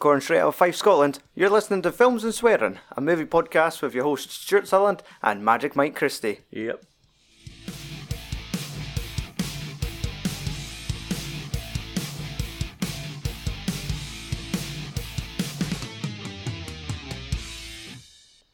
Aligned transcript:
Recording 0.00 0.22
straight 0.22 0.38
out 0.38 0.48
of 0.48 0.54
Fife, 0.54 0.76
Scotland, 0.76 1.18
you're 1.34 1.50
listening 1.50 1.82
to 1.82 1.92
Films 1.92 2.24
and 2.24 2.32
Swearing, 2.32 2.78
a 2.96 3.02
movie 3.02 3.26
podcast 3.26 3.82
with 3.82 3.92
your 3.94 4.04
hosts 4.04 4.32
Stuart 4.32 4.66
Sutherland 4.66 5.02
and 5.22 5.44
Magic 5.44 5.76
Mike 5.76 5.94
Christie. 5.94 6.40
Yep. 6.50 6.82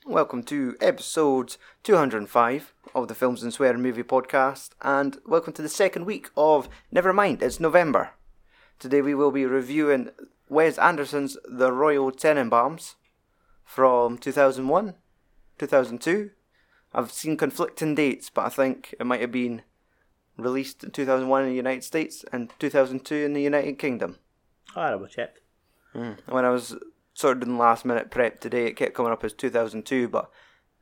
Welcome 0.05 0.43
to 0.43 0.77
episode 0.81 1.57
205 1.85 2.75
of 2.93 3.07
the 3.07 3.15
Films 3.15 3.45
and 3.45 3.55
Swearing 3.55 3.83
movie 3.83 4.03
podcast, 4.03 4.71
and 4.83 5.19
welcome 5.25 5.53
to 5.53 5.63
the 5.63 5.69
second 5.69 6.07
week 6.07 6.29
of 6.37 6.69
Nevermind, 6.93 7.41
it's 7.41 7.61
November. 7.61 8.11
Today 8.81 9.01
we 9.01 9.15
will 9.15 9.31
be 9.31 9.47
reviewing 9.47 10.11
Wes 10.49 10.79
Anderson's 10.79 11.37
The 11.49 11.73
Royal 11.73 12.11
Tenenbaums 12.13 12.95
from 13.65 14.19
2001, 14.19 14.95
2002. 15.59 16.31
I've 16.95 17.11
seen 17.13 17.37
conflicting 17.37 17.95
dates, 17.95 18.31
but 18.31 18.47
I 18.47 18.49
think 18.49 18.95
it 18.99 19.05
might 19.07 19.21
have 19.21 19.33
been 19.33 19.63
released 20.37 20.85
in 20.85 20.91
2001 20.91 21.43
in 21.43 21.49
the 21.51 21.55
United 21.57 21.85
States 21.85 22.25
and 22.33 22.51
2002 22.59 23.15
in 23.15 23.33
the 23.33 23.43
United 23.43 23.79
Kingdom. 23.79 24.19
I 24.75 24.91
double 24.91 25.07
checked. 25.09 25.41
Hmm. 25.93 26.13
When 26.29 26.45
I 26.45 26.51
was 26.51 26.77
sort 27.15 27.39
of 27.39 27.45
doing 27.45 27.59
last 27.59 27.85
minute 27.85 28.11
prep 28.11 28.41
today, 28.41 28.67
it 28.67 28.77
kept 28.77 28.95
coming 28.95 29.13
up 29.13 29.25
as 29.25 29.33
2002, 29.33 30.09
but 30.09 30.31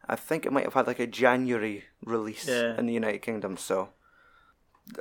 I 0.08 0.16
think 0.16 0.44
it 0.44 0.52
might 0.52 0.64
have 0.64 0.74
had 0.74 0.86
like 0.86 0.98
a 0.98 1.06
January 1.06 1.84
release 2.04 2.46
Yeah. 2.48 2.76
in 2.78 2.86
the 2.86 2.92
United 2.92 3.22
Kingdom. 3.22 3.56
So, 3.56 3.90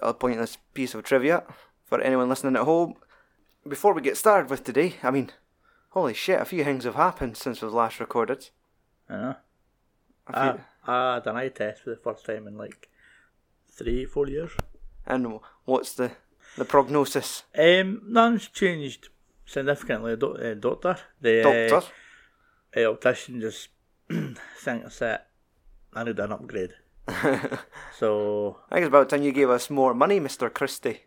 a 0.01 0.13
pointless 0.13 0.57
piece 0.73 0.93
of 0.93 1.03
trivia 1.03 1.43
for 1.85 1.99
anyone 1.99 2.29
listening 2.29 2.55
at 2.55 2.63
home. 2.63 2.95
Before 3.67 3.93
we 3.93 4.01
get 4.01 4.17
started 4.17 4.49
with 4.49 4.63
today, 4.63 4.95
I 5.03 5.11
mean, 5.11 5.31
holy 5.91 6.13
shit, 6.13 6.41
a 6.41 6.45
few 6.45 6.63
things 6.63 6.83
have 6.83 6.95
happened 6.95 7.37
since 7.37 7.61
we've 7.61 7.71
last 7.73 7.99
recorded. 7.99 8.49
I 9.09 9.13
know. 9.15 9.35
I, 10.27 10.51
few, 10.51 10.59
I 10.87 11.19
done 11.23 11.37
eye 11.37 11.49
test 11.49 11.83
for 11.83 11.89
the 11.91 11.95
first 11.97 12.25
time 12.25 12.47
in 12.47 12.57
like 12.57 12.89
three, 13.69 14.05
four 14.05 14.27
years. 14.27 14.51
and 15.05 15.39
what's 15.65 15.93
the 15.95 16.11
the 16.57 16.65
prognosis, 16.65 17.43
Um, 17.57 18.01
none's 18.05 18.47
changed 18.47 19.09
significantly. 19.45 20.15
Do- 20.17 20.35
uh, 20.37 20.53
doctor, 20.53 20.97
the 21.19 21.41
doctor? 21.69 21.91
Uh, 22.77 22.79
uh, 22.79 22.91
optician 22.91 23.41
just 23.41 23.69
thinks 24.59 24.99
that 24.99 25.29
I 25.93 26.03
need 26.03 26.19
an 26.19 26.31
upgrade. 26.31 26.73
So, 27.97 28.57
I 28.69 28.75
think 28.75 28.83
it's 28.85 28.87
about 28.89 29.09
time 29.09 29.23
you 29.23 29.31
gave 29.31 29.49
us 29.49 29.69
more 29.69 29.93
money, 29.93 30.19
Mister 30.19 30.49
Christie. 30.49 31.01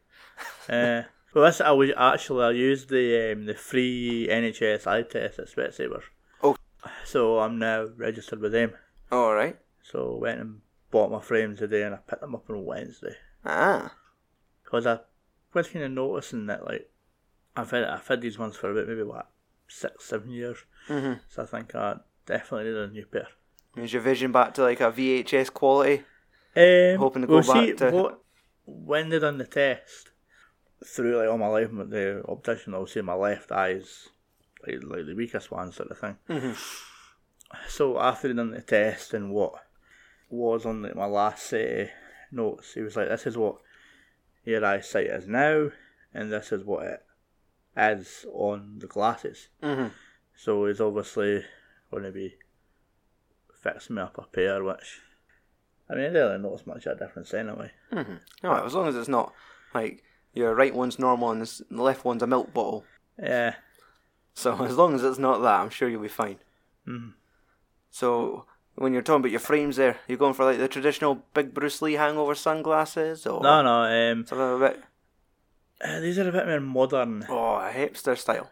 uh, 0.68 1.02
well, 1.34 1.44
this 1.44 1.60
I 1.60 1.70
was 1.72 1.90
actually 1.96 2.44
I 2.44 2.50
used 2.50 2.88
the 2.88 3.32
um, 3.32 3.46
the 3.46 3.54
free 3.54 4.28
NHS 4.30 4.86
eye 4.86 5.02
test 5.02 5.38
at 5.38 5.48
Specsavers. 5.48 6.02
Oh. 6.42 6.56
So 7.04 7.38
I'm 7.40 7.58
now 7.58 7.88
registered 7.96 8.40
with 8.40 8.52
them. 8.52 8.72
All 9.12 9.34
right. 9.34 9.56
So 9.82 10.16
went 10.16 10.40
and 10.40 10.60
bought 10.90 11.10
my 11.10 11.20
frames 11.20 11.58
today, 11.58 11.82
and 11.82 11.94
I 11.94 11.98
picked 11.98 12.20
them 12.22 12.34
up 12.34 12.48
on 12.50 12.64
Wednesday. 12.64 13.14
Ah, 13.44 13.92
Because 14.64 14.86
I 14.86 14.98
was 15.52 15.68
kind 15.68 15.84
of 15.84 15.92
noticing 15.92 16.46
that, 16.46 16.64
like, 16.64 16.90
I've 17.56 17.70
had, 17.70 17.84
I've 17.84 18.06
had 18.08 18.20
these 18.20 18.38
ones 18.38 18.56
for 18.56 18.70
about 18.72 18.88
maybe, 18.88 19.04
what, 19.04 19.28
six, 19.68 20.06
seven 20.06 20.30
years. 20.30 20.58
mm-hmm. 20.88 21.20
So 21.28 21.42
I 21.42 21.46
think 21.46 21.74
I 21.76 21.96
definitely 22.26 22.70
need 22.72 22.76
a 22.78 22.88
new 22.88 23.06
pair. 23.06 23.28
Is 23.76 23.92
your 23.92 24.02
vision 24.02 24.32
back 24.32 24.54
to 24.54 24.62
like 24.62 24.80
a 24.80 24.90
VHS 24.90 25.52
quality? 25.52 26.02
Um, 26.56 26.98
Hoping 26.98 27.22
to 27.22 27.28
well, 27.28 27.42
go 27.42 27.52
back 27.52 27.64
see, 27.66 27.72
to- 27.74 27.90
What, 27.92 28.20
when 28.64 29.08
they 29.10 29.18
done 29.20 29.38
the 29.38 29.46
test, 29.46 30.10
through 30.86 31.16
like 31.16 31.28
all 31.28 31.38
my 31.38 31.48
life, 31.48 31.70
the 31.70 32.22
optician 32.28 32.72
will 32.72 32.86
say 32.86 33.00
my 33.00 33.14
left 33.14 33.50
eye's 33.50 34.08
like, 34.66 34.82
like 34.84 35.06
the 35.06 35.14
weakest 35.14 35.50
one, 35.50 35.72
sort 35.72 35.90
of 35.90 35.98
thing. 35.98 36.16
Mm-hmm. 36.28 36.52
So 37.68 37.98
after 37.98 38.32
done 38.32 38.50
the 38.50 38.60
test 38.60 39.14
and 39.14 39.30
what 39.30 39.54
was 40.28 40.66
on 40.66 40.82
like, 40.82 40.96
my 40.96 41.06
last 41.06 41.46
set 41.46 41.80
of 41.80 41.88
notes, 42.32 42.74
he 42.74 42.82
was 42.82 42.96
like, 42.96 43.08
"This 43.08 43.26
is 43.26 43.36
what 43.36 43.56
your 44.44 44.64
eyesight 44.64 45.06
is 45.06 45.26
now, 45.26 45.70
and 46.12 46.32
this 46.32 46.52
is 46.52 46.64
what 46.64 46.86
it 46.86 47.06
is 47.76 48.26
on 48.32 48.78
the 48.78 48.86
glasses." 48.86 49.48
Mm-hmm. 49.62 49.88
So 50.36 50.66
he's 50.66 50.80
obviously 50.80 51.44
going 51.90 52.02
to 52.04 52.12
be 52.12 52.34
fixing 53.62 53.96
me 53.96 54.02
up 54.02 54.18
a 54.18 54.22
pair, 54.22 54.62
which 54.62 55.00
I 55.88 55.94
mean, 55.94 56.04
I 56.04 56.08
didn't 56.08 56.28
really 56.28 56.42
notice 56.42 56.66
much 56.66 56.86
of 56.86 56.96
a 56.96 57.04
difference 57.04 57.32
anyway. 57.32 57.70
Mm-hmm. 57.92 58.46
As 58.46 58.74
long 58.74 58.88
as 58.88 58.96
it's 58.96 59.08
not 59.08 59.32
like 59.74 60.02
your 60.36 60.54
right 60.54 60.74
one's 60.74 60.98
normal 60.98 61.30
and 61.32 61.42
the 61.42 61.82
left 61.82 62.04
one's 62.04 62.22
a 62.22 62.26
milk 62.26 62.52
bottle. 62.54 62.84
Yeah, 63.18 63.54
So 64.34 64.62
as 64.70 64.76
long 64.76 64.94
as 64.94 65.02
it's 65.02 65.18
not 65.18 65.38
that, 65.42 65.60
I'm 65.60 65.70
sure 65.70 65.88
you'll 65.88 66.02
be 66.02 66.08
fine. 66.08 66.38
Mhm. 66.86 67.14
So 67.90 68.44
when 68.74 68.92
you're 68.92 69.02
talking 69.02 69.20
about 69.22 69.30
your 69.30 69.40
frames, 69.40 69.76
there, 69.76 69.96
you're 70.06 70.18
going 70.18 70.34
for 70.34 70.44
like 70.44 70.58
the 70.58 70.68
traditional 70.68 71.24
big 71.34 71.54
Bruce 71.54 71.80
Lee 71.82 71.94
hangover 71.94 72.34
sunglasses, 72.34 73.26
or 73.26 73.42
no, 73.42 73.62
no. 73.62 73.82
Um, 74.12 74.26
something 74.26 74.52
a 74.54 74.58
bit 74.58 74.82
uh, 75.82 76.00
these 76.00 76.18
are 76.18 76.28
a 76.28 76.32
bit 76.32 76.46
more 76.46 76.60
modern. 76.60 77.26
oh 77.28 77.56
a 77.56 77.70
hipster 77.72 78.16
style. 78.16 78.50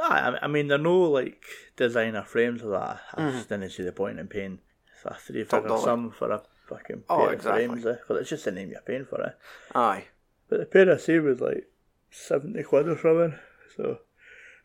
Ah, 0.00 0.36
I 0.40 0.44
I 0.44 0.46
mean, 0.48 0.68
they're 0.68 0.78
no 0.78 0.98
like 1.02 1.42
designer 1.76 2.22
frames 2.24 2.62
of 2.62 2.70
that. 2.70 3.00
I 3.14 3.20
Mhm. 3.20 3.32
just 3.32 3.48
didn't 3.48 3.70
see 3.70 3.82
the 3.84 3.92
point 3.92 4.18
in 4.18 4.26
paying 4.28 4.60
a 5.04 5.14
three 5.14 5.44
figure 5.44 5.76
sum 5.78 6.10
for 6.10 6.30
a 6.30 6.42
fucking 6.68 7.02
pair 7.02 7.16
Oh, 7.18 7.26
of 7.26 7.32
exactly. 7.34 7.66
frames. 7.66 7.84
Because 7.84 8.20
it's 8.20 8.30
just 8.30 8.44
the 8.46 8.52
name 8.52 8.70
you're 8.70 8.80
paying 8.80 9.04
for 9.04 9.20
it. 9.22 9.36
Aye, 9.74 10.06
But 10.54 10.60
the 10.60 10.66
pair 10.66 10.94
I 10.94 10.98
see 10.98 11.18
was 11.18 11.40
like 11.40 11.66
seventy 12.12 12.62
quid 12.62 12.86
or 12.86 12.96
something. 12.96 13.36
So 13.76 13.98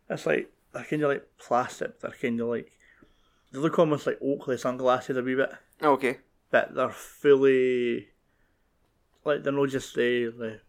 it's 0.07 0.27
like 0.27 0.51
they're 0.71 0.83
kind 0.83 1.01
of 1.01 1.09
like 1.09 1.25
plastic. 1.39 1.99
They're 1.99 2.11
kind 2.11 2.39
of 2.39 2.47
like 2.47 2.71
they 3.51 3.57
look 3.57 3.79
almost 3.79 4.05
like 4.05 4.19
Oakley 4.21 4.59
sunglasses 4.59 5.17
a 5.17 5.23
wee 5.23 5.33
bit, 5.33 5.51
oh, 5.81 5.93
okay. 5.93 6.19
but 6.51 6.75
they're 6.75 6.91
fully 6.91 8.09
like 9.25 9.41
they're 9.41 9.51
not 9.51 9.69
just 9.69 9.95
the 9.95 10.31
the, 10.37 10.59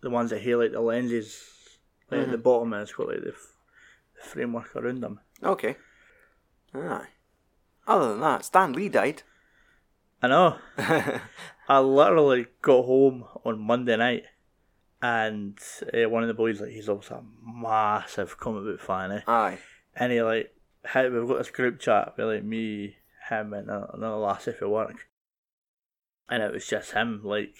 the 0.00 0.10
ones 0.10 0.30
that 0.30 0.42
highlight 0.42 0.72
the 0.72 0.80
lenses. 0.80 1.44
Like 2.10 2.22
at 2.22 2.26
the 2.26 2.32
mm-hmm. 2.32 2.42
bottom, 2.42 2.72
and 2.72 2.82
it's 2.82 2.92
got 2.92 3.06
like 3.06 3.22
the, 3.22 3.28
f- 3.28 3.58
the 4.16 4.28
framework 4.28 4.74
around 4.74 5.00
them. 5.00 5.20
Okay. 5.44 5.76
Aye. 6.74 7.06
Other 7.86 8.08
than 8.08 8.20
that, 8.20 8.44
Stan 8.44 8.72
Lee 8.72 8.88
died. 8.88 9.22
I 10.20 10.26
know. 10.26 10.58
I 11.68 11.78
literally 11.78 12.46
got 12.62 12.84
home 12.84 13.26
on 13.44 13.60
Monday 13.60 13.96
night, 13.96 14.24
and 15.02 15.58
uh, 15.92 16.08
one 16.08 16.22
of 16.22 16.28
the 16.28 16.34
boys, 16.34 16.60
like, 16.60 16.70
he's 16.70 16.88
also 16.88 17.16
a 17.16 17.50
massive 17.50 18.38
comic 18.38 18.64
book 18.64 18.80
fan, 18.80 19.12
eh? 19.12 19.20
Aye. 19.26 19.58
and 19.94 20.12
he 20.12 20.22
like, 20.22 20.52
had, 20.84 21.12
we've 21.12 21.28
got 21.28 21.38
this 21.38 21.50
group 21.50 21.78
chat 21.80 22.14
with 22.16 22.26
like 22.26 22.44
me, 22.44 22.96
him, 23.28 23.52
and 23.52 23.68
another 23.68 24.16
lassie 24.16 24.52
for 24.52 24.68
work, 24.68 25.08
and 26.28 26.42
it 26.42 26.52
was 26.52 26.66
just 26.66 26.92
him, 26.92 27.20
like, 27.24 27.54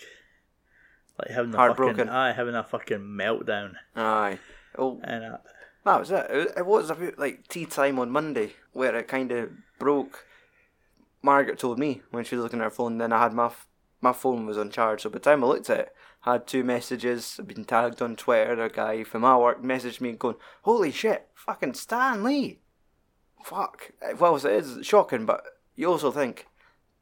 like 1.19 1.31
having 1.31 1.55
a 1.55 1.75
fucking, 1.75 2.09
aye, 2.09 2.33
having 2.33 2.55
a 2.55 2.65
fucking 2.65 2.99
meltdown, 2.99 3.75
Aye. 3.95 4.39
Oh, 4.79 5.01
and 5.05 5.25
uh, 5.25 5.39
that 5.85 6.01
was 6.01 6.11
it. 6.11 6.27
It 6.57 6.67
was 6.67 6.91
about 6.91 7.19
like 7.19 7.49
tea 7.49 7.65
time 7.65 7.99
on 7.99 8.11
Monday 8.11 8.53
where 8.73 8.95
it 8.97 9.09
kind 9.09 9.33
of 9.33 9.51
broke. 9.79 10.27
Margaret 11.23 11.59
told 11.59 11.79
me 11.79 12.03
when 12.11 12.25
she 12.25 12.37
was 12.37 12.43
looking 12.43 12.61
at 12.61 12.65
her 12.65 12.71
phone. 12.71 12.99
Then 12.99 13.13
I 13.13 13.23
had 13.23 13.33
my 13.33 13.47
f- 13.47 13.69
my 14.03 14.13
phone 14.13 14.45
was 14.45 14.59
on 14.59 14.71
charge, 14.71 15.03
so 15.03 15.09
by 15.09 15.15
the 15.15 15.21
time 15.21 15.43
I 15.43 15.47
looked 15.47 15.71
at 15.71 15.81
it, 15.81 15.95
had 16.33 16.47
two 16.47 16.65
messages. 16.65 17.37
I'd 17.39 17.47
been 17.49 17.65
tagged 17.65 18.03
on 18.03 18.17
Twitter. 18.17 18.61
A 18.63 18.69
guy 18.69 19.05
from 19.05 19.23
my 19.23 19.37
work 19.37 19.63
messaged 19.63 20.01
me 20.01 20.11
and 20.11 20.19
going, 20.19 20.37
"Holy 20.63 20.91
shit, 20.91 21.29
fucking 21.35 21.75
Stan 21.75 22.23
Lee!" 22.23 22.61
Fuck. 23.45 23.93
Well, 24.19 24.37
it 24.37 24.45
is 24.45 24.85
shocking, 24.87 25.25
but 25.27 25.45
you 25.77 25.89
also 25.91 26.11
think, 26.11 26.47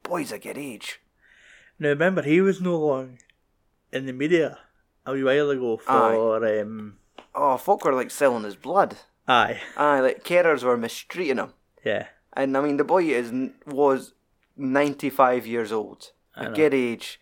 boys 0.03 0.31
a 0.31 0.37
good 0.39 0.57
age. 0.57 1.01
now 1.79 1.89
remember 1.89 2.21
he 2.21 2.39
was 2.41 2.61
no 2.61 2.77
long 2.77 3.17
in 3.91 4.05
the 4.05 4.13
media 4.13 4.59
a 5.05 5.13
wee 5.13 5.23
while 5.23 5.49
ago 5.49 5.77
for 5.77 6.45
um, 6.61 6.97
Oh, 7.33 7.57
folk 7.57 7.83
were 7.83 7.93
like 7.93 8.11
selling 8.11 8.43
his 8.43 8.55
blood. 8.55 8.97
aye, 9.27 9.59
Aye, 9.75 9.99
like 10.01 10.23
carers 10.23 10.63
were 10.63 10.77
mistreating 10.77 11.37
him. 11.37 11.53
yeah, 11.83 12.07
And 12.33 12.55
I 12.55 12.61
mean, 12.61 12.77
the 12.77 12.83
boy 12.83 13.05
is 13.05 13.31
was 13.65 14.13
ninety 14.55 15.09
five 15.09 15.47
years 15.47 15.71
old, 15.71 16.11
a 16.35 16.49
good 16.51 16.73
age, 16.73 17.19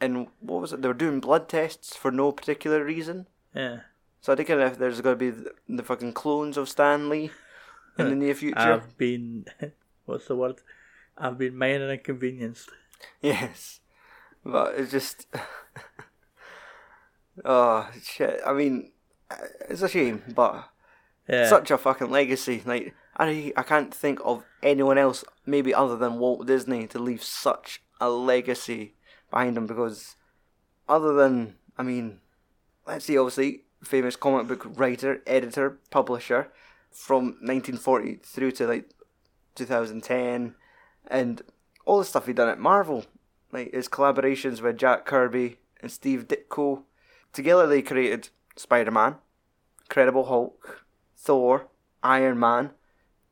and 0.00 0.28
what 0.40 0.60
was 0.60 0.72
it? 0.72 0.82
They 0.82 0.88
were 0.88 0.94
doing 0.94 1.20
blood 1.20 1.48
tests 1.48 1.96
for 1.96 2.10
no 2.10 2.32
particular 2.32 2.84
reason. 2.84 3.26
yeah. 3.54 3.80
So 4.20 4.32
I 4.32 4.36
think 4.36 4.50
if 4.50 4.78
there's 4.78 5.00
going 5.00 5.16
to 5.16 5.18
be 5.18 5.30
the, 5.30 5.52
the 5.68 5.82
fucking 5.84 6.12
clones 6.12 6.56
of 6.56 6.68
Stan 6.68 7.08
Lee 7.08 7.30
in 7.96 8.10
the 8.10 8.16
near 8.24 8.34
future. 8.34 8.58
I've 8.58 8.98
been, 8.98 9.46
what's 10.04 10.26
the 10.26 10.34
word? 10.34 10.56
I've 11.16 11.38
been 11.38 11.56
minor 11.56 11.90
inconvenienced. 11.92 12.68
yes, 13.22 13.80
but 14.44 14.74
it's 14.74 14.90
just, 14.90 15.26
oh 17.44 17.88
shit. 18.02 18.40
I 18.44 18.52
mean, 18.52 18.90
it's 19.68 19.82
a 19.82 19.88
shame, 19.88 20.22
but 20.34 20.68
Yeah, 21.28 21.48
such 21.48 21.70
a 21.70 21.78
fucking 21.78 22.10
legacy. 22.10 22.62
Like 22.66 22.94
I, 23.16 23.52
I 23.56 23.62
can't 23.62 23.94
think 23.94 24.18
of 24.24 24.42
anyone 24.62 24.98
else, 24.98 25.24
maybe 25.44 25.72
other 25.72 25.96
than 25.96 26.18
Walt 26.18 26.46
Disney, 26.48 26.88
to 26.88 26.98
leave 26.98 27.22
such 27.22 27.80
a 28.00 28.10
legacy 28.10 28.94
behind 29.36 29.56
him. 29.56 29.66
Because 29.66 30.16
other 30.88 31.12
than, 31.12 31.56
I 31.76 31.82
mean, 31.82 32.20
let's 32.86 33.04
see, 33.04 33.18
obviously 33.18 33.62
famous 33.82 34.16
comic 34.16 34.48
book 34.48 34.66
writer, 34.78 35.22
editor, 35.26 35.78
publisher, 35.90 36.48
from 36.90 37.24
1940 37.42 38.20
through 38.22 38.52
to 38.52 38.66
like 38.66 38.90
2010, 39.54 40.54
and 41.08 41.42
all 41.84 41.98
the 41.98 42.04
stuff 42.04 42.26
he 42.26 42.32
done 42.32 42.48
at 42.48 42.58
Marvel, 42.58 43.04
like 43.52 43.72
his 43.72 43.88
collaborations 43.88 44.60
with 44.60 44.78
Jack 44.78 45.04
Kirby 45.04 45.58
and 45.80 45.92
Steve 45.92 46.26
Ditko. 46.26 46.82
Together 47.32 47.66
they 47.66 47.82
created 47.82 48.30
Spider 48.56 48.90
Man, 48.90 49.16
Incredible 49.84 50.24
Hulk, 50.24 50.86
Thor, 51.16 51.68
Iron 52.02 52.38
Man, 52.38 52.70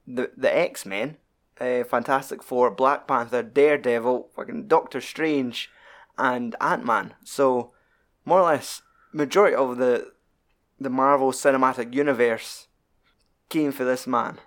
the 0.06 0.30
the 0.36 0.54
X 0.54 0.84
Men, 0.84 1.16
uh, 1.58 1.84
Fantastic 1.84 2.42
Four, 2.42 2.70
Black 2.70 3.08
Panther, 3.08 3.42
Daredevil, 3.42 4.28
fucking 4.36 4.68
Doctor 4.68 5.00
Strange, 5.00 5.70
and 6.18 6.54
Ant 6.60 6.84
Man. 6.84 7.14
So 7.24 7.72
more 8.24 8.40
or 8.40 8.46
less, 8.46 8.82
majority 9.12 9.54
of 9.56 9.76
the 9.78 10.12
the 10.80 10.90
Marvel 10.90 11.30
Cinematic 11.32 11.94
Universe 11.94 12.66
came 13.48 13.72
for 13.72 13.84
this 13.84 14.06
man. 14.06 14.38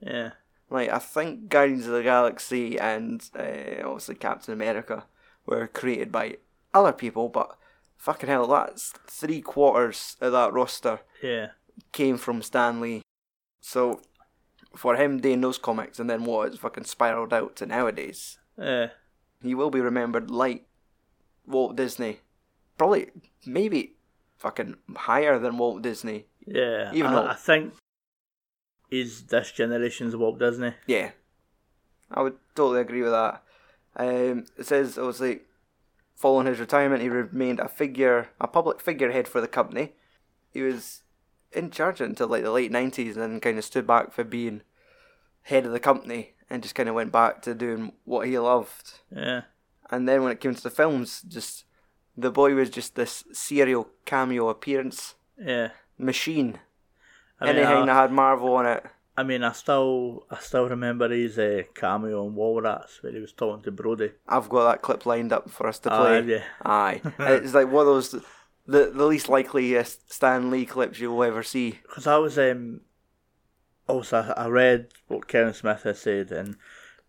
Yeah. 0.00 0.32
Like 0.70 0.90
I 0.90 0.98
think 0.98 1.48
Guardians 1.48 1.86
of 1.86 1.92
the 1.92 2.02
Galaxy 2.02 2.78
and 2.78 3.22
uh, 3.38 3.86
obviously 3.86 4.16
Captain 4.16 4.52
America 4.52 5.04
were 5.46 5.66
created 5.66 6.12
by 6.12 6.36
other 6.74 6.92
people, 6.92 7.28
but 7.28 7.56
fucking 7.96 8.28
hell, 8.28 8.46
that's 8.46 8.92
three 9.06 9.40
quarters 9.40 10.16
of 10.20 10.32
that 10.32 10.52
roster 10.52 11.00
Yeah. 11.22 11.48
came 11.92 12.18
from 12.18 12.42
Stan 12.42 12.80
Lee. 12.80 13.02
So 13.60 14.00
for 14.76 14.96
him 14.96 15.20
doing 15.20 15.40
those 15.40 15.58
comics 15.58 15.98
and 15.98 16.10
then 16.10 16.24
what 16.24 16.48
it's 16.48 16.58
fucking 16.58 16.84
spiraled 16.84 17.32
out 17.32 17.56
to 17.56 17.66
nowadays, 17.66 18.38
Yeah. 18.58 18.88
he 19.42 19.54
will 19.54 19.70
be 19.70 19.80
remembered 19.80 20.30
like 20.30 20.66
Walt 21.48 21.76
Disney. 21.76 22.18
Probably 22.76 23.08
maybe 23.46 23.94
fucking 24.36 24.76
higher 24.96 25.38
than 25.38 25.58
Walt 25.58 25.82
Disney. 25.82 26.26
Yeah. 26.46 26.90
Even 26.94 27.10
I, 27.10 27.14
though- 27.14 27.28
I 27.28 27.34
think 27.34 27.74
is 28.90 29.24
this 29.24 29.52
generation's 29.52 30.16
Walt 30.16 30.38
Disney. 30.38 30.72
Yeah, 30.86 31.10
I 32.10 32.22
would 32.22 32.36
totally 32.54 32.80
agree 32.80 33.02
with 33.02 33.12
that. 33.12 33.42
Um, 33.96 34.46
it 34.56 34.64
says 34.66 34.96
obviously, 34.96 35.40
following 36.14 36.46
his 36.46 36.60
retirement, 36.60 37.02
he 37.02 37.08
remained 37.08 37.60
a 37.60 37.68
figure, 37.68 38.28
a 38.40 38.46
public 38.48 38.80
figurehead 38.80 39.28
for 39.28 39.40
the 39.40 39.48
company. 39.48 39.92
He 40.50 40.62
was 40.62 41.02
in 41.52 41.70
charge 41.70 42.00
until 42.00 42.28
like 42.28 42.44
the 42.44 42.50
late 42.50 42.70
nineties, 42.70 43.16
and 43.16 43.22
then 43.32 43.40
kind 43.40 43.58
of 43.58 43.64
stood 43.64 43.86
back 43.86 44.12
for 44.12 44.24
being 44.24 44.62
head 45.42 45.66
of 45.66 45.72
the 45.72 45.80
company, 45.80 46.32
and 46.48 46.62
just 46.62 46.74
kind 46.74 46.88
of 46.88 46.94
went 46.94 47.12
back 47.12 47.42
to 47.42 47.54
doing 47.54 47.92
what 48.04 48.26
he 48.26 48.38
loved. 48.38 49.00
Yeah. 49.14 49.42
And 49.90 50.08
then 50.08 50.22
when 50.22 50.32
it 50.32 50.40
came 50.40 50.54
to 50.54 50.62
the 50.62 50.70
films, 50.70 51.22
just 51.26 51.64
the 52.16 52.30
boy 52.30 52.54
was 52.54 52.70
just 52.70 52.94
this 52.94 53.24
serial 53.32 53.88
cameo 54.04 54.48
appearance 54.48 55.14
Yeah. 55.38 55.70
machine. 55.98 56.58
I 57.40 57.46
mean, 57.46 57.56
Anything 57.56 57.82
I, 57.82 57.86
that 57.86 57.94
had 58.02 58.12
Marvel 58.12 58.54
on 58.54 58.66
it. 58.66 58.84
I 59.16 59.22
mean, 59.24 59.42
I 59.42 59.52
still, 59.52 60.26
I 60.30 60.38
still 60.38 60.68
remember 60.68 61.08
his 61.08 61.38
uh, 61.38 61.62
cameo 61.74 62.26
in 62.26 62.34
Mallrats 62.34 63.02
where 63.02 63.12
he 63.12 63.20
was 63.20 63.32
talking 63.32 63.62
to 63.64 63.70
Brody. 63.72 64.12
I've 64.28 64.48
got 64.48 64.70
that 64.70 64.82
clip 64.82 65.06
lined 65.06 65.32
up 65.32 65.50
for 65.50 65.66
us 65.66 65.78
to 65.80 65.90
play. 65.90 66.16
have 66.16 66.28
you? 66.28 66.40
Aye, 66.64 67.02
it's 67.18 67.54
like 67.54 67.70
one 67.70 67.86
of 67.86 67.94
those 67.94 68.10
the 68.66 68.90
the 68.94 69.06
least 69.06 69.28
likeliest 69.28 70.12
Stan 70.12 70.50
Lee 70.50 70.66
clips 70.66 71.00
you'll 71.00 71.22
ever 71.24 71.42
see. 71.42 71.78
Because 71.82 72.06
I 72.06 72.18
was, 72.18 72.38
um, 72.38 72.82
also, 73.88 74.18
I 74.36 74.44
I 74.44 74.48
read 74.48 74.88
what 75.08 75.26
Kevin 75.26 75.54
Smith 75.54 75.82
had 75.82 75.96
said, 75.96 76.30
and 76.30 76.56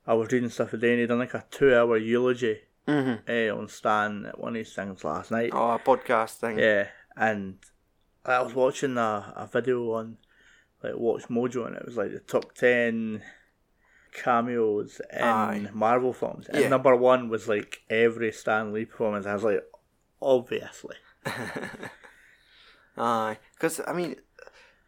I 0.07 0.13
was 0.13 0.31
reading 0.31 0.49
stuff 0.49 0.71
today, 0.71 0.91
and 0.93 1.01
he 1.01 1.05
done 1.07 1.19
like 1.19 1.33
a 1.35 1.45
two-hour 1.51 1.97
eulogy 1.97 2.59
Mm-hmm. 2.89 3.29
uh, 3.29 3.57
on 3.61 3.67
Stan 3.67 4.25
at 4.25 4.39
one 4.39 4.53
of 4.55 4.59
his 4.65 4.73
things 4.73 5.03
last 5.03 5.31
night. 5.31 5.51
Oh, 5.53 5.71
a 5.71 5.79
podcast 5.79 6.35
thing. 6.37 6.57
Yeah, 6.59 6.87
and 7.15 7.57
I 8.25 8.41
was 8.41 8.53
watching 8.53 8.97
a, 8.97 9.33
a 9.35 9.47
video 9.51 9.91
on 9.93 10.17
like 10.83 10.93
WatchMojo, 10.93 11.67
and 11.67 11.75
it 11.75 11.85
was 11.85 11.97
like 11.97 12.11
the 12.11 12.19
top 12.19 12.53
ten 12.55 13.21
cameos 14.13 14.99
in 15.13 15.21
Aye. 15.21 15.69
Marvel 15.73 16.13
films, 16.13 16.47
and 16.47 16.61
Yeah. 16.61 16.69
number 16.69 16.95
one 16.95 17.29
was 17.29 17.47
like 17.47 17.81
every 17.89 18.31
Stan 18.31 18.73
Lee 18.73 18.85
performance. 18.85 19.25
I 19.25 19.33
was 19.33 19.43
like, 19.43 19.63
obviously, 20.21 20.95
Aye, 22.97 23.37
because 23.53 23.79
I 23.87 23.93
mean, 23.93 24.15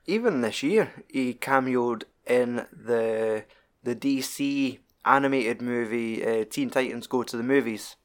even 0.06 0.42
this 0.42 0.64
year 0.64 1.04
he 1.08 1.34
cameoed 1.34 2.04
in 2.26 2.66
the 2.72 3.46
the 3.84 3.96
DC 3.96 4.80
animated 5.06 5.62
movie 5.62 6.26
uh, 6.26 6.46
Teen 6.50 6.70
Titans 6.70 7.08
Go 7.08 7.24
to 7.24 7.38
the 7.38 7.44
Movies. 7.44 7.96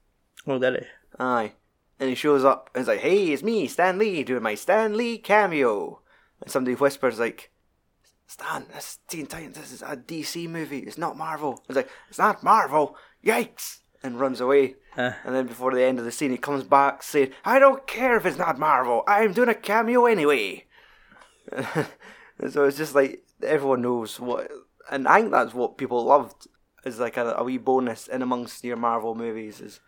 oh 0.47 0.59
did 0.59 0.75
he? 0.81 0.87
Aye, 1.19 1.53
and 1.99 2.09
he 2.09 2.15
shows 2.15 2.45
up 2.45 2.71
and 2.75 2.81
it's 2.83 2.89
like, 2.89 3.01
"Hey, 3.01 3.33
it's 3.33 3.43
me, 3.43 3.67
Stan 3.67 3.99
Lee, 3.99 4.23
doing 4.23 4.43
my 4.43 4.55
Stan 4.55 4.97
Lee 4.97 5.19
cameo." 5.19 6.01
And 6.43 6.51
somebody 6.51 6.75
whispers 6.75 7.19
like, 7.19 7.51
"Stan, 8.27 8.67
this 8.75 8.85
is 8.85 8.99
Teen 9.09 9.27
Titans. 9.27 9.57
This 9.59 9.73
is 9.73 9.83
a 9.83 9.97
DC 9.97 10.49
movie. 10.49 10.81
It's 10.81 10.99
not 10.99 11.17
Marvel." 11.17 11.63
It's 11.69 11.77
like, 11.77 11.89
"It's 12.09 12.19
not 12.19 12.43
Marvel." 12.43 12.97
Yikes! 13.25 13.79
And 14.03 14.21
runs 14.21 14.41
away. 14.41 14.77
Uh, 14.97 15.13
And 15.25 15.35
then 15.35 15.47
before 15.47 15.75
the 15.75 15.83
end 15.83 15.99
of 15.99 16.05
the 16.05 16.13
scene, 16.13 16.31
he 16.31 16.37
comes 16.39 16.63
back 16.65 17.03
saying, 17.03 17.31
I 17.45 17.59
don't 17.59 17.87
care 17.87 18.17
if 18.17 18.25
it's 18.25 18.39
not 18.39 18.59
Marvel, 18.59 19.03
I'm 19.09 19.33
doing 19.33 19.49
a 19.49 19.55
cameo 19.55 20.05
anyway. 20.07 20.65
and 21.53 22.53
so 22.53 22.65
it's 22.65 22.77
just 22.77 22.95
like 22.95 23.25
everyone 23.43 23.83
knows 23.83 24.21
what. 24.21 24.51
And 24.91 25.09
I 25.09 25.21
think 25.21 25.33
that's 25.33 25.55
what 25.55 25.79
people 25.79 26.05
loved, 26.05 26.47
is 26.87 26.99
like 27.01 27.17
a, 27.17 27.35
a 27.39 27.45
wee 27.45 27.59
bonus 27.59 28.07
in 28.09 28.23
amongst 28.23 28.65
your 28.65 28.77
Marvel 28.77 29.15
movies. 29.15 29.61
Is 29.61 29.81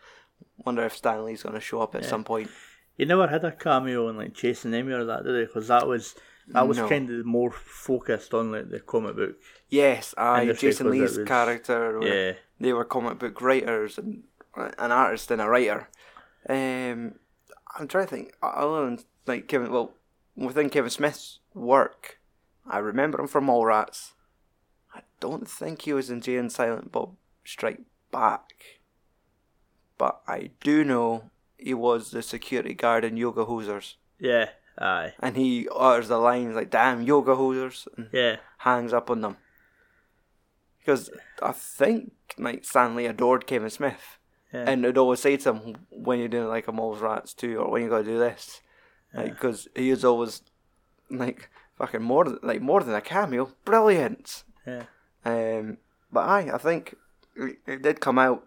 wonder 0.64 0.84
if 0.84 0.96
Stan 0.96 1.24
Lee's 1.24 1.42
going 1.42 1.54
to 1.54 1.60
show 1.60 1.80
up 1.80 1.94
at 1.94 2.04
some 2.04 2.24
point. 2.24 2.50
You 2.96 3.06
never 3.06 3.28
had 3.28 3.44
a 3.44 3.52
cameo 3.52 4.08
in 4.08 4.16
like 4.16 4.34
Chasing 4.34 4.74
Amy 4.74 4.92
or 4.92 5.04
that, 5.04 5.24
did 5.24 5.36
he? 5.38 5.46
Because 5.46 5.68
that 5.68 5.86
was 5.86 6.14
that 6.48 6.66
was 6.66 6.78
No. 6.78 6.88
kind 6.88 7.08
of 7.10 7.24
more 7.26 7.50
focused 7.52 8.34
on 8.34 8.50
like 8.52 8.70
the 8.70 8.80
comic 8.80 9.16
book. 9.16 9.36
Yes, 9.68 10.14
I 10.18 10.52
Jason 10.52 10.90
Lee's 10.90 11.16
was- 11.16 11.26
character. 11.28 12.00
Yeah, 12.02 12.32
They 12.58 12.72
were 12.72 12.84
comic 12.84 13.18
book 13.18 13.40
writers 13.40 13.98
and 13.98 14.24
an 14.56 14.90
artist 14.92 15.30
and 15.30 15.40
a 15.40 15.48
writer. 15.48 15.88
Um, 16.48 17.14
I'm 17.78 17.86
trying 17.86 18.06
to 18.06 18.10
think. 18.10 18.32
Other 18.42 18.84
than 18.86 18.98
like 19.26 19.46
Kevin, 19.46 19.70
well, 19.70 19.92
within 20.36 20.70
Kevin 20.70 20.90
Smith's 20.90 21.38
work, 21.54 22.18
I 22.66 22.78
remember 22.78 23.20
him 23.20 23.28
from 23.28 23.46
Mallrats. 23.46 24.12
Don't 25.20 25.48
think 25.48 25.82
he 25.82 25.92
was 25.92 26.10
in 26.10 26.20
Jay 26.20 26.36
and 26.36 26.52
Silent 26.52 26.92
Bob 26.92 27.16
Strike 27.44 27.80
Back, 28.10 28.80
but 29.98 30.20
I 30.26 30.50
do 30.60 30.84
know 30.84 31.30
he 31.58 31.74
was 31.74 32.10
the 32.10 32.22
security 32.22 32.72
guard 32.74 33.04
in 33.04 33.16
Yoga 33.16 33.44
Hosers, 33.44 33.94
yeah, 34.18 34.50
aye, 34.78 35.12
and 35.20 35.36
he 35.36 35.68
utters 35.74 36.08
the 36.08 36.18
lines 36.18 36.56
like 36.56 36.70
"Damn 36.70 37.02
Yoga 37.02 37.34
Hosers" 37.34 37.86
and 37.96 38.08
yeah, 38.12 38.36
hangs 38.58 38.92
up 38.92 39.10
on 39.10 39.20
them. 39.20 39.36
Because 40.78 41.10
I 41.42 41.52
think 41.52 42.12
like 42.38 42.64
Stan 42.64 42.94
Lee 42.94 43.06
adored 43.06 43.46
Kevin 43.46 43.70
Smith, 43.70 44.18
yeah. 44.52 44.64
and 44.66 44.82
would 44.84 44.96
always 44.96 45.20
say 45.20 45.36
to 45.36 45.52
him 45.52 45.76
when 45.90 46.18
you're 46.18 46.28
doing 46.28 46.48
like 46.48 46.68
a 46.68 46.72
Mallrats 46.72 47.34
too, 47.34 47.58
or 47.58 47.70
when 47.70 47.82
you 47.82 47.90
gotta 47.90 48.04
do 48.04 48.18
this, 48.18 48.62
like 49.12 49.32
because 49.32 49.68
he 49.74 49.90
is 49.90 50.04
always 50.04 50.42
like 51.10 51.50
fucking 51.76 52.02
more 52.02 52.24
than, 52.24 52.38
like 52.42 52.62
more 52.62 52.82
than 52.82 52.94
a 52.94 53.00
cameo, 53.00 53.52
brilliant. 53.64 54.44
yeah. 54.66 54.84
Um, 55.24 55.78
but 56.12 56.20
I 56.20 56.54
I 56.54 56.58
think 56.58 56.96
it 57.36 57.82
did 57.82 58.00
come 58.00 58.18
out 58.18 58.44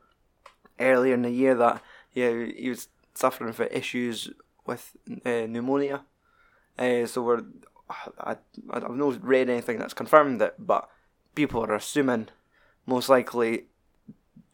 earlier 0.79 1.13
in 1.13 1.21
the 1.21 1.31
year 1.31 1.55
that 1.55 1.81
yeah 2.13 2.45
he 2.45 2.69
was 2.69 2.87
suffering 3.13 3.53
from 3.53 3.67
issues 3.71 4.29
with 4.65 4.95
uh, 5.25 5.45
pneumonia. 5.47 6.03
Uh, 6.77 7.05
so 7.05 7.21
we're 7.21 7.43
I 8.19 8.37
I've 8.69 8.95
not 8.95 9.23
read 9.23 9.49
anything 9.49 9.77
that's 9.77 9.93
confirmed 9.93 10.41
it, 10.41 10.55
but 10.57 10.89
people 11.35 11.63
are 11.63 11.75
assuming 11.75 12.29
most 12.85 13.09
likely 13.09 13.65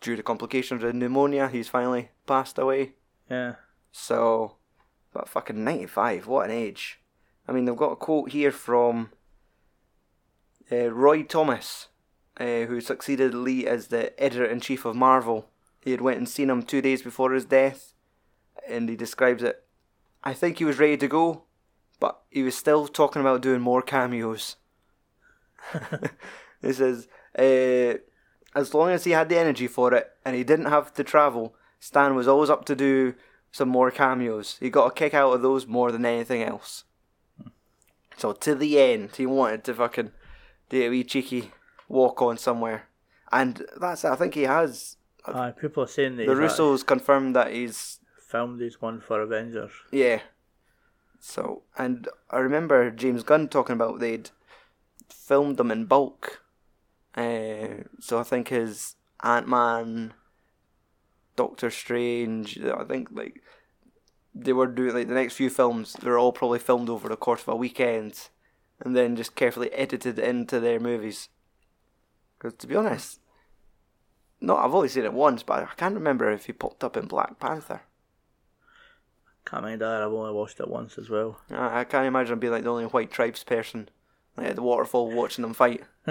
due 0.02 0.16
to 0.16 0.24
complications 0.24 0.84
with 0.84 0.94
pneumonia 0.94 1.48
he's 1.48 1.68
finally 1.68 2.10
passed 2.26 2.58
away. 2.58 2.94
yeah. 3.30 3.56
So, 3.92 4.58
but 5.12 5.28
fucking 5.28 5.64
95, 5.64 6.28
what 6.28 6.46
an 6.46 6.56
age. 6.56 7.00
I 7.48 7.52
mean, 7.52 7.66
they've 7.66 7.76
got 7.76 7.94
a 7.94 7.96
quote 7.96 8.30
here 8.30 8.52
from 8.52 9.10
uh, 10.72 10.92
Roy 10.92 11.24
Thomas, 11.24 11.88
uh, 12.40 12.66
who 12.66 12.82
succeeded 12.82 13.34
Lee 13.34 13.66
as 13.66 13.88
the 13.88 14.18
editor 14.22 14.46
in 14.46 14.60
chief 14.60 14.86
of 14.86 14.96
Marvel. 14.96 15.50
He 15.82 15.92
had 15.92 16.02
went 16.02 16.18
and 16.18 16.30
seen 16.30 16.50
him 16.50 16.64
two 16.64 16.82
days 16.82 17.02
before 17.02 17.34
his 17.34 17.46
death, 17.46 17.94
and 18.68 18.90
he 18.90 18.96
describes 18.96 19.44
it. 19.44 19.64
I 20.24 20.34
think 20.34 20.58
he 20.58 20.66
was 20.66 20.80
ready 20.80 20.98
to 20.98 21.08
go, 21.08 21.44
but 22.00 22.20
he 22.30 22.44
was 22.44 22.56
still 22.56 22.88
talking 22.88 23.22
about 23.22 23.42
doing 23.42 23.62
more 23.62 23.82
cameos. 23.82 24.58
he 26.62 26.74
says, 26.74 27.08
uh, 27.38 28.00
as 28.56 28.74
long 28.74 28.90
as 28.90 29.04
he 29.04 29.12
had 29.12 29.30
the 29.30 29.38
energy 29.38 29.68
for 29.68 29.94
it 29.94 30.10
and 30.26 30.36
he 30.36 30.44
didn't 30.44 30.66
have 30.66 30.94
to 30.96 31.04
travel, 31.04 31.56
Stan 31.80 32.16
was 32.16 32.28
always 32.28 32.50
up 32.50 32.66
to 32.66 32.76
do 32.76 33.16
some 33.52 33.70
more 33.70 33.92
cameos. 33.92 34.58
He 34.60 34.70
got 34.70 34.88
a 34.88 34.94
kick 34.94 35.14
out 35.14 35.34
of 35.34 35.42
those 35.42 35.68
more 35.68 35.92
than 35.92 36.06
anything 36.06 36.44
else. 36.44 36.84
So 38.18 38.34
to 38.34 38.56
the 38.56 38.80
end, 38.80 39.16
he 39.16 39.26
wanted 39.26 39.64
to 39.66 39.74
fucking 39.76 40.12
do 40.70 40.84
a 40.84 40.90
wee 40.90 41.04
cheeky 41.04 41.52
walk 41.88 42.22
on 42.22 42.38
somewhere, 42.38 42.88
and 43.32 43.66
that's 43.80 44.04
it. 44.04 44.10
I 44.12 44.16
think 44.16 44.34
he 44.36 44.44
has. 44.44 44.98
Aye, 45.26 45.52
people 45.60 45.84
are 45.84 45.88
saying 45.88 46.16
that 46.18 46.26
The 46.28 46.34
Russos 46.34 46.86
confirmed 46.86 47.36
that 47.36 47.52
he's 47.52 48.00
filmed 48.28 48.60
his 48.62 48.82
one 48.82 49.02
for 49.02 49.22
Avengers. 49.22 49.72
yeah. 49.92 50.22
So 51.20 51.64
and 51.78 52.08
I 52.30 52.38
remember 52.38 52.92
James 52.92 53.24
Gunn 53.24 53.48
talking 53.50 53.74
about 53.74 54.00
they'd 54.00 54.30
filmed 55.10 55.58
them 55.58 55.72
in 55.72 55.86
bulk. 55.86 56.42
Uh, 57.16 57.84
so 58.00 58.20
I 58.20 58.24
think 58.24 58.50
his 58.50 58.96
Ant 59.24 59.48
Man, 59.48 60.14
Doctor 61.36 61.72
Strange, 61.72 62.60
I 62.60 62.84
think 62.84 63.10
like 63.12 63.42
they 64.36 64.54
were 64.54 64.68
doing 64.68 64.94
like 64.94 65.08
the 65.08 65.16
next 65.16 65.34
few 65.34 65.50
films. 65.50 65.94
They 65.94 66.10
were 66.10 66.20
all 66.20 66.32
probably 66.32 66.60
filmed 66.60 66.88
over 66.90 67.10
the 67.10 67.16
course 67.16 67.42
of 67.42 67.48
a 67.50 67.56
weekend, 67.56 68.30
and 68.80 68.96
then 68.96 69.16
just 69.16 69.36
carefully 69.36 69.72
edited 69.74 70.20
into 70.20 70.60
their 70.60 70.80
movies. 70.80 71.30
Because 72.38 72.54
to 72.56 72.68
be 72.68 72.76
honest, 72.76 73.20
no, 74.40 74.56
I've 74.56 74.74
only 74.74 74.90
seen 74.90 75.06
it 75.06 75.14
once, 75.14 75.44
but 75.44 75.64
I 75.64 75.74
can't 75.76 75.96
remember 75.96 76.32
if 76.32 76.46
he 76.46 76.54
popped 76.54 76.84
up 76.84 76.96
in 76.96 77.08
Black 77.08 77.40
Panther. 77.40 77.82
Can't 79.46 79.64
mind 79.64 79.82
that. 79.82 80.02
I've 80.02 80.12
only 80.12 80.34
watched 80.34 80.60
it 80.60 80.68
once 80.68 80.98
as 80.98 81.10
well. 81.10 81.40
Uh, 81.52 81.70
I 81.72 81.84
can't 81.86 82.06
imagine 82.06 82.38
being 82.38 82.52
like 82.52 82.64
the 82.64 82.70
only 82.70 82.86
white 82.86 83.12
tribes 83.12 83.44
person, 83.44 83.90
like 84.36 84.48
at 84.48 84.56
the 84.56 84.62
waterfall 84.62 85.10
watching 85.10 85.42
them 85.42 85.54
fight. 85.54 85.84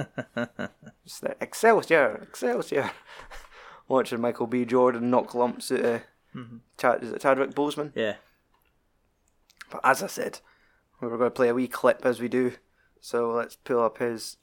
Just 1.04 1.22
like, 1.22 1.36
Excelsior, 1.40 2.20
Excelsior. 2.22 2.90
watching 3.88 4.20
Michael 4.20 4.46
B. 4.46 4.64
Jordan 4.64 5.10
knock 5.10 5.34
lumps 5.34 5.70
at 5.70 5.84
uh, 5.84 5.98
Chad, 6.78 7.02
is 7.02 7.12
it 7.12 7.20
Chadwick 7.20 7.50
Boseman? 7.50 7.92
Yeah. 7.94 8.16
But 9.70 9.80
as 9.84 10.02
I 10.02 10.06
said, 10.06 10.40
we 11.00 11.08
were 11.08 11.18
going 11.18 11.30
to 11.30 11.34
play 11.34 11.48
a 11.48 11.54
wee 11.54 11.68
clip 11.68 12.04
as 12.04 12.20
we 12.20 12.28
do. 12.28 12.54
So 13.00 13.30
let's 13.32 13.56
pull 13.56 13.82
up 13.82 13.98
his. 13.98 14.36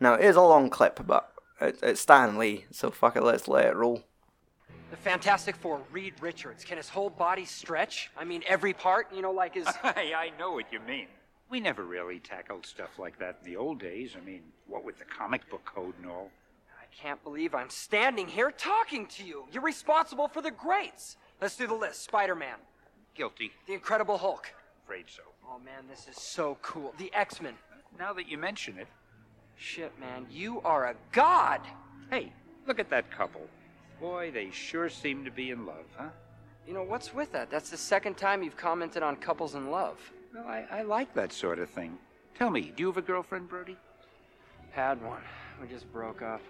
Now 0.00 0.14
it 0.14 0.24
is 0.24 0.36
a 0.36 0.42
long 0.42 0.70
clip, 0.70 1.00
but 1.06 1.32
it, 1.60 1.78
it's 1.82 2.00
Stan 2.00 2.38
Lee, 2.38 2.66
so 2.70 2.90
fuck 2.90 3.16
it, 3.16 3.22
let's 3.22 3.48
let 3.48 3.66
it 3.66 3.76
roll. 3.76 4.02
The 4.90 4.96
Fantastic 4.98 5.56
Four, 5.56 5.80
Reed 5.90 6.14
Richards. 6.20 6.64
Can 6.64 6.76
his 6.76 6.90
whole 6.90 7.08
body 7.08 7.46
stretch? 7.46 8.10
I 8.16 8.24
mean, 8.24 8.42
every 8.46 8.74
part, 8.74 9.06
you 9.14 9.22
know, 9.22 9.32
like 9.32 9.54
his. 9.54 9.66
I, 9.82 10.12
I 10.14 10.38
know 10.38 10.52
what 10.52 10.70
you 10.70 10.80
mean. 10.80 11.06
We 11.48 11.60
never 11.60 11.84
really 11.84 12.18
tackled 12.18 12.66
stuff 12.66 12.98
like 12.98 13.18
that 13.18 13.38
in 13.42 13.50
the 13.50 13.56
old 13.56 13.78
days. 13.78 14.16
I 14.20 14.24
mean, 14.24 14.42
what 14.66 14.84
with 14.84 14.98
the 14.98 15.04
comic 15.04 15.48
book 15.50 15.64
code 15.64 15.94
and 16.02 16.10
all. 16.10 16.30
I 16.78 16.84
can't 16.94 17.22
believe 17.24 17.54
I'm 17.54 17.70
standing 17.70 18.26
here 18.26 18.50
talking 18.50 19.06
to 19.06 19.24
you. 19.24 19.44
You're 19.50 19.62
responsible 19.62 20.28
for 20.28 20.42
the 20.42 20.50
greats. 20.50 21.16
Let's 21.40 21.56
do 21.56 21.66
the 21.66 21.74
list 21.74 22.04
Spider 22.04 22.34
Man, 22.34 22.56
Guilty. 23.14 23.52
The 23.66 23.72
Incredible 23.72 24.18
Hulk. 24.18 24.52
Afraid 24.84 25.06
so. 25.08 25.22
Oh 25.48 25.58
man, 25.58 25.84
this 25.88 26.06
is 26.06 26.22
so 26.22 26.58
cool. 26.60 26.94
The 26.98 27.10
X 27.14 27.40
Men. 27.40 27.54
Now 27.98 28.12
that 28.12 28.28
you 28.28 28.36
mention 28.36 28.78
it, 28.78 28.88
Shit, 29.62 29.92
man, 30.00 30.26
you 30.28 30.60
are 30.62 30.86
a 30.86 30.96
god. 31.12 31.60
hey, 32.10 32.32
look 32.66 32.80
at 32.80 32.90
that 32.90 33.12
couple. 33.12 33.42
Boy, 34.00 34.32
they 34.32 34.50
sure 34.50 34.88
seem 34.88 35.24
to 35.24 35.30
be 35.30 35.50
in 35.50 35.64
love, 35.64 35.84
huh? 35.96 36.08
You 36.66 36.74
know, 36.74 36.82
what's 36.82 37.14
with 37.14 37.30
that? 37.30 37.48
That's 37.48 37.70
the 37.70 37.76
second 37.76 38.16
time 38.16 38.42
you've 38.42 38.56
commented 38.56 39.04
on 39.04 39.14
couples 39.14 39.54
in 39.54 39.70
love. 39.70 39.98
Well, 40.34 40.48
I, 40.48 40.64
I 40.68 40.82
like 40.82 41.14
that 41.14 41.32
sort 41.32 41.60
of 41.60 41.70
thing. 41.70 41.96
Tell 42.36 42.50
me, 42.50 42.72
do 42.74 42.82
you 42.82 42.86
have 42.88 42.96
a 42.96 43.02
girlfriend, 43.02 43.48
Brody? 43.48 43.76
Had 44.72 45.00
one. 45.00 45.22
We 45.60 45.68
just 45.68 45.90
broke 45.92 46.22
up. 46.22 46.42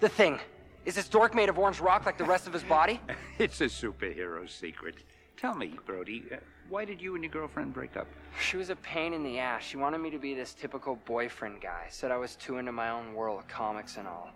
The 0.00 0.08
thing. 0.08 0.38
Is 0.86 0.94
this 0.94 1.08
dork 1.08 1.34
made 1.34 1.50
of 1.50 1.58
orange 1.58 1.80
rock 1.80 2.06
like 2.06 2.16
the 2.16 2.24
rest 2.24 2.46
of 2.46 2.54
his 2.54 2.62
body? 2.62 3.00
it's 3.38 3.60
a 3.60 3.66
superhero 3.66 4.48
secret. 4.48 4.94
Tell 5.36 5.54
me, 5.54 5.74
Brody, 5.86 6.24
uh, 6.32 6.36
why 6.68 6.84
did 6.84 7.00
you 7.00 7.14
and 7.14 7.24
your 7.24 7.32
girlfriend 7.32 7.74
break 7.74 7.96
up? 7.96 8.06
She 8.40 8.56
was 8.56 8.70
a 8.70 8.76
pain 8.76 9.12
in 9.12 9.22
the 9.22 9.38
ass. 9.38 9.62
She 9.62 9.76
wanted 9.76 9.98
me 9.98 10.10
to 10.10 10.18
be 10.18 10.34
this 10.34 10.54
typical 10.54 10.96
boyfriend 11.04 11.60
guy. 11.60 11.86
Said 11.90 12.10
I 12.10 12.16
was 12.16 12.36
too 12.36 12.58
into 12.58 12.72
my 12.72 12.90
own 12.90 13.14
world 13.14 13.40
of 13.40 13.48
comics 13.48 13.96
and 13.96 14.06
all. 14.06 14.30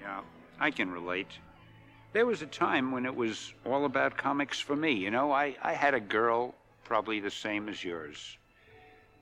Yeah, 0.00 0.20
I 0.60 0.70
can 0.70 0.90
relate. 0.90 1.28
There 2.12 2.26
was 2.26 2.42
a 2.42 2.46
time 2.46 2.92
when 2.92 3.06
it 3.06 3.14
was 3.14 3.54
all 3.64 3.86
about 3.86 4.16
comics 4.16 4.60
for 4.60 4.76
me, 4.76 4.92
you 4.92 5.10
know? 5.10 5.32
I, 5.32 5.56
I 5.62 5.72
had 5.72 5.94
a 5.94 6.00
girl 6.00 6.54
probably 6.84 7.18
the 7.18 7.30
same 7.30 7.68
as 7.68 7.82
yours. 7.82 8.38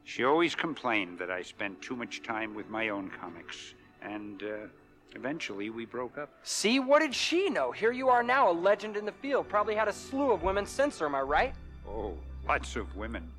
She 0.05 0.25
always 0.25 0.55
complained 0.55 1.19
that 1.19 1.31
I 1.31 1.43
spent 1.43 1.81
too 1.81 1.97
much 1.97 2.23
time 2.23 2.55
with 2.55 2.69
my 2.69 2.89
own 2.89 3.09
comics, 3.09 3.75
and 4.03 4.43
uh, 4.43 4.67
eventually 5.15 5.71
we 5.71 5.85
broke 5.85 6.19
up. 6.19 6.31
See, 6.43 6.81
what 6.81 7.01
did 7.01 7.15
she 7.15 7.49
know? 7.51 7.73
Here 7.73 7.93
you 7.93 8.09
are 8.09 8.23
now, 8.23 8.51
a 8.51 8.53
legend 8.53 8.97
in 8.97 9.05
the 9.05 9.13
field. 9.13 9.49
Probably 9.49 9.75
had 9.75 9.89
a 9.89 9.93
slew 9.93 10.33
of 10.33 10.43
women 10.43 10.67
since 10.67 10.99
her, 10.99 11.07
am 11.07 11.15
I 11.15 11.21
right? 11.21 11.55
Oh, 11.89 12.15
lots 12.47 12.77
of 12.77 12.95
women. 12.97 13.31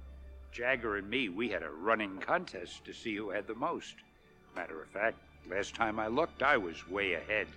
Jagger 0.51 0.97
and 0.97 1.09
me, 1.09 1.29
we 1.29 1.49
had 1.49 1.63
a 1.63 1.69
running 1.69 2.17
contest 2.19 2.85
to 2.85 2.93
see 2.93 3.15
who 3.15 3.31
had 3.31 3.47
the 3.47 3.55
most. 3.55 3.95
Matter 4.55 4.81
of 4.81 4.89
fact, 4.89 5.17
last 5.49 5.73
time 5.73 5.99
I 5.99 6.07
looked, 6.07 6.43
I 6.43 6.57
was 6.57 6.87
way 6.87 7.13
ahead. 7.13 7.47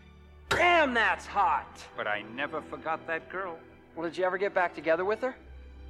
Damn, 0.48 0.94
that's 0.94 1.26
hot! 1.26 1.84
But 1.96 2.06
I 2.06 2.22
never 2.34 2.62
forgot 2.62 3.06
that 3.06 3.28
girl. 3.28 3.58
Well, 3.94 4.08
did 4.08 4.16
you 4.16 4.24
ever 4.24 4.38
get 4.38 4.54
back 4.54 4.74
together 4.74 5.04
with 5.04 5.20
her? 5.20 5.36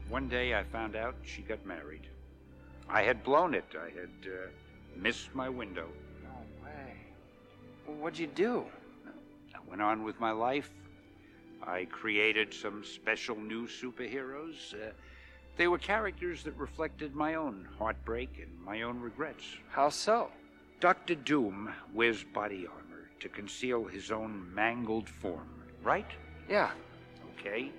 One 0.09 0.29
day 0.29 0.55
I 0.55 0.65
found 0.65 0.97
out 0.97 1.15
she 1.23 1.43
got 1.43 1.65
married. 1.67 2.09
I 2.89 3.03
had 3.03 3.23
blown 3.25 3.55
it. 3.55 3.65
I 3.75 3.87
had 3.87 4.33
uh, 4.33 4.49
missed 4.97 5.35
my 5.35 5.49
window. 5.49 5.89
No 7.87 7.93
way. 7.93 7.97
Well, 7.99 8.05
what'd 8.05 8.19
you 8.19 8.27
do? 8.27 8.65
I 9.55 9.59
went 9.69 9.83
on 9.83 10.05
with 10.05 10.21
my 10.21 10.31
life. 10.31 10.71
I 11.67 11.87
created 11.87 12.53
some 12.55 12.85
special 12.85 13.37
new 13.37 13.67
superheroes. 13.67 14.75
Uh, 14.75 14.93
they 15.57 15.69
were 15.69 15.79
characters 15.79 16.43
that 16.45 16.57
reflected 16.57 17.15
my 17.15 17.35
own 17.35 17.67
heartbreak 17.79 18.39
and 18.41 18.51
my 18.65 18.83
own 18.83 19.01
regrets. 19.01 19.45
How 19.71 19.89
so? 19.89 20.31
Doctor 20.81 21.15
Doom 21.15 21.73
wears 21.95 22.23
body 22.23 22.67
armor 22.67 23.09
to 23.21 23.29
conceal 23.29 23.85
his 23.85 24.11
own 24.11 24.55
mangled 24.55 25.09
form, 25.09 25.49
right? 25.83 26.07
Yeah. 26.49 26.71
Okay? 27.39 27.73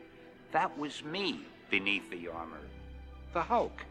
That 0.52 0.76
was 0.78 1.04
me 1.04 1.42
beneath 1.70 2.10
the 2.10 2.28
armor. 2.30 2.62
The 3.34 3.44
Hulk. 3.44 3.86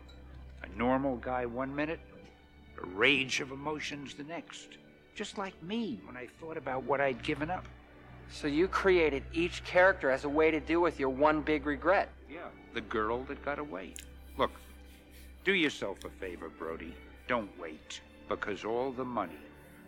A 0.65 0.79
normal 0.79 1.17
guy 1.17 1.47
one 1.47 1.75
minute, 1.75 2.01
a 2.83 2.87
rage 2.87 3.41
of 3.41 3.53
emotions 3.53 4.15
the 4.15 4.25
next. 4.25 4.79
Just 5.17 5.39
like 5.39 5.61
me 5.63 5.99
when 6.05 6.15
I 6.15 6.27
thought 6.39 6.59
about 6.59 6.85
what 6.85 7.01
I'd 7.01 7.23
given 7.23 7.51
up. 7.51 7.65
So 8.31 8.47
you 8.47 8.69
created 8.69 9.23
each 9.33 9.65
character 9.65 10.11
as 10.11 10.25
a 10.25 10.29
way 10.29 10.51
to 10.51 10.61
deal 10.61 10.83
with 10.83 11.01
your 11.01 11.09
one 11.09 11.41
big 11.41 11.65
regret. 11.65 12.11
Yeah, 12.31 12.49
the 12.75 12.83
girl 12.83 13.23
that 13.25 13.43
got 13.43 13.59
away. 13.59 13.95
Look, 14.37 14.51
do 15.43 15.55
yourself 15.55 16.05
a 16.05 16.11
favor, 16.11 16.51
Brody. 16.51 16.95
Don't 17.29 17.49
wait. 17.59 18.03
Because 18.29 18.63
all 18.63 18.93
the 18.93 19.07
money, 19.07 19.39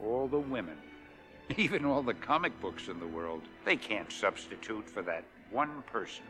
all 0.02 0.28
the 0.28 0.38
women, 0.38 0.78
even 1.58 1.84
all 1.84 2.02
the 2.02 2.14
comic 2.14 2.58
books 2.62 2.88
in 2.88 2.98
the 2.98 3.06
world, 3.06 3.42
they 3.66 3.76
can't 3.76 4.10
substitute 4.10 4.88
for 4.88 5.02
that 5.02 5.24
one 5.50 5.82
person. 5.92 6.24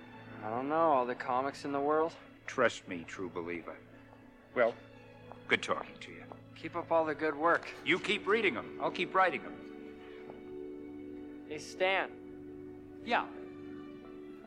I 0.45 0.51
don't 0.51 0.69
know, 0.69 0.75
all 0.75 1.07
the 1.07 1.15
comics 1.15 1.65
in 1.65 1.71
the 1.71 1.81
world. 1.81 2.15
Trust 2.47 2.89
me, 2.89 3.05
true 3.07 3.31
believer. 3.33 3.77
Well, 4.57 4.75
good 5.47 5.63
talking 5.63 5.95
to 6.01 6.11
you. 6.11 6.28
Keep 6.61 6.77
up 6.77 6.91
all 6.91 7.05
the 7.05 7.15
good 7.15 7.37
work. 7.37 7.69
You 7.85 7.99
keep 7.99 8.27
reading 8.27 8.55
them. 8.55 8.79
I'll 8.83 8.91
keep 8.91 9.15
writing 9.15 9.43
them. 9.43 9.55
Hey, 11.49 11.59
Stan, 11.59 12.11
Yeah. 13.05 13.25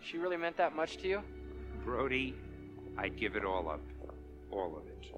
she 0.01 0.17
really 0.17 0.37
meant 0.37 0.57
that 0.57 0.75
much 0.75 0.97
to 0.97 1.07
you? 1.07 1.23
Brody, 1.83 2.35
I'd 2.97 3.17
give 3.17 3.35
it 3.35 3.45
all 3.45 3.69
up. 3.69 3.79
All 4.51 4.75
of 4.77 4.85
it. 4.87 5.15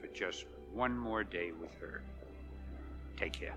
For 0.00 0.08
just 0.08 0.46
one 0.72 0.96
more 0.96 1.22
day 1.22 1.52
with 1.52 1.72
her. 1.80 2.02
Take 3.16 3.34
care. 3.34 3.54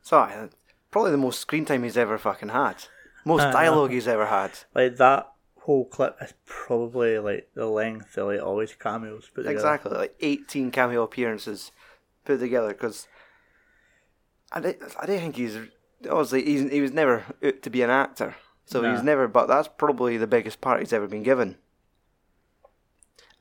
So, 0.00 0.18
uh, 0.20 0.48
probably 0.90 1.10
the 1.10 1.16
most 1.16 1.40
screen 1.40 1.64
time 1.64 1.82
he's 1.82 1.96
ever 1.96 2.18
fucking 2.18 2.50
had. 2.50 2.84
Most 3.24 3.50
dialogue 3.52 3.90
he's 3.90 4.06
ever 4.06 4.26
had. 4.26 4.58
Like 4.74 4.96
that 4.96 5.33
whole 5.64 5.86
clip 5.86 6.16
is 6.20 6.34
probably 6.44 7.18
like 7.18 7.48
the 7.54 7.66
length 7.66 8.16
of 8.18 8.28
like 8.28 8.40
all 8.42 8.58
his 8.58 8.74
cameos 8.74 9.28
put 9.34 9.42
together. 9.42 9.54
Exactly, 9.56 9.96
like 9.96 10.14
18 10.20 10.70
cameo 10.70 11.02
appearances 11.02 11.72
put 12.24 12.38
together 12.40 12.68
because 12.68 13.08
I, 14.52 14.60
don't- 14.60 14.76
I 15.00 15.06
don't 15.06 15.18
think 15.20 15.36
he's 15.36 15.56
obviously 16.08 16.44
he's, 16.44 16.70
he 16.70 16.80
was 16.80 16.92
never 16.92 17.24
out 17.42 17.62
to 17.62 17.70
be 17.70 17.82
an 17.82 17.90
actor, 17.90 18.34
so 18.66 18.80
Nah. 18.82 18.94
he's 18.94 19.02
never. 19.02 19.26
But 19.26 19.46
that's 19.46 19.68
probably 19.68 20.16
the 20.18 20.26
biggest 20.26 20.60
part 20.60 20.80
he's 20.80 20.92
ever 20.92 21.06
been 21.06 21.22
given, 21.22 21.56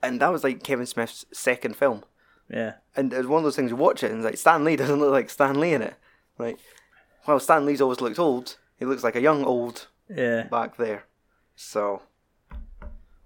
and 0.01 0.19
that 0.21 0.31
was 0.31 0.43
like 0.43 0.63
Kevin 0.63 0.85
Smith's 0.85 1.25
second 1.33 1.75
film, 1.75 2.03
Yeah. 2.49 2.75
and 2.95 3.11
it's 3.13 3.27
one 3.27 3.39
of 3.39 3.43
those 3.43 3.55
things 3.55 3.71
you 3.71 3.75
watch 3.77 4.03
it 4.03 4.11
and 4.11 4.19
it's 4.19 4.25
like 4.25 4.37
Stan 4.37 4.63
Lee 4.63 4.75
doesn't 4.81 4.99
look 4.99 5.11
like 5.11 5.29
Stan 5.29 5.59
Lee 5.59 5.73
in 5.73 5.81
it, 5.81 5.95
like 6.37 6.57
well 7.27 7.39
Stan 7.39 7.65
Lee's 7.65 7.81
always 7.81 8.01
looked 8.01 8.19
old, 8.19 8.57
he 8.77 8.85
looks 8.85 9.03
like 9.03 9.15
a 9.15 9.21
young 9.21 9.43
old 9.43 9.87
Yeah. 10.09 10.43
back 10.43 10.77
there, 10.77 11.03
so. 11.55 12.01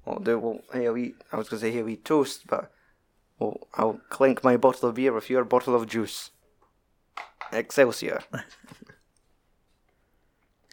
What 0.08 0.20
I'll 0.20 0.24
do, 0.24 0.40
well, 0.40 0.62
here 0.74 0.94
we, 0.94 1.16
I 1.34 1.36
was 1.36 1.50
going 1.50 1.60
to 1.60 1.66
say 1.66 1.72
here 1.74 1.84
we 1.84 1.98
toast, 1.98 2.48
but 2.48 2.72
well, 3.40 3.68
I'll 3.74 4.00
clink 4.08 4.42
my 4.42 4.56
bottle 4.56 4.88
of 4.88 4.96
beer 4.96 5.12
with 5.12 5.30
your 5.30 5.44
bottle 5.44 5.76
of 5.76 5.86
juice. 5.86 6.32
Excelsior. 7.52 8.22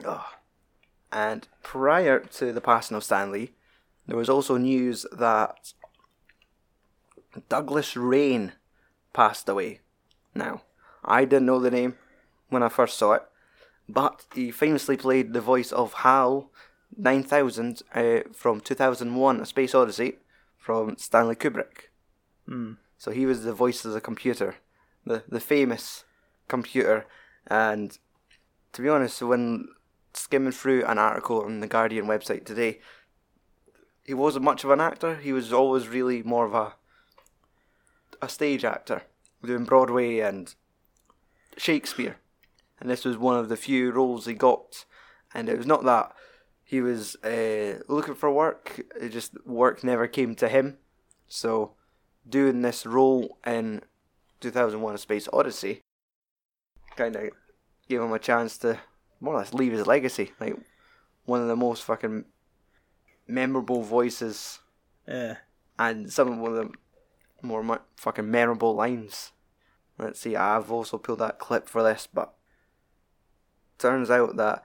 oh. 0.04 0.30
And 1.12 1.46
prior 1.62 2.18
to 2.18 2.52
the 2.52 2.60
passing 2.60 2.96
of 2.96 3.04
Stan 3.04 3.30
Lee, 3.30 3.52
there 4.06 4.16
was 4.16 4.28
also 4.28 4.56
news 4.56 5.06
that 5.12 5.72
Douglas 7.48 7.96
Rain 7.96 8.52
passed 9.12 9.48
away. 9.48 9.80
Now, 10.34 10.62
I 11.04 11.24
didn't 11.24 11.46
know 11.46 11.60
the 11.60 11.70
name 11.70 11.96
when 12.50 12.64
I 12.64 12.68
first 12.68 12.98
saw 12.98 13.12
it, 13.12 13.22
but 13.88 14.26
he 14.34 14.50
famously 14.50 14.96
played 14.96 15.32
the 15.32 15.40
voice 15.40 15.70
of 15.70 15.92
HAL 15.92 16.50
9000 16.96 17.82
uh, 17.94 18.20
from 18.32 18.60
2001 18.60 19.40
A 19.40 19.46
Space 19.46 19.74
Odyssey 19.74 20.18
from 20.56 20.96
Stanley 20.96 21.36
Kubrick. 21.36 21.90
Mm. 22.48 22.76
So 22.98 23.10
he 23.10 23.26
was 23.26 23.42
the 23.42 23.52
voice 23.52 23.84
of 23.84 23.92
the 23.92 24.00
computer, 24.00 24.56
the 25.04 25.22
the 25.28 25.40
famous 25.40 26.04
computer. 26.48 27.06
And 27.46 27.98
to 28.72 28.82
be 28.82 28.88
honest, 28.88 29.22
when 29.22 29.68
skimming 30.12 30.52
through 30.52 30.84
an 30.84 30.98
article 30.98 31.42
on 31.42 31.60
the 31.60 31.66
Guardian 31.66 32.06
website 32.06 32.44
today, 32.44 32.80
he 34.04 34.14
wasn't 34.14 34.44
much 34.44 34.64
of 34.64 34.70
an 34.70 34.80
actor. 34.80 35.16
He 35.16 35.32
was 35.32 35.52
always 35.52 35.88
really 35.88 36.22
more 36.22 36.46
of 36.46 36.54
a 36.54 36.74
a 38.22 38.28
stage 38.28 38.64
actor, 38.64 39.02
doing 39.44 39.64
Broadway 39.64 40.20
and 40.20 40.54
Shakespeare. 41.56 42.16
And 42.80 42.90
this 42.90 43.04
was 43.04 43.16
one 43.16 43.38
of 43.38 43.48
the 43.48 43.56
few 43.56 43.90
roles 43.90 44.26
he 44.26 44.34
got. 44.34 44.84
And 45.34 45.48
it 45.48 45.58
was 45.58 45.66
not 45.66 45.84
that 45.84 46.14
he 46.64 46.80
was 46.80 47.16
uh, 47.16 47.80
looking 47.88 48.14
for 48.14 48.30
work; 48.30 48.80
it 49.00 49.10
just 49.10 49.32
work 49.46 49.84
never 49.84 50.06
came 50.06 50.34
to 50.36 50.48
him. 50.48 50.78
So, 51.28 51.72
doing 52.28 52.62
this 52.62 52.86
role 52.86 53.38
in 53.46 53.82
2001: 54.40 54.94
A 54.94 54.98
Space 54.98 55.28
Odyssey 55.32 55.82
kind 56.96 57.16
of 57.16 57.30
gave 57.88 58.00
him 58.00 58.12
a 58.12 58.18
chance 58.18 58.56
to 58.58 58.78
more 59.20 59.34
or 59.34 59.38
less 59.38 59.54
leave 59.54 59.72
his 59.72 59.86
legacy. 59.86 60.32
Like 60.40 60.56
one 61.24 61.40
of 61.40 61.48
the 61.48 61.56
most 61.56 61.82
fucking 61.82 62.24
memorable 63.26 63.82
voices 63.82 64.60
Yeah. 65.08 65.36
and 65.78 66.12
some 66.12 66.42
of 66.44 66.54
the 66.54 66.70
more 67.42 67.62
mu- 67.62 67.78
fucking 67.96 68.30
memorable 68.30 68.74
lines. 68.74 69.32
Let's 69.98 70.20
see, 70.20 70.34
I've 70.36 70.72
also 70.72 70.98
pulled 70.98 71.20
that 71.20 71.38
clip 71.38 71.68
for 71.68 71.82
this, 71.82 72.08
but 72.12 72.34
turns 73.78 74.10
out 74.10 74.36
that 74.36 74.62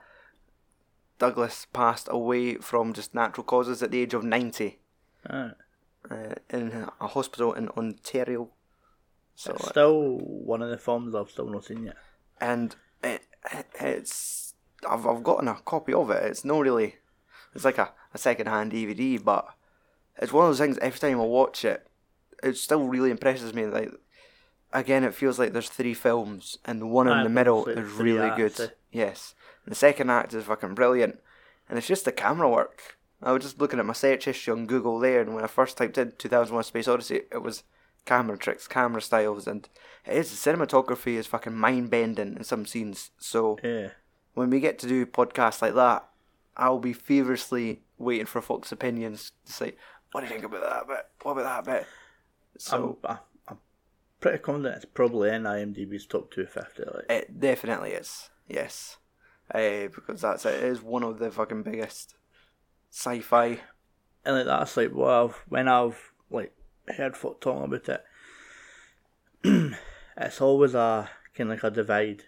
Douglas 1.20 1.66
passed 1.72 2.08
away 2.10 2.56
from 2.56 2.92
just 2.92 3.14
natural 3.14 3.44
causes 3.44 3.82
at 3.82 3.90
the 3.92 4.00
age 4.00 4.14
of 4.14 4.24
90 4.24 4.78
Alright. 5.30 5.54
uh, 6.10 6.34
in 6.50 6.86
a 7.00 7.06
hospital 7.06 7.52
in 7.52 7.68
Ontario. 7.68 8.48
So, 9.36 9.52
It's 9.52 9.68
still 9.68 10.18
one 10.18 10.62
of 10.62 10.70
the 10.70 10.78
films 10.78 11.14
I've 11.14 11.30
still 11.30 11.48
not 11.48 11.64
seen 11.64 11.84
yet. 11.84 11.96
and 12.40 12.74
it, 13.04 13.22
it's 13.80 14.54
I've 14.88 15.06
I've 15.06 15.22
gotten 15.22 15.46
a 15.48 15.54
copy 15.54 15.92
of 15.92 16.10
it. 16.10 16.22
It's 16.24 16.44
not 16.44 16.60
really 16.60 16.96
it's 17.54 17.64
like 17.64 17.78
a, 17.78 17.92
a 18.14 18.18
second 18.18 18.46
hand 18.48 18.72
DVD, 18.72 19.22
but 19.22 19.46
it's 20.16 20.32
one 20.32 20.44
of 20.44 20.50
those 20.50 20.58
things. 20.58 20.78
Every 20.78 20.98
time 20.98 21.20
I 21.20 21.24
watch 21.24 21.64
it, 21.64 21.86
it 22.42 22.56
still 22.56 22.84
really 22.86 23.10
impresses 23.10 23.54
me. 23.54 23.66
Like 23.66 23.92
again, 24.72 25.04
it 25.04 25.14
feels 25.14 25.38
like 25.38 25.52
there's 25.52 25.68
three 25.68 25.94
films, 25.94 26.58
and 26.64 26.80
the 26.80 26.86
one 26.86 27.08
in 27.08 27.22
the 27.24 27.30
middle 27.30 27.66
is 27.66 27.92
really 27.92 28.30
good. 28.36 28.72
Yes, 28.90 29.34
the 29.66 29.74
second 29.74 30.10
act 30.10 30.34
is 30.34 30.44
fucking 30.44 30.74
brilliant, 30.74 31.18
and 31.68 31.78
it's 31.78 31.86
just 31.86 32.04
the 32.04 32.12
camera 32.12 32.48
work. 32.48 32.98
I 33.22 33.32
was 33.32 33.42
just 33.42 33.60
looking 33.60 33.78
at 33.78 33.86
my 33.86 33.92
search 33.92 34.24
history 34.24 34.52
on 34.52 34.66
Google 34.66 34.98
there, 34.98 35.20
and 35.20 35.34
when 35.34 35.44
I 35.44 35.48
first 35.48 35.76
typed 35.76 35.98
in 35.98 36.12
2001: 36.18 36.64
Space 36.64 36.88
Odyssey, 36.88 37.22
it 37.30 37.42
was 37.42 37.64
camera 38.06 38.38
tricks, 38.38 38.66
camera 38.66 39.02
styles, 39.02 39.46
and 39.46 39.68
it 40.06 40.16
is 40.16 40.30
the 40.30 40.50
cinematography 40.50 41.14
is 41.14 41.26
fucking 41.26 41.54
mind 41.54 41.90
bending 41.90 42.34
in 42.36 42.44
some 42.44 42.64
scenes. 42.64 43.10
So 43.18 43.58
Yeah. 43.62 43.90
when 44.34 44.48
we 44.50 44.58
get 44.60 44.78
to 44.80 44.86
do 44.86 45.04
podcasts 45.04 45.60
like 45.60 45.74
that, 45.74 46.08
I'll 46.56 46.78
be 46.78 46.94
feverishly 46.94 47.82
waiting 47.98 48.26
for 48.26 48.40
folks' 48.40 48.72
opinions 48.72 49.32
to 49.44 49.52
say, 49.52 49.74
"What 50.12 50.22
do 50.22 50.26
you 50.26 50.32
think 50.32 50.44
about 50.44 50.62
that 50.62 50.88
bit? 50.88 51.06
What 51.22 51.32
about 51.32 51.64
that 51.66 51.72
bit?" 51.80 51.86
So 52.58 52.98
I'm, 53.04 53.18
I'm 53.48 53.58
pretty 54.20 54.38
confident 54.38 54.76
it's 54.76 54.84
probably 54.86 55.28
in 55.30 55.42
IMDb's 55.44 56.06
top 56.06 56.30
250. 56.30 56.84
Like. 56.84 57.04
it 57.10 57.38
definitely 57.38 57.90
is, 57.92 58.30
yes, 58.48 58.96
uh, 59.54 59.88
because 59.94 60.20
that's 60.22 60.46
it. 60.46 60.62
It 60.62 60.64
is 60.64 60.82
one 60.82 61.02
of 61.02 61.18
the 61.18 61.30
fucking 61.30 61.62
biggest 61.62 62.14
sci-fi. 62.90 63.60
And 64.24 64.36
like 64.36 64.46
that's 64.46 64.76
like 64.76 64.92
what 64.92 65.10
I've 65.10 65.44
when 65.48 65.68
I've 65.68 66.12
like 66.30 66.52
heard 66.88 67.16
folk 67.16 67.40
talking 67.40 67.64
about 67.64 67.88
it. 67.88 69.74
it's 70.16 70.40
always 70.40 70.74
a 70.74 71.08
kind 71.34 71.50
of 71.50 71.56
like 71.56 71.72
a 71.72 71.74
divide. 71.74 72.24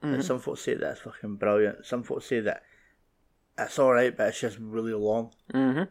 Like 0.00 0.22
some 0.22 0.38
folks 0.38 0.60
say 0.60 0.74
that's 0.74 1.00
fucking 1.00 1.36
brilliant. 1.36 1.84
Some 1.84 2.04
folks 2.04 2.26
say 2.26 2.38
that 2.40 2.62
it's 3.58 3.78
alright, 3.78 4.16
but 4.16 4.28
it's 4.28 4.40
just 4.40 4.58
really 4.60 4.92
long. 4.92 5.32
Mm-hmm. 5.52 5.84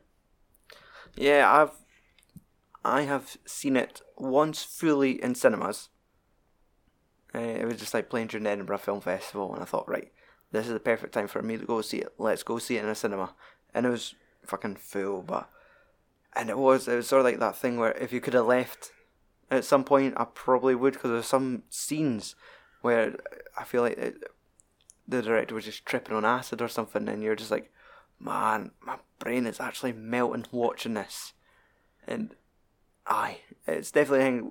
Yeah, 1.18 1.52
I've 1.52 1.72
I 2.86 3.02
have 3.02 3.38
seen 3.46 3.76
it 3.76 4.02
once 4.16 4.63
fully 4.63 5.22
in 5.22 5.36
cinemas. 5.36 5.90
Uh, 7.36 7.40
it 7.40 7.66
was 7.66 7.78
just 7.78 7.94
like 7.94 8.10
playing 8.10 8.28
during 8.28 8.46
the 8.46 8.52
Edinburgh 8.52 8.78
Film 8.78 9.02
Festival, 9.02 9.54
and 9.54 9.62
I 9.62 9.66
thought, 9.66 9.90
right, 9.90 10.12
this 10.58 10.67
is 10.67 10.74
the 10.74 10.80
perfect 10.80 11.13
time 11.13 11.28
for 11.28 11.41
me 11.41 11.58
to 11.58 11.65
go 11.65 11.82
see 11.82 12.00
it. 12.00 12.13
Let's 12.17 12.43
go 12.43 12.58
see 12.58 12.78
it 12.78 12.84
in 12.84 12.89
a 12.89 12.96
cinema, 12.96 13.34
and 13.74 13.86
it 13.86 13.89
was 13.89 14.15
fucking 14.43 14.76
full, 14.76 15.22
but 15.22 15.50
and 16.36 16.50
it 16.50 16.58
was 16.58 16.88
it 16.88 16.96
was 16.96 17.08
sort 17.08 17.22
of 17.22 17.26
like 17.26 17.39
that 17.39 17.56
thing 17.56 17.78
where 17.78 17.91
if 17.93 18.12
you 18.12 18.22
could 18.22 18.34
have 18.34 18.46
left 18.46 18.91
at 19.50 19.65
some 19.65 19.84
point, 19.84 20.13
I 20.17 20.26
probably 20.26 20.76
would 20.76 20.93
because 20.93 21.12
there's 21.12 21.26
some 21.26 21.63
scenes 21.70 22.36
where 22.82 23.15
I 23.58 23.63
feel 23.63 23.82
like 23.82 23.98
it, 23.98 24.24
the 25.08 25.22
director 25.22 25.56
was 25.56 25.65
just 25.65 25.86
tripping 25.86 26.15
on 26.15 26.26
acid 26.26 26.62
or 26.62 26.67
something, 26.67 27.08
and 27.08 27.24
you're 27.24 27.36
just 27.36 27.52
like, 27.52 27.72
man, 28.20 28.72
my 28.86 28.98
brain 29.20 29.46
is 29.46 29.60
actually 29.60 29.93
melting 29.93 30.48
watching 30.52 30.96
this. 30.96 31.34
And 32.06 32.36
aye, 33.06 33.39
it's 33.65 33.91
definitely. 33.91 34.50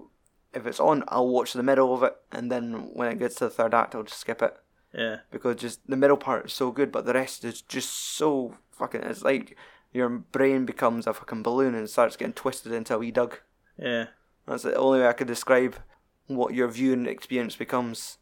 If 0.54 0.66
it's 0.66 0.80
on, 0.80 1.04
I'll 1.08 1.28
watch 1.28 1.52
the 1.52 1.62
middle 1.62 1.92
of 1.92 2.02
it, 2.02 2.16
and 2.32 2.50
then 2.50 2.88
when 2.94 3.12
it 3.12 3.18
gets 3.18 3.34
to 3.36 3.44
the 3.44 3.50
third 3.50 3.74
act, 3.74 3.94
I'll 3.94 4.04
just 4.04 4.20
skip 4.20 4.40
it 4.40 4.56
Yeah. 4.94 5.16
because 5.30 5.56
just 5.56 5.86
the 5.86 5.96
middle 5.96 6.16
part 6.16 6.46
is 6.46 6.52
so 6.52 6.70
good, 6.70 6.90
but 6.90 7.04
the 7.04 7.12
rest 7.12 7.44
is 7.44 7.60
just 7.60 7.90
so 7.90 8.54
fucking. 8.70 9.02
It's 9.02 9.22
like 9.22 9.56
your 9.92 10.08
brain 10.08 10.64
becomes 10.64 11.06
a 11.06 11.12
fucking 11.12 11.42
balloon 11.42 11.74
and 11.74 11.88
starts 11.88 12.16
getting 12.16 12.34
twisted 12.34 12.72
into 12.72 12.94
a 12.94 12.98
wee 12.98 13.10
dug. 13.10 13.40
Yeah. 13.78 14.06
That's 14.46 14.62
the 14.62 14.74
only 14.74 15.00
way 15.00 15.08
I 15.08 15.12
could 15.12 15.26
describe 15.26 15.76
what 16.26 16.54
your 16.54 16.68
viewing 16.68 17.06
experience 17.06 17.56
becomes. 17.56 18.18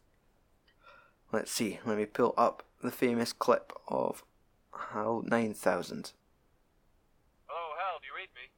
Let's 1.31 1.51
see, 1.51 1.79
let 1.85 1.97
me 1.97 2.05
pull 2.05 2.33
up 2.37 2.63
the 2.81 2.91
famous 2.91 3.33
clip 3.33 3.73
of 3.87 4.23
HAL 4.73 5.23
9000. 5.25 6.11
Hello, 7.47 7.75
Hal, 7.79 7.99
do 7.99 8.07
you 8.07 8.15
read 8.15 8.29
me? 8.35 8.51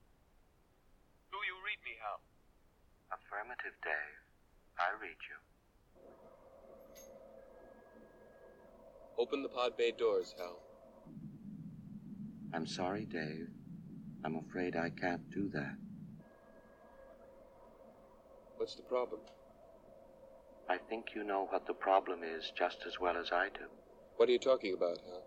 Do 1.31 1.37
you 1.47 1.55
read 1.63 1.79
me, 1.85 1.97
Hal? 2.03 2.19
Affirmative, 3.11 3.77
Dave. 3.83 4.21
I 4.77 4.91
read 5.01 5.17
you. 5.29 5.36
Open 9.19 9.41
the 9.41 9.49
pod 9.49 9.75
bay 9.75 9.91
doors, 9.91 10.35
Hal. 10.37 10.59
I'm 12.53 12.67
sorry, 12.67 13.05
Dave. 13.05 13.49
I'm 14.23 14.35
afraid 14.35 14.75
I 14.75 14.89
can't 14.89 15.27
do 15.31 15.49
that. 15.53 15.75
What's 18.57 18.75
the 18.75 18.83
problem? 18.83 19.21
I 20.69 20.77
think 20.77 21.15
you 21.15 21.23
know 21.23 21.47
what 21.49 21.65
the 21.65 21.73
problem 21.73 22.19
is 22.23 22.51
just 22.55 22.79
as 22.85 22.99
well 22.99 23.17
as 23.17 23.31
I 23.31 23.49
do. 23.49 23.65
What 24.17 24.29
are 24.29 24.31
you 24.31 24.39
talking 24.39 24.73
about, 24.75 24.97
Hal? 24.97 25.23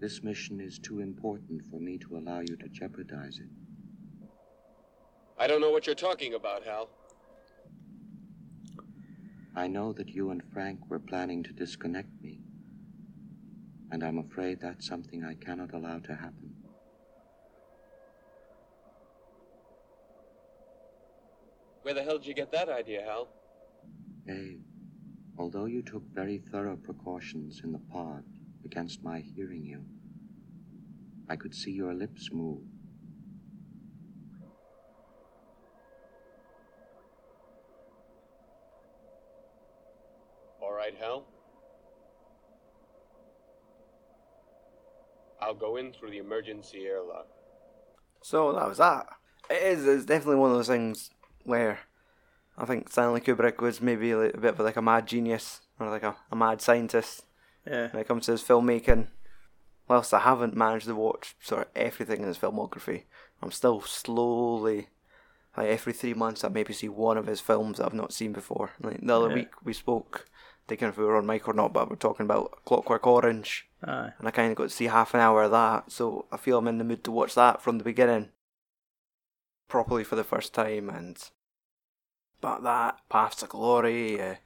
This 0.00 0.22
mission 0.22 0.60
is 0.60 0.78
too 0.78 1.00
important 1.00 1.62
for 1.70 1.78
me 1.78 1.98
to 1.98 2.16
allow 2.16 2.40
you 2.40 2.56
to 2.56 2.68
jeopardize 2.68 3.38
it. 3.38 3.48
I 5.38 5.46
don't 5.46 5.60
know 5.60 5.70
what 5.70 5.86
you're 5.86 5.94
talking 5.94 6.34
about, 6.34 6.64
Hal. 6.64 6.88
I 9.54 9.66
know 9.66 9.92
that 9.92 10.08
you 10.08 10.30
and 10.30 10.42
Frank 10.52 10.88
were 10.88 10.98
planning 10.98 11.42
to 11.44 11.52
disconnect 11.52 12.10
me. 12.22 12.40
And 13.90 14.04
I'm 14.04 14.18
afraid 14.18 14.60
that's 14.60 14.86
something 14.86 15.24
I 15.24 15.34
cannot 15.34 15.74
allow 15.74 15.98
to 16.00 16.14
happen. 16.14 16.54
Where 21.82 21.94
the 21.94 22.02
hell 22.02 22.18
did 22.18 22.26
you 22.26 22.34
get 22.34 22.52
that 22.52 22.68
idea, 22.68 23.02
Hal? 23.02 23.28
Dave, 24.26 24.60
although 25.38 25.64
you 25.64 25.82
took 25.82 26.02
very 26.12 26.38
thorough 26.38 26.76
precautions 26.76 27.62
in 27.64 27.72
the 27.72 27.78
pod 27.78 28.24
against 28.64 29.02
my 29.02 29.20
hearing 29.20 29.64
you, 29.64 29.84
I 31.30 31.36
could 31.36 31.54
see 31.54 31.70
your 31.70 31.94
lips 31.94 32.30
move. 32.30 32.62
All 40.88 40.94
right, 40.94 41.02
Hal. 41.02 41.24
I'll 45.40 45.54
go 45.54 45.76
in 45.76 45.92
through 45.92 46.10
the 46.10 46.18
emergency 46.18 46.86
airlock. 46.86 47.26
So 48.22 48.52
that 48.52 48.68
was 48.68 48.78
that. 48.78 49.06
It 49.50 49.62
is. 49.62 49.86
It's 49.86 50.04
definitely 50.04 50.36
one 50.36 50.50
of 50.50 50.56
those 50.56 50.68
things 50.68 51.10
where 51.44 51.80
I 52.56 52.64
think 52.64 52.88
Stanley 52.90 53.20
Kubrick 53.20 53.58
was 53.58 53.80
maybe 53.80 54.14
like 54.14 54.34
a 54.34 54.38
bit 54.40 54.54
of 54.54 54.60
like 54.60 54.76
a 54.76 54.82
mad 54.82 55.06
genius 55.06 55.60
or 55.78 55.88
like 55.90 56.02
a, 56.02 56.16
a 56.30 56.36
mad 56.36 56.60
scientist 56.60 57.24
Yeah. 57.66 57.88
when 57.90 58.00
it 58.00 58.08
comes 58.08 58.26
to 58.26 58.32
his 58.32 58.42
filmmaking. 58.42 59.08
Whilst 59.88 60.12
I 60.12 60.20
haven't 60.20 60.56
managed 60.56 60.86
to 60.86 60.94
watch 60.94 61.34
sort 61.40 61.62
of 61.62 61.68
everything 61.74 62.20
in 62.20 62.26
his 62.28 62.36
filmography, 62.38 63.04
I'm 63.42 63.50
still 63.52 63.80
slowly, 63.80 64.88
like 65.56 65.68
every 65.68 65.94
three 65.94 66.12
months, 66.14 66.44
I 66.44 66.48
maybe 66.48 66.74
see 66.74 66.90
one 66.90 67.16
of 67.16 67.26
his 67.26 67.40
films 67.40 67.78
that 67.78 67.86
I've 67.86 67.94
not 67.94 68.12
seen 68.12 68.32
before. 68.32 68.72
Like 68.82 69.00
the 69.00 69.14
other 69.16 69.28
Yeah. 69.28 69.34
week 69.34 69.50
we 69.64 69.72
spoke, 69.72 70.28
taking 70.68 70.88
if 70.88 70.96
we 70.98 71.04
were 71.04 71.16
on 71.16 71.26
mic 71.26 71.48
or 71.48 71.54
not, 71.54 71.72
but 71.72 71.88
we're 71.90 71.96
talking 71.96 72.24
about 72.24 72.64
Clockwork 72.64 73.06
Orange, 73.06 73.66
Aye. 73.82 74.12
and 74.18 74.28
I 74.28 74.30
kind 74.30 74.50
of 74.50 74.56
got 74.56 74.64
to 74.64 74.68
see 74.70 74.84
half 74.86 75.14
an 75.14 75.20
hour 75.20 75.42
of 75.44 75.50
that, 75.50 75.90
so 75.90 76.26
I 76.30 76.36
feel 76.36 76.58
I'm 76.58 76.68
in 76.68 76.78
the 76.78 76.84
mood 76.84 77.02
to 77.04 77.10
watch 77.12 77.34
that 77.34 77.60
from 77.62 77.78
the 77.78 77.84
beginning. 77.84 78.28
properly 79.68 80.02
for 80.04 80.16
the 80.16 80.24
first 80.24 80.54
time, 80.54 80.88
and 80.88 81.30
but 82.40 82.62
that 82.62 83.00
Paths 83.10 83.36
to 83.36 83.46
Glory, 83.46 84.18
uh, 84.18 84.36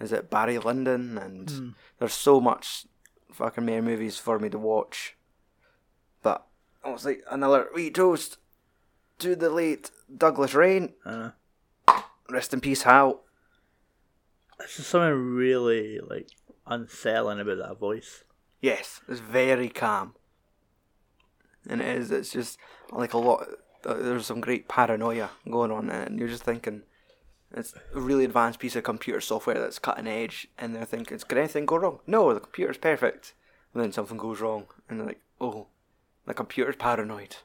is 0.00 0.10
it 0.12 0.30
Barry 0.30 0.56
Lyndon, 0.58 1.18
and 1.18 1.48
Mm. 1.48 1.74
there's 1.98 2.14
so 2.14 2.40
much 2.40 2.86
fucking 3.30 3.66
more 3.66 3.82
movies 3.82 4.16
for 4.18 4.38
me 4.38 4.48
to 4.48 4.58
watch. 4.58 5.16
But 6.22 6.46
obviously, 6.82 7.18
another 7.30 7.68
wee 7.74 7.90
toast 7.90 8.38
to 9.18 9.36
the 9.36 9.50
late 9.50 9.90
Douglas 10.16 10.54
Rain. 10.54 10.94
Uh, 11.04 11.32
Rest 12.30 12.54
in 12.54 12.60
peace, 12.62 12.84
Hal. 12.84 13.22
There's 14.60 14.76
just 14.76 14.90
something 14.90 15.34
really 15.34 15.98
like 15.98 16.28
unsettling 16.66 17.40
about 17.40 17.58
that 17.58 17.78
voice. 17.78 18.24
Yes, 18.60 19.00
it's 19.08 19.20
very 19.20 19.68
calm. 19.68 20.14
And 21.68 21.80
it 21.80 21.88
is, 21.98 22.10
it's 22.10 22.32
just 22.32 22.58
like 22.92 23.12
a 23.12 23.18
lot, 23.18 23.46
uh, 23.84 23.94
there's 23.94 24.26
some 24.26 24.40
great 24.40 24.68
paranoia 24.68 25.30
going 25.50 25.70
on 25.70 25.90
and 25.90 26.18
you're 26.18 26.28
just 26.28 26.44
thinking, 26.44 26.82
it's 27.52 27.74
a 27.94 28.00
really 28.00 28.24
advanced 28.24 28.60
piece 28.60 28.76
of 28.76 28.84
computer 28.84 29.20
software 29.20 29.58
that's 29.58 29.78
cutting 29.78 30.06
edge, 30.06 30.46
and 30.56 30.74
they're 30.74 30.84
thinking, 30.84 31.18
could 31.18 31.38
anything 31.38 31.66
go 31.66 31.76
wrong? 31.76 31.98
No, 32.06 32.32
the 32.32 32.40
computer's 32.40 32.78
perfect. 32.78 33.34
And 33.74 33.82
then 33.82 33.92
something 33.92 34.16
goes 34.16 34.40
wrong, 34.40 34.66
and 34.88 35.00
they're 35.00 35.06
like, 35.08 35.20
oh, 35.40 35.66
the 36.26 36.34
computer's 36.34 36.76
paranoid. 36.76 37.36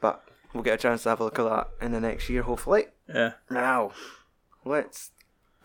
But 0.00 0.22
we'll 0.52 0.64
get 0.64 0.74
a 0.74 0.78
chance 0.78 1.04
to 1.04 1.10
have 1.10 1.20
a 1.20 1.24
look 1.24 1.38
at 1.38 1.44
that 1.44 1.68
in 1.80 1.92
the 1.92 2.00
next 2.00 2.28
year, 2.28 2.42
hopefully. 2.42 2.86
Yeah, 3.08 3.34
Now, 3.50 3.92
let's 4.64 5.12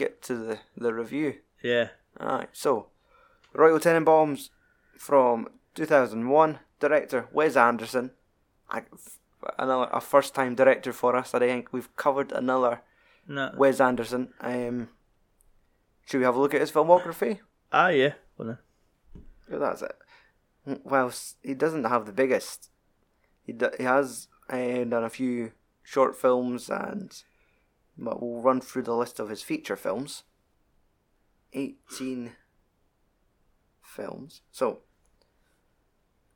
get 0.04 0.22
to 0.24 0.36
the, 0.36 0.60
the 0.78 0.94
review. 0.94 1.30
yeah. 1.64 1.88
Alright, 2.20 2.50
so 2.52 2.88
Royal 3.54 3.80
Tenenbaums 3.80 4.50
from 4.98 5.48
2001, 5.76 6.60
director 6.80 7.28
Wes 7.32 7.56
Anderson. 7.56 8.12
I, 8.70 8.84
another 9.58 9.90
a 9.94 10.02
first 10.02 10.36
time 10.36 10.54
director 10.56 10.92
for 10.94 11.16
us. 11.16 11.34
I 11.34 11.40
think 11.40 11.72
we've 11.72 11.94
covered 11.96 12.32
another 12.32 12.82
No. 13.28 13.52
Wes 13.58 13.80
Anderson. 13.80 14.34
Um, 14.42 14.90
should 16.06 16.20
we 16.20 16.26
have 16.26 16.36
a 16.36 16.40
look 16.40 16.54
at 16.54 16.62
his 16.62 16.72
filmography? 16.72 17.40
Ah, 17.72 17.90
yeah. 17.90 18.14
Well, 18.38 18.58
Yeah, 19.50 19.58
that's 19.58 19.82
it. 19.82 19.96
Well, 20.84 21.12
he 21.42 21.54
doesn't 21.54 21.86
have 21.86 22.06
the 22.06 22.12
biggest. 22.22 22.70
He 23.48 23.54
d- 23.54 23.76
he 23.78 23.84
has 23.86 24.28
uh, 24.50 24.84
done 24.84 25.04
a 25.06 25.10
few 25.10 25.52
short 25.84 26.16
films, 26.16 26.70
and 26.70 27.10
but 28.02 28.22
we'll 28.22 28.42
run 28.42 28.60
through 28.60 28.82
the 28.82 28.96
list 28.96 29.20
of 29.20 29.30
his 29.30 29.44
feature 29.44 29.76
films. 29.76 30.24
Eighteen 31.54 32.34
films. 33.82 34.42
So 34.52 34.80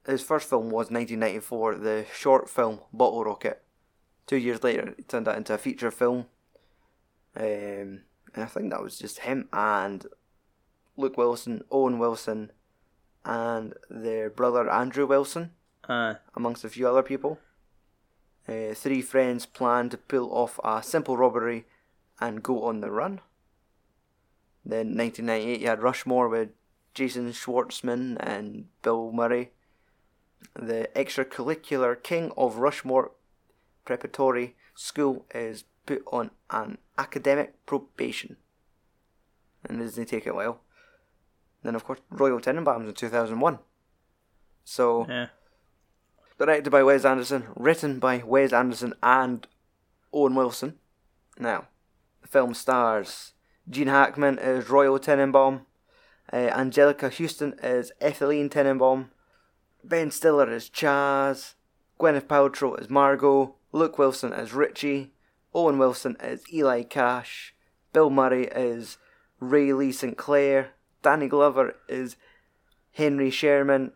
his 0.05 0.21
first 0.21 0.47
film 0.47 0.65
was 0.65 0.91
1994, 0.91 1.75
the 1.75 2.05
short 2.13 2.49
film 2.49 2.79
Bottle 2.93 3.23
Rocket. 3.23 3.63
Two 4.27 4.37
years 4.37 4.63
later, 4.63 4.93
he 4.97 5.03
turned 5.03 5.27
that 5.27 5.37
into 5.37 5.53
a 5.53 5.57
feature 5.57 5.91
film. 5.91 6.25
Um, 7.35 8.01
and 8.33 8.43
I 8.43 8.45
think 8.45 8.71
that 8.71 8.81
was 8.81 8.99
just 8.99 9.19
him 9.19 9.47
and 9.51 10.05
Luke 10.97 11.17
Wilson, 11.17 11.63
Owen 11.71 11.99
Wilson, 11.99 12.51
and 13.23 13.73
their 13.89 14.29
brother 14.29 14.69
Andrew 14.69 15.05
Wilson, 15.05 15.51
uh, 15.89 16.15
amongst 16.35 16.63
a 16.63 16.69
few 16.69 16.87
other 16.87 17.03
people. 17.03 17.39
Uh, 18.47 18.73
three 18.73 19.01
friends 19.01 19.45
plan 19.45 19.89
to 19.89 19.97
pull 19.97 20.31
off 20.31 20.59
a 20.63 20.83
simple 20.83 21.17
robbery 21.17 21.65
and 22.19 22.43
go 22.43 22.63
on 22.63 22.81
the 22.81 22.91
run. 22.91 23.21
Then 24.63 24.95
1998, 24.97 25.61
you 25.61 25.67
had 25.67 25.81
Rushmore 25.81 26.29
with 26.29 26.49
Jason 26.93 27.31
Schwartzman 27.31 28.17
and 28.19 28.65
Bill 28.81 29.11
Murray. 29.11 29.51
The 30.53 30.89
extracurricular 30.95 32.01
King 32.01 32.31
of 32.37 32.57
Rushmore 32.57 33.11
Preparatory 33.83 34.55
School 34.75 35.25
is 35.33 35.65
put 35.85 36.03
on 36.11 36.31
an 36.49 36.77
academic 36.97 37.65
probation. 37.65 38.37
And 39.63 39.79
doesn't 39.79 40.05
take 40.05 40.27
it 40.27 40.35
well. 40.35 40.61
Then, 41.63 41.75
of 41.75 41.83
course, 41.83 41.99
Royal 42.11 42.39
Tenenbaums 42.39 42.87
in 42.87 42.93
2001. 42.93 43.59
So, 44.63 45.05
yeah. 45.09 45.27
Directed 46.37 46.69
by 46.69 46.83
Wes 46.83 47.05
Anderson, 47.05 47.45
written 47.55 47.99
by 47.99 48.17
Wes 48.25 48.51
Anderson 48.51 48.93
and 49.01 49.47
Owen 50.11 50.35
Wilson. 50.35 50.75
Now, 51.39 51.67
the 52.21 52.27
film 52.27 52.53
stars 52.53 53.33
Gene 53.69 53.87
Hackman 53.87 54.37
as 54.39 54.69
Royal 54.69 54.99
Tenenbaum, 54.99 55.61
uh, 56.31 56.35
Anjelica 56.35 57.11
Huston 57.11 57.55
as 57.61 57.91
Etheline 58.01 58.49
Tenenbaum, 58.49 59.09
Ben 59.83 60.11
Stiller 60.11 60.49
as 60.49 60.69
Chaz, 60.69 61.53
Gwyneth 61.99 62.27
Paltrow 62.27 62.79
as 62.79 62.89
Margot, 62.89 63.55
Luke 63.71 63.97
Wilson 63.97 64.33
as 64.33 64.53
Richie, 64.53 65.13
Owen 65.53 65.77
Wilson 65.77 66.17
as 66.19 66.43
Eli 66.53 66.83
Cash, 66.83 67.55
Bill 67.93 68.09
Murray 68.09 68.51
as 68.51 68.97
Raleigh 69.39 69.91
St. 69.91 70.17
Clair, 70.17 70.71
Danny 71.01 71.27
Glover 71.27 71.75
as 71.87 72.17
Henry 72.91 73.29
Sherman, 73.29 73.93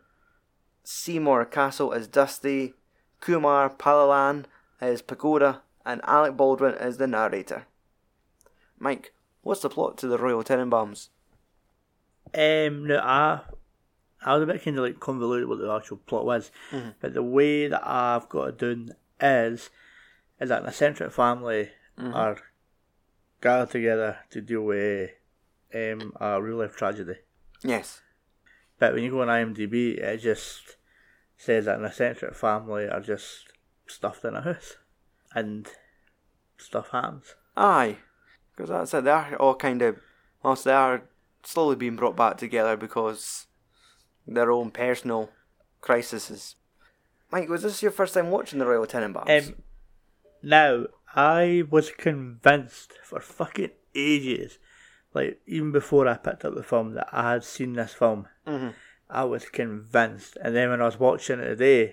Seymour 0.92 1.46
Cassel 1.46 1.94
as 1.94 2.08
Dusty, 2.08 2.74
Kumar 3.20 3.70
Pallana 3.70 4.46
as 4.82 5.04
Pagoda, 5.04 5.62
and 5.86 6.02
Alec 6.04 6.36
Baldwin 6.36 6.74
as 6.74 6.98
the 6.98 7.06
narrator. 7.06 7.68
Mike, 8.80 9.14
what's 9.44 9.62
the 9.62 9.70
plot 9.70 10.00
to 10.00 10.08
the 10.08 10.18
Royal 10.18 10.44
Tenenbaums? 10.44 11.10
Um, 12.34 12.88
no, 12.88 12.98
I, 12.98 13.42
I 14.26 14.34
was 14.34 14.42
a 14.42 14.48
bit 14.48 14.64
kind 14.64 14.80
of 14.80 14.84
like 14.84 15.00
convoluted 15.00 15.48
what 15.48 15.60
the 15.60 15.72
actual 15.72 15.98
plot 15.98 16.26
was, 16.26 16.50
but 17.00 17.14
the 17.14 17.22
way 17.22 17.68
that 17.68 17.88
I've 17.88 18.28
got 18.28 18.50
it 18.50 18.58
done 18.58 18.96
is, 19.22 19.70
is 20.42 20.50
that 20.50 20.64
an 20.64 20.70
eccentric 20.70 21.12
family 21.12 21.70
are 22.00 22.38
gathered 23.42 23.70
together 23.70 24.18
to 24.32 24.42
deal 24.42 24.64
with 24.64 25.12
um, 25.72 26.14
a 26.20 26.42
real 26.42 26.58
life 26.58 26.76
tragedy. 26.76 27.20
Yes. 27.64 28.02
But 28.80 28.94
when 28.94 29.04
you 29.04 29.12
go 29.12 29.22
on 29.22 29.28
IMDb, 29.28 30.00
it 30.00 30.18
just 30.18 30.78
says 31.40 31.66
that 31.66 31.80
an 31.80 31.86
eccentric 31.86 32.36
family 32.36 32.88
are 32.88 33.00
just 33.00 33.54
stuffed 33.88 34.26
in 34.26 34.36
a 34.36 34.42
house, 34.42 34.76
and 35.34 35.68
stuff 36.58 36.90
happens. 36.90 37.34
Aye. 37.56 37.98
Because 38.52 38.70
that's 38.70 38.94
it, 38.94 39.06
they 39.06 39.12
are 39.12 39.36
all 39.38 39.56
kind 39.56 39.82
of, 39.82 39.96
whilst 40.44 40.66
they 40.66 40.74
are 40.74 41.04
slowly 41.44 41.78
being 41.78 41.96
brought 41.96 42.18
back 42.18 42.38
together 42.38 42.76
because 42.76 43.48
their 44.28 44.52
own 44.52 44.70
personal 44.70 45.30
crises. 45.80 46.56
Mike, 47.32 47.48
was 47.48 47.64
this 47.64 47.82
your 47.82 47.92
first 47.92 48.14
time 48.14 48.32
watching 48.32 48.60
the 48.60 48.68
Royal 48.68 48.86
Tenenbaums? 48.86 49.48
Um, 49.48 49.56
now, 50.44 50.88
I 51.16 51.64
was 51.70 51.90
convinced 51.92 52.94
for 53.02 53.22
fucking 53.22 53.72
ages, 53.96 54.60
like 55.14 55.40
even 55.48 55.72
before 55.72 56.06
I 56.06 56.18
picked 56.18 56.44
up 56.44 56.54
the 56.54 56.64
film, 56.64 56.96
that 56.96 57.08
I 57.14 57.32
had 57.32 57.46
seen 57.46 57.74
this 57.74 57.94
film. 57.94 58.28
Mhm. 58.46 58.74
I 59.10 59.24
was 59.24 59.46
convinced, 59.46 60.38
and 60.42 60.56
then 60.56 60.70
when 60.70 60.82
I 60.82 60.86
was 60.86 61.00
watching 61.00 61.40
it 61.40 61.46
today, 61.46 61.84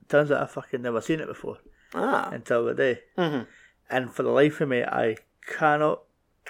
it 0.00 0.08
turns 0.08 0.30
out 0.30 0.42
I 0.42 0.46
fucking 0.46 0.82
never 0.82 1.00
seen 1.00 1.20
it 1.20 1.26
before 1.26 1.58
ah. 1.94 2.30
until 2.32 2.66
today. 2.66 3.02
Mhm. 3.16 3.46
And 3.90 4.12
for 4.14 4.22
the 4.22 4.30
life 4.30 4.60
of 4.60 4.68
me, 4.68 4.82
I 4.82 5.16
cannot 5.46 6.02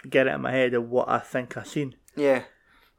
get 0.08 0.26
it 0.26 0.34
in 0.34 0.42
my 0.42 0.52
head 0.52 0.74
of 0.74 0.88
what 0.88 1.08
I 1.08 1.18
think 1.18 1.56
I've 1.56 1.66
seen. 1.66 1.96
Yeah. 2.14 2.44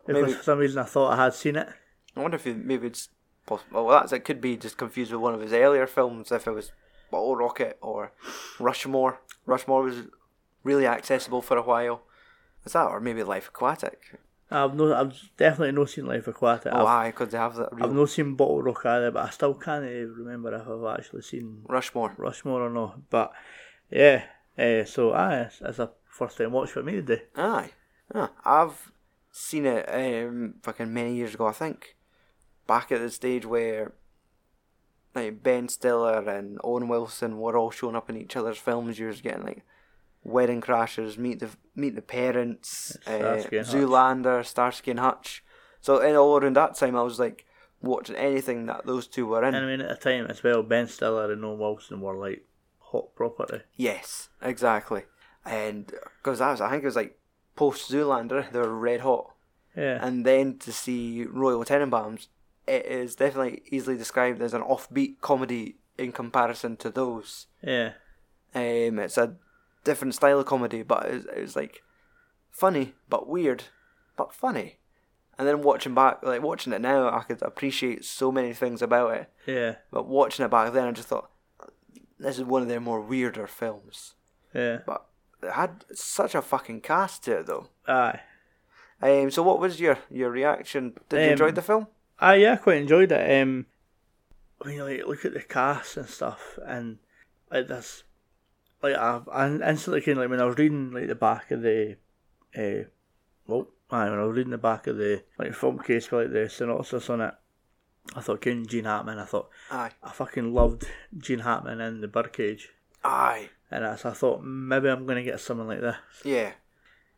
Because 0.06 0.22
Maybe- 0.24 0.34
for 0.34 0.44
some 0.44 0.60
reason 0.60 0.82
I 0.82 0.86
thought 0.86 1.14
I 1.18 1.24
had 1.24 1.34
seen 1.34 1.56
it. 1.56 1.70
I 2.16 2.22
wonder 2.22 2.36
if 2.36 2.48
it, 2.48 2.58
maybe 2.58 2.88
it's 2.88 3.10
possible. 3.46 3.86
Well, 3.86 4.00
that's 4.00 4.12
it. 4.12 4.26
Could 4.26 4.42
be 4.42 4.58
just 4.58 4.78
confused 4.78 5.12
with 5.12 5.22
one 5.22 5.34
of 5.34 5.42
his 5.42 5.54
earlier 5.54 5.88
films. 5.88 6.32
If 6.32 6.48
it 6.48 6.52
was 6.52 6.72
Bottle 7.12 7.36
Rocket 7.36 7.78
or 7.82 8.12
Rushmore. 8.60 9.22
Rushmore 9.46 9.84
was 9.84 10.04
really 10.64 10.86
accessible 10.86 11.42
for 11.42 11.58
a 11.58 11.62
while. 11.62 12.04
Is 12.66 12.74
that 12.74 12.88
or 12.88 13.00
maybe 13.00 13.24
Life 13.24 13.48
Aquatic? 13.48 14.20
I've 14.52 14.74
no, 14.74 14.94
I've 14.94 15.14
definitely 15.38 15.74
not 15.74 15.90
seen 15.90 16.08
Life 16.08 16.28
Aquatic. 16.28 16.74
Oh, 16.74 16.80
I've, 16.80 16.88
aye, 16.88 17.12
because 17.12 17.30
they 17.30 17.38
have 17.38 17.56
that 17.56 17.74
real 17.74 17.86
I've 17.86 17.94
not 17.94 18.10
seen 18.10 18.36
Bottle 18.36 18.64
Rock 18.64 18.86
either, 18.86 19.12
but 19.12 19.26
I 19.26 19.30
still 19.30 19.54
can't 19.54 19.86
eh, 19.86 20.06
remember 20.08 20.54
if 20.56 20.68
I've 20.68 21.00
actually 21.00 21.22
seen 21.22 21.62
Rushmore. 21.68 22.16
Rushmore 22.18 22.64
or 22.64 22.70
not. 22.70 23.10
But 23.10 23.32
yeah, 23.92 24.24
uh, 24.58 24.86
so 24.86 25.14
aye, 25.14 25.42
it's, 25.42 25.62
it's 25.62 25.80
a 25.80 25.92
first 26.06 26.38
time 26.38 26.52
watch 26.52 26.72
for 26.72 26.82
me 26.82 26.94
today. 26.94 27.24
Aye. 27.36 27.72
Ah, 28.14 28.32
I've 28.44 28.92
seen 29.32 29.66
it 29.66 29.86
um, 29.88 30.56
fucking 30.64 30.92
many 30.94 31.16
years 31.16 31.36
ago, 31.36 31.46
I 31.46 31.54
think. 31.54 31.96
Back 32.66 32.92
at 32.92 33.02
the 33.02 33.12
stage 33.12 33.46
where 33.46 33.94
like 35.16 35.44
Ben 35.44 35.70
Stiller 35.70 36.28
and 36.30 36.60
Owen 36.64 36.88
Wilson 36.88 37.38
were 37.38 37.58
all 37.58 37.72
showing 37.72 37.96
up 37.96 38.10
in 38.10 38.18
each 38.18 38.36
other's 38.36 38.58
films. 38.58 39.00
You 39.00 39.08
was 39.08 39.22
getting 39.22 39.44
like 39.44 39.64
Wedding 40.24 40.62
Crashers, 40.62 41.18
Meet 41.18 41.40
the 41.40 41.50
Meet 41.76 41.96
the 41.96 42.02
Parents, 42.02 42.98
uh, 43.08 43.40
Starsky 43.40 43.58
and 43.58 43.68
Hutch. 43.68 43.76
Zoolander, 43.76 44.46
Starsky 44.46 44.92
and 44.92 45.00
Hutch. 45.00 45.44
So 45.82 46.00
in 46.00 46.16
all 46.16 46.38
around 46.38 46.56
that 46.58 46.76
time, 46.76 46.96
I 46.96 47.04
was 47.04 47.20
like 47.20 47.46
watching 47.82 48.16
anything 48.16 48.66
that 48.66 48.86
those 48.86 49.08
two 49.08 49.26
were 49.26 49.44
in. 49.44 49.56
And 49.56 49.66
I 49.66 49.70
mean, 49.70 49.82
at 49.82 49.90
the 49.90 49.96
time 49.96 50.28
as 50.28 50.44
well, 50.44 50.64
Ben 50.64 50.88
Stiller 50.88 51.32
and 51.32 51.44
Owen 51.44 51.60
Wilson 51.60 52.02
were 52.02 52.16
like 52.16 52.46
hot 52.80 53.16
property. 53.16 53.62
Yes, 53.76 54.30
exactly. 54.42 55.04
And 55.46 55.92
because 56.22 56.40
that 56.40 56.52
was, 56.52 56.62
I 56.62 56.70
think 56.70 56.84
it 56.84 56.88
was 56.88 56.96
like 56.96 57.18
post 57.56 57.90
Zoolander, 57.90 58.52
they 58.52 58.60
were 58.60 58.78
red 58.78 59.02
hot. 59.02 59.34
Yeah, 59.76 60.06
and 60.06 60.26
then 60.26 60.58
to 60.60 60.74
see 60.74 61.24
Royal 61.24 61.64
Tenenbaums, 61.64 62.28
it 62.68 62.86
is 62.86 63.16
definitely 63.16 63.62
easily 63.72 63.96
described 63.98 64.42
as 64.42 64.54
an 64.54 64.64
offbeat 64.64 65.22
comedy 65.22 65.78
in 65.98 66.12
comparison 66.12 66.76
to 66.78 66.90
those. 66.90 67.48
Yeah. 67.62 67.94
Um, 68.54 69.00
it's 69.00 69.18
a 69.18 69.36
different 69.90 70.16
style 70.16 70.40
of 70.40 70.46
comedy, 70.46 70.84
but 70.84 71.06
it 71.06 71.42
was 71.42 71.56
like 71.56 71.82
funny 72.52 72.94
but 73.10 73.28
weird, 73.28 73.64
but 74.18 74.34
funny. 74.34 74.78
And 75.38 75.48
then 75.48 75.62
watching 75.62 75.96
back, 75.96 76.22
like 76.22 76.42
watching 76.42 76.74
it 76.74 76.82
now, 76.82 77.10
I 77.10 77.24
could 77.24 77.42
appreciate 77.42 78.04
so 78.04 78.32
many 78.32 78.54
things 78.54 78.82
about 78.82 79.14
it. 79.14 79.32
Yeah. 79.46 79.76
But 79.92 80.06
watching 80.08 80.46
it 80.46 80.52
back 80.52 80.74
then, 80.74 80.88
I 80.88 80.92
just 80.92 81.08
thought 81.08 81.30
this 82.20 82.38
is 82.38 82.44
one 82.44 82.62
of 82.62 82.68
their 82.68 82.82
more 82.82 83.00
weirder 83.02 83.48
films. 83.48 84.16
Yeah. 84.54 84.80
But 84.86 85.06
it 85.42 85.52
had 85.54 85.86
such 85.94 86.36
a 86.36 86.42
fucking 86.42 86.82
cast 86.82 87.24
to 87.24 87.38
it, 87.40 87.46
though. 87.46 87.68
Aye. 87.88 88.20
Um, 89.02 89.32
so 89.32 89.42
what 89.42 89.62
was 89.62 89.80
your 89.80 89.98
your 90.12 90.30
reaction? 90.30 90.94
Did 91.08 91.18
you 91.22 91.26
Um, 91.28 91.32
enjoy 91.32 91.52
the 91.52 91.62
film? 91.62 91.88
Ah, 92.20 92.34
yeah, 92.34 92.54
I 92.54 92.58
quite 92.58 92.82
enjoyed 92.82 93.12
it. 93.14 93.42
Um, 93.42 93.66
I 94.62 94.68
mean, 94.68 94.80
like, 94.80 95.08
look 95.08 95.24
at 95.24 95.34
the 95.34 95.42
cast 95.42 95.96
and 95.96 96.10
stuff, 96.10 96.60
and 96.66 96.98
like 97.50 97.70
this, 97.70 98.04
like 98.82 98.96
I, 98.96 99.22
I 99.32 99.48
instantly 99.70 100.02
kind 100.02 100.18
of 100.18 100.24
like 100.24 100.30
when 100.30 100.42
I 100.42 100.46
was 100.46 100.58
reading 100.58 100.92
like 100.92 101.08
the 101.08 101.16
back 101.16 101.52
of 101.52 101.62
the, 101.62 101.98
uh, 102.58 102.88
well, 103.48 103.68
aye, 103.92 104.10
when 104.10 104.20
I 104.20 104.24
was 104.24 104.38
reading 104.38 104.52
the 104.52 104.58
back 104.58 104.88
of 104.88 104.98
the 104.98 105.24
like 105.38 105.54
film 105.54 105.80
case 105.80 106.08
for 106.08 106.24
like 106.24 106.32
the 106.34 106.50
synopsis 106.50 107.10
on 107.10 107.22
it, 107.22 107.34
I 108.16 108.22
thought, 108.22 108.42
King 108.42 108.66
Gene 108.66 108.86
Hartman. 108.86 109.20
I 109.20 109.26
thought 109.26 109.50
Aye, 109.70 109.92
I 110.04 110.12
fucking 110.12 110.54
loved 110.54 110.86
Gene 111.18 111.40
Hartman 111.40 111.80
in 111.82 112.02
the 112.02 112.08
Birdcage, 112.08 112.70
aye, 113.04 113.50
and 113.70 113.86
I, 113.86 113.96
so 113.98 114.10
I 114.10 114.14
thought 114.14 114.44
maybe 114.44 114.90
I'm 114.90 115.06
gonna 115.06 115.24
get 115.24 115.40
something 115.40 115.68
like 115.68 115.82
this. 115.82 115.96
yeah. 116.24 116.52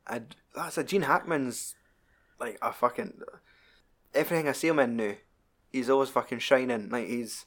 And 0.08 0.36
that's 0.56 0.78
a 0.80 0.84
Gene 0.84 1.04
Hackman's 1.04 1.76
like 2.40 2.58
a 2.62 2.74
fucking 2.74 3.22
everything 4.14 4.48
I 4.50 4.52
see 4.52 4.68
him 4.68 4.80
in 4.80 4.98
now. 4.98 5.14
He's 5.72 5.90
always 5.90 6.10
fucking 6.10 6.40
shining. 6.40 6.90
Like 6.90 7.08
he's 7.08 7.46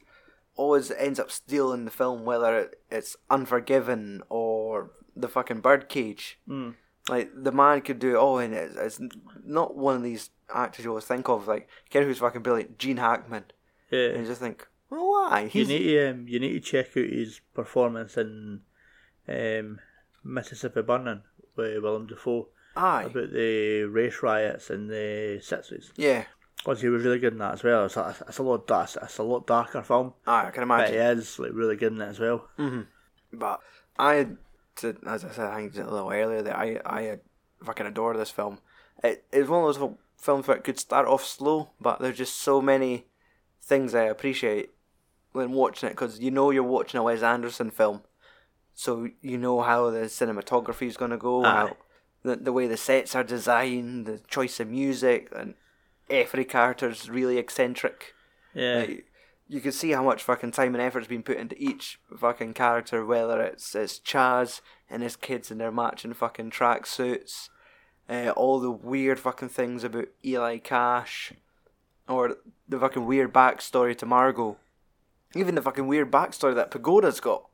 always 0.56 0.90
ends 0.90 1.18
up 1.18 1.30
stealing 1.30 1.84
the 1.84 1.90
film, 1.90 2.24
whether 2.24 2.58
it, 2.58 2.80
it's 2.90 3.16
Unforgiven 3.30 4.22
or 4.28 4.90
the 5.16 5.28
fucking 5.28 5.60
Birdcage. 5.60 6.38
Mm. 6.48 6.74
Like 7.08 7.30
the 7.34 7.52
man 7.52 7.82
could 7.82 7.98
do 7.98 8.14
it 8.14 8.18
all, 8.18 8.38
and 8.38 8.54
it's, 8.54 8.76
it's 8.76 9.00
not 9.44 9.76
one 9.76 9.96
of 9.96 10.02
these 10.02 10.30
actors 10.52 10.84
you 10.84 10.90
always 10.90 11.04
think 11.04 11.28
of. 11.28 11.46
Like, 11.46 11.68
get 11.90 12.02
who's 12.02 12.18
fucking 12.18 12.42
brilliant, 12.42 12.78
Gene 12.78 12.96
Hackman. 12.96 13.44
Yeah. 13.90 14.08
And 14.08 14.22
you 14.22 14.26
just 14.26 14.40
think, 14.40 14.66
well, 14.88 15.10
why? 15.10 15.50
You 15.52 15.66
need 15.66 15.84
to 15.84 16.10
um, 16.10 16.28
you 16.28 16.40
need 16.40 16.52
to 16.52 16.60
check 16.60 16.96
out 16.96 17.10
his 17.10 17.40
performance 17.52 18.16
in 18.16 18.60
um, 19.28 19.80
Mississippi 20.24 20.82
Burning 20.82 21.22
with 21.56 21.82
Willem 21.82 22.06
Dafoe 22.06 22.48
aye, 22.76 23.04
about 23.04 23.32
the 23.32 23.82
race 23.82 24.22
riots 24.22 24.70
in 24.70 24.88
the 24.88 25.40
sixties. 25.42 25.92
yeah, 25.96 26.24
Because 26.64 26.80
he 26.80 26.88
was 26.88 27.04
really 27.04 27.18
good 27.18 27.34
in 27.34 27.38
that 27.40 27.54
as 27.54 27.62
well. 27.62 27.84
It's 27.84 27.96
a, 27.96 28.16
it's 28.26 28.38
a 28.38 28.42
lot 28.42 28.70
it's 28.70 29.18
a 29.18 29.22
lot 29.22 29.46
darker 29.46 29.82
film, 29.82 30.14
aye. 30.26 30.46
I 30.46 30.50
can 30.50 30.66
but 30.66 30.88
he 30.88 30.96
imagine. 30.96 31.18
is 31.18 31.38
like 31.38 31.52
really 31.52 31.76
good 31.76 31.92
in 31.92 32.00
it 32.00 32.08
as 32.08 32.18
well. 32.20 32.48
Mm-hmm. 32.58 32.82
But 33.34 33.60
I, 33.98 34.28
to, 34.76 34.96
as 35.06 35.24
I 35.24 35.30
said, 35.30 35.46
I 35.46 35.56
think 35.56 35.76
a 35.76 35.90
little 35.90 36.10
earlier 36.10 36.42
that 36.42 36.56
I 36.56 36.80
I 36.86 37.18
fucking 37.62 37.86
adore 37.86 38.16
this 38.16 38.30
film. 38.30 38.58
It 39.02 39.24
it's 39.32 39.48
one 39.48 39.64
of 39.68 39.74
those 39.78 39.90
films 40.16 40.46
where 40.46 40.56
it 40.56 40.64
could 40.64 40.78
start 40.78 41.06
off 41.06 41.24
slow, 41.24 41.70
but 41.80 42.00
there's 42.00 42.18
just 42.18 42.36
so 42.36 42.62
many 42.62 43.06
things 43.60 43.94
I 43.94 44.04
appreciate 44.04 44.70
when 45.32 45.52
watching 45.52 45.88
it 45.88 45.92
because 45.92 46.20
you 46.20 46.30
know 46.30 46.50
you're 46.50 46.62
watching 46.62 46.98
a 46.98 47.02
Wes 47.02 47.22
Anderson 47.22 47.70
film, 47.70 48.02
so 48.72 49.08
you 49.20 49.36
know 49.36 49.60
how 49.60 49.90
the 49.90 50.00
cinematography 50.06 50.86
is 50.86 50.96
going 50.96 51.10
to 51.10 51.18
go, 51.18 51.44
Aye. 51.44 51.50
how 51.50 51.76
the 52.22 52.36
the 52.36 52.52
way 52.52 52.66
the 52.66 52.76
sets 52.76 53.14
are 53.14 53.24
designed, 53.24 54.06
the 54.06 54.20
choice 54.28 54.60
of 54.60 54.68
music, 54.68 55.30
and 55.36 55.54
every 56.08 56.44
character's 56.44 57.08
really 57.08 57.38
eccentric. 57.38 58.14
Yeah, 58.54 58.78
Like, 58.80 59.06
you 59.48 59.60
can 59.60 59.72
see 59.72 59.90
how 59.90 60.02
much 60.02 60.22
fucking 60.22 60.52
time 60.52 60.74
and 60.74 60.82
effort's 60.82 61.06
been 61.06 61.22
put 61.22 61.36
into 61.36 61.62
each 61.62 61.98
fucking 62.16 62.54
character, 62.54 63.04
whether 63.04 63.40
it's 63.42 63.74
it's 63.74 63.98
Chaz 64.00 64.60
and 64.88 65.02
his 65.02 65.16
kids 65.16 65.50
in 65.50 65.58
their 65.58 65.70
matching 65.70 66.14
fucking 66.14 66.50
tracksuits, 66.50 67.50
uh, 68.08 68.30
all 68.30 68.58
the 68.58 68.70
weird 68.70 69.20
fucking 69.20 69.50
things 69.50 69.84
about 69.84 70.08
Eli 70.24 70.58
Cash, 70.58 71.32
or 72.08 72.36
the 72.68 72.78
fucking 72.78 73.06
weird 73.06 73.32
backstory 73.32 73.96
to 73.98 74.06
Margot, 74.06 74.56
even 75.34 75.54
the 75.54 75.62
fucking 75.62 75.86
weird 75.86 76.10
backstory 76.10 76.54
that 76.54 76.70
Pagoda's 76.70 77.20
got. 77.20 77.44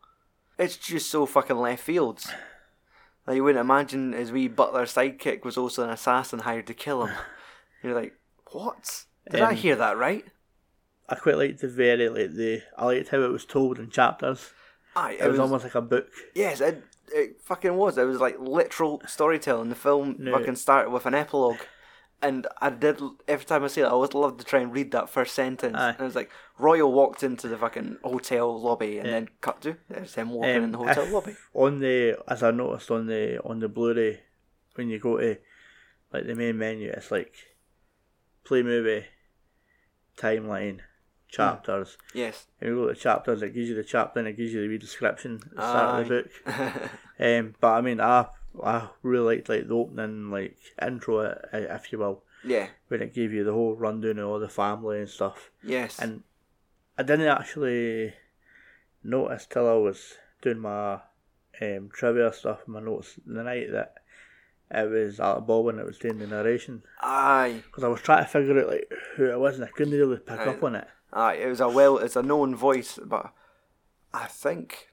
It's 0.58 0.76
just 0.76 1.10
so 1.10 1.26
fucking 1.26 1.56
left 1.56 1.82
fields. 1.82 2.30
Like 3.26 3.36
you 3.36 3.44
wouldn't 3.44 3.64
imagine 3.64 4.12
his 4.12 4.32
wee 4.32 4.48
butler 4.48 4.84
sidekick 4.84 5.44
was 5.44 5.56
also 5.56 5.84
an 5.84 5.90
assassin 5.90 6.40
hired 6.40 6.66
to 6.68 6.74
kill 6.74 7.06
him. 7.06 7.16
You're 7.82 7.94
like, 7.94 8.14
what? 8.52 9.04
Did 9.30 9.40
I 9.40 9.50
Um, 9.50 9.56
hear 9.56 9.76
that 9.76 9.96
right? 9.96 10.24
I 11.08 11.14
quite 11.16 11.36
liked 11.38 11.60
the 11.60 11.68
very 11.68 12.08
like 12.08 12.34
the 12.34 12.62
I 12.76 12.84
liked 12.86 13.08
how 13.08 13.20
it 13.22 13.30
was 13.32 13.44
told 13.44 13.78
in 13.78 13.90
chapters. 13.90 14.52
Aye, 14.96 15.18
It, 15.20 15.28
was, 15.28 15.38
almost 15.38 15.64
like 15.64 15.74
a 15.76 15.80
book. 15.80 16.08
yes, 16.34 16.60
it, 16.60 16.82
it 17.12 17.40
fucking 17.42 17.76
was. 17.76 17.96
It 17.96 18.04
was 18.04 18.18
like 18.20 18.38
literal 18.40 19.02
storytelling. 19.06 19.68
The 19.68 19.74
film 19.76 20.16
No. 20.18 20.36
fucking 20.36 20.56
started 20.56 20.90
with 20.90 21.06
an 21.06 21.14
epilogue, 21.14 21.58
and 22.22 22.46
I 22.60 22.70
did 22.70 23.00
every 23.28 23.44
time 23.44 23.62
I 23.64 23.68
see 23.68 23.82
it, 23.82 23.86
I 23.86 23.90
always 23.90 24.14
loved 24.14 24.40
to 24.40 24.44
try 24.44 24.60
and 24.60 24.72
read 24.72 24.90
that 24.92 25.08
first 25.08 25.34
sentence. 25.34 25.76
Aye. 25.78 25.90
And 25.90 26.00
it 26.00 26.04
was 26.04 26.16
like 26.16 26.30
Royal 26.58 26.92
walked 26.92 27.22
into 27.22 27.46
the 27.48 27.56
fucking 27.56 27.98
hotel 28.02 28.60
lobby, 28.60 28.98
and 28.98 29.06
Yeah. 29.06 29.12
then 29.12 29.28
cut 29.40 29.60
to 29.62 29.76
there's 29.88 30.14
him 30.14 30.30
walking 30.30 30.56
in 30.56 30.64
Um, 30.64 30.72
the 30.72 30.78
hotel 30.78 31.04
if- 31.04 31.12
lobby. 31.12 31.36
On 31.54 31.78
the 31.78 32.18
as 32.28 32.42
I 32.42 32.50
noticed 32.50 32.90
on 32.90 33.06
the 33.06 33.40
on 33.44 33.60
the 33.60 33.68
Blu-ray, 33.68 34.22
when 34.74 34.88
you 34.88 34.98
go 34.98 35.18
to 35.18 35.38
like 36.12 36.26
the 36.26 36.34
main 36.34 36.58
menu, 36.58 36.90
it's 36.90 37.10
like 37.12 37.34
play 38.44 38.62
movie, 38.62 39.04
timeline, 40.16 40.80
chapters. 41.28 41.96
Yes, 42.14 42.46
And 42.60 42.70
you 42.70 42.76
go 42.76 42.88
to 42.88 42.94
the 42.94 42.98
chapters, 43.00 43.42
it 43.42 43.54
gives 43.54 43.68
you 43.68 43.74
the 43.74 43.84
chapter 43.84 44.18
and 44.18 44.28
it 44.28 44.36
gives 44.36 44.52
you 44.52 44.62
the 44.62 44.68
wee 44.68 44.78
description 44.78 45.40
at 45.46 45.56
the 45.56 45.62
start 45.62 46.00
of 46.00 46.08
the 46.08 46.22
book. 46.22 46.90
Um, 47.20 47.54
but 47.60 47.72
I 47.72 47.80
mean, 47.82 48.00
I 48.00 48.28
I 48.64 48.88
really 49.02 49.36
liked 49.36 49.50
like 49.50 49.68
the 49.68 49.74
opening 49.74 50.30
like 50.30 50.56
intro, 50.80 51.38
if 51.52 51.92
you 51.92 51.98
will, 51.98 52.22
yeah, 52.42 52.68
when 52.88 53.02
it 53.02 53.14
gave 53.14 53.30
you 53.34 53.44
the 53.44 53.52
whole 53.52 53.74
rundown 53.76 54.18
of 54.18 54.26
all 54.26 54.40
the 54.40 54.48
family 54.48 55.00
and 55.00 55.08
stuff. 55.08 55.50
yes, 55.62 55.98
And 56.00 56.22
I 56.96 57.02
didn't 57.02 57.26
actually 57.26 58.14
notice 59.04 59.44
till 59.44 59.68
I 59.68 59.74
was 59.74 60.14
doing 60.40 60.60
my 60.60 61.00
um, 61.60 61.90
trivia 61.92 62.32
stuff, 62.32 62.60
my 62.66 62.80
notes 62.80 63.20
the 63.26 63.42
night 63.42 63.70
that 63.70 63.96
it 64.70 64.88
was 64.90 65.18
Alec 65.20 65.46
Baldwin 65.46 65.76
that 65.76 65.86
was 65.86 65.98
doing 65.98 66.18
the 66.18 66.26
narration. 66.26 66.82
aye, 67.00 67.62
Because 67.66 67.84
I 67.84 67.88
was 67.88 68.00
trying 68.02 68.24
to 68.24 68.30
figure 68.30 68.60
out 68.60 68.68
like 68.68 68.90
who 69.16 69.24
it 69.30 69.38
was 69.40 69.56
and 69.56 69.64
I 69.64 69.68
couldn't 69.68 69.92
really 69.92 70.16
pick 70.18 70.38
Aye. 70.40 70.44
up 70.46 70.62
on 70.62 70.74
it. 70.76 70.88
aye. 71.12 71.34
It 71.34 71.46
was 71.48 71.60
a 71.60 71.68
well, 71.68 71.98
it's 71.98 72.16
a 72.16 72.22
known 72.22 72.54
voice, 72.54 72.98
but 73.04 73.32
I 74.14 74.26
think 74.26 74.88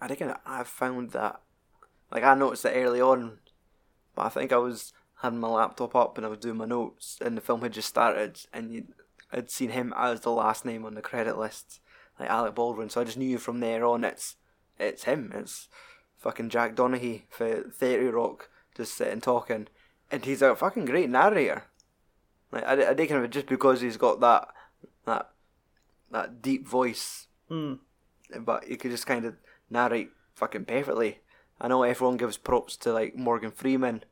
I 0.00 0.08
think 0.08 0.22
I 0.46 0.64
found 0.64 1.10
that 1.12 1.40
like 2.10 2.24
I 2.24 2.34
noticed 2.34 2.64
it 2.64 2.74
early 2.76 3.00
on, 3.00 3.38
but 4.14 4.26
I 4.26 4.28
think 4.30 4.52
I 4.52 4.56
was 4.56 4.92
having 5.22 5.38
my 5.40 5.48
laptop 5.48 5.94
up 5.94 6.16
and 6.16 6.26
I 6.26 6.30
was 6.30 6.38
doing 6.38 6.56
my 6.56 6.64
notes, 6.64 7.18
and 7.20 7.36
the 7.36 7.40
film 7.42 7.60
had 7.62 7.72
just 7.72 7.88
started, 7.88 8.40
and 8.52 8.72
you 8.72 8.84
I'd 9.32 9.50
seen 9.50 9.70
him 9.70 9.92
as 9.96 10.20
the 10.20 10.30
last 10.30 10.64
name 10.64 10.84
on 10.84 10.94
the 10.94 11.02
credit 11.02 11.38
list, 11.38 11.80
like 12.18 12.28
Alec 12.30 12.54
Baldwin. 12.54 12.88
So 12.90 13.00
I 13.00 13.04
just 13.04 13.18
knew 13.18 13.38
from 13.38 13.60
there 13.60 13.84
on 13.84 14.02
it's 14.04 14.36
it's 14.78 15.04
him. 15.04 15.30
It's 15.34 15.68
fucking 16.20 16.50
Jack 16.50 16.76
Donaghy 16.76 17.22
for 17.28 17.62
Thirty 17.70 18.06
Rock, 18.06 18.48
just 18.76 18.94
sitting 18.94 19.20
talking, 19.20 19.66
and 20.10 20.24
he's 20.24 20.42
a 20.42 20.54
fucking 20.54 20.84
great 20.84 21.10
narrator. 21.10 21.64
Like 22.52 22.64
I, 22.64 22.90
I 22.90 22.94
think 22.94 23.10
of 23.10 23.22
it 23.24 23.30
just 23.30 23.46
because 23.46 23.80
he's 23.80 23.96
got 23.96 24.20
that 24.20 24.48
that 25.06 25.30
that 26.10 26.40
deep 26.42 26.66
voice 26.68 27.26
Mm. 27.50 27.80
but 28.42 28.62
he 28.64 28.76
could 28.76 28.92
just 28.92 29.06
kind 29.08 29.24
of 29.24 29.34
narrate 29.68 30.10
fucking 30.36 30.66
perfectly. 30.66 31.18
I 31.60 31.66
know 31.66 31.82
everyone 31.82 32.16
gives 32.16 32.36
props 32.36 32.76
to 32.78 32.92
like 32.92 33.16
Morgan 33.16 33.50
Freeman 33.50 34.04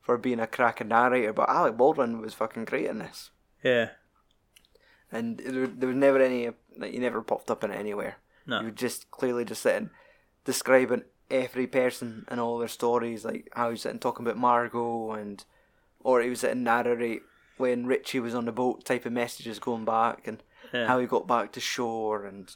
for 0.00 0.16
being 0.16 0.40
a 0.40 0.46
cracking 0.46 0.88
narrator, 0.88 1.34
but 1.34 1.50
Alec 1.50 1.76
Baldwin 1.76 2.22
was 2.22 2.32
fucking 2.32 2.64
great 2.64 2.86
in 2.86 2.98
this, 3.00 3.30
Yeah. 3.62 3.90
and 5.12 5.38
there, 5.38 5.66
there 5.66 5.88
was 5.88 5.96
never 5.96 6.20
any 6.22 6.50
like 6.78 6.92
he 6.92 6.98
never 6.98 7.20
popped 7.20 7.50
up 7.50 7.62
in 7.64 7.70
it 7.70 7.76
anywhere. 7.78 8.16
No. 8.46 8.60
He 8.60 8.66
was 8.66 8.74
just 8.76 9.10
clearly 9.10 9.44
just 9.44 9.62
sitting 9.62 9.90
describing 10.46 11.02
every 11.30 11.66
person 11.66 12.24
and 12.28 12.40
all 12.40 12.58
their 12.58 12.68
stories, 12.68 13.24
like 13.24 13.48
how 13.52 13.66
he 13.68 13.72
was 13.72 13.82
sitting 13.82 13.98
talking 13.98 14.24
about 14.26 14.36
Margot 14.38 15.12
and 15.12 15.44
or 16.02 16.20
he 16.22 16.30
was 16.30 16.40
sitting 16.40 16.62
narrate 16.64 17.22
when 17.58 17.86
Richie 17.86 18.20
was 18.20 18.34
on 18.34 18.46
the 18.46 18.52
boat, 18.52 18.84
type 18.84 19.04
of 19.06 19.12
messages 19.12 19.58
going 19.58 19.84
back 19.84 20.26
and 20.26 20.42
Yeah. 20.72 20.86
how 20.86 20.98
he 20.98 21.06
got 21.06 21.26
back 21.26 21.52
to 21.52 21.60
shore 21.60 22.24
and, 22.24 22.54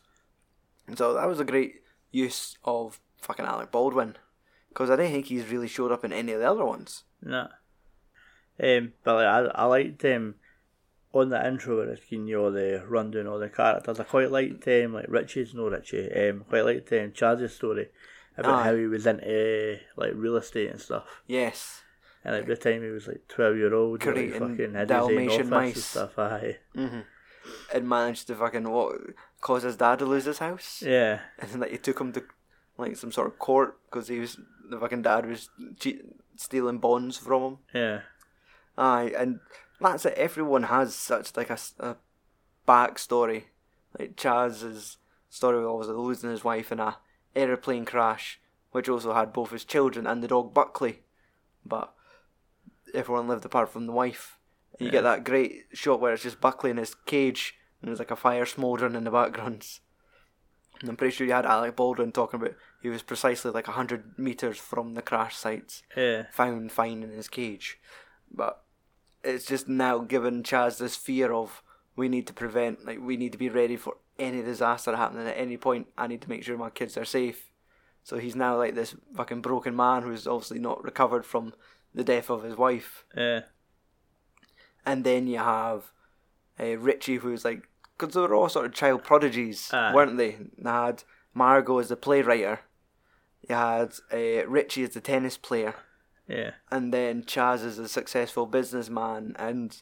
and 0.87 0.96
so 0.96 1.12
that 1.14 1.28
was 1.28 1.40
a 1.40 1.44
great 1.44 1.82
use 2.10 2.56
of 2.64 3.00
fucking 3.20 3.44
Alec 3.44 3.70
Baldwin 3.70 4.16
because 4.68 4.88
I 4.90 4.96
don't 4.96 5.10
think 5.10 5.26
he's 5.26 5.48
really 5.50 5.68
showed 5.68 5.92
up 5.92 6.04
in 6.04 6.12
any 6.12 6.32
of 6.32 6.40
the 6.40 6.50
other 6.50 6.64
ones. 6.64 7.04
No. 7.22 7.48
Um, 8.62 8.92
but 9.02 9.16
like, 9.16 9.26
I, 9.26 9.40
I 9.54 9.64
liked 9.66 10.04
um, 10.04 10.37
on 11.12 11.28
the 11.30 11.46
intro 11.46 11.76
where 11.78 11.90
it's 11.90 12.04
giving 12.08 12.26
you 12.28 12.40
all 12.42 12.52
the 12.52 12.82
rundown 12.88 13.26
all 13.26 13.38
the 13.38 13.48
characters. 13.48 13.98
I 14.00 14.04
quite 14.04 14.30
liked 14.30 14.66
um, 14.68 14.94
like 14.94 15.06
Richie's 15.08 15.54
no 15.54 15.68
Richie. 15.68 16.10
Um, 16.12 16.44
quite 16.48 16.64
liked 16.64 16.92
um, 16.92 17.12
Chaz's 17.12 17.54
story 17.54 17.88
about 18.37 18.61
Aye. 18.61 18.64
how 18.64 18.75
he 18.77 18.87
was 18.87 19.07
into 19.07 19.79
like 19.97 20.12
real 20.14 20.37
estate 20.37 20.70
and 20.70 20.81
stuff. 20.81 21.05
Yes, 21.27 21.83
And 22.25 22.40
by 22.42 22.49
the 22.55 22.57
time 22.57 22.83
he 22.83 22.88
was 22.90 23.07
like 23.07 23.23
twelve 23.29 23.57
year 23.57 23.75
old, 23.75 24.03
he 24.03 24.11
like, 24.11 24.33
fucking 24.33 24.75
had 24.75 24.88
Dalmatian 24.88 25.29
office 25.31 25.38
and 25.40 25.51
mice. 25.51 25.85
stuff. 25.85 26.18
Aye. 26.18 26.59
hmm 26.75 27.01
and 27.75 27.87
managed 27.87 28.27
to 28.27 28.35
fucking 28.35 28.70
what 28.70 28.97
cause 29.42 29.64
his 29.64 29.77
dad 29.77 29.99
to 29.99 30.07
lose 30.07 30.25
his 30.25 30.38
house, 30.38 30.83
Yeah. 30.85 31.20
and 31.38 31.51
then 31.51 31.61
like 31.61 31.73
he 31.73 31.77
took 31.77 32.01
him 32.01 32.11
to 32.12 32.25
like 32.79 32.97
some 32.97 33.12
sort 33.12 33.27
of 33.27 33.38
court 33.38 33.77
because 33.85 34.09
he 34.09 34.18
was 34.18 34.38
the 34.70 34.81
fucking 34.81 35.03
dad 35.03 35.27
was 35.27 35.51
cheat, 35.79 36.01
stealing 36.37 36.79
bonds 36.79 37.18
from 37.18 37.42
him. 37.42 37.59
Yeah. 37.75 38.01
Aye, 38.79 39.12
and 39.16 39.40
that's 39.79 40.07
it. 40.07 40.14
Everyone 40.16 40.62
has 40.64 40.94
such 40.94 41.37
like 41.37 41.51
a, 41.51 41.59
a 41.81 41.97
backstory. 42.66 43.44
Like 43.99 44.16
Chaz's 44.16 44.97
story 45.29 45.64
was 45.64 45.88
losing 45.88 46.31
his 46.31 46.44
wife 46.44 46.73
in 46.73 46.81
a 46.81 46.97
aeroplane 47.37 47.85
crash, 47.85 48.40
which 48.73 48.88
also 48.88 49.14
had 49.14 49.33
both 49.33 49.51
his 49.51 49.64
children 49.64 50.07
and 50.07 50.23
the 50.23 50.29
dog 50.29 50.53
Buckley. 50.55 51.01
But 51.64 51.92
everyone 52.92 53.29
lived 53.29 53.44
apart 53.44 53.70
from 53.70 53.87
the 53.87 53.92
wife. 53.92 54.38
And 54.79 54.87
you 54.87 54.90
get 54.92 55.03
that 55.03 55.25
great 55.25 55.66
shot 55.73 56.01
where 56.01 56.12
it's 56.12 56.23
just 56.25 56.40
Buckley 56.40 56.70
in 56.70 56.77
his 56.79 56.94
cage 56.94 57.55
and 57.81 57.88
there's 57.88 57.99
like 57.99 58.11
a 58.11 58.16
fire 58.16 58.47
smouldering 58.47 58.94
in 58.94 59.05
the 59.05 59.11
background. 59.11 59.66
And 60.81 60.90
I'm 60.90 60.97
pretty 60.97 61.14
sure 61.14 61.27
you 61.27 61.33
had 61.33 61.47
Alec 61.47 61.77
Baldwin 61.77 62.12
talking 62.12 62.40
about 62.40 62.55
he 62.83 62.88
was 62.88 63.03
precisely 63.03 63.51
like 63.51 63.68
100 63.68 64.18
metres 64.18 64.59
from 64.59 64.94
the 64.94 65.03
crash 65.03 65.37
sites 65.37 65.83
Yeah. 65.97 66.25
found 66.33 66.73
fine 66.73 67.03
in 67.03 67.11
his 67.11 67.29
cage. 67.29 67.79
But 68.31 68.62
it's 69.23 69.47
just 69.47 69.68
now 69.68 69.99
given 69.99 70.42
Chaz 70.42 70.79
this 70.79 70.97
fear 70.97 71.33
of 71.33 71.62
we 71.97 72.09
need 72.09 72.27
to 72.27 72.33
prevent, 72.33 72.85
like, 72.85 72.99
we 73.01 73.16
need 73.16 73.33
to 73.33 73.38
be 73.38 73.49
ready 73.49 73.77
for 73.77 73.97
any 74.18 74.42
disaster 74.42 74.94
happening 74.96 75.27
at 75.27 75.37
any 75.38 75.57
point. 75.57 75.88
I 75.98 76.07
need 76.07 76.22
to 76.22 76.29
make 76.29 76.42
sure 76.44 76.57
my 76.57 76.70
kids 76.70 76.96
are 76.96 77.05
safe. 77.05 77.50
So 78.03 78.18
he's 78.18 78.37
now 78.37 78.57
like 78.59 78.74
this 78.74 78.94
fucking 79.16 79.40
broken 79.40 79.74
man 79.74 80.03
who's 80.03 80.27
obviously 80.27 80.59
not 80.59 80.85
recovered 80.85 81.24
from 81.24 81.55
the 81.94 82.05
death 82.05 82.29
of 82.31 82.42
his 82.42 82.57
wife. 82.57 83.05
Yeah. 83.16 83.42
And 84.85 85.05
then 85.05 85.27
you 85.27 85.38
have 85.38 85.90
uh, 86.61 86.77
Richie, 86.79 87.16
who's 87.16 87.44
like, 87.44 87.66
because 87.98 88.14
they 88.14 88.20
were 88.20 88.35
all 88.35 88.48
sort 88.48 88.66
of 88.66 88.74
child 88.74 89.03
prodigies, 89.05 89.70
Aye. 89.72 89.94
weren't 89.94 90.18
they? 90.18 90.37
They 90.59 90.70
had 90.70 91.05
Margot 91.33 91.79
as 91.79 91.88
the 91.88 91.96
playwriter. 91.96 92.59
You 93.48 93.55
had 93.55 93.94
uh, 94.12 94.46
Richie 94.46 94.83
as 94.85 94.90
the 94.90 95.00
tennis 95.00 95.37
player 95.37 95.74
Yeah. 96.29 96.53
and 96.70 96.92
then 96.92 97.22
Chaz 97.24 97.64
is 97.64 97.79
a 97.79 97.88
successful 97.88 98.46
businessman 98.46 99.35
and 99.38 99.81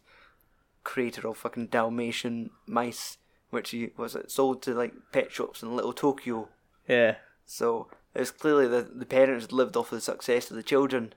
creator 0.84 1.28
of 1.28 1.36
fucking 1.38 1.68
Dalmatian 1.68 2.50
mice, 2.66 3.18
which 3.52 3.70
he 3.70 3.90
was 3.98 4.16
it 4.16 4.30
sold 4.30 4.62
to 4.62 4.72
like 4.72 4.94
pet 5.12 5.30
shops 5.30 5.62
in 5.62 5.76
Little 5.76 5.92
Tokyo. 5.92 6.48
Yeah. 6.88 7.16
So 7.44 7.88
it's 8.14 8.30
clearly 8.30 8.66
that 8.68 8.98
the 8.98 9.04
parents 9.04 9.52
lived 9.52 9.76
off 9.76 9.90
the 9.90 10.00
success 10.00 10.50
of 10.50 10.56
the 10.56 10.62
children, 10.62 11.12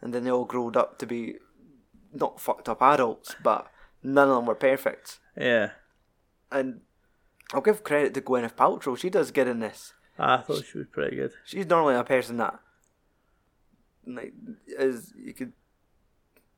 and 0.00 0.14
then 0.14 0.22
they 0.22 0.30
all 0.30 0.44
growed 0.44 0.76
up 0.76 0.98
to 1.00 1.06
be 1.06 1.34
not 2.12 2.40
fucked 2.40 2.68
up 2.68 2.80
adults, 2.80 3.34
but 3.42 3.66
none 4.04 4.28
of 4.28 4.36
them 4.36 4.46
were 4.46 4.54
perfect. 4.54 5.18
Yeah. 5.36 5.70
And 6.52 6.82
I'll 7.52 7.60
give 7.60 7.82
credit 7.82 8.14
to 8.14 8.20
Gwyneth 8.20 8.54
Paltrow; 8.54 8.96
she 8.96 9.10
does 9.10 9.32
good 9.32 9.48
in 9.48 9.58
this. 9.58 9.94
Ah, 10.16 10.38
I 10.38 10.42
thought 10.42 10.64
she 10.64 10.78
was 10.78 10.86
pretty 10.86 11.16
good. 11.16 11.32
she's 11.44 11.66
normally 11.66 11.96
a 11.96 12.04
person 12.04 12.36
that 12.36 12.60
like 14.06 14.32
is 14.68 15.12
you 15.18 15.34
could 15.34 15.52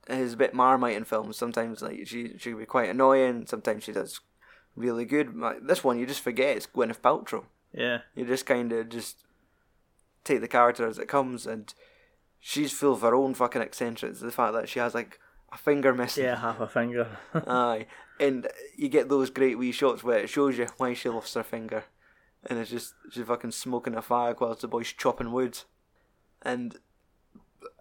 is 0.08 0.34
a 0.34 0.36
bit 0.36 0.52
marmite 0.52 0.94
in 0.96 1.04
films. 1.04 1.38
Sometimes 1.38 1.80
like 1.80 2.06
she 2.06 2.36
she 2.36 2.50
can 2.50 2.58
be 2.58 2.66
quite 2.66 2.90
annoying. 2.90 3.46
Sometimes 3.46 3.84
she 3.84 3.92
does 3.92 4.20
really 4.76 5.04
good. 5.04 5.36
Like 5.36 5.66
this 5.66 5.82
one, 5.82 5.98
you 5.98 6.06
just 6.06 6.20
forget 6.20 6.56
it's 6.56 6.66
Gwyneth 6.66 7.00
Paltrow. 7.00 7.44
Yeah. 7.72 8.00
You 8.14 8.24
just 8.24 8.46
kind 8.46 8.72
of 8.72 8.88
just 8.88 9.24
take 10.24 10.40
the 10.40 10.48
character 10.48 10.86
as 10.86 10.98
it 10.98 11.08
comes, 11.08 11.46
and 11.46 11.72
she's 12.40 12.72
full 12.72 12.92
of 12.92 13.00
her 13.00 13.14
own 13.14 13.34
fucking 13.34 13.62
eccentrics. 13.62 14.20
The 14.20 14.30
fact 14.30 14.52
that 14.54 14.68
she 14.68 14.78
has 14.78 14.94
like 14.94 15.18
a 15.52 15.58
finger 15.58 15.94
missing. 15.94 16.24
Yeah, 16.24 16.36
half 16.36 16.60
a 16.60 16.68
finger. 16.68 17.08
Aye, 17.34 17.86
and 18.20 18.48
you 18.76 18.88
get 18.88 19.08
those 19.08 19.30
great 19.30 19.58
wee 19.58 19.72
shots 19.72 20.04
where 20.04 20.18
it 20.18 20.28
shows 20.28 20.58
you 20.58 20.66
why 20.76 20.94
she 20.94 21.08
lost 21.08 21.34
her 21.34 21.42
finger, 21.42 21.84
and 22.44 22.58
it's 22.58 22.70
just 22.70 22.94
she's 23.10 23.26
fucking 23.26 23.52
smoking 23.52 23.94
a 23.94 24.02
fag 24.02 24.40
whilst 24.40 24.60
the 24.60 24.68
boy's 24.68 24.92
chopping 24.92 25.32
wood, 25.32 25.58
and 26.42 26.78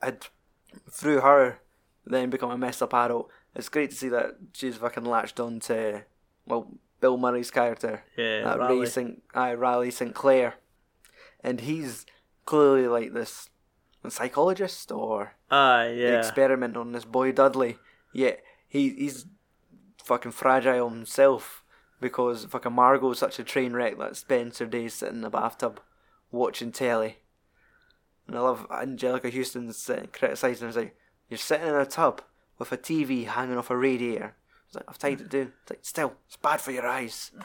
I'd 0.01 0.27
through 0.91 1.21
her 1.21 1.60
then 2.05 2.29
become 2.29 2.51
a 2.51 2.58
messed 2.58 2.84
up 2.84 2.93
adult. 2.93 3.29
It's 3.55 3.69
great 3.69 3.89
to 3.91 3.95
see 3.95 4.10
that 4.10 4.36
she's 4.53 4.77
fucking 4.77 5.05
latched 5.05 5.39
on 5.39 5.60
to 5.62 6.03
well 6.45 6.71
Bill 7.01 7.17
Murray's 7.17 7.51
character, 7.51 8.03
Yeah, 8.17 8.41
uh, 8.45 8.49
that 8.49 8.60
Raleigh. 8.60 8.79
Ray 8.81 8.86
St. 8.86 9.23
Aye, 9.34 9.51
uh, 9.51 9.55
Raleigh 9.55 9.91
St. 9.91 10.13
Clair, 10.15 10.55
and 11.43 11.62
he's 11.62 12.05
clearly 12.45 12.88
like 12.88 13.13
this 13.13 13.49
psychologist 14.08 14.91
or 14.91 15.34
Aye, 15.49 15.93
yeah. 15.97 16.19
experiment 16.19 16.77
on 16.77 16.91
this 16.91 17.05
boy 17.05 17.31
Dudley. 17.31 17.77
Yet 18.13 18.41
he 18.67 18.89
he's 18.91 19.25
fucking 20.03 20.31
fragile 20.31 20.89
himself 20.89 21.63
because 21.99 22.45
fucking 22.45 22.71
Margot's 22.73 23.19
such 23.19 23.39
a 23.39 23.43
train 23.43 23.73
wreck 23.73 23.97
that 23.97 24.15
spends 24.15 24.60
her 24.60 24.65
days 24.65 24.93
sitting 24.93 25.15
in 25.15 25.21
the 25.21 25.29
bathtub 25.29 25.79
watching 26.31 26.71
telly. 26.71 27.17
And 28.27 28.38
I 28.38 28.41
love 28.41 28.67
Anjelica 28.69 29.31
Huston's 29.34 29.89
uh, 29.89 30.05
criticising. 30.12 30.67
It's 30.67 30.77
like, 30.77 30.95
you're 31.29 31.38
sitting 31.38 31.67
in 31.67 31.75
a 31.75 31.86
tub 31.86 32.21
with 32.58 32.71
a 32.71 32.77
TV 32.77 33.25
hanging 33.27 33.58
off 33.58 33.69
a 33.69 33.77
radiator. 33.77 34.36
Like, 34.75 34.85
I've 34.88 34.97
tied 34.97 35.21
it 35.21 35.29
down. 35.29 35.53
It's 35.61 35.69
like, 35.69 35.79
still, 35.83 36.13
it's 36.27 36.38
bad 36.38 36.61
for 36.61 36.71
your 36.71 36.88
eyes. 36.88 37.31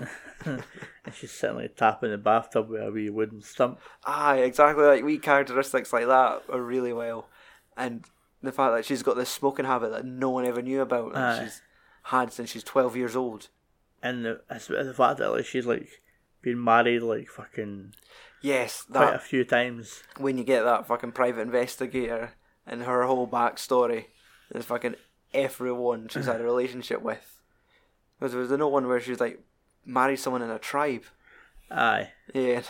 And 0.47 1.15
she's 1.15 1.31
sitting 1.33 1.57
like 1.57 1.77
tapping 1.77 2.11
the 2.11 2.19
bathtub 2.19 2.69
with 2.71 2.83
a 2.83 2.91
wee 2.91 3.11
wooden 3.11 3.43
stump. 3.43 3.79
Aye, 4.05 4.39
exactly. 4.39 4.85
Like 4.85 5.05
wee 5.05 5.19
characteristics 5.19 5.93
like 5.93 6.07
that 6.07 6.43
are 6.49 6.61
really 6.63 6.93
well, 6.93 7.29
and 7.77 8.05
the 8.43 8.53
fact 8.53 8.75
that 8.75 8.85
she's 8.85 9.03
got 9.03 9.17
this 9.17 9.29
smoking 9.29 9.65
habit 9.67 9.91
that 9.93 10.05
no 10.07 10.31
one 10.31 10.47
ever 10.47 10.63
knew 10.63 10.81
about, 10.81 11.09
and 11.15 11.19
Aye. 11.25 11.45
she's 11.45 11.63
had 12.05 12.33
since 12.33 12.51
she's 12.51 12.65
twelve 12.65 12.97
years 12.97 13.17
old. 13.17 13.49
And 14.03 14.25
the, 14.25 14.41
the 14.49 14.95
fact 14.95 15.19
that 15.19 15.31
like 15.31 15.45
she's 15.47 15.67
like 15.67 15.89
been 16.43 16.63
married 16.63 17.03
like 17.03 17.29
fucking 17.29 17.93
Yes, 18.43 18.85
quite 18.91 19.15
a 19.15 19.19
few 19.19 19.45
times. 19.45 20.03
when 20.17 20.39
you 20.39 20.45
get 20.45 20.63
that 20.63 20.87
fucking 20.87 21.13
private 21.13 21.43
investigator 21.43 22.33
and 22.67 22.83
her 22.85 23.03
whole 23.05 23.29
backstory, 23.29 24.07
there's 24.51 24.65
fucking 24.65 24.95
everyone 25.33 26.09
she's 26.09 26.27
had 26.27 26.41
a 26.41 26.45
relationship 26.53 27.03
with. 27.03 27.41
Because 28.19 28.33
there 28.33 28.41
was 28.41 28.51
no 28.51 28.69
one 28.69 28.87
where 28.87 29.01
she's 29.01 29.21
like 29.21 29.41
married 29.85 30.19
someone 30.19 30.43
in 30.43 30.51
a 30.51 30.59
tribe. 30.59 31.05
Aye. 31.71 32.11
Yeah, 32.35 32.63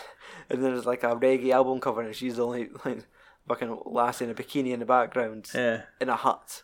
and 0.48 0.62
then 0.62 0.72
there's 0.72 0.86
like 0.86 1.02
a 1.02 1.16
reggae 1.16 1.52
album 1.52 1.80
cover, 1.80 2.02
and 2.02 2.14
she's 2.14 2.36
the 2.36 2.46
only 2.46 2.68
like 2.84 3.04
fucking 3.48 3.78
lassie 3.86 4.24
in 4.24 4.30
a 4.30 4.34
bikini 4.34 4.72
in 4.72 4.80
the 4.80 4.86
background. 4.86 5.48
Yeah. 5.54 5.82
in 6.00 6.08
a 6.08 6.16
hut. 6.16 6.62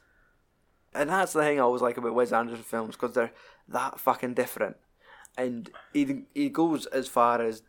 And 0.94 1.10
that's 1.10 1.32
the 1.32 1.42
thing 1.42 1.58
I 1.58 1.62
always 1.62 1.82
like 1.82 1.96
about 1.96 2.14
Wes 2.14 2.32
Anderson 2.32 2.62
films 2.62 2.96
because 2.96 3.14
they're 3.14 3.32
that 3.68 4.00
fucking 4.00 4.34
different. 4.34 4.76
And 5.36 5.70
he 5.92 6.22
he 6.34 6.48
goes 6.48 6.86
as 6.86 7.08
far 7.08 7.42
as 7.42 7.62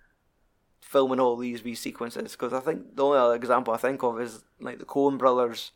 filming 0.80 1.20
all 1.20 1.36
these 1.36 1.64
wee 1.64 1.76
sequences 1.76 2.32
because 2.32 2.54
I 2.54 2.62
think 2.62 2.96
the 2.96 3.04
only 3.04 3.18
other 3.18 3.36
example 3.36 3.74
I 3.74 3.78
think 3.78 4.04
of 4.04 4.22
is 4.22 4.44
like 4.60 4.80
the 4.80 4.86
Coen 4.86 5.18
brothers 5.18 5.72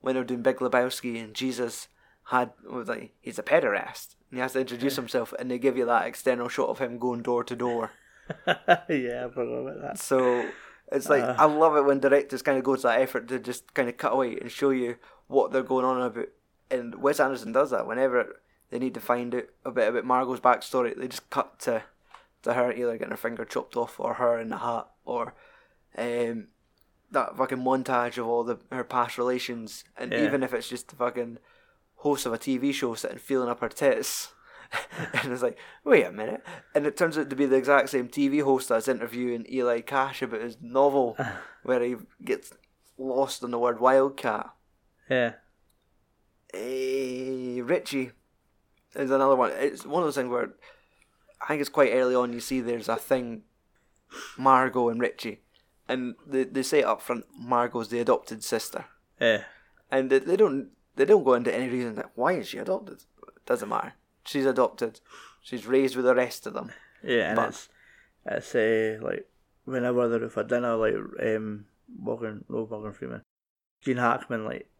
when 0.00 0.14
they're 0.14 0.24
doing 0.24 0.42
Big 0.42 0.56
Lebowski 0.56 1.22
and 1.22 1.34
Jesus 1.34 1.88
had 2.28 2.50
was 2.68 2.88
like 2.88 3.12
he's 3.20 3.38
a 3.38 3.42
pederast 3.42 4.14
and 4.30 4.38
he 4.38 4.40
has 4.40 4.52
to 4.54 4.60
introduce 4.60 4.96
himself 4.96 5.34
and 5.38 5.50
they 5.50 5.58
give 5.58 5.76
you 5.76 5.84
that 5.86 6.06
external 6.06 6.48
shot 6.48 6.68
of 6.70 6.78
him 6.78 6.98
going 6.98 7.22
door 7.22 7.44
to 7.44 7.54
door. 7.56 7.92
yeah, 8.46 9.26
I 9.26 9.30
forgot 9.32 9.52
about 9.52 9.80
that. 9.82 9.98
So 9.98 10.48
it's 10.90 11.08
like 11.08 11.22
I 11.22 11.44
love 11.44 11.76
it 11.76 11.84
when 11.84 12.00
directors 12.00 12.42
kind 12.42 12.58
of 12.58 12.64
go 12.64 12.76
to 12.76 12.82
that 12.82 13.00
effort 13.00 13.28
to 13.28 13.38
just 13.38 13.74
kind 13.74 13.88
of 13.88 13.96
cut 13.96 14.12
away 14.12 14.38
and 14.40 14.50
show 14.50 14.70
you 14.70 14.96
what 15.26 15.52
they're 15.52 15.62
going 15.62 15.84
on 15.84 16.00
about. 16.00 16.28
And 16.70 16.94
Wes 17.02 17.20
Anderson 17.20 17.52
does 17.52 17.70
that 17.70 17.86
whenever 17.86 18.40
they 18.70 18.78
need 18.78 18.94
to 18.94 19.00
find 19.00 19.34
out 19.34 19.44
a 19.64 19.70
bit 19.70 19.88
about 19.88 20.04
Margot's 20.04 20.40
backstory. 20.40 20.96
They 20.96 21.08
just 21.08 21.28
cut 21.30 21.58
to 21.60 21.82
to 22.42 22.54
her 22.54 22.72
either 22.72 22.92
getting 22.96 23.10
her 23.10 23.16
finger 23.16 23.44
chopped 23.44 23.76
off 23.76 23.98
or 24.00 24.14
her 24.14 24.38
in 24.38 24.48
the 24.48 24.58
hat 24.58 24.86
or 25.04 25.34
um, 25.96 26.48
that 27.10 27.36
fucking 27.36 27.58
montage 27.58 28.18
of 28.18 28.26
all 28.26 28.44
the 28.44 28.58
her 28.72 28.84
past 28.84 29.18
relations. 29.18 29.84
And 29.96 30.12
Yeah. 30.12 30.24
even 30.24 30.42
if 30.42 30.52
it's 30.54 30.68
just 30.68 30.88
the 30.88 30.96
fucking 30.96 31.38
host 32.04 32.26
of 32.26 32.34
a 32.34 32.38
TV 32.38 32.72
show 32.72 32.94
sitting 32.94 33.18
feeling 33.18 33.48
up 33.48 33.60
her 33.60 33.68
tits. 33.70 34.34
and 35.14 35.32
it's 35.32 35.42
like, 35.42 35.58
wait 35.84 36.04
a 36.04 36.12
minute. 36.12 36.44
And 36.74 36.86
it 36.86 36.98
turns 36.98 37.16
out 37.16 37.30
to 37.30 37.36
be 37.36 37.46
the 37.46 37.56
exact 37.56 37.88
same 37.88 38.08
TV 38.08 38.42
host 38.42 38.68
that's 38.68 38.88
interviewing 38.88 39.46
Eli 39.50 39.80
Cash 39.80 40.20
about 40.20 40.42
his 40.42 40.58
novel 40.60 41.16
where 41.62 41.82
he 41.82 41.96
gets 42.22 42.52
lost 42.98 43.42
on 43.42 43.52
the 43.52 43.58
word 43.58 43.80
wildcat. 43.80 44.50
Yeah. 45.08 45.32
Eh, 46.52 47.60
Richie 47.62 48.12
is 48.94 49.10
another 49.10 49.34
one. 49.34 49.50
It's 49.54 49.86
one 49.86 50.02
of 50.02 50.06
those 50.06 50.16
things 50.16 50.28
where 50.28 50.50
I 51.40 51.48
think 51.48 51.62
it's 51.62 51.70
quite 51.70 51.92
early 51.92 52.14
on 52.14 52.34
you 52.34 52.40
see 52.40 52.60
there's 52.60 52.88
a 52.88 52.96
thing, 52.96 53.44
Margot 54.36 54.90
and 54.90 55.00
Richie. 55.00 55.40
And 55.88 56.16
they, 56.26 56.44
they 56.44 56.62
say 56.62 56.82
up 56.82 57.00
front 57.00 57.24
Margot's 57.34 57.88
the 57.88 58.00
adopted 58.00 58.44
sister. 58.44 58.84
Yeah. 59.18 59.44
And 59.90 60.10
they, 60.10 60.18
they 60.18 60.36
don't 60.36 60.68
they 60.96 61.04
don't 61.04 61.24
go 61.24 61.34
into 61.34 61.54
any 61.54 61.68
reason 61.68 61.94
that 61.96 62.10
why 62.14 62.32
is 62.34 62.48
she 62.48 62.58
adopted? 62.58 62.98
It 63.26 63.46
doesn't 63.46 63.68
matter. 63.68 63.94
She's 64.24 64.46
adopted. 64.46 65.00
She's 65.42 65.66
raised 65.66 65.96
with 65.96 66.04
the 66.04 66.14
rest 66.14 66.46
of 66.46 66.54
them. 66.54 66.70
Yeah, 67.02 67.28
and 67.28 67.36
But- 67.36 67.48
it's 67.48 67.68
it's 68.26 68.54
uh, 68.54 69.04
like 69.04 69.28
whenever 69.64 70.08
they're 70.08 70.28
for 70.30 70.44
dinner, 70.44 70.76
like 70.76 70.94
um, 71.22 71.66
Morgan, 71.98 72.44
no 72.48 72.66
Morgan 72.70 72.92
Freeman, 72.92 73.22
Gene 73.82 73.98
Hackman, 73.98 74.44
like 74.44 74.70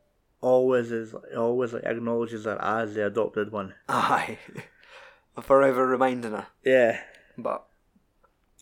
always 0.41 0.91
is 0.91 1.15
always 1.37 1.73
like 1.73 1.85
acknowledges 1.85 2.45
her 2.45 2.59
as 2.62 2.95
the 2.95 3.07
adopted 3.07 3.53
one. 3.53 3.75
Aye. 3.89 4.39
forever 5.43 5.87
reminding 5.87 6.33
her. 6.33 6.47
Yeah. 6.65 7.01
But 7.37 7.65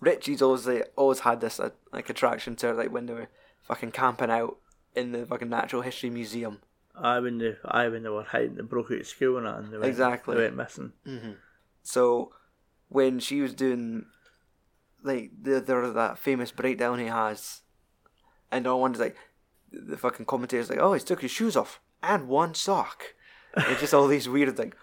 Richie's 0.00 0.42
always 0.42 0.66
like, 0.66 0.92
always 0.96 1.20
had 1.20 1.40
this 1.40 1.60
uh, 1.60 1.70
like 1.92 2.08
attraction 2.10 2.56
to 2.56 2.68
her, 2.68 2.74
like 2.74 2.90
when 2.92 3.06
they 3.06 3.14
were 3.14 3.28
fucking 3.62 3.92
camping 3.92 4.30
out 4.30 4.58
in 4.94 5.12
the 5.12 5.26
fucking 5.26 5.48
Natural 5.48 5.82
History 5.82 6.10
Museum. 6.10 6.60
I 6.94 7.20
when 7.20 7.38
they, 7.38 7.56
I 7.64 7.88
when 7.88 8.02
they 8.02 8.08
were 8.08 8.22
hiding, 8.24 8.56
they 8.56 8.62
broke 8.62 8.90
out 8.90 9.00
of 9.00 9.06
school 9.06 9.38
and 9.38 9.46
that, 9.46 9.58
and 9.58 9.72
they 9.72 9.78
went, 9.78 9.88
Exactly. 9.90 10.36
they 10.36 10.42
went 10.42 10.56
missing. 10.56 10.92
Mm-hmm. 11.06 11.32
So 11.82 12.32
when 12.88 13.18
she 13.18 13.40
was 13.40 13.54
doing 13.54 14.06
like 15.02 15.30
the 15.40 15.60
there 15.60 15.88
that 15.90 16.18
famous 16.18 16.52
breakdown 16.52 16.98
he 16.98 17.06
has, 17.06 17.62
and 18.50 18.64
no 18.64 18.76
one's 18.76 19.00
like 19.00 19.16
the 19.72 19.96
fucking 19.96 20.26
commentator's 20.26 20.68
like, 20.70 20.78
oh, 20.78 20.92
he's 20.92 21.04
took 21.04 21.22
his 21.22 21.30
shoes 21.30 21.56
off 21.56 21.80
and 22.02 22.28
one 22.28 22.54
sock. 22.54 23.14
it's 23.56 23.80
just 23.80 23.94
all 23.94 24.06
these 24.06 24.28
weird 24.28 24.58
like, 24.58 24.76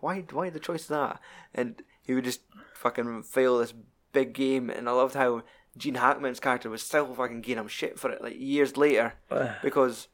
why 0.00 0.20
why 0.30 0.50
the 0.50 0.58
choice 0.60 0.84
of 0.84 0.88
that? 0.88 1.20
And 1.54 1.82
he 2.02 2.14
would 2.14 2.24
just 2.24 2.40
fucking 2.74 3.22
fail 3.24 3.58
this 3.58 3.74
big 4.12 4.32
game, 4.32 4.70
and 4.70 4.88
I 4.88 4.92
loved 4.92 5.14
how 5.14 5.42
Gene 5.76 5.96
Hackman's 5.96 6.40
character 6.40 6.70
was 6.70 6.82
still 6.82 7.14
fucking 7.14 7.42
giving 7.42 7.62
him 7.62 7.68
shit 7.68 7.98
for 7.98 8.10
it 8.10 8.22
like 8.22 8.38
years 8.38 8.76
later 8.76 9.14
because. 9.62 10.08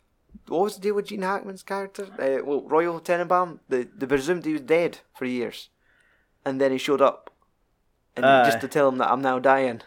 What 0.48 0.62
was 0.62 0.74
the 0.76 0.80
deal 0.80 0.94
with 0.94 1.06
Gene 1.06 1.22
Hackman's 1.22 1.62
character? 1.62 2.04
Uh, 2.18 2.44
well, 2.44 2.62
Royal 2.62 3.00
Tenenbaum, 3.00 3.60
they, 3.68 3.84
they 3.84 4.06
presumed 4.06 4.44
he 4.44 4.52
was 4.52 4.62
dead 4.62 4.98
for 5.14 5.24
years 5.24 5.70
and 6.44 6.60
then 6.60 6.72
he 6.72 6.78
showed 6.78 7.00
up, 7.00 7.30
and 8.16 8.24
Aye. 8.24 8.44
just 8.44 8.60
to 8.60 8.68
tell 8.68 8.88
him 8.88 8.98
that 8.98 9.10
I'm 9.10 9.22
now 9.22 9.38
dying. 9.38 9.82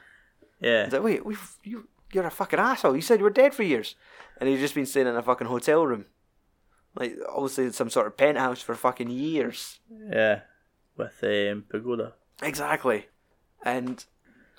Yeah. 0.59 0.85
He's 0.85 0.93
like, 0.93 1.03
wait, 1.03 1.25
we've, 1.25 1.57
you, 1.63 1.87
you're 2.11 2.25
a 2.25 2.31
fucking 2.31 2.59
asshole. 2.59 2.95
You 2.95 3.01
said 3.01 3.19
you 3.19 3.23
were 3.23 3.29
dead 3.29 3.53
for 3.53 3.63
years, 3.63 3.95
and 4.39 4.49
he's 4.49 4.59
just 4.59 4.75
been 4.75 4.85
staying 4.85 5.07
in 5.07 5.15
a 5.15 5.23
fucking 5.23 5.47
hotel 5.47 5.85
room, 5.85 6.05
like 6.95 7.17
obviously 7.29 7.71
some 7.71 7.89
sort 7.89 8.07
of 8.07 8.17
penthouse 8.17 8.61
for 8.61 8.75
fucking 8.75 9.09
years. 9.09 9.79
Yeah. 9.89 10.41
With 10.95 11.23
um, 11.23 11.65
Pagoda. 11.69 12.13
Exactly, 12.41 13.07
and 13.63 14.05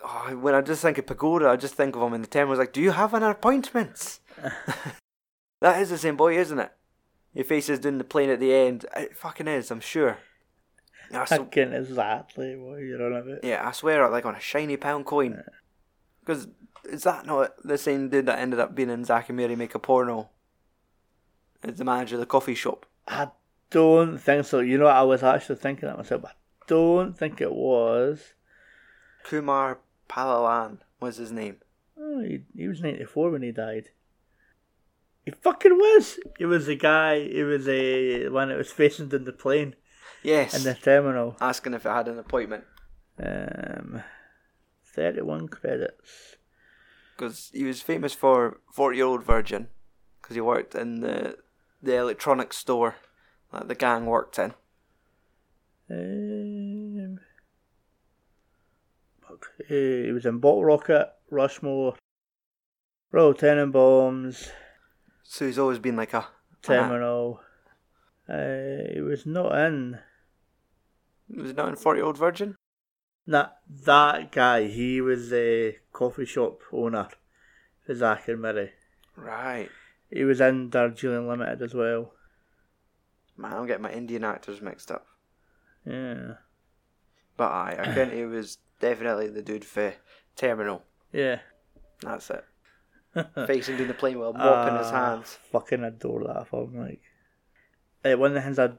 oh, 0.04 0.36
when 0.40 0.54
I 0.54 0.62
just 0.62 0.82
think 0.82 0.98
of 0.98 1.06
Pagoda, 1.06 1.48
I 1.48 1.56
just 1.56 1.74
think 1.74 1.94
of 1.94 2.02
him 2.02 2.14
in 2.14 2.22
the 2.22 2.26
ten. 2.26 2.48
Was 2.48 2.58
like, 2.58 2.72
do 2.72 2.80
you 2.80 2.90
have 2.90 3.14
an 3.14 3.22
appointment? 3.22 4.18
that 5.64 5.80
is 5.80 5.88
the 5.88 5.96
same 5.96 6.14
boy, 6.16 6.36
isn't 6.36 6.58
it? 6.58 6.70
Your 7.32 7.46
face 7.46 7.70
is 7.70 7.78
doing 7.78 7.96
the 7.96 8.04
plane 8.04 8.28
at 8.28 8.38
the 8.38 8.52
end. 8.52 8.84
It 8.94 9.16
fucking 9.16 9.48
is, 9.48 9.70
I'm 9.70 9.80
sure. 9.80 10.18
I 11.10 11.24
sw- 11.24 11.30
Fucking 11.30 11.72
exactly 11.72 12.54
what 12.54 12.76
you're 12.80 13.02
on 13.02 13.14
about. 13.14 13.42
Yeah, 13.42 13.66
I 13.66 13.72
swear, 13.72 14.06
like 14.10 14.26
on 14.26 14.34
a 14.34 14.40
shiny 14.40 14.76
pound 14.76 15.06
coin. 15.06 15.42
Because 16.20 16.48
is 16.84 17.04
that 17.04 17.24
not 17.24 17.54
the 17.64 17.78
same 17.78 18.10
dude 18.10 18.26
that 18.26 18.38
ended 18.38 18.60
up 18.60 18.74
being 18.74 18.90
in 18.90 19.06
Zack 19.06 19.30
and 19.30 19.38
Miri 19.38 19.56
Make 19.56 19.74
a 19.74 19.78
Porno? 19.78 20.28
As 21.62 21.78
the 21.78 21.84
manager 21.86 22.16
of 22.16 22.20
the 22.20 22.26
coffee 22.26 22.54
shop. 22.54 22.84
I 23.08 23.28
don't 23.70 24.18
think 24.18 24.44
so. 24.44 24.60
You 24.60 24.76
know, 24.76 24.86
I 24.86 25.00
was 25.00 25.22
actually 25.22 25.56
thinking 25.56 25.88
that 25.88 25.96
myself, 25.96 26.20
but 26.20 26.32
I 26.32 26.34
don't 26.66 27.16
think 27.16 27.40
it 27.40 27.52
was. 27.52 28.34
Kumar 29.24 29.78
Pallana 30.10 30.80
was 31.00 31.16
his 31.16 31.32
name. 31.32 31.56
Oh, 31.98 32.20
he, 32.20 32.42
he 32.54 32.68
was 32.68 32.82
94 32.82 33.30
when 33.30 33.42
he 33.42 33.50
died. 33.50 33.88
He 35.24 35.30
fucking 35.30 35.76
was. 35.76 36.18
He 36.38 36.44
was 36.44 36.66
the 36.66 36.76
guy, 36.76 37.20
he 37.20 37.42
was 37.42 37.64
the 37.64 38.28
one 38.28 38.48
that 38.48 38.58
was 38.58 38.70
facing 38.70 39.08
down 39.08 39.24
the 39.24 39.32
plane 39.32 39.74
Yes. 40.22 40.54
in 40.54 40.62
the 40.64 40.74
terminal. 40.74 41.36
Asking 41.40 41.74
if 41.74 41.86
I 41.86 41.96
had 41.96 42.08
an 42.08 42.18
appointment. 42.18 42.64
Um, 43.18 44.02
31 44.94 45.48
credits. 45.48 46.36
Because 47.16 47.50
he 47.54 47.64
was 47.64 47.80
famous 47.80 48.12
for 48.12 48.60
40 48.72 48.96
Year 48.96 49.06
Old 49.06 49.24
Virgin. 49.24 49.68
Because 50.20 50.34
he 50.34 50.40
worked 50.40 50.74
in 50.74 51.00
the, 51.00 51.36
the 51.82 51.96
electronics 51.96 52.56
store 52.58 52.96
that 53.52 53.68
the 53.68 53.74
gang 53.74 54.06
worked 54.06 54.38
in. 54.38 54.54
Um, 55.90 57.18
eh, 59.30 60.04
he 60.06 60.12
was 60.12 60.26
in 60.26 60.38
Bottle 60.38 60.64
Rocket, 60.64 61.12
Rushmore, 61.30 61.94
Royal 63.12 63.34
Tenenbaums, 63.34 64.48
So 65.24 65.46
he's 65.46 65.58
always 65.58 65.78
been 65.78 65.96
like 65.96 66.14
a. 66.14 66.26
Terminal. 66.62 67.40
Uh, 68.26 68.92
he 68.94 69.00
was 69.02 69.26
not 69.26 69.54
in. 69.58 69.98
Was 71.28 71.36
he 71.36 71.42
was 71.42 71.54
not 71.54 71.68
in 71.68 71.76
40 71.76 71.98
Year 71.98 72.06
Old 72.06 72.16
Virgin? 72.16 72.56
That 73.26 73.56
that 73.84 74.32
guy, 74.32 74.68
he 74.68 75.00
was 75.00 75.30
the 75.30 75.76
coffee 75.92 76.24
shop 76.26 76.60
owner 76.72 77.08
for 77.84 77.94
Zack 77.94 78.28
and 78.28 78.40
Miri. 78.40 78.72
Right. 79.16 79.70
He 80.10 80.24
was 80.24 80.40
in 80.40 80.70
Darjeeling 80.70 81.28
Limited 81.28 81.62
as 81.62 81.74
well. 81.74 82.12
Man, 83.36 83.52
I'm 83.52 83.66
getting 83.66 83.82
my 83.82 83.92
Indian 83.92 84.24
actors 84.24 84.60
mixed 84.62 84.90
up. 84.90 85.06
Yeah. 85.84 86.34
But 87.36 87.50
aye, 87.50 87.76
I 87.78 87.92
think 87.92 88.12
he 88.12 88.24
was 88.24 88.58
definitely 88.80 89.28
the 89.28 89.42
dude 89.42 89.64
for 89.64 89.94
Terminal. 90.36 90.82
Yeah. 91.12 91.40
That's 92.00 92.30
it. 92.30 92.44
Facing 93.46 93.76
down 93.76 93.88
the 93.88 93.94
plane 93.94 94.18
while 94.18 94.32
mopping 94.32 94.76
his 94.78 94.88
Ah, 94.88 95.10
hands. 95.14 95.38
Fucking 95.52 95.84
adore 95.84 96.24
that 96.24 96.48
film. 96.48 96.76
Like, 96.76 97.00
eh, 98.04 98.14
one 98.14 98.30
of 98.30 98.34
the 98.34 98.40
things 98.42 98.58
I 98.58 98.70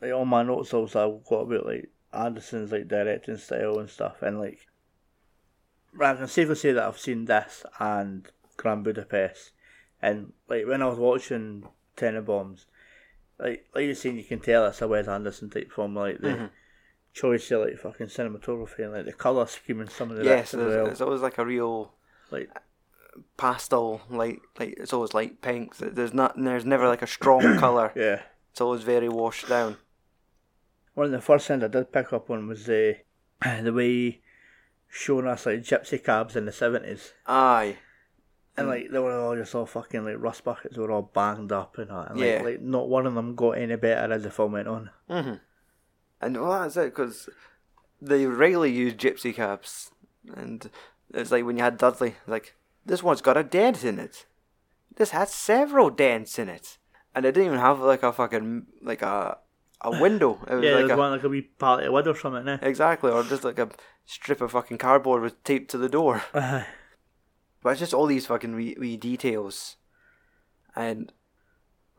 like 0.00 0.12
on 0.12 0.28
my 0.28 0.42
notes 0.42 0.72
also 0.74 1.18
I've 1.18 1.24
got 1.28 1.40
about 1.40 1.66
like 1.66 1.90
Anderson's 2.12 2.72
like 2.72 2.88
directing 2.88 3.36
style 3.36 3.78
and 3.78 3.88
stuff, 3.90 4.22
and 4.22 4.38
like, 4.40 4.66
I 6.00 6.14
can 6.14 6.28
safely 6.28 6.54
say 6.54 6.72
that 6.72 6.84
I've 6.84 6.98
seen 6.98 7.26
this 7.26 7.64
and 7.78 8.26
Grand 8.56 8.84
Budapest, 8.84 9.52
and 10.00 10.32
like 10.48 10.66
when 10.66 10.82
I 10.82 10.86
was 10.86 10.98
watching 10.98 11.64
Tenenbaums, 11.96 12.64
like 13.38 13.66
like 13.74 13.84
you're 13.84 13.94
saying, 13.94 14.16
you 14.16 14.24
can 14.24 14.40
tell 14.40 14.66
it's 14.66 14.82
a 14.82 14.88
Wes 14.88 15.08
Anderson 15.08 15.50
type 15.50 15.72
film, 15.72 15.94
like 15.96 16.18
the. 16.20 16.28
Mm-hmm. 16.28 16.46
Choice 17.14 17.50
of 17.50 17.60
like 17.60 17.76
fucking 17.76 18.06
cinematography 18.06 18.78
and 18.84 18.94
like 18.94 19.04
the 19.04 19.12
colour 19.12 19.44
scheme 19.44 19.80
and 19.82 19.90
some 19.90 20.10
of 20.10 20.16
the 20.16 20.24
Yes, 20.24 20.52
bits 20.52 20.54
as 20.54 20.60
there's, 20.60 20.76
well. 20.76 20.86
it's 20.86 21.00
always 21.02 21.20
like 21.20 21.36
a 21.36 21.44
real 21.44 21.92
Like 22.30 22.48
pastel, 23.36 24.00
like 24.10 24.40
like 24.58 24.74
it's 24.78 24.92
always 24.92 25.14
light 25.14 25.40
pinks. 25.42 25.78
There's 25.80 26.14
not, 26.14 26.34
there's 26.36 26.64
never 26.64 26.88
like 26.88 27.02
a 27.02 27.06
strong 27.06 27.56
color. 27.58 27.92
yeah, 27.94 28.22
It's 28.50 28.60
always 28.60 28.82
very 28.82 29.08
washed 29.08 29.48
down. 29.48 29.76
One 30.94 31.06
of 31.06 31.12
the 31.12 31.20
first 31.20 31.46
things 31.48 31.62
I 31.64 31.68
did 31.68 31.92
pick 31.92 32.12
up 32.12 32.28
on 32.30 32.46
was 32.48 32.66
the 32.66 32.96
uh, 33.44 33.62
the 33.62 33.72
way 33.72 34.20
showing 34.88 35.26
us 35.26 35.46
like 35.46 35.60
gypsy 35.62 36.02
cabs 36.02 36.36
in 36.36 36.44
the 36.44 36.52
seventies, 36.52 37.12
Aye, 37.26 37.78
and 38.56 38.68
like 38.68 38.90
they 38.90 38.98
were 38.98 39.18
all 39.18 39.34
just 39.36 39.54
all 39.54 39.64
fucking 39.66 40.04
like 40.04 40.16
rust 40.18 40.44
buckets, 40.44 40.76
were 40.76 40.90
all 40.92 41.10
banged 41.14 41.50
up 41.52 41.78
and 41.78 41.88
that, 41.90 42.10
and 42.10 42.20
like, 42.20 42.28
Yeah. 42.28 42.42
like 42.42 42.60
not 42.60 42.88
one 42.88 43.06
of 43.06 43.14
them 43.14 43.34
got 43.34 43.52
any 43.52 43.76
better 43.76 44.12
as 44.12 44.22
the 44.22 44.30
film 44.30 44.52
went 44.52 44.68
on. 44.68 44.90
Mm-hmm. 45.08 45.34
and 46.20 46.40
well, 46.40 46.60
that's 46.60 46.76
it 46.76 46.94
because 46.94 47.28
they 48.00 48.26
rarely 48.26 48.70
use 48.70 48.92
gypsy 48.94 49.34
cabs, 49.34 49.90
and 50.36 50.68
it's 51.14 51.30
like 51.30 51.44
when 51.46 51.56
you 51.56 51.62
had 51.62 51.78
Dudley, 51.78 52.16
like 52.26 52.54
this 52.84 53.02
one's 53.02 53.20
got 53.22 53.36
a 53.36 53.42
dent 53.44 53.84
in 53.84 53.98
it. 53.98 54.26
This 54.96 55.10
has 55.10 55.32
several 55.32 55.90
dents 55.90 56.38
in 56.38 56.48
it, 56.48 56.78
and 57.14 57.24
it 57.24 57.32
didn't 57.32 57.46
even 57.46 57.58
have 57.58 57.80
like 57.80 58.02
a 58.02 58.12
fucking 58.12 58.66
like 58.82 59.02
a 59.02 59.38
a 59.80 59.90
window. 60.00 60.38
It 60.48 60.54
was 60.54 60.64
Yeah, 60.64 60.70
like 60.72 60.80
there's 60.80 60.90
a, 60.92 60.96
one 60.96 61.12
like 61.12 61.24
a 61.24 61.28
wee 61.28 61.42
pallet 61.58 61.86
of 61.86 61.92
wood 61.92 62.06
or 62.08 62.16
something. 62.16 62.46
Eh? 62.48 62.58
Exactly, 62.62 63.10
or 63.10 63.22
just 63.22 63.44
like 63.44 63.58
a 63.58 63.70
strip 64.04 64.40
of 64.40 64.52
fucking 64.52 64.78
cardboard 64.78 65.22
with 65.22 65.42
taped 65.44 65.70
to 65.70 65.78
the 65.78 65.88
door. 65.88 66.22
Aye. 66.34 66.66
But 67.62 67.70
it's 67.70 67.78
just 67.78 67.94
all 67.94 68.06
these 68.06 68.26
fucking 68.26 68.56
wee, 68.56 68.76
wee 68.76 68.96
details, 68.96 69.76
and 70.74 71.12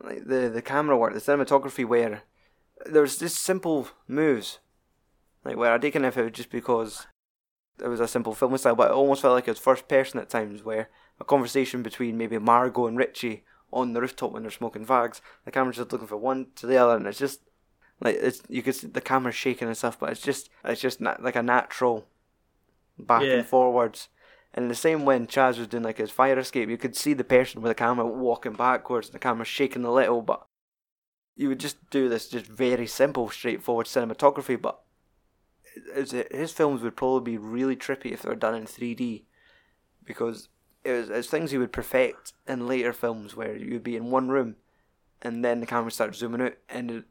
like 0.04 0.26
the 0.28 0.50
the 0.50 0.62
camera 0.62 0.98
work, 0.98 1.14
the 1.14 1.22
cinematography, 1.22 1.88
where 1.88 2.24
there's 2.86 3.18
just 3.18 3.38
simple 3.38 3.88
moves, 4.06 4.60
like 5.46 5.56
where 5.56 5.72
I 5.72 5.78
know 5.78 6.08
if 6.10 6.18
it 6.18 6.24
was 6.24 6.32
just 6.34 6.50
because 6.50 7.08
it 7.82 7.88
was 7.88 8.00
a 8.00 8.08
simple 8.08 8.34
filming 8.34 8.58
style, 8.58 8.76
but 8.76 8.92
it 8.92 8.94
almost 8.94 9.22
felt 9.22 9.34
like 9.34 9.48
it 9.48 9.52
was 9.52 9.60
first 9.60 9.88
person 9.88 10.20
at 10.20 10.30
times, 10.30 10.64
where 10.64 10.90
a 11.20 11.24
conversation 11.24 11.84
between 11.84 12.18
maybe 12.18 12.38
Margot 12.38 12.88
and 12.88 12.98
Richie 12.98 13.44
on 13.72 13.94
the 13.94 14.02
rooftop 14.02 14.32
when 14.32 14.44
they're 14.44 14.52
smoking 14.52 14.86
fags, 14.86 15.22
the 15.46 15.52
camera's 15.52 15.78
just 15.78 15.92
looking 15.92 16.08
from 16.08 16.22
one 16.22 16.48
to 16.56 16.68
the 16.68 16.78
other, 16.78 16.96
and 16.96 17.08
it's 17.08 17.20
just 17.20 17.42
like 18.00 18.16
it's 18.20 18.42
you 18.50 18.62
could 18.62 18.76
see 18.76 18.88
the 18.88 19.02
camera 19.02 19.32
shaking 19.32 19.68
and 19.68 19.78
stuff, 19.78 20.00
but 20.00 20.12
it's 20.12 20.22
just 20.22 20.50
it's 20.64 20.82
just 20.82 21.02
not 21.02 21.24
like 21.24 21.36
a 21.36 21.44
natural 21.44 22.08
back 23.00 23.24
Yeah. 23.24 23.36
and 23.36 23.46
forwards. 23.48 24.10
And 24.54 24.70
the 24.70 24.76
same 24.76 25.04
when 25.04 25.26
Chaz 25.26 25.58
was 25.58 25.68
doing 25.68 25.82
like 25.84 25.98
his 25.98 26.12
fire 26.12 26.38
escape, 26.38 26.70
you 26.70 26.78
could 26.78 26.96
see 26.96 27.14
the 27.14 27.24
person 27.24 27.62
with 27.62 27.72
the 27.72 27.76
camera 27.76 28.06
walking 28.06 28.54
backwards 28.54 29.08
and 29.08 29.16
the 29.16 29.20
camera 29.20 29.46
shaking 29.46 29.84
a 29.84 29.92
little, 29.92 30.22
but 30.22 30.46
you 31.36 31.48
would 31.50 31.60
just 31.60 31.90
do 31.90 32.08
this 32.08 32.30
just 32.30 32.46
very 32.46 32.86
simple, 32.86 33.30
straightforward 33.30 33.88
cinematography. 33.88 34.62
But 34.62 34.80
his 35.96 36.52
films 36.52 36.82
would 36.82 36.96
probably 36.96 37.34
be 37.34 37.38
really 37.38 37.76
trippy 37.76 38.12
if 38.12 38.22
they 38.22 38.30
were 38.30 38.36
done 38.36 38.56
in 38.56 38.66
3D 38.66 39.24
because 40.06 40.50
it 40.84 40.92
was 40.92 41.10
it's 41.10 41.28
things 41.28 41.52
he 41.52 41.58
would 41.58 41.72
perfect 41.72 42.34
in 42.48 42.68
later 42.68 42.94
films 42.94 43.36
where 43.36 43.56
you'd 43.56 43.84
be 43.84 43.96
in 43.96 44.12
one 44.12 44.30
room 44.30 44.56
and 45.22 45.44
then 45.44 45.60
the 45.60 45.66
camera 45.66 45.92
starts 45.92 46.20
zooming 46.20 46.42
out 46.42 46.54
and 46.70 47.04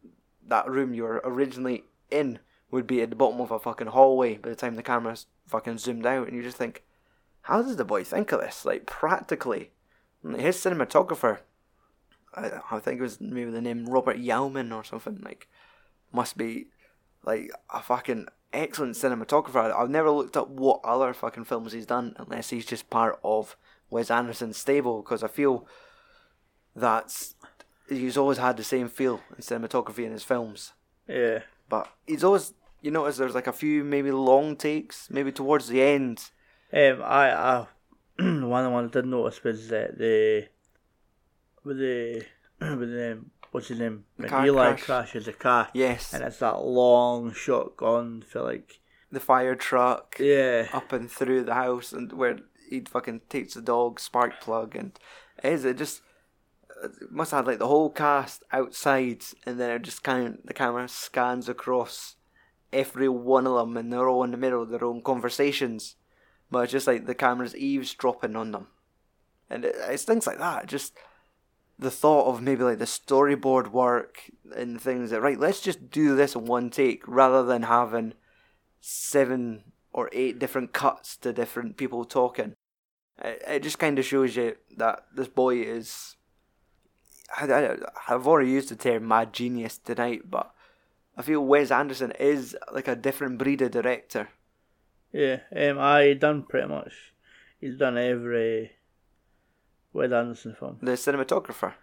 that 0.47 0.69
room 0.69 0.95
you 0.95 1.03
were 1.03 1.21
originally 1.25 1.85
in 2.11 2.39
would 2.71 2.87
be 2.87 3.03
at 3.03 3.11
the 3.11 3.17
bottom 3.17 3.41
of 3.41 3.51
a 3.51 3.59
fucking 3.59 3.89
hallway 3.89 4.37
by 4.37 4.49
the 4.49 4.57
time 4.57 4.75
the 4.75 4.83
camera's 4.83 5.27
fucking 5.47 5.79
zoomed 5.79 6.07
out 6.07 6.29
and 6.29 6.37
you 6.37 6.43
just 6.43 6.57
think 6.57 6.85
how 7.43 7.61
does 7.61 7.77
the 7.77 7.85
boy 7.85 8.05
think 8.05 8.31
of 8.31 8.41
this? 8.41 8.65
Like 8.65 8.87
practically. 8.87 9.73
His 10.23 10.57
cinematographer 10.57 11.39
I, 12.35 12.51
I 12.71 12.79
think 12.79 12.99
it 12.99 13.03
was 13.03 13.21
maybe 13.21 13.51
the 13.51 13.61
name 13.61 13.87
Robert 13.87 14.19
Yeoman 14.19 14.73
or 14.73 14.85
something 14.85 15.21
like 15.23 15.49
must 16.13 16.37
be 16.37 16.69
like 17.25 17.51
a 17.73 17.83
fucking 17.83 18.27
excellent 18.53 18.95
cinematographer. 18.95 19.75
I've 19.75 19.91
never 19.91 20.11
looked 20.11 20.37
up 20.37 20.49
what 20.49 20.81
other 20.85 21.13
fucking 21.13 21.45
films 21.45 21.73
he's 21.73 21.87
done 21.87 22.15
unless 22.19 22.51
he's 22.51 22.67
just 22.67 22.91
part 22.91 23.19
of 23.25 23.57
Wes 23.91 24.11
Anderson's 24.11 24.57
stable 24.57 25.03
because 25.03 25.23
I 25.23 25.29
feel 25.29 25.67
that's 26.75 27.35
he's 27.89 28.17
always 28.17 28.39
had 28.39 28.57
the 28.57 28.65
same 28.65 28.89
feel 28.89 29.21
in 29.37 29.43
cinematography 29.43 30.05
in 30.05 30.13
his 30.13 30.25
films. 30.25 30.73
Yeah. 31.09 31.41
But 31.69 31.93
he's 32.07 32.25
always 32.25 32.55
you 32.81 32.91
notice 32.91 33.17
there's 33.17 33.35
like 33.35 33.47
a 33.47 33.53
few 33.53 33.85
maybe 33.85 34.11
long 34.11 34.57
takes, 34.57 35.09
maybe 35.11 35.33
towards 35.33 35.69
the 35.69 35.83
end. 35.83 36.31
Um, 36.73 37.03
I, 37.03 37.33
I 37.33 37.67
one 38.19 38.43
of 38.43 38.65
the 38.65 38.71
ones 38.71 38.91
I 38.91 39.01
did 39.01 39.07
notice 39.07 39.43
was 39.45 39.69
that 39.69 39.99
the 39.99 40.49
with 41.65 41.79
the 41.79 42.25
with 42.61 42.91
the 42.91 43.25
what's 43.53 43.69
his 43.69 43.79
name? 43.79 44.05
The 44.19 44.27
when 44.29 44.47
Eli 44.47 44.71
crash. 44.73 44.83
crashes 44.85 45.27
the 45.27 45.33
car 45.33 45.69
Yes. 45.73 46.13
and 46.13 46.25
it's 46.25 46.39
that 46.39 46.63
long 46.65 47.33
shot 47.33 47.77
gone 47.77 48.23
for 48.29 48.43
like 48.43 48.81
The 49.13 49.21
fire 49.21 49.55
truck. 49.55 50.17
Yeah. 50.19 50.67
Up 50.73 50.93
and 50.93 51.09
through 51.11 51.45
the 51.45 51.55
house 51.55 51.93
and 51.93 52.13
where 52.13 52.39
he 52.69 52.81
fucking 52.81 53.21
takes 53.29 53.55
the 53.55 53.63
dog 53.63 54.01
spark 54.01 54.41
plug 54.41 54.75
and 54.75 54.99
it 55.45 55.53
is 55.53 55.65
it 55.65 55.77
just 55.79 56.01
it 56.83 57.13
must 57.13 57.31
have 57.31 57.45
had 57.45 57.51
like 57.53 57.59
the 57.61 57.69
whole 57.69 57.91
cast 57.91 58.43
outside 58.51 59.23
and 59.47 59.61
then 59.61 59.71
it 59.71 59.83
just 59.83 60.03
kind 60.03 60.27
of 60.27 60.39
the 60.45 60.55
camera 60.55 60.89
scans 60.89 61.49
across 61.49 62.17
every 62.73 63.09
one 63.09 63.47
of 63.47 63.55
them 63.55 63.77
and 63.77 63.93
they're 63.93 64.09
all 64.09 64.25
in 64.25 64.31
the 64.33 64.37
middle 64.37 64.63
of 64.63 64.71
their 64.71 64.83
own 64.85 65.01
conversations. 65.03 65.97
But 66.51 66.65
it's 66.65 66.73
just 66.73 66.87
like 66.87 67.07
the 67.07 67.15
camera's 67.15 67.55
eavesdropping 67.57 68.35
on 68.35 68.51
them. 68.53 68.67
And 69.49 69.65
it, 69.67 69.75
it's 69.89 70.05
things 70.05 70.27
like 70.27 70.39
that. 70.39 70.67
Just 70.67 70.95
the 71.83 71.91
thought 71.91 72.27
of 72.27 72.43
maybe 72.43 72.63
like 72.63 72.79
the 72.79 72.85
storyboard 72.85 73.69
work 73.69 74.31
and 74.57 74.81
things 74.81 75.11
that 75.11 75.21
right 75.21 75.39
let's 75.39 75.61
just 75.61 75.91
do 75.91 76.17
this 76.17 76.35
in 76.35 76.45
one 76.45 76.71
take 76.71 77.03
rather 77.07 77.43
than 77.43 77.63
having 77.63 78.15
seven 78.81 79.65
or 79.93 80.11
eight 80.13 80.39
different 80.39 80.73
cuts 80.73 81.17
to 81.19 81.33
different 81.33 81.77
people 81.77 82.05
talking. 82.05 82.55
It, 83.23 83.43
it 83.47 83.63
just 83.63 83.79
kind 83.79 83.99
of 83.99 84.05
shows 84.05 84.37
you 84.37 84.57
that 84.77 85.05
this 85.15 85.29
boy 85.29 85.63
is. 85.63 86.17
I, 87.39 87.47
I, 87.47 87.77
I've 88.09 88.27
already 88.27 88.51
used 88.51 88.69
the 88.69 88.77
term 88.77 89.09
mad 89.09 89.33
genius 89.33 89.79
tonight, 89.79 90.31
but 90.31 90.53
I 91.17 91.23
feel 91.23 91.45
Wes 91.45 91.71
Anderson 91.71 92.13
is 92.13 92.57
like 92.73 92.89
a 92.89 92.97
different 92.97 93.39
breed 93.39 93.63
of 93.63 93.71
director. 93.71 94.29
yeah 95.13 95.41
um 95.55 95.79
I 95.79 96.15
done 96.15 96.43
pretty 96.43 96.69
much 96.69 97.15
he's 97.61 97.77
done 97.77 97.99
every 97.99 98.73
Wes 99.93 100.13
Anderson 100.13 100.55
film 100.59 100.79
The 100.83 100.93
cinematographer. 100.93 101.75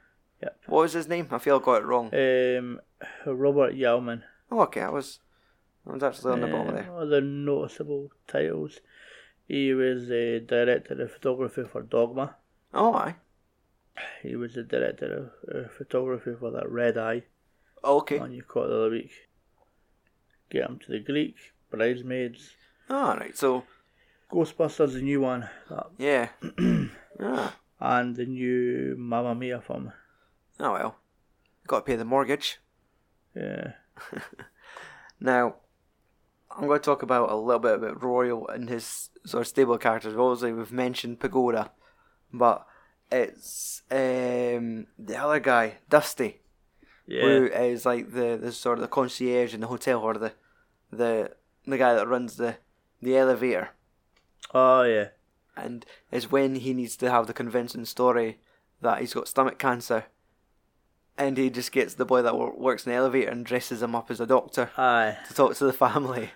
Yep. 0.42 0.60
What 0.68 0.82
was 0.82 0.94
his 0.94 1.08
name? 1.08 1.28
I 1.32 1.38
feel 1.40 1.58
I 1.58 1.66
got 1.66 1.82
it 1.82 1.86
wrong. 1.86 2.14
um 2.14 2.80
Robert 3.26 3.74
Yeoman 3.76 4.24
Oh, 4.52 4.62
okay, 4.62 4.82
I 4.82 4.90
was. 4.90 5.20
I 5.88 5.94
was 5.94 6.02
actually 6.04 6.34
on 6.34 6.42
the 6.42 6.48
bottom 6.48 6.70
Um, 6.70 6.76
there. 6.76 6.92
Other 6.92 7.22
noticeable 7.22 8.10
titles. 8.28 8.80
He 9.48 9.74
was 9.74 10.08
the 10.08 10.44
director 10.46 11.00
of 11.02 11.12
photography 11.12 11.64
for 11.72 11.82
Dogma. 11.84 12.36
Oh, 12.74 12.94
aye. 12.96 13.16
He 14.24 14.36
was 14.36 14.54
the 14.56 14.64
director 14.64 15.32
of 15.46 15.56
uh, 15.66 15.68
photography 15.78 16.32
for 16.40 16.52
that 16.52 16.70
Red 16.70 16.98
Eye 16.98 17.24
Okay. 17.84 18.20
one 18.20 18.32
you 18.32 18.44
caught 18.44 18.68
the 18.68 18.76
other 18.76 18.90
week. 18.92 19.12
Get 20.50 20.68
him 20.70 20.80
to 20.86 20.92
the 20.92 21.00
Greek, 21.00 21.36
Bridesmaids, 21.70 22.56
All 22.90 23.16
right. 23.18 23.36
So 23.38 23.64
Ghostbusters, 24.32 24.94
the 24.94 25.02
new 25.02 25.22
one, 25.22 25.48
that, 25.70 25.88
yeah. 25.98 26.30
ah. 27.20 27.56
And 27.80 28.16
the 28.16 28.26
new 28.26 28.96
Mamma 28.98 29.36
Mia 29.36 29.62
film. 29.62 29.94
Oh 30.60 30.74
well. 30.74 30.96
Got 31.68 31.80
to 31.80 31.86
pay 31.86 31.96
the 31.96 32.06
mortgage. 32.06 32.60
Yeah, 33.36 33.74
Now, 35.20 35.56
I'm 36.50 36.68
going 36.68 36.80
to 36.80 36.84
talk 36.84 37.04
about 37.04 37.32
a 37.32 37.36
little 37.36 37.60
bit 37.60 37.76
about 37.76 38.02
Royal 38.02 38.48
and 38.48 38.70
his 38.70 39.10
sort 39.26 39.42
of 39.42 39.48
stable 39.48 39.78
characters. 39.78 40.16
Obviously, 40.16 40.54
we've 40.54 40.72
mentioned 40.72 41.20
Pagoda, 41.20 41.72
but 42.34 42.66
it's 43.12 43.84
um, 43.92 44.88
the 44.98 45.16
other 45.18 45.40
guy, 45.40 45.78
Dusty, 45.90 46.42
who 47.08 47.50
yeah, 47.52 47.62
is 47.62 47.86
like 47.86 48.14
the, 48.14 48.38
the 48.42 48.52
sort 48.52 48.78
of 48.78 48.82
the 48.82 48.88
concierge 48.88 49.54
in 49.54 49.62
the 49.62 49.68
hotel 49.68 50.00
or 50.00 50.16
the 50.16 50.34
the 50.92 51.32
the 51.66 51.78
guy 51.78 51.94
that 51.94 52.08
runs 52.08 52.38
the 52.38 52.58
the 53.02 53.16
elevator. 53.18 53.70
oh 54.54 54.84
yeah, 54.84 55.10
And 55.66 55.86
is 56.12 56.32
when 56.32 56.56
he 56.56 56.74
needs 56.74 56.96
to 56.98 57.10
have 57.12 57.28
the 57.28 57.34
convincing 57.34 57.86
story 57.86 58.40
that 58.82 59.00
he's 59.00 59.14
got 59.14 59.28
stomach 59.28 59.58
cancer. 59.60 60.06
And 61.18 61.38
he 61.38 61.50
just 61.50 61.72
gets 61.74 61.96
the 61.96 62.06
boy 62.06 62.22
that 62.22 62.38
works 62.38 62.86
in 62.86 62.92
the 62.94 62.98
elevator 62.98 63.30
and 63.30 63.46
dresses 63.46 63.82
him 63.82 63.94
up 63.94 64.10
as 64.10 64.20
a 64.22 64.26
doctor. 64.26 64.72
aye, 64.78 65.18
to 65.28 65.34
talk 65.34 65.56
to 65.56 65.66
the 65.66 65.74
family 65.74 66.32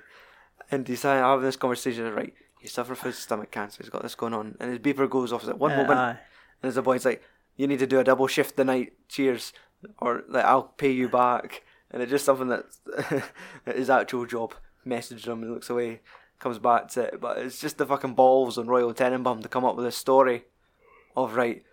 and 0.71 0.87
he's 0.87 1.03
having 1.03 1.43
this 1.43 1.55
conversation 1.57 2.09
right 2.13 2.33
he 2.59 2.67
suffers 2.67 2.97
from 2.97 3.11
stomach 3.11 3.51
cancer 3.51 3.83
he's 3.83 3.89
got 3.89 4.01
this 4.01 4.15
going 4.15 4.33
on 4.33 4.55
and 4.59 4.69
his 4.71 4.79
beeper 4.79 5.09
goes 5.09 5.31
off 5.33 5.45
at 5.47 5.59
one 5.59 5.73
Uh, 5.73 5.77
moment 5.77 5.99
aye. 5.99 6.09
and 6.09 6.17
there's 6.61 6.77
a 6.77 6.81
boy's 6.81 7.03
like 7.05 7.21
you 7.57 7.67
need 7.67 7.79
to 7.79 7.85
do 7.87 7.99
a 7.99 8.03
double 8.03 8.27
shift 8.27 8.55
tonight 8.55 8.93
cheers 9.09 9.51
or 9.99 10.23
like 10.29 10.45
I'll 10.45 10.63
pay 10.63 10.91
you 10.91 11.09
back 11.09 11.63
and 11.91 12.01
it's 12.01 12.09
just 12.09 12.23
something 12.25 12.47
that's 12.47 12.79
his 13.65 13.89
actual 13.89 14.25
job 14.25 14.53
messaged 14.87 15.27
him 15.27 15.43
and 15.43 15.53
looks 15.53 15.69
away 15.69 15.99
comes 16.43 16.59
back 16.59 16.89
to 16.89 17.01
it 17.01 17.19
but 17.19 17.39
it's 17.39 17.59
just 17.59 17.77
the 17.77 17.85
fucking 17.85 18.13
balls 18.13 18.57
on 18.57 18.67
Royal 18.67 18.93
Tenenbaum 18.93 19.41
to 19.41 19.49
come 19.49 19.65
up 19.65 19.75
with 19.75 19.85
a 19.85 19.91
story 19.91 20.43
of 21.15 21.35
right 21.35 21.63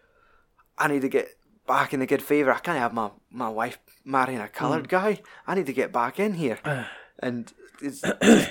I 0.79 0.89
need 0.89 1.03
to 1.03 1.09
get 1.09 1.37
back 1.71 1.95
in 1.95 2.01
the 2.01 2.07
good 2.07 2.23
favour. 2.23 2.53
I 2.53 2.59
can't 2.59 2.79
have 2.79 2.93
my, 2.93 3.11
my 3.31 3.49
wife 3.49 3.79
marrying 4.05 4.41
a 4.41 4.49
coloured 4.49 4.85
mm. 4.85 4.89
guy. 4.89 5.21
I 5.47 5.55
need 5.55 5.67
to 5.67 5.73
get 5.73 5.93
back 5.93 6.19
in 6.19 6.35
here. 6.35 6.59
Uh. 6.65 6.85
And 7.21 7.53
it's 7.81 8.03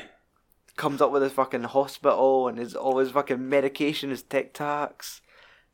comes 0.77 1.01
up 1.01 1.11
with 1.11 1.23
his 1.23 1.33
fucking 1.33 1.63
hospital 1.63 2.47
and 2.47 2.57
his 2.57 2.75
all 2.75 2.99
his 2.99 3.11
fucking 3.11 3.49
medication, 3.49 4.11
his 4.11 4.21
tic 4.21 4.53
tacs. 4.53 5.19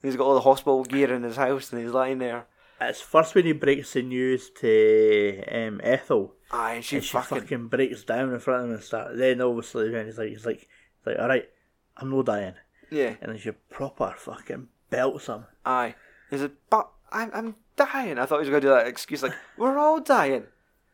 He's 0.02 0.16
got 0.16 0.26
all 0.26 0.34
the 0.34 0.41
hospital 0.41 0.84
gear 0.86 1.14
in 1.14 1.22
his 1.22 1.36
house 1.36 1.72
and 1.72 1.82
he's 1.82 1.91
lying 1.91 2.18
there. 2.18 2.48
It's 2.82 3.02
first 3.02 3.36
when 3.36 3.46
he 3.46 3.54
breaks 3.54 3.94
the 3.94 4.02
news 4.02 4.50
to 4.62 5.44
um, 5.50 5.80
Ethel. 5.84 6.34
Aye, 6.52 6.74
and 6.74 6.86
she, 6.86 6.98
and 6.98 7.06
she 7.06 7.12
fucking, 7.12 7.42
fucking, 7.42 7.68
breaks 7.68 8.04
down 8.04 8.34
in 8.34 8.40
front 8.40 8.64
of 8.64 8.70
him 8.70 8.76
and 8.76 8.84
start. 8.84 9.18
Then 9.18 9.42
obviously 9.42 9.90
when 9.90 10.06
he's 10.06 10.18
like, 10.18 10.30
he's 10.30 10.46
like, 10.46 10.60
he's 10.60 11.06
like, 11.08 11.20
all 11.20 11.28
right, 11.28 11.50
I'm 11.98 12.12
no 12.12 12.22
dying, 12.22 12.56
yeah, 12.92 13.16
and 13.22 13.32
then 13.32 13.38
she 13.38 13.52
proper 13.52 14.14
fucking 14.18 14.68
belts 14.90 15.28
him. 15.28 15.46
aye. 15.66 15.96
He 16.30 16.38
said, 16.38 16.52
but 16.70 16.90
I'm 17.12 17.32
I'm 17.34 17.56
dying. 17.76 18.20
I 18.20 18.26
thought 18.26 18.38
he 18.38 18.50
was 18.50 18.50
gonna 18.50 18.62
do 18.62 18.70
that 18.70 18.88
excuse 18.88 19.24
like 19.24 19.34
we're 19.58 19.78
all 19.78 20.00
dying, 20.02 20.46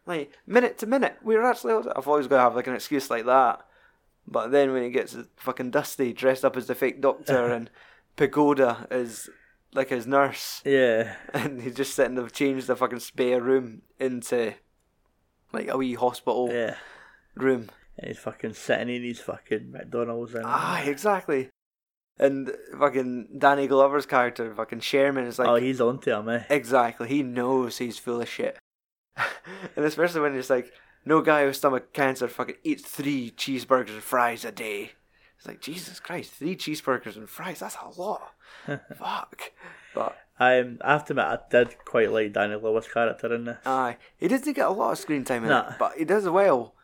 like 0.06 0.32
minute 0.46 0.78
to 0.80 0.86
minute. 0.86 1.18
We're 1.24 1.44
actually. 1.44 1.74
All 1.74 1.84
di-" 1.84 1.92
I 1.96 2.02
thought 2.02 2.16
he 2.16 2.20
was 2.20 2.28
gonna 2.28 2.44
have 2.44 2.56
like 2.56 2.68
an 2.68 2.76
excuse 2.76 3.10
like 3.10 3.26
that. 3.26 3.66
But 4.28 4.52
then 4.52 4.72
when 4.72 4.84
he 4.84 4.90
gets 4.92 5.18
fucking 5.38 5.72
Dusty 5.72 6.14
dressed 6.14 6.46
up 6.46 6.56
as 6.56 6.68
the 6.68 6.76
fake 6.76 7.02
doctor 7.02 7.48
and 7.52 7.70
Pagoda 8.16 8.88
is 8.92 9.30
like 9.74 9.90
his 9.90 10.08
nurse. 10.08 10.62
Yeah, 10.66 11.16
and 11.34 11.62
he's 11.62 11.76
just 11.76 11.96
sitting 11.96 12.16
they've 12.16 12.32
changed 12.32 12.68
the 12.68 12.76
fucking 12.76 13.00
spare 13.00 13.42
room 13.42 13.82
into 14.00 14.54
like 15.52 15.68
a 15.68 15.78
wee 15.78 15.94
hospital 15.94 16.50
yeah. 16.52 16.76
room. 17.36 17.70
And 17.98 18.08
he's 18.08 18.20
fucking 18.20 18.54
sitting 18.54 18.94
in 18.96 19.04
his 19.04 19.20
fucking 19.20 19.72
McDonald's 19.72 20.34
and 20.34 20.46
Aye, 20.46 20.86
exactly. 20.88 21.50
And 22.18 22.52
fucking 22.78 23.38
Danny 23.38 23.68
Glover's 23.68 24.06
character, 24.06 24.54
fucking 24.54 24.82
Sherman, 24.82 25.26
is 25.26 25.40
like 25.40 25.48
oh, 25.48 25.56
he's 25.56 25.82
onto 25.82 26.12
him, 26.12 26.30
eh? 26.30 26.44
exactly. 26.50 27.08
He 27.08 27.24
knows 27.24 27.78
he's 27.78 27.98
full 27.98 28.22
of 28.22 28.30
shit, 28.30 28.58
and 29.76 29.86
especially 29.86 30.22
when 30.22 30.36
he's 30.36 30.50
like 30.50 30.72
no 31.06 31.22
guy 31.22 31.46
with 31.46 31.56
stomach 31.56 31.94
cancer 31.94 32.28
fucking 32.28 32.56
eats 32.64 32.84
three 32.84 33.32
cheeseburgers 33.32 33.90
and 33.90 34.04
fries 34.04 34.46
a 34.46 34.52
day. 34.52 34.92
It's 35.42 35.48
like 35.48 35.60
Jesus 35.60 36.00
Christ, 36.00 36.34
three 36.34 36.56
cheeseburgers 36.56 37.16
and 37.16 37.28
fries—that's 37.28 37.76
a 37.84 38.00
lot. 38.00 38.34
Fuck. 38.96 39.52
But 39.96 40.16
Um, 40.40 40.78
I 40.82 40.92
have 40.92 41.06
to 41.06 41.14
admit, 41.14 41.26
I 41.26 41.40
did 41.50 41.84
quite 41.84 42.12
like 42.12 42.34
Danny 42.34 42.60
Glover's 42.60 42.88
character 42.88 43.34
in 43.34 43.46
this. 43.46 43.58
Aye, 43.66 43.98
he 44.20 44.28
doesn't 44.28 44.54
get 44.54 44.68
a 44.68 44.70
lot 44.70 44.92
of 44.92 45.00
screen 45.00 45.24
time 45.26 45.42
in 45.44 45.50
Nah. 45.50 45.70
it, 45.72 45.76
but 45.80 45.94
he 45.98 46.06
does 46.06 46.30
well, 46.30 46.76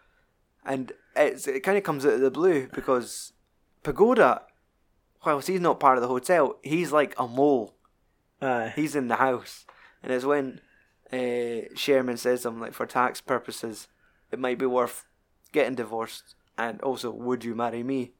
and 0.66 0.92
it's 1.16 1.48
it 1.48 1.60
kind 1.62 1.78
of 1.78 1.84
comes 1.84 2.04
out 2.04 2.14
of 2.14 2.22
the 2.22 2.32
blue 2.32 2.68
because 2.74 3.34
Pagoda, 3.84 4.42
whilst 5.24 5.48
he's 5.50 5.62
not 5.62 5.80
part 5.80 6.00
of 6.00 6.02
the 6.02 6.08
hotel, 6.08 6.58
he's 6.64 6.92
like 6.92 7.14
a 7.20 7.28
mole. 7.28 7.76
Aye, 8.42 8.74
He's 8.76 8.96
in 8.96 9.08
the 9.08 9.18
house, 9.18 9.68
and 10.02 10.12
it's 10.12 10.26
when 10.26 10.62
uh, 11.14 11.70
Sherman 11.76 12.18
says 12.18 12.44
him 12.44 12.60
like 12.60 12.74
for 12.74 12.88
tax 12.88 13.22
purposes, 13.22 13.88
it 14.32 14.40
might 14.40 14.58
be 14.58 14.66
worth 14.66 15.06
getting 15.52 15.76
divorced, 15.76 16.34
and 16.58 16.82
also 16.82 17.12
would 17.12 17.44
you 17.44 17.54
marry 17.54 17.84
me? 17.84 18.14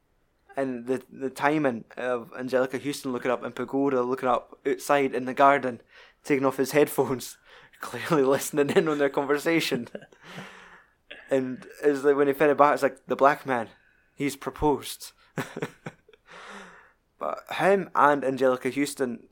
And 0.58 0.86
the 0.86 1.02
the 1.12 1.30
timing 1.30 1.84
of 1.96 2.32
Anjelica 2.32 2.82
Huston 2.82 3.12
looking 3.12 3.30
up 3.30 3.44
and 3.44 3.54
Pagoda 3.54 4.02
looking 4.02 4.28
up 4.28 4.58
outside 4.66 5.14
in 5.14 5.24
the 5.24 5.34
garden, 5.34 5.80
taking 6.24 6.44
off 6.44 6.56
his 6.56 6.72
headphones, 6.72 7.36
clearly 7.80 8.24
listening 8.24 8.70
in 8.70 8.88
on 8.88 8.98
their 8.98 9.08
conversation. 9.08 9.86
and 11.30 11.66
it's 11.82 12.02
like 12.02 12.16
when 12.16 12.26
he 12.26 12.32
fed 12.32 12.50
it 12.50 12.56
back, 12.58 12.74
it's 12.74 12.82
like 12.82 13.06
the 13.06 13.16
black 13.16 13.46
man, 13.46 13.68
he's 14.14 14.36
proposed. 14.36 15.12
but 17.18 17.38
him 17.52 17.90
and 17.94 18.22
Anjelica 18.22 18.74
Huston 18.74 19.24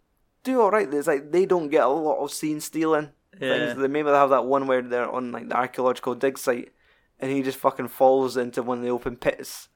do 0.45 0.61
all 0.61 0.71
right. 0.71 0.93
It's 0.93 1.07
like 1.07 1.33
they 1.33 1.47
don't 1.47 1.69
get 1.71 1.85
a 1.85 1.89
lot 1.89 2.23
of 2.23 2.33
scene 2.33 2.61
stealing 2.61 3.11
Yeah. 3.41 3.53
things. 3.55 3.79
They 3.81 3.89
maybe 3.89 4.11
they 4.11 4.17
have 4.17 4.31
that 4.31 4.45
one 4.45 4.67
where 4.67 4.83
they're 4.83 5.11
on 5.11 5.33
like 5.33 5.49
the 5.49 5.57
archaeological 5.57 6.15
dig 6.15 6.39
site, 6.39 6.73
and 7.19 7.31
he 7.31 7.43
just 7.43 7.59
fucking 7.59 7.89
falls 7.89 8.37
into 8.37 8.63
one 8.63 8.79
of 8.79 8.85
the 8.85 8.91
open 8.91 9.17
pits, 9.17 9.69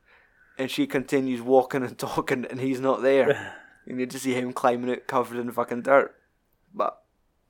and 0.61 0.71
she 0.71 0.87
continues 0.87 1.41
walking 1.41 1.83
and 1.83 1.99
talking, 1.99 2.45
and 2.45 2.61
he's 2.61 2.81
not 2.81 3.03
there. 3.03 3.57
you 3.87 3.97
need 3.97 4.11
to 4.11 4.19
see 4.19 4.35
him 4.35 4.53
climbing 4.53 4.91
out 4.91 5.07
covered 5.07 5.39
in 5.39 5.51
fucking 5.51 5.83
dirt. 5.83 6.15
But 6.75 7.03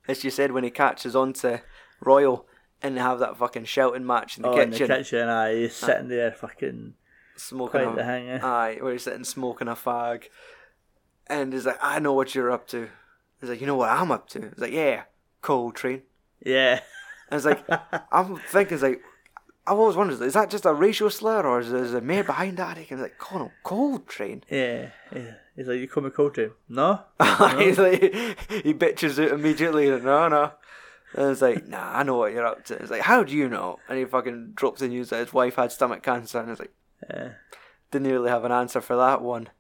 as 0.06 0.22
you 0.22 0.30
said, 0.30 0.52
when 0.52 0.64
he 0.64 0.70
catches 0.70 1.16
onto 1.16 1.58
Royal, 2.00 2.46
and 2.80 2.96
they 2.96 3.00
have 3.00 3.18
that 3.18 3.36
fucking 3.36 3.64
shouting 3.64 4.06
match 4.06 4.36
in 4.36 4.44
the 4.44 4.48
oh, 4.48 4.54
kitchen, 4.54 4.72
in 4.72 4.88
the 4.88 4.96
kitchen, 4.98 5.28
aye, 5.28 5.54
he's 5.56 5.82
uh, 5.82 5.86
sitting 5.86 6.08
there 6.08 6.30
fucking. 6.30 6.94
smoking 7.36 7.82
Quite 7.82 7.92
a, 7.92 7.96
the 7.96 8.04
hanger. 8.04 8.40
Aye, 8.44 8.78
where 8.80 8.92
he's 8.92 9.02
sitting 9.02 9.24
smoking 9.24 9.68
a 9.68 9.74
fag, 9.74 10.28
and 11.26 11.52
he's 11.52 11.66
like, 11.66 11.78
"I 11.82 11.98
know 11.98 12.12
what 12.12 12.34
you're 12.34 12.52
up 12.52 12.68
to." 12.68 12.88
He's 13.40 13.50
like, 13.50 13.60
"You 13.60 13.66
know 13.66 13.76
what 13.76 13.90
I'm 13.90 14.12
up 14.12 14.28
to?" 14.30 14.40
He's 14.40 14.58
like, 14.58 14.72
"Yeah, 14.72 15.02
coal 15.42 15.72
train." 15.72 16.02
Yeah. 16.44 16.80
And 17.28 17.36
it's 17.38 17.44
like, 17.44 17.64
I'm 18.12 18.36
thinking, 18.36 18.74
it's 18.74 18.82
like, 18.82 19.02
I've 19.66 19.78
always 19.78 19.96
wondered, 19.96 20.20
is 20.22 20.32
that 20.34 20.50
just 20.50 20.64
a 20.64 20.72
racial 20.72 21.10
slur 21.10 21.42
or 21.42 21.60
is 21.60 21.70
there, 21.70 21.98
a 21.98 22.00
more 22.00 22.24
behind 22.24 22.56
that? 22.56 22.76
And 22.78 22.86
it's 22.90 23.00
like, 23.00 23.18
Colonel 23.18 23.52
Coltrane. 23.62 24.42
Yeah, 24.50 24.90
yeah. 25.14 25.34
He's 25.54 25.66
like, 25.68 25.78
you 25.78 25.88
call 25.88 26.02
me 26.02 26.10
Coltrane? 26.10 26.52
No? 26.68 27.02
He's 27.58 27.78
like, 27.78 28.00
he 28.64 28.72
bitches 28.74 29.22
out 29.22 29.32
immediately. 29.32 29.90
Like, 29.90 30.02
no, 30.02 30.28
no. 30.28 30.52
And 31.14 31.30
it's 31.30 31.42
like, 31.42 31.66
nah, 31.68 31.98
I 31.98 32.02
know 32.02 32.16
what 32.16 32.32
you're 32.32 32.46
up 32.46 32.64
to. 32.66 32.74
It's 32.76 32.90
like, 32.90 33.02
how 33.02 33.22
do 33.22 33.34
you 33.34 33.48
know? 33.48 33.78
And 33.88 33.98
he 33.98 34.04
fucking 34.04 34.52
drops 34.54 34.80
the 34.80 34.88
news 34.88 35.10
that 35.10 35.18
his 35.18 35.32
wife 35.32 35.56
had 35.56 35.72
stomach 35.72 36.02
cancer. 36.02 36.40
And 36.40 36.50
it's 36.50 36.60
like, 36.60 36.72
Yeah. 37.08 37.32
didn't 37.90 38.10
really 38.10 38.30
have 38.30 38.44
an 38.44 38.52
answer 38.52 38.80
for 38.80 38.96
that 38.96 39.20
one. 39.20 39.50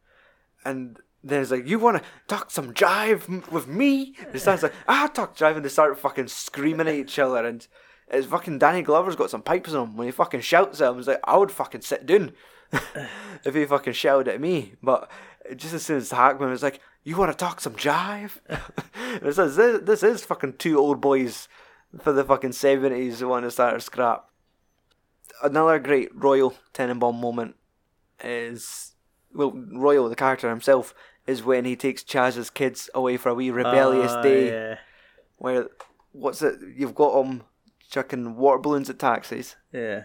And 0.64 0.98
then 1.22 1.42
it's 1.42 1.50
like, 1.50 1.68
you 1.68 1.78
want 1.78 1.98
to 1.98 2.04
talk 2.28 2.50
some 2.50 2.72
jive 2.72 3.50
with 3.50 3.66
me? 3.68 4.14
And 4.26 4.34
it 4.34 4.40
sounds 4.40 4.62
like, 4.62 4.72
ah, 4.88 5.10
talk 5.12 5.36
jive. 5.36 5.56
And 5.56 5.64
they 5.64 5.68
start 5.68 5.98
fucking 5.98 6.28
screaming 6.28 6.88
at 6.88 6.94
each 6.94 7.18
other. 7.18 7.44
And 7.44 7.66
it's 8.10 8.26
fucking 8.26 8.58
Danny 8.58 8.82
Glover's 8.82 9.16
got 9.16 9.30
some 9.30 9.42
pipes 9.42 9.72
on 9.72 9.88
him. 9.88 9.96
When 9.96 10.08
he 10.08 10.12
fucking 10.12 10.40
shouts 10.40 10.80
at 10.80 10.90
him, 10.90 10.96
he's 10.96 11.06
like, 11.06 11.20
I 11.24 11.36
would 11.36 11.50
fucking 11.52 11.82
sit 11.82 12.06
down 12.06 12.32
if 13.44 13.54
he 13.54 13.64
fucking 13.64 13.92
shouted 13.92 14.28
at 14.28 14.40
me. 14.40 14.74
But 14.82 15.10
just 15.56 15.74
as 15.74 15.84
soon 15.84 15.98
as 15.98 16.10
Hackman 16.10 16.50
was 16.50 16.62
like, 16.62 16.80
you 17.04 17.16
want 17.16 17.32
to 17.32 17.36
talk 17.36 17.60
some 17.60 17.74
jive? 17.74 18.38
it 19.22 19.34
says, 19.34 19.56
this, 19.56 19.80
this 19.82 20.02
is 20.02 20.24
fucking 20.24 20.54
two 20.58 20.78
old 20.78 21.00
boys 21.00 21.48
for 22.00 22.12
the 22.12 22.24
fucking 22.24 22.50
70s 22.50 23.18
who 23.18 23.28
want 23.28 23.44
to 23.44 23.50
start 23.50 23.76
a 23.76 23.80
scrap. 23.80 24.26
Another 25.42 25.78
great 25.78 26.10
Royal 26.14 26.54
Tenenbaum 26.74 27.18
moment 27.18 27.56
is 28.22 28.94
well, 29.32 29.52
Royal, 29.52 30.08
the 30.08 30.16
character 30.16 30.50
himself, 30.50 30.94
is 31.26 31.42
when 31.42 31.64
he 31.64 31.76
takes 31.76 32.02
Chaz's 32.02 32.50
kids 32.50 32.90
away 32.94 33.16
for 33.16 33.30
a 33.30 33.34
wee 33.34 33.50
rebellious 33.50 34.12
Ah, 34.12 34.22
day. 34.22 34.48
Yeah. 34.48 34.78
Where 35.38 35.68
what's 36.12 36.42
it? 36.42 36.58
You've 36.76 36.94
got 36.94 37.14
them 37.14 37.42
chucking 37.90 38.36
water 38.36 38.58
balloons 38.58 38.88
at 38.90 38.98
taxis. 38.98 39.56
Yeah. 39.72 40.04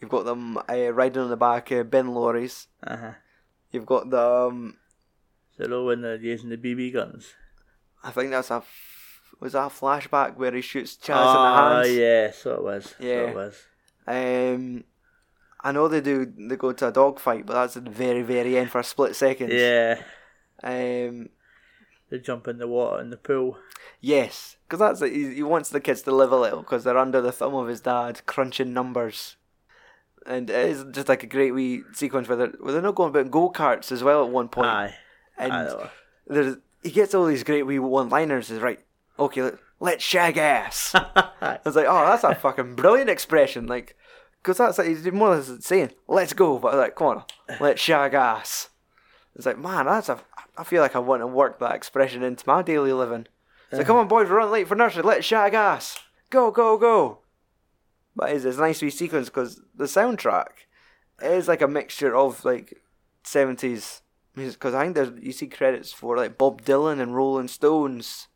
You've 0.00 0.10
got 0.10 0.24
them 0.24 0.58
uh, 0.68 0.92
riding 0.92 1.22
on 1.22 1.30
the 1.30 1.36
back 1.36 1.70
of 1.70 1.90
bin 1.90 2.08
lorries. 2.14 2.66
Uh 2.86 2.96
huh. 2.96 3.12
You've 3.72 3.86
got 3.86 4.10
the 4.10 4.20
um, 4.22 4.76
So 5.56 5.66
though 5.66 5.86
when 5.86 6.02
they're 6.02 6.16
using 6.16 6.50
the 6.50 6.56
BB 6.56 6.92
guns. 6.92 7.34
I 8.04 8.10
think 8.10 8.30
that's 8.30 8.50
a 8.50 8.56
f- 8.56 9.20
was 9.40 9.52
that 9.52 9.66
a 9.66 9.68
flashback 9.68 10.36
where 10.36 10.52
he 10.54 10.60
shoots 10.62 10.96
Chaz 10.96 11.14
Ah, 11.16 11.36
in 11.36 11.42
the 11.42 11.84
hands. 11.88 11.96
yeah, 11.98 12.30
so 12.30 12.54
it 12.54 12.62
was. 12.62 12.84
So 12.98 13.04
Yeah. 13.04 13.30
it 13.30 13.34
was. 13.34 13.62
Um, 14.06 14.84
I 15.62 15.72
know 15.72 15.88
they 15.88 16.00
do. 16.00 16.26
They 16.26 16.56
go 16.56 16.72
to 16.72 16.88
a 16.88 16.92
dog 16.92 17.18
fight, 17.18 17.44
but 17.44 17.54
that's 17.54 17.76
at 17.76 17.84
the 17.84 17.90
very, 17.90 18.22
very 18.22 18.56
end 18.56 18.70
for 18.70 18.78
a 18.78 18.84
split 18.84 19.16
second. 19.16 19.50
Yeah. 19.52 20.00
Um, 20.62 21.30
They 22.08 22.18
jump 22.20 22.46
in 22.48 22.58
the 22.58 22.68
water 22.68 23.00
in 23.02 23.10
the 23.10 23.16
pool. 23.16 23.58
Yes, 24.00 24.55
because 24.66 24.80
that's 24.80 25.02
it. 25.02 25.12
He, 25.12 25.34
he 25.36 25.42
wants 25.42 25.70
the 25.70 25.80
kids 25.80 26.02
to 26.02 26.12
live 26.12 26.32
a 26.32 26.38
little 26.38 26.60
because 26.60 26.84
they're 26.84 26.98
under 26.98 27.20
the 27.20 27.32
thumb 27.32 27.54
of 27.54 27.68
his 27.68 27.80
dad, 27.80 28.22
crunching 28.26 28.72
numbers. 28.72 29.36
And 30.26 30.50
it 30.50 30.70
is 30.70 30.84
just 30.90 31.08
like 31.08 31.22
a 31.22 31.28
great 31.28 31.52
wee 31.52 31.84
sequence 31.92 32.26
where 32.28 32.36
they're, 32.36 32.52
where 32.58 32.72
they're 32.72 32.82
not 32.82 32.96
going 32.96 33.10
about 33.10 33.26
in 33.26 33.30
go 33.30 33.50
karts 33.50 33.92
as 33.92 34.02
well 34.02 34.24
at 34.24 34.30
one 34.30 34.48
point. 34.48 34.68
Aye. 34.68 34.94
and 35.38 35.52
Aye, 35.52 35.90
there's 36.26 36.56
he 36.82 36.90
gets 36.90 37.14
all 37.14 37.26
these 37.26 37.44
great 37.44 37.64
wee 37.64 37.78
one 37.78 38.08
liners. 38.08 38.50
Is 38.50 38.60
right. 38.60 38.80
Okay, 39.18 39.42
let, 39.42 39.54
let's 39.78 40.04
shag 40.04 40.36
ass. 40.36 40.92
I 40.94 41.60
was 41.64 41.76
like, 41.76 41.86
oh, 41.88 42.06
that's 42.06 42.24
a 42.24 42.34
fucking 42.34 42.74
brilliant 42.74 43.08
expression. 43.08 43.66
Like, 43.66 43.96
because 44.42 44.58
that's 44.58 44.78
like 44.78 44.88
he's 44.88 45.10
more 45.12 45.28
or 45.28 45.36
less 45.36 45.64
saying, 45.64 45.90
let's 46.08 46.32
go, 46.32 46.58
but 46.58 46.74
like, 46.74 46.96
come 46.96 47.06
on, 47.08 47.24
let's 47.60 47.80
shag 47.80 48.14
ass. 48.14 48.70
It's 49.34 49.46
like, 49.46 49.58
man, 49.58 49.86
that's 49.86 50.08
a. 50.08 50.18
I 50.58 50.64
feel 50.64 50.80
like 50.80 50.96
I 50.96 51.00
want 51.00 51.22
to 51.22 51.26
work 51.26 51.58
that 51.58 51.74
expression 51.74 52.22
into 52.22 52.48
my 52.48 52.62
daily 52.62 52.92
living. 52.92 53.26
Like, 53.78 53.86
come 53.86 53.96
on, 53.96 54.08
boys, 54.08 54.28
we're 54.28 54.36
running 54.36 54.52
late 54.52 54.68
for 54.68 54.74
nursery. 54.74 55.02
Let's 55.02 55.26
shag 55.26 55.54
ass. 55.54 55.98
Go, 56.30 56.50
go, 56.50 56.76
go. 56.76 57.18
But 58.14 58.30
it's, 58.30 58.44
it's 58.44 58.58
a 58.58 58.60
nice 58.60 58.80
wee 58.82 58.90
sequence 58.90 59.28
because 59.28 59.60
the 59.74 59.84
soundtrack 59.84 60.46
is 61.22 61.48
like 61.48 61.62
a 61.62 61.68
mixture 61.68 62.14
of 62.14 62.44
like 62.44 62.82
seventies 63.24 64.02
music. 64.34 64.58
Because 64.58 64.74
I 64.74 64.84
think 64.84 64.94
there's 64.94 65.12
you 65.20 65.32
see 65.32 65.46
credits 65.46 65.92
for 65.92 66.16
like 66.16 66.38
Bob 66.38 66.62
Dylan 66.62 67.00
and 67.00 67.14
Rolling 67.14 67.48
Stones 67.48 68.28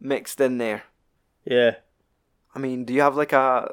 mixed 0.00 0.40
in 0.40 0.58
there. 0.58 0.84
Yeah. 1.44 1.76
I 2.54 2.58
mean, 2.58 2.84
do 2.84 2.94
you 2.94 3.02
have 3.02 3.16
like 3.16 3.32
a? 3.32 3.70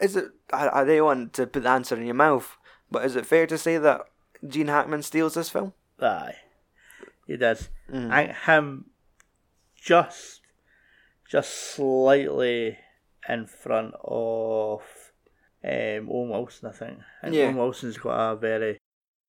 Is 0.00 0.16
it? 0.16 0.26
I, 0.52 0.80
I 0.80 0.84
don't 0.84 1.04
want 1.04 1.32
to 1.34 1.46
put 1.46 1.62
the 1.62 1.68
answer 1.68 1.96
in 1.96 2.06
your 2.06 2.14
mouth, 2.14 2.56
but 2.90 3.04
is 3.04 3.16
it 3.16 3.26
fair 3.26 3.46
to 3.46 3.56
say 3.56 3.78
that 3.78 4.02
Gene 4.46 4.66
Hackman 4.66 5.02
steals 5.02 5.34
this 5.34 5.50
film? 5.50 5.72
Aye. 6.00 6.34
He 7.26 7.36
does. 7.36 7.68
Mm. 7.90 8.10
I 8.10 8.32
him 8.32 8.86
just 9.84 10.40
just 11.30 11.74
slightly 11.74 12.78
in 13.28 13.46
front 13.46 13.94
of 14.04 14.80
um, 15.64 16.08
Owen 16.10 16.28
Wilson, 16.30 16.68
I 16.68 16.72
think. 16.72 16.98
Think 17.22 17.34
Yeah. 17.34 17.44
Owen 17.44 17.56
Wilson's 17.56 17.96
got 17.98 18.32
a 18.32 18.36
very 18.36 18.78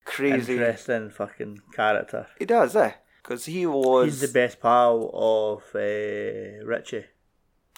Crazy. 0.05 0.53
interesting 0.53 1.09
fucking 1.09 1.61
character. 1.73 2.27
He 2.37 2.45
does, 2.45 2.75
eh? 2.75 2.91
Because 3.23 3.45
he 3.45 3.65
was. 3.65 4.05
He's 4.05 4.21
the 4.21 4.39
best 4.39 4.59
pal 4.61 5.09
of 5.13 5.63
uh, 5.73 6.65
Richie. 6.65 7.05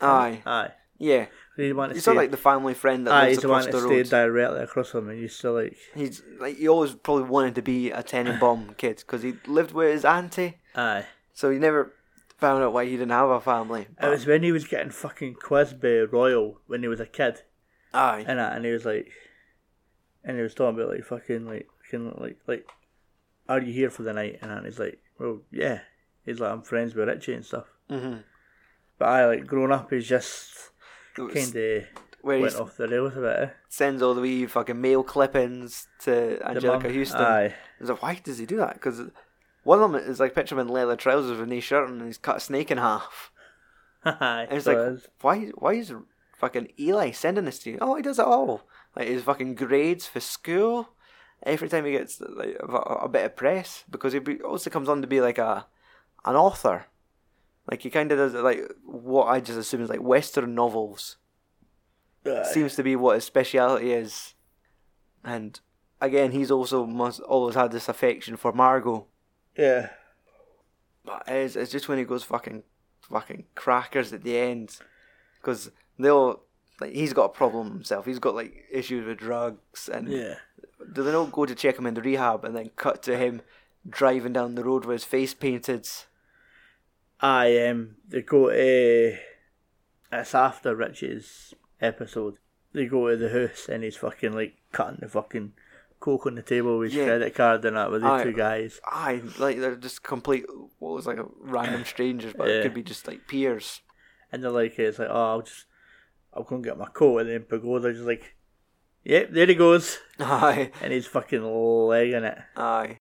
Aye, 0.01 0.41
Aye. 0.45 0.71
yeah. 0.99 1.28
He's 1.55 1.73
the 1.75 1.89
He's 1.93 2.03
sort 2.03 2.17
like 2.17 2.32
the 2.32 2.38
family 2.38 2.73
friend 2.73 3.07
that 3.07 3.13
aye, 3.13 3.21
lives 3.28 3.36
he's 3.38 3.41
the 3.43 3.47
one 3.49 3.61
across 3.61 3.65
that 3.73 3.88
the 3.89 4.03
stayed 4.03 4.17
road. 4.17 4.25
directly 4.28 4.59
across 4.61 4.89
from 4.89 5.09
him. 5.09 5.15
He 5.15 5.21
used 5.23 5.41
to 5.41 5.51
like, 5.51 5.78
He's 5.95 6.21
like 6.39 6.57
he 6.57 6.67
always 6.67 6.93
probably 6.95 7.23
wanted 7.23 7.55
to 7.55 7.61
be 7.61 7.91
a 7.91 8.03
Tenenbaum 8.03 8.75
kid 8.78 8.97
because 8.97 9.23
he 9.23 9.36
lived 9.47 9.71
with 9.71 9.91
his 9.93 10.05
auntie, 10.05 10.57
aye. 10.75 11.05
so 11.34 11.49
he 11.49 11.57
never 11.57 11.93
found 12.38 12.63
out 12.63 12.73
why 12.73 12.85
he 12.85 12.91
didn't 12.91 13.09
have 13.09 13.29
a 13.29 13.41
family. 13.41 13.88
It 14.01 14.07
was 14.07 14.25
when 14.25 14.43
he 14.43 14.51
was 14.51 14.65
getting 14.67 14.91
fucking 14.91 15.35
quizzed 15.35 15.81
by 15.81 16.01
Royal 16.01 16.61
when 16.67 16.81
he 16.81 16.88
was 16.88 16.99
a 16.99 17.05
kid. 17.05 17.41
Aye, 17.93 18.25
and 18.27 18.39
and 18.39 18.65
he 18.65 18.71
was 18.71 18.85
like, 18.85 19.11
and 20.23 20.38
he 20.38 20.43
was 20.43 20.53
talking 20.53 20.79
about 20.79 20.91
like 20.93 21.03
fucking 21.05 21.45
like 21.45 21.67
fucking 21.83 22.13
like 22.19 22.38
like, 22.47 22.67
are 23.49 23.61
you 23.61 23.73
here 23.73 23.89
for 23.89 24.03
the 24.03 24.13
night? 24.13 24.39
And 24.41 24.51
and 24.51 24.65
he's 24.65 24.79
like, 24.79 24.99
well, 25.19 25.41
yeah. 25.51 25.79
He's 26.25 26.39
like, 26.39 26.51
I'm 26.51 26.61
friends 26.61 26.93
with 26.93 27.07
Richie 27.07 27.33
and 27.33 27.45
stuff. 27.45 27.65
Mhm. 27.89 28.23
But 28.99 29.05
I 29.07 29.25
like 29.27 29.47
growing 29.47 29.71
up, 29.71 29.89
he's 29.91 30.07
just 30.07 30.71
kind 31.15 31.55
of 31.55 31.83
went 32.21 32.55
off 32.55 32.75
the 32.77 32.88
rails 32.88 33.15
a 33.15 33.21
bit. 33.21 33.39
Eh? 33.39 33.49
sends 33.69 34.01
all 34.01 34.13
the 34.13 34.21
wee 34.21 34.45
fucking 34.45 34.79
mail 34.81 35.03
clippings 35.03 35.88
to 36.01 36.38
Anjelica 36.43 36.93
Huston. 36.93 37.21
Aye, 37.21 37.53
It's 37.79 37.89
like, 37.89 38.01
why 38.03 38.19
does 38.21 38.38
he 38.39 38.45
do 38.45 38.57
that? 38.57 38.73
Because 38.73 39.01
one 39.68 39.84
of 39.84 39.91
them 39.91 40.01
is 40.01 40.22
like 40.22 40.34
picture 40.34 40.55
him 40.55 40.59
in 40.59 40.70
leather 40.70 40.95
trousers 40.95 41.32
with 41.32 41.41
a 41.41 41.45
no 41.45 41.59
shirt 41.59 41.89
and 41.89 42.01
he's 42.01 42.18
cut 42.18 42.38
a 42.38 42.39
snake 42.39 42.72
in 42.72 42.78
half. 42.78 43.32
And 44.05 44.53
it's 44.53 44.65
like, 44.65 44.78
is. 44.78 45.07
why? 45.20 45.47
Why 45.55 45.74
is 45.74 45.93
fucking 46.38 46.72
Eli 46.80 47.11
sending 47.11 47.43
this 47.43 47.59
to 47.59 47.72
you? 47.72 47.78
Oh, 47.82 47.95
he 47.95 48.01
does 48.01 48.20
it 48.20 48.26
all. 48.26 48.61
Like 48.95 49.09
his 49.09 49.24
fucking 49.24 49.55
grades 49.55 50.07
for 50.07 50.22
school. 50.22 50.89
Every 51.43 51.68
time 51.68 51.84
he 51.84 51.91
gets 51.91 52.22
like 52.22 52.55
a, 52.61 52.65
a 52.65 53.09
bit 53.09 53.26
of 53.26 53.36
press, 53.36 53.84
because 53.89 54.13
he 54.13 54.20
be, 54.20 54.39
also 54.39 54.70
comes 54.70 54.88
on 54.88 55.01
to 55.01 55.07
be 55.07 55.20
like 55.20 55.38
a 55.38 55.65
an 56.24 56.38
author. 56.38 56.86
Like 57.70 57.82
he 57.82 57.89
kind 57.89 58.09
of 58.13 58.18
does 58.18 58.34
like 58.36 58.61
what 58.86 59.26
I 59.26 59.41
just 59.41 59.59
assume 59.59 59.82
is 59.82 59.89
like 59.89 60.01
Western 60.01 60.55
novels. 60.55 61.18
Aye. 62.26 62.43
Seems 62.53 62.76
to 62.76 62.84
be 62.84 62.95
what 62.95 63.15
his 63.15 63.26
speciality 63.26 63.91
is. 63.91 64.34
And 65.26 65.59
again, 65.99 66.32
he's 66.32 66.51
also 66.51 66.86
must 66.86 67.20
always 67.20 67.55
had 67.55 67.72
this 67.72 67.89
affection 67.89 68.38
for 68.38 68.53
Margot. 68.53 69.07
Yeah, 69.58 69.89
But 71.03 71.24
it's, 71.28 71.55
it's 71.55 71.72
just 71.72 71.88
when 71.88 71.97
he 71.97 72.03
goes 72.03 72.24
fucking 72.24 72.64
fucking 73.01 73.45
crackers 73.55 74.14
at 74.14 74.24
the 74.24 74.38
end, 74.38 74.78
because 75.39 75.72
they'll 75.97 76.41
like 76.80 76.93
he's 76.93 77.14
got 77.14 77.26
a 77.26 77.30
problem 77.30 77.72
himself. 77.72 78.05
He's 78.05 78.20
got 78.20 78.36
like 78.36 78.66
issues 78.72 79.05
with 79.05 79.18
drugs, 79.18 79.89
and 79.89 80.10
yeah. 80.10 80.36
do 80.93 81.03
they 81.03 81.12
not 81.12 81.32
go 81.32 81.45
to 81.45 81.55
check 81.55 81.78
him 81.78 81.88
into 81.88 82.01
rehab 82.01 82.45
and 82.45 82.55
then 82.55 82.72
cut 82.76 83.01
to 83.03 83.18
him 83.18 83.41
driving 83.88 84.34
down 84.34 84.55
the 84.55 84.64
road 84.64 84.86
with 84.86 84.95
his 84.95 85.03
face 85.03 85.34
painted? 85.34 85.88
I 87.20 87.68
um, 87.68 87.95
they 88.08 88.22
go 88.22 88.49
to. 88.49 89.18
It's 90.12 90.36
after 90.36 90.76
Richie's 90.76 91.53
episode. 91.82 92.38
They 92.74 92.86
go 92.86 93.10
to 93.10 93.18
the 93.18 93.30
house 93.30 93.68
and 93.68 93.84
he's 93.84 93.97
fucking 93.97 94.34
like 94.34 94.55
cutting 94.72 94.99
the 95.01 95.10
fucking 95.10 95.53
coke 95.99 96.25
on 96.25 96.35
the 96.35 96.41
table 96.41 96.77
with 96.79 96.91
his 96.91 96.97
Yeah. 96.97 97.05
credit 97.05 97.35
card 97.35 97.65
and 97.65 97.75
that 97.77 97.91
with 97.91 98.01
the 98.01 98.23
two 98.23 98.33
guys. 98.33 98.79
Aye, 98.85 99.21
like 99.39 99.59
they're 99.59 99.75
just 99.75 100.03
complete. 100.03 100.45
What 100.79 100.93
was 100.93 101.07
like 101.07 101.17
a 101.17 101.25
random 101.39 101.85
strangers, 101.93 102.33
but 102.37 102.49
it 102.49 102.63
could 102.63 102.73
be 102.73 102.83
just 102.83 103.07
like 103.07 103.27
peers. 103.27 103.81
And 104.31 104.43
they're 104.43 104.51
like, 104.51 104.77
it's 104.77 104.99
like, 104.99 105.09
oh, 105.09 105.29
I'll 105.31 105.41
just, 105.41 105.65
I'll 106.33 106.43
go 106.43 106.55
and 106.55 106.63
get 106.63 106.77
my 106.77 106.87
coat. 106.87 107.19
And 107.19 107.29
then 107.29 107.43
Pagoda 107.43 107.93
just 107.93 108.05
like, 108.05 108.35
Yep, 109.05 109.31
there 109.31 109.45
he 109.45 109.55
goes. 109.55 109.99
Aye, 110.19 110.71
And 110.81 110.91
he's 110.91 111.07
fucking 111.07 111.41
legging 111.43 112.23
it. 112.25 112.37
aye. 112.57 112.97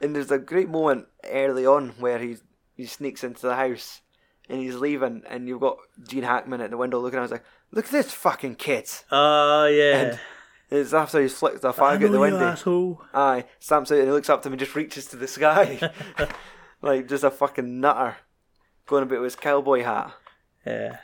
And 0.00 0.14
there's 0.14 0.30
a 0.30 0.38
great 0.38 0.68
moment 0.68 1.08
early 1.28 1.66
on 1.66 1.90
where 1.98 2.18
he 2.18 2.36
he 2.74 2.86
sneaks 2.86 3.22
into 3.24 3.42
the 3.46 3.56
house 3.56 4.00
and 4.48 4.60
he's 4.60 4.76
leaving, 4.76 5.22
and 5.28 5.46
you've 5.46 5.60
got 5.60 5.76
Gene 6.08 6.22
Hackman 6.22 6.60
at 6.60 6.70
the 6.70 6.76
window 6.76 6.98
looking. 7.00 7.18
I 7.18 7.22
was 7.22 7.30
like, 7.32 7.44
look 7.72 7.84
at 7.86 7.90
this 7.92 8.12
fucking 8.12 8.54
kid. 8.56 8.88
Oh, 9.12 9.16
ah, 9.16 9.66
yeah. 9.66 9.96
And 9.96 10.20
it's 10.70 10.92
after 10.94 11.20
he's 11.20 11.36
flicked 11.36 11.62
the 11.62 11.68
I 11.70 11.72
fag 11.72 12.04
out 12.04 12.12
the 12.12 12.20
window. 12.20 12.38
asshole. 12.44 13.02
Aye, 13.14 13.44
stamps 13.58 13.90
out 13.92 13.98
and 13.98 14.06
he 14.06 14.12
looks 14.12 14.30
up 14.30 14.42
to 14.42 14.48
him 14.48 14.52
and 14.54 14.60
just 14.60 14.74
reaches 14.76 15.06
to 15.06 15.16
the 15.16 15.26
sky. 15.28 15.80
like 16.82 17.08
just 17.08 17.24
a 17.24 17.30
fucking 17.30 17.80
nutter. 17.80 18.16
Going 18.86 19.02
about 19.04 19.20
with 19.20 19.32
his 19.32 19.36
cowboy 19.36 19.82
hat. 19.84 20.12
Yeah. 20.66 20.98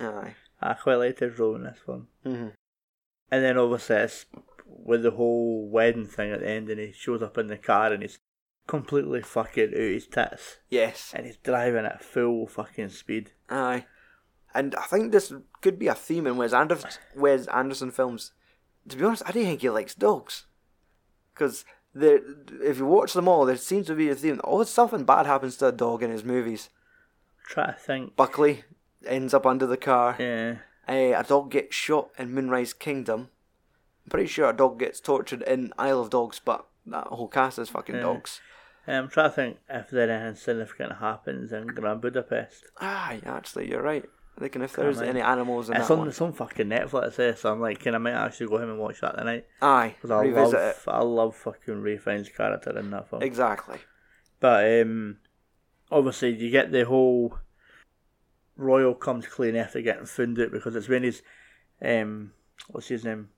Aye. 0.00 0.34
I 0.60 0.74
quite 0.74 0.96
liked 0.96 1.20
his 1.20 1.38
role 1.38 1.54
in 1.56 1.64
this 1.64 1.78
one. 1.86 2.06
Mhm. 2.24 2.52
And 3.30 3.44
then 3.44 3.58
obviously 3.58 3.96
it's 3.96 4.26
with 4.66 5.02
the 5.02 5.12
whole 5.12 5.68
wedding 5.68 6.06
thing 6.06 6.32
at 6.32 6.40
the 6.40 6.48
end 6.48 6.68
and 6.70 6.80
he 6.80 6.92
shows 6.92 7.22
up 7.22 7.38
in 7.38 7.46
the 7.48 7.56
car 7.58 7.92
and 7.92 8.02
he's 8.02 8.18
completely 8.66 9.22
fucking 9.22 9.68
out 9.74 9.76
his 9.80 10.06
tits. 10.06 10.58
Yes. 10.68 11.12
And 11.14 11.26
he's 11.26 11.36
driving 11.38 11.84
at 11.86 12.02
full 12.04 12.46
fucking 12.46 12.88
speed. 12.90 13.32
Aye. 13.48 13.86
And 14.54 14.74
I 14.76 14.82
think 14.86 15.12
this 15.12 15.32
could 15.60 15.78
be 15.78 15.88
a 15.88 15.94
theme 15.94 16.26
in 16.26 16.36
Wes 16.36 16.52
Anderson, 16.52 16.90
Wes 17.14 17.46
Anderson 17.48 17.90
films. 17.90 18.32
To 18.88 18.96
be 18.96 19.04
honest, 19.04 19.22
I 19.26 19.32
don't 19.32 19.44
think 19.44 19.60
he 19.60 19.70
likes 19.70 19.94
dogs. 19.94 20.44
Because 21.34 21.64
if 21.94 22.78
you 22.78 22.86
watch 22.86 23.12
them 23.12 23.28
all, 23.28 23.44
there 23.44 23.56
seems 23.56 23.86
to 23.86 23.94
be 23.94 24.08
a 24.08 24.14
theme. 24.14 24.36
That 24.36 24.44
always 24.44 24.68
something 24.68 25.04
bad 25.04 25.26
happens 25.26 25.56
to 25.58 25.68
a 25.68 25.72
dog 25.72 26.02
in 26.02 26.10
his 26.10 26.24
movies. 26.24 26.70
Try 27.46 27.66
to 27.66 27.72
think. 27.72 28.16
Buckley 28.16 28.64
ends 29.06 29.32
up 29.34 29.46
under 29.46 29.66
the 29.66 29.76
car. 29.76 30.16
Yeah. 30.18 30.56
Eh, 30.86 31.12
a 31.18 31.22
dog 31.24 31.50
gets 31.50 31.74
shot 31.74 32.10
in 32.18 32.32
Moonrise 32.34 32.72
Kingdom. 32.72 33.28
I'm 34.04 34.10
pretty 34.10 34.26
sure 34.28 34.48
a 34.48 34.56
dog 34.56 34.78
gets 34.78 35.00
tortured 35.00 35.42
in 35.42 35.72
Isle 35.78 36.00
of 36.00 36.10
Dogs, 36.10 36.40
but 36.42 36.66
that 36.86 37.06
whole 37.08 37.28
cast 37.28 37.58
is 37.58 37.68
fucking 37.68 37.96
Yeah. 37.96 38.02
dogs. 38.02 38.40
I'm 38.86 39.08
trying 39.10 39.28
to 39.28 39.34
think 39.36 39.58
if 39.68 39.90
there 39.90 40.10
anything 40.10 40.36
significant 40.36 40.92
happens 40.96 41.52
in 41.52 41.66
Grand 41.66 42.00
Budapest. 42.00 42.64
Ah, 42.80 43.14
actually, 43.26 43.68
you're 43.68 43.82
right. 43.82 44.06
Thinking 44.38 44.62
if 44.62 44.74
there's 44.74 45.00
any 45.00 45.20
animals 45.20 45.68
in 45.68 45.76
It's 45.76 45.88
that 45.88 45.94
on 45.94 46.00
one. 46.00 46.12
some 46.12 46.32
fucking 46.32 46.68
Netflix, 46.68 47.18
eh? 47.18 47.34
So 47.34 47.50
I'm 47.52 47.60
like, 47.60 47.80
can 47.80 47.94
I 47.94 47.98
might 47.98 48.12
actually 48.12 48.46
go 48.46 48.58
home 48.58 48.70
and 48.70 48.78
watch 48.78 49.00
that 49.00 49.16
tonight? 49.16 49.46
Aye, 49.60 49.94
Because 49.96 50.10
I 50.12 50.20
revisit 50.22 50.54
love, 50.54 50.68
it. 50.70 50.76
I 50.86 51.02
love 51.02 51.34
fucking 51.36 51.82
Ralph 51.82 52.02
Fiennes' 52.02 52.28
character 52.28 52.78
in 52.78 52.90
that 52.90 53.10
film. 53.10 53.22
Exactly. 53.22 53.78
But 54.38 54.82
um, 54.82 55.16
obviously, 55.90 56.36
you 56.36 56.50
get 56.50 56.70
the 56.70 56.84
whole 56.84 57.36
Royal 58.56 58.94
comes 58.94 59.26
clean 59.26 59.56
after 59.56 59.80
getting 59.80 60.06
found 60.06 60.38
out 60.40 60.52
because 60.52 60.76
it's 60.76 60.88
when 60.88 61.02
he's 61.04 61.22
um, 61.82 62.32
what's 62.68 62.88
his 62.88 63.04
name? 63.04 63.30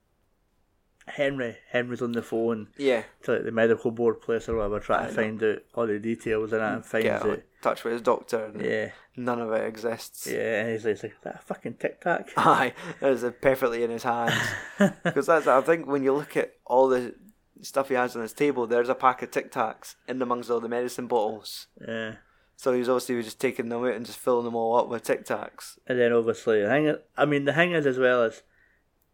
Henry. 1.11 1.57
Henry's 1.71 2.03
on 2.03 2.13
the 2.13 2.23
phone 2.23 2.69
Yeah. 2.77 3.03
to 3.25 3.33
like, 3.35 3.45
the 3.45 3.53
medical 3.53 3.91
board 3.91 4.21
place 4.21 4.49
or 4.49 4.57
whatever, 4.57 4.81
trying 4.81 5.09
to 5.09 5.15
find 5.15 5.43
out 5.43 5.59
all 5.75 5.87
the 5.87 5.99
details 5.99 6.53
and 6.53 6.61
that, 6.63 6.75
and 6.75 6.85
finds 6.87 7.05
Get 7.05 7.23
out. 7.25 7.41
touch 7.63 7.85
with 7.85 7.93
his 7.95 8.03
doctor. 8.03 8.45
And 8.47 8.61
Yeah, 8.65 8.91
None 9.17 9.41
of 9.41 9.53
it 9.53 9.67
exists. 9.67 10.27
yeah, 10.27 10.61
and 10.63 10.71
he's 10.73 10.85
like, 10.85 11.03
like 11.03 11.21
that 11.23 11.45
fucking 11.45 11.75
tic 11.75 12.01
tac. 12.01 12.31
Aye, 12.37 12.73
it's 13.03 13.25
perfectly 13.41 13.83
in 13.83 13.91
his 13.91 14.03
hands. 14.05 14.35
Because 15.05 15.27
that's, 15.27 15.47
I 15.47 15.61
think, 15.61 15.87
when 15.87 16.03
you 16.03 16.13
look 16.15 16.37
at 16.37 16.55
all 16.65 16.89
the 16.89 17.15
stuff 17.63 17.89
he 17.91 17.95
has 17.95 18.17
on 18.17 18.23
his 18.23 18.33
table, 18.33 18.67
there's 18.67 18.89
a 18.89 18.95
pack 18.95 19.23
of 19.23 19.31
Tic 19.31 19.53
Tacs 19.53 19.97
in 20.09 20.23
amongst 20.23 20.51
all 20.51 20.61
the 20.61 20.69
medicine 20.69 21.07
bottles. 21.07 21.67
Yeah. 21.87 22.15
So 22.57 22.73
he's 22.73 22.89
obviously 22.89 23.23
just 23.23 23.41
taking 23.41 23.69
them 23.69 23.85
out 23.85 23.95
and 23.95 24.07
just 24.07 24.19
filling 24.19 24.45
them 24.45 24.55
all 24.55 24.77
up 24.77 24.89
with 24.89 25.03
Tic 25.03 25.25
Tacs. 25.27 25.79
And 25.87 25.99
then 25.99 26.13
obviously, 26.13 26.63
the 26.63 26.69
thing 26.69 26.97
I 27.17 27.25
mean, 27.27 27.45
the 27.45 27.53
thing 27.53 27.73
is 27.73 27.85
as 27.87 27.99
well 27.99 28.23
as 28.23 28.43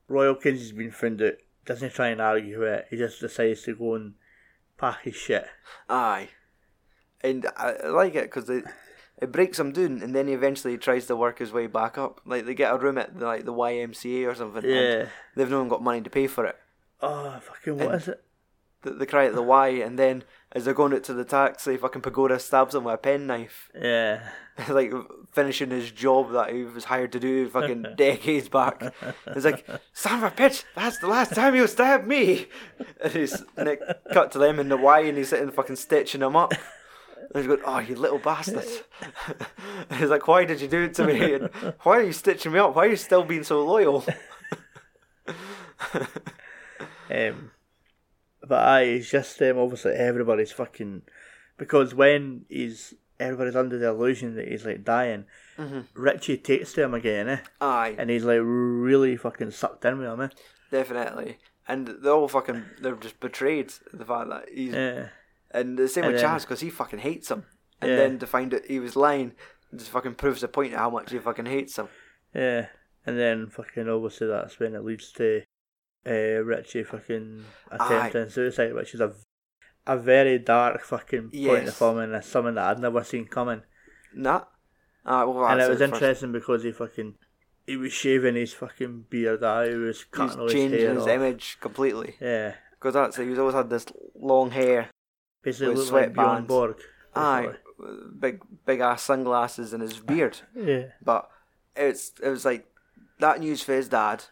Royal 0.08 0.34
Kinsey's 0.36 0.72
been 0.72 0.90
found 0.92 1.20
out, 1.22 1.34
doesn't 1.66 1.92
try 1.94 2.08
and 2.08 2.20
argue 2.20 2.62
it. 2.62 2.86
He 2.90 2.96
just 2.96 3.20
decides 3.20 3.62
to 3.62 3.74
go 3.74 3.94
and 3.94 4.14
pack 4.78 5.02
his 5.02 5.16
shit. 5.16 5.46
Aye. 5.88 6.28
And 7.22 7.46
I 7.56 7.72
I 7.84 7.88
like 7.88 8.14
it 8.14 8.24
because 8.24 8.48
it, 8.50 8.64
it 9.20 9.32
breaks 9.32 9.58
him 9.58 9.72
down 9.72 10.02
and 10.02 10.14
then 10.14 10.28
he 10.28 10.34
eventually 10.34 10.76
tries 10.78 11.06
to 11.06 11.16
work 11.16 11.38
his 11.38 11.52
way 11.52 11.66
back 11.66 11.98
up. 11.98 12.20
Like 12.24 12.46
they 12.46 12.54
get 12.54 12.72
a 12.72 12.78
room 12.78 12.98
at 12.98 13.18
the, 13.18 13.24
like 13.26 13.44
the 13.44 13.52
YMCA 13.52 14.26
or 14.30 14.34
something. 14.34 14.64
and 14.64 14.72
Yeah. 14.72 15.06
they've 15.34 15.50
no 15.50 15.58
one 15.60 15.68
got 15.68 15.82
money 15.82 16.02
to 16.02 16.10
pay 16.10 16.26
for 16.26 16.44
it. 16.46 16.56
Oh, 17.00 17.38
fucking 17.40 17.78
what 17.78 17.86
And- 17.92 17.94
is 18.02 18.08
it? 18.08 18.22
They, 18.82 18.92
they 18.92 19.06
cry 19.06 19.26
at 19.26 19.34
the 19.34 19.42
Y 19.42 19.68
and 19.68 19.98
then 19.98 20.22
as 20.52 20.64
they're 20.64 20.74
going 20.74 20.94
out 20.94 21.04
to 21.04 21.12
the 21.12 21.24
taxi, 21.24 21.76
fucking 21.76 22.02
Pagoda 22.02 22.38
stabs 22.38 22.74
him 22.74 22.84
with 22.84 22.94
a 22.94 22.98
penknife. 22.98 23.70
Yeah. 23.80 24.20
like 24.70 24.90
finishing 25.32 25.70
his 25.70 25.90
job 25.90 26.32
that 26.32 26.50
he 26.50 26.62
was 26.64 26.84
hired 26.84 27.12
to 27.12 27.20
do 27.20 27.46
fucking 27.48 27.84
decades 27.96 28.48
back. 28.48 28.82
He's 29.34 29.44
like, 29.44 29.66
son 29.92 30.24
of 30.24 30.32
a 30.32 30.34
bitch, 30.34 30.64
that's 30.74 30.98
the 30.98 31.08
last 31.08 31.34
time 31.34 31.54
you 31.54 31.66
stab 31.66 32.06
me. 32.06 32.46
And 33.02 33.12
he's 33.12 33.42
and 33.56 33.68
it 33.68 33.80
cut 34.14 34.32
to 34.32 34.38
them 34.38 34.58
in 34.58 34.70
the 34.70 34.78
Y 34.78 35.00
and 35.00 35.18
he's 35.18 35.28
sitting 35.28 35.50
fucking 35.50 35.76
stitching 35.76 36.22
him 36.22 36.36
up. 36.36 36.52
And 36.52 37.34
he's 37.34 37.46
going, 37.46 37.60
oh, 37.66 37.80
you 37.80 37.96
little 37.96 38.18
bastard. 38.18 38.64
he's 39.98 40.08
like, 40.08 40.26
why 40.26 40.46
did 40.46 40.60
you 40.62 40.68
do 40.68 40.84
it 40.84 40.94
to 40.94 41.04
me? 41.06 41.34
And 41.34 41.50
why 41.82 41.98
are 41.98 42.02
you 42.02 42.12
stitching 42.12 42.52
me 42.52 42.58
up? 42.58 42.74
Why 42.74 42.86
are 42.86 42.90
you 42.90 42.96
still 42.96 43.24
being 43.24 43.44
so 43.44 43.62
loyal? 43.62 44.04
Um, 47.10 47.50
but 48.46 48.62
aye, 48.66 48.82
it's 48.82 49.10
just 49.10 49.40
um, 49.42 49.58
obviously 49.58 49.92
everybody's 49.92 50.52
fucking 50.52 51.02
because 51.58 51.94
when 51.94 52.44
he's 52.48 52.94
everybody's 53.18 53.56
under 53.56 53.78
the 53.78 53.88
illusion 53.88 54.34
that 54.36 54.48
he's 54.48 54.64
like 54.66 54.84
dying, 54.84 55.24
Richie 55.94 56.36
takes 56.36 56.72
to 56.74 56.82
him 56.82 56.94
again, 56.94 57.28
eh? 57.28 57.38
Aye, 57.60 57.94
And 57.98 58.10
he's 58.10 58.24
like 58.24 58.40
really 58.42 59.16
fucking 59.16 59.52
sucked 59.52 59.84
in 59.86 59.98
with 59.98 60.06
him, 60.08 60.20
eh? 60.20 60.28
definitely. 60.70 61.38
And 61.68 61.88
they're 62.02 62.12
all 62.12 62.28
fucking, 62.28 62.62
they're 62.80 62.94
just 62.94 63.18
betrayed 63.18 63.72
the 63.92 64.04
fact 64.04 64.28
that 64.30 64.44
he's 64.52 64.72
Yeah. 64.74 65.08
And 65.50 65.78
the 65.78 65.88
same 65.88 66.04
And 66.04 66.12
with 66.12 66.22
then- 66.22 66.30
Chaz 66.30 66.42
because 66.42 66.60
he 66.60 66.70
fucking 66.70 66.98
hates 67.00 67.30
him. 67.30 67.44
And 67.80 67.90
Yeah. 67.90 67.96
then 67.96 68.18
to 68.18 68.26
find 68.26 68.52
out 68.54 68.66
he 68.66 68.78
was 68.80 68.96
lying 68.96 69.32
just 69.74 69.90
fucking 69.90 70.14
proves 70.14 70.42
the 70.42 70.48
point 70.48 70.74
of 70.74 70.78
how 70.78 70.90
much 70.90 71.10
he 71.10 71.18
fucking 71.18 71.46
hates 71.46 71.78
him. 71.78 71.88
Yeah. 72.34 72.66
And 73.06 73.18
then 73.18 73.46
fucking 73.48 73.88
obviously 73.88 74.26
that's 74.26 74.58
when 74.60 74.74
it 74.74 74.84
leads 74.84 75.10
to 75.12 75.42
uh, 76.06 76.42
Richie 76.44 76.84
fucking 76.84 77.44
attempting 77.70 78.30
suicide, 78.30 78.74
which 78.74 78.94
is 78.94 79.00
a 79.00 79.12
a 79.88 79.96
very 79.96 80.38
dark 80.38 80.82
fucking 80.82 81.30
point 81.30 81.34
in 81.34 81.42
the 81.44 81.64
Yes. 81.66 81.78
film 81.78 81.98
and 81.98 82.12
it's 82.14 82.26
something 82.26 82.54
that 82.56 82.64
I'd 82.70 82.80
never 82.80 83.04
seen 83.04 83.26
coming. 83.26 83.62
Nah. 84.14 84.42
Ah, 85.04 85.24
well, 85.24 85.46
and 85.46 85.60
it 85.60 85.68
was 85.68 85.78
the 85.78 85.86
first- 85.88 86.02
interesting 86.02 86.32
because 86.32 86.64
he 86.64 86.72
fucking 86.72 87.14
he 87.66 87.76
was 87.76 87.92
shaving 87.92 88.34
his 88.36 88.52
fucking 88.52 89.06
beard 89.10 89.42
out, 89.44 89.68
he 89.68 89.74
was 89.76 90.04
cutting 90.04 90.40
all 90.40 90.48
He's 90.48 90.70
his 90.70 90.80
hair 90.82 90.94
his 90.94 91.02
off. 91.02 91.08
image 91.08 91.58
completely. 91.60 92.16
Yeah. 92.20 92.54
Because 92.72 92.94
that's 92.94 93.16
he's 93.16 93.38
always 93.38 93.54
had 93.54 93.70
this 93.70 93.86
long 94.14 94.50
hair. 94.50 94.90
Basically 95.42 95.68
With 95.68 95.78
looked 95.78 95.92
like 95.92 96.12
Bjorn 96.14 96.44
sweatbands. 96.44 96.46
Borg. 96.48 96.76
Aye. 97.14 97.52
Big 98.18 98.40
big 98.64 98.80
ass 98.80 99.02
sunglasses 99.02 99.72
and 99.72 99.82
his 99.82 99.98
beard. 100.00 100.38
Yeah. 100.54 100.86
But 101.02 101.28
it's 101.76 102.12
it 102.22 102.28
was 102.28 102.44
like 102.44 102.66
that 103.20 103.38
news 103.40 103.62
for 103.62 103.72
his 103.74 103.88
dad 103.88 104.24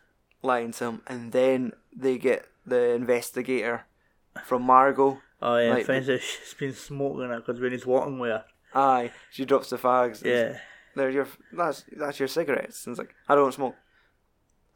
lying 0.44 0.72
to 0.72 0.84
him 0.84 1.02
and 1.06 1.32
then 1.32 1.72
they 1.96 2.18
get 2.18 2.46
the 2.66 2.90
investigator 2.90 3.86
from 4.44 4.62
Margot. 4.62 5.20
Oh 5.42 5.56
yeah, 5.58 5.74
Like- 5.74 5.86
finds 5.86 6.08
out 6.08 6.20
she's 6.20 6.54
been 6.54 6.72
smoking 6.72 7.30
it 7.30 7.36
because 7.44 7.60
when 7.60 7.72
he's 7.72 7.86
walking 7.86 8.18
with 8.18 8.30
her. 8.30 8.44
Aye. 8.74 9.12
She 9.30 9.44
drops 9.44 9.70
the 9.70 9.76
fags. 9.78 10.24
Yeah. 10.24 10.58
They're 10.96 11.10
your 11.10 11.28
that's 11.52 11.84
that's 11.96 12.18
your 12.18 12.28
cigarettes. 12.28 12.86
And 12.86 12.92
it's 12.92 12.98
like, 12.98 13.14
I 13.28 13.34
don't 13.34 13.52
smoke. 13.52 13.76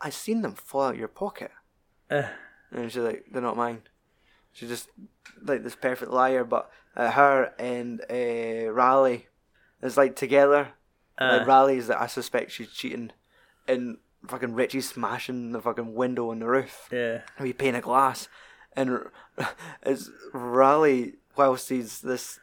I 0.00 0.10
seen 0.10 0.42
them 0.42 0.54
fall 0.54 0.82
out 0.82 0.96
your 0.96 1.08
pocket. 1.08 1.50
Uh, 2.10 2.28
And 2.72 2.90
she's 2.92 3.02
like, 3.02 3.26
they're 3.32 3.42
not 3.42 3.56
mine. 3.56 3.82
She's 4.52 4.68
just 4.68 4.88
like 5.42 5.62
this 5.64 5.74
perfect 5.76 6.10
liar, 6.10 6.44
but 6.44 6.70
uh, 6.96 7.10
her 7.12 7.52
and 7.58 8.00
uh, 8.10 8.70
Raleigh 8.72 9.26
is 9.82 9.96
like 9.96 10.16
together. 10.16 10.68
Uh. 11.20 11.38
like 11.38 11.46
Raleigh's 11.48 11.86
that 11.88 12.00
I 12.00 12.06
suspect 12.06 12.52
she's 12.52 12.70
cheating, 12.70 13.10
and 13.66 13.98
fucking 14.28 14.54
Richie's 14.54 14.88
smashing 14.88 15.52
the 15.52 15.60
fucking 15.60 15.94
window 15.94 16.30
on 16.30 16.40
the 16.40 16.46
roof. 16.46 16.88
yeah. 16.92 17.22
We 17.40 17.52
pane 17.52 17.74
a 17.74 17.80
glass, 17.80 18.28
and 18.76 19.00
it's 19.82 20.10
Raleigh 20.32 21.14
whilst 21.36 21.68
he's 21.68 22.00
this 22.00 22.40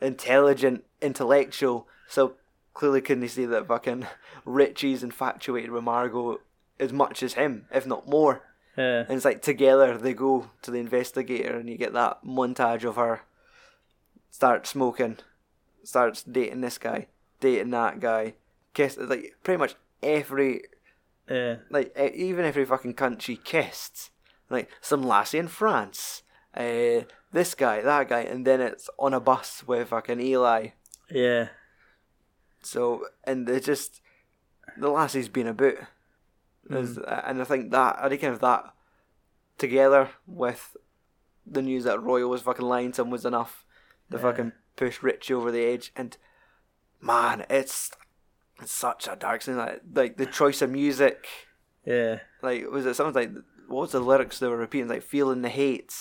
intelligent 0.00 0.84
intellectual, 1.00 1.88
so 2.08 2.34
clearly 2.72 3.00
couldn't 3.00 3.28
see 3.28 3.46
that 3.46 3.66
fucking 3.66 4.06
Richie's 4.44 5.02
infatuated 5.02 5.70
with 5.70 5.84
Margot 5.84 6.40
as 6.78 6.92
much 6.92 7.22
as 7.22 7.34
him, 7.34 7.66
if 7.72 7.86
not 7.86 8.08
more. 8.08 8.42
Yeah. 8.76 9.00
And 9.00 9.12
it's 9.12 9.24
like 9.24 9.40
together 9.40 9.96
they 9.96 10.14
go 10.14 10.50
to 10.62 10.70
the 10.70 10.78
investigator, 10.78 11.56
and 11.56 11.68
you 11.68 11.76
get 11.76 11.92
that 11.92 12.24
montage 12.24 12.84
of 12.84 12.96
her 12.96 13.22
start 14.30 14.66
smoking, 14.66 15.18
starts 15.84 16.22
dating 16.24 16.60
this 16.60 16.78
guy, 16.78 17.06
dating 17.40 17.70
that 17.70 18.00
guy, 18.00 18.34
kiss 18.74 18.98
like 18.98 19.36
pretty 19.44 19.58
much 19.58 19.76
every 20.02 20.62
Yeah. 21.28 21.56
like 21.70 21.96
even 21.98 22.44
every 22.44 22.64
fucking 22.64 22.94
country 22.94 23.36
kissed, 23.42 24.10
like 24.50 24.68
some 24.80 25.02
lassie 25.02 25.38
in 25.38 25.48
France, 25.48 26.22
uh, 26.56 27.00
this 27.32 27.54
guy, 27.54 27.80
that 27.80 28.08
guy, 28.08 28.20
and 28.20 28.46
then 28.46 28.60
it's 28.60 28.90
on 28.98 29.14
a 29.14 29.20
bus 29.20 29.64
with 29.66 29.88
fucking 29.88 30.20
Eli. 30.20 30.68
Yeah. 31.10 31.48
So 32.62 33.06
and 33.24 33.46
they 33.46 33.60
just 33.60 34.00
the 34.76 34.88
lassie's 34.88 35.28
been 35.28 35.46
about, 35.46 35.74
There's- 36.64 36.96
and 36.98 37.40
I 37.40 37.44
think 37.44 37.70
that 37.72 37.98
I 38.00 38.08
reckon 38.08 38.32
if 38.34 38.40
that 38.40 38.72
together 39.58 40.10
with 40.26 40.76
the 41.46 41.62
news 41.62 41.84
that 41.84 42.02
Royal 42.02 42.30
was 42.30 42.42
fucking 42.42 42.64
lying 42.66 42.92
to 42.92 43.02
him 43.02 43.10
was 43.10 43.24
enough 43.26 43.64
to 44.10 44.16
Yeah. 44.16 44.22
fucking 44.22 44.52
push 44.76 45.02
Richie 45.02 45.34
over 45.34 45.50
the 45.52 45.64
edge. 45.64 45.92
And 45.94 46.16
man, 47.00 47.44
it's 47.50 47.90
it's 48.60 48.72
such 48.72 49.08
a 49.08 49.16
dark 49.16 49.42
scene. 49.42 49.56
Like, 49.56 49.82
like 49.94 50.16
the 50.16 50.26
choice 50.26 50.62
of 50.62 50.70
music, 50.70 51.26
Yeah, 51.84 52.20
like 52.42 52.70
was 52.70 52.86
it 52.86 52.94
something 52.94 53.14
like 53.14 53.44
what 53.68 53.80
was 53.82 53.92
the 53.92 54.00
lyrics 54.00 54.38
they 54.38 54.46
were 54.48 54.56
repeating? 54.56 54.88
Like 54.88 55.02
feeling 55.02 55.42
the 55.42 55.48
hate, 55.48 55.94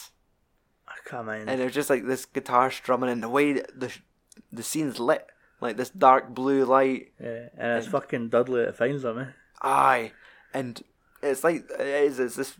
I 0.87 0.93
can't 1.09 1.25
mind. 1.25 1.49
and 1.49 1.61
it 1.61 1.65
was 1.65 1.73
just 1.73 1.89
like 1.89 2.05
this 2.05 2.25
guitar 2.25 2.69
strumming, 2.71 3.09
and 3.09 3.23
the 3.23 3.29
way 3.29 3.53
that 3.53 3.79
the 3.79 3.91
the 4.51 4.63
scene's 4.63 4.99
lit, 4.99 5.25
like 5.61 5.77
this 5.77 5.89
dark 5.89 6.33
blue 6.33 6.65
light. 6.65 7.11
yeah, 7.21 7.47
and 7.57 7.77
it's 7.77 7.87
fucking 7.87 8.29
Dudley 8.29 8.65
that 8.65 8.77
finds 8.77 9.03
them. 9.03 9.19
Eh? 9.19 9.25
Aye, 9.61 10.11
and 10.53 10.81
it's 11.21 11.43
like 11.43 11.69
it 11.71 11.81
is. 11.81 12.19
It's 12.19 12.35
this 12.35 12.55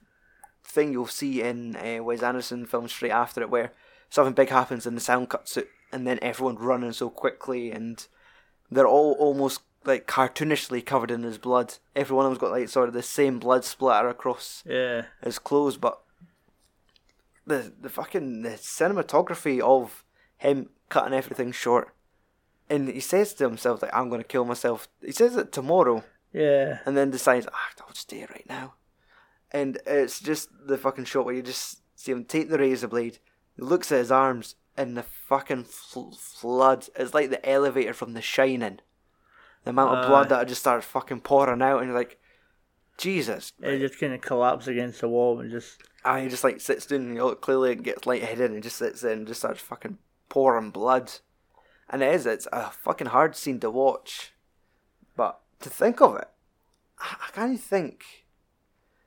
thing 0.63 0.93
you'll 0.93 1.07
see 1.07 1.41
in 1.41 1.75
uh, 1.75 2.01
Wes 2.01 2.23
Anderson 2.23 2.65
films 2.65 2.91
straight 2.91 3.11
after 3.11 3.41
it, 3.41 3.49
where 3.49 3.73
something 4.09 4.33
big 4.33 4.49
happens 4.49 4.85
and 4.85 4.95
the 4.95 5.01
sound 5.01 5.29
cuts 5.29 5.57
out, 5.57 5.65
and 5.91 6.07
then 6.07 6.17
everyone 6.21 6.55
running 6.57 6.93
so 6.93 7.09
quickly, 7.09 7.71
and 7.71 8.07
they're 8.71 8.87
all 8.87 9.13
almost 9.19 9.61
like 9.85 10.07
cartoonishly 10.07 10.85
covered 10.85 11.11
in 11.11 11.23
his 11.23 11.37
blood. 11.37 11.75
Every 11.95 12.15
one 12.15 12.25
of 12.25 12.31
them's 12.31 12.39
got 12.39 12.51
like 12.51 12.69
sort 12.69 12.87
of 12.87 12.93
the 12.93 13.03
same 13.03 13.39
blood 13.39 13.63
splatter 13.65 14.09
across 14.09 14.63
Yeah, 14.65 15.05
his 15.23 15.39
clothes, 15.39 15.77
but 15.77 16.01
the 17.45 17.73
the 17.79 17.89
fucking 17.89 18.41
the 18.43 18.51
cinematography 18.51 19.59
of 19.59 20.03
him 20.37 20.69
cutting 20.89 21.13
everything 21.13 21.51
short. 21.51 21.93
And 22.69 22.87
he 22.89 22.99
says 22.99 23.33
to 23.35 23.43
himself 23.43 23.81
like 23.81 23.93
I'm 23.93 24.09
gonna 24.09 24.23
kill 24.23 24.45
myself. 24.45 24.87
He 25.01 25.11
says 25.11 25.35
it 25.35 25.51
tomorrow 25.51 26.03
yeah, 26.33 26.79
and 26.85 26.97
then 26.97 27.11
decides, 27.11 27.47
ah, 27.51 27.69
I'll 27.81 27.93
just 27.93 28.09
do 28.09 28.17
it 28.17 28.29
right 28.31 28.45
now. 28.49 28.73
And 29.51 29.77
it's 29.85 30.19
just 30.19 30.49
the 30.65 30.77
fucking 30.79 31.05
shot 31.05 31.25
where 31.25 31.35
you 31.35 31.43
just 31.43 31.81
see 31.95 32.11
him 32.11 32.25
take 32.25 32.49
the 32.49 32.57
razor 32.57 32.87
blade, 32.87 33.19
he 33.55 33.61
looks 33.61 33.91
at 33.91 33.99
his 33.99 34.11
arms, 34.11 34.55
and 34.75 34.97
the 34.97 35.03
fucking 35.03 35.65
fl- 35.65 36.09
flood. 36.11 36.87
It's 36.95 37.13
like 37.13 37.29
the 37.29 37.47
elevator 37.47 37.93
from 37.93 38.13
The 38.13 38.21
Shining. 38.21 38.79
The 39.63 39.69
amount 39.69 39.97
of 39.97 40.07
blood 40.07 40.31
Aye. 40.31 40.39
that 40.39 40.47
just 40.47 40.61
starts 40.61 40.85
fucking 40.85 41.21
pouring 41.21 41.61
out, 41.61 41.79
and 41.79 41.87
you're 41.87 41.97
like, 41.97 42.19
Jesus. 42.97 43.53
it 43.61 43.79
just 43.79 43.99
kind 43.99 44.13
of 44.13 44.21
collapses 44.21 44.67
against 44.67 45.01
the 45.01 45.09
wall 45.09 45.39
and 45.39 45.49
just 45.49 45.81
Ah, 46.05 46.17
he 46.17 46.27
just 46.27 46.43
like 46.43 46.59
sits 46.59 46.85
down 46.85 47.01
and 47.01 47.15
you 47.15 47.23
look 47.23 47.41
clearly 47.41 47.75
gets 47.75 48.05
lightheaded 48.05 48.51
and 48.51 48.61
just 48.61 48.77
sits 48.77 49.01
there 49.01 49.13
and 49.13 49.25
just 49.25 49.39
starts 49.39 49.61
fucking 49.61 49.97
pouring 50.27 50.69
blood. 50.69 51.11
And 51.89 52.01
it 52.01 52.13
is, 52.13 52.25
it's 52.25 52.47
a 52.51 52.71
fucking 52.71 53.07
hard 53.07 53.35
scene 53.35 53.59
to 53.61 53.69
watch. 53.69 54.33
But 55.15 55.39
to 55.61 55.69
think 55.69 56.01
of 56.01 56.17
it, 56.17 56.27
I, 56.99 57.15
I 57.27 57.31
can't 57.31 57.59
think 57.59 58.25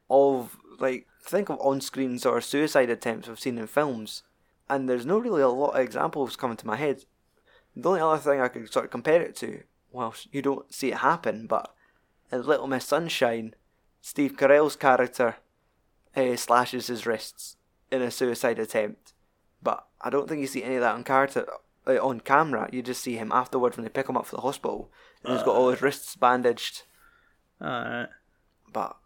of 0.08 0.56
like 0.78 1.06
think 1.22 1.50
of 1.50 1.60
on 1.60 1.80
screens 1.80 2.24
or 2.24 2.40
suicide 2.40 2.88
attempts 2.88 3.28
we've 3.28 3.38
seen 3.38 3.58
in 3.58 3.66
films. 3.66 4.22
And 4.68 4.88
there's 4.88 5.06
no 5.06 5.18
really 5.18 5.42
a 5.42 5.48
lot 5.48 5.74
of 5.74 5.80
examples 5.80 6.34
coming 6.34 6.56
to 6.56 6.66
my 6.66 6.76
head. 6.76 7.04
The 7.74 7.88
only 7.90 8.00
other 8.00 8.18
thing 8.18 8.40
I 8.40 8.48
could 8.48 8.72
sort 8.72 8.86
of 8.86 8.90
compare 8.90 9.20
it 9.20 9.36
to, 9.36 9.62
well, 9.96 10.14
you 10.30 10.42
don't 10.42 10.72
see 10.72 10.90
it 10.92 10.98
happen, 10.98 11.46
but 11.46 11.74
in 12.30 12.42
Little 12.46 12.66
Miss 12.66 12.84
Sunshine, 12.84 13.54
Steve 14.00 14.36
Carell's 14.36 14.76
character 14.76 15.36
uh, 16.14 16.36
slashes 16.36 16.88
his 16.88 17.06
wrists 17.06 17.56
in 17.90 18.02
a 18.02 18.10
suicide 18.10 18.58
attempt. 18.58 19.14
But 19.62 19.86
I 20.00 20.10
don't 20.10 20.28
think 20.28 20.40
you 20.42 20.46
see 20.46 20.62
any 20.62 20.74
of 20.76 20.82
that 20.82 20.94
on 20.94 21.02
character 21.04 21.46
uh, 21.86 21.94
on 21.94 22.20
camera. 22.20 22.68
You 22.70 22.82
just 22.82 23.02
see 23.02 23.16
him 23.16 23.32
afterwards 23.32 23.76
when 23.76 23.84
they 23.84 23.90
pick 23.90 24.08
him 24.08 24.16
up 24.16 24.26
for 24.26 24.36
the 24.36 24.42
hospital, 24.42 24.90
and 25.24 25.32
he's 25.32 25.42
got 25.42 25.56
all 25.56 25.70
his 25.70 25.82
wrists 25.82 26.14
bandaged. 26.14 26.82
alright. 27.60 28.08
But 28.72 28.96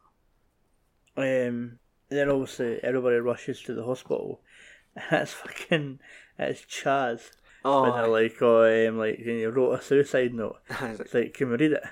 Um, 1.16 1.78
then 2.08 2.28
obviously 2.28 2.80
everybody 2.82 3.16
rushes 3.16 3.62
to 3.62 3.74
the 3.74 3.84
hospital. 3.84 4.40
And 4.96 5.22
it's 5.22 5.32
fucking 5.32 6.00
it's 6.36 6.62
Chaz. 6.62 7.30
Oh, 7.64 7.82
When 7.82 7.92
they're 7.92 8.08
like, 8.08 8.36
oh, 8.42 8.88
um, 8.88 8.98
like 8.98 9.18
you 9.18 9.48
wrote 9.50 9.72
a 9.78 9.82
suicide 9.82 10.34
note. 10.34 10.58
Like, 10.80 11.00
It's 11.00 11.14
like, 11.14 11.34
can 11.34 11.50
we 11.50 11.56
read 11.56 11.72
it? 11.72 11.82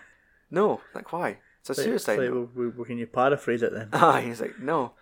no, 0.51 0.81
like 0.95 1.13
why? 1.13 1.39
It's 1.61 1.71
a 1.71 1.73
It's 1.73 1.83
suicide. 1.83 2.19
Like, 2.19 2.31
note. 2.31 2.51
well, 2.55 2.73
well, 2.77 2.85
can 2.85 2.99
you 2.99 3.07
paraphrase 3.07 3.63
it 3.63 3.73
then? 3.73 3.89
Ah, 3.93 4.21
he's 4.21 4.41
like, 4.41 4.59
no. 4.59 4.93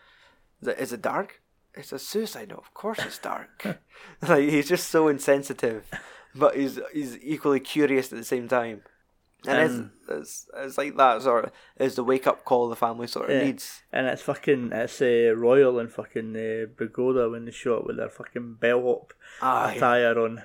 Is 0.62 0.68
it, 0.68 0.78
is 0.78 0.92
it 0.92 1.02
dark? 1.02 1.40
It's 1.74 1.92
a 1.92 1.98
suicide 1.98 2.48
note. 2.48 2.60
Of 2.66 2.72
course 2.74 2.98
it's 3.00 3.18
dark. 3.18 3.78
like 4.26 4.48
he's 4.48 4.68
just 4.68 4.88
so 4.88 5.08
insensitive, 5.08 5.84
but 6.34 6.56
he's 6.56 6.80
he's 6.92 7.18
equally 7.22 7.60
curious 7.60 8.10
at 8.12 8.18
the 8.18 8.24
same 8.24 8.48
time. 8.48 8.80
And 9.46 9.90
it's, 10.08 10.08
it's 10.08 10.48
it's 10.56 10.78
like 10.78 10.96
that 10.96 11.20
sort 11.22 11.44
of 11.44 11.50
is 11.78 11.94
the 11.94 12.02
wake 12.02 12.26
up 12.26 12.44
call 12.46 12.68
the 12.70 12.74
family 12.76 13.06
sort 13.06 13.28
of 13.30 13.36
Yeah. 13.36 13.44
needs. 13.44 13.82
And 13.92 14.06
it's 14.06 14.22
fucking 14.22 14.70
it's 14.72 15.00
uh, 15.02 15.34
Royal 15.36 15.78
and 15.78 15.92
fucking 15.92 16.34
uh, 16.34 16.66
Pagoda 16.76 17.28
when 17.28 17.44
they 17.44 17.50
show 17.52 17.76
up 17.76 17.86
with 17.86 17.98
their 17.98 18.08
fucking 18.08 18.54
bellhop 18.58 19.12
attire 19.42 20.18
on. 20.18 20.42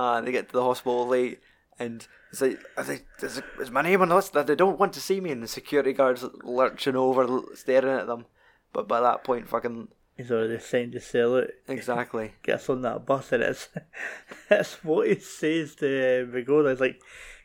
Uh, 0.00 0.22
they 0.22 0.32
get 0.32 0.48
to 0.48 0.54
the 0.54 0.62
hospital 0.62 1.06
late, 1.06 1.40
and 1.78 2.08
it's 2.30 2.40
like, 2.40 2.58
I 2.74 2.82
think, 2.82 3.04
is, 3.22 3.42
is 3.60 3.70
my 3.70 3.82
name 3.82 4.00
on 4.00 4.08
the 4.08 4.14
list? 4.14 4.32
That 4.32 4.46
they 4.46 4.54
don't 4.54 4.78
want 4.78 4.94
to 4.94 5.00
see 5.00 5.20
me, 5.20 5.30
and 5.30 5.42
the 5.42 5.48
security 5.48 5.92
guards 5.92 6.24
lurching 6.42 6.96
over, 6.96 7.42
staring 7.54 8.00
at 8.00 8.06
them. 8.06 8.24
But 8.72 8.88
by 8.88 9.00
that 9.00 9.24
point, 9.24 9.50
fucking 9.50 9.88
He's 10.16 10.30
already 10.30 10.58
signed 10.58 10.92
to 10.92 11.00
sell 11.00 11.36
it. 11.36 11.50
exactly. 11.68 12.32
Gets 12.42 12.70
on 12.70 12.80
that 12.82 13.04
bus 13.04 13.32
and 13.32 13.42
it's 13.42 13.68
it's 14.50 14.82
what 14.84 15.08
he 15.08 15.18
says 15.18 15.74
to 15.76 15.86
uh, 15.86 16.32
Pagoda. 16.32 16.70
He's 16.70 16.80
like, 16.80 17.00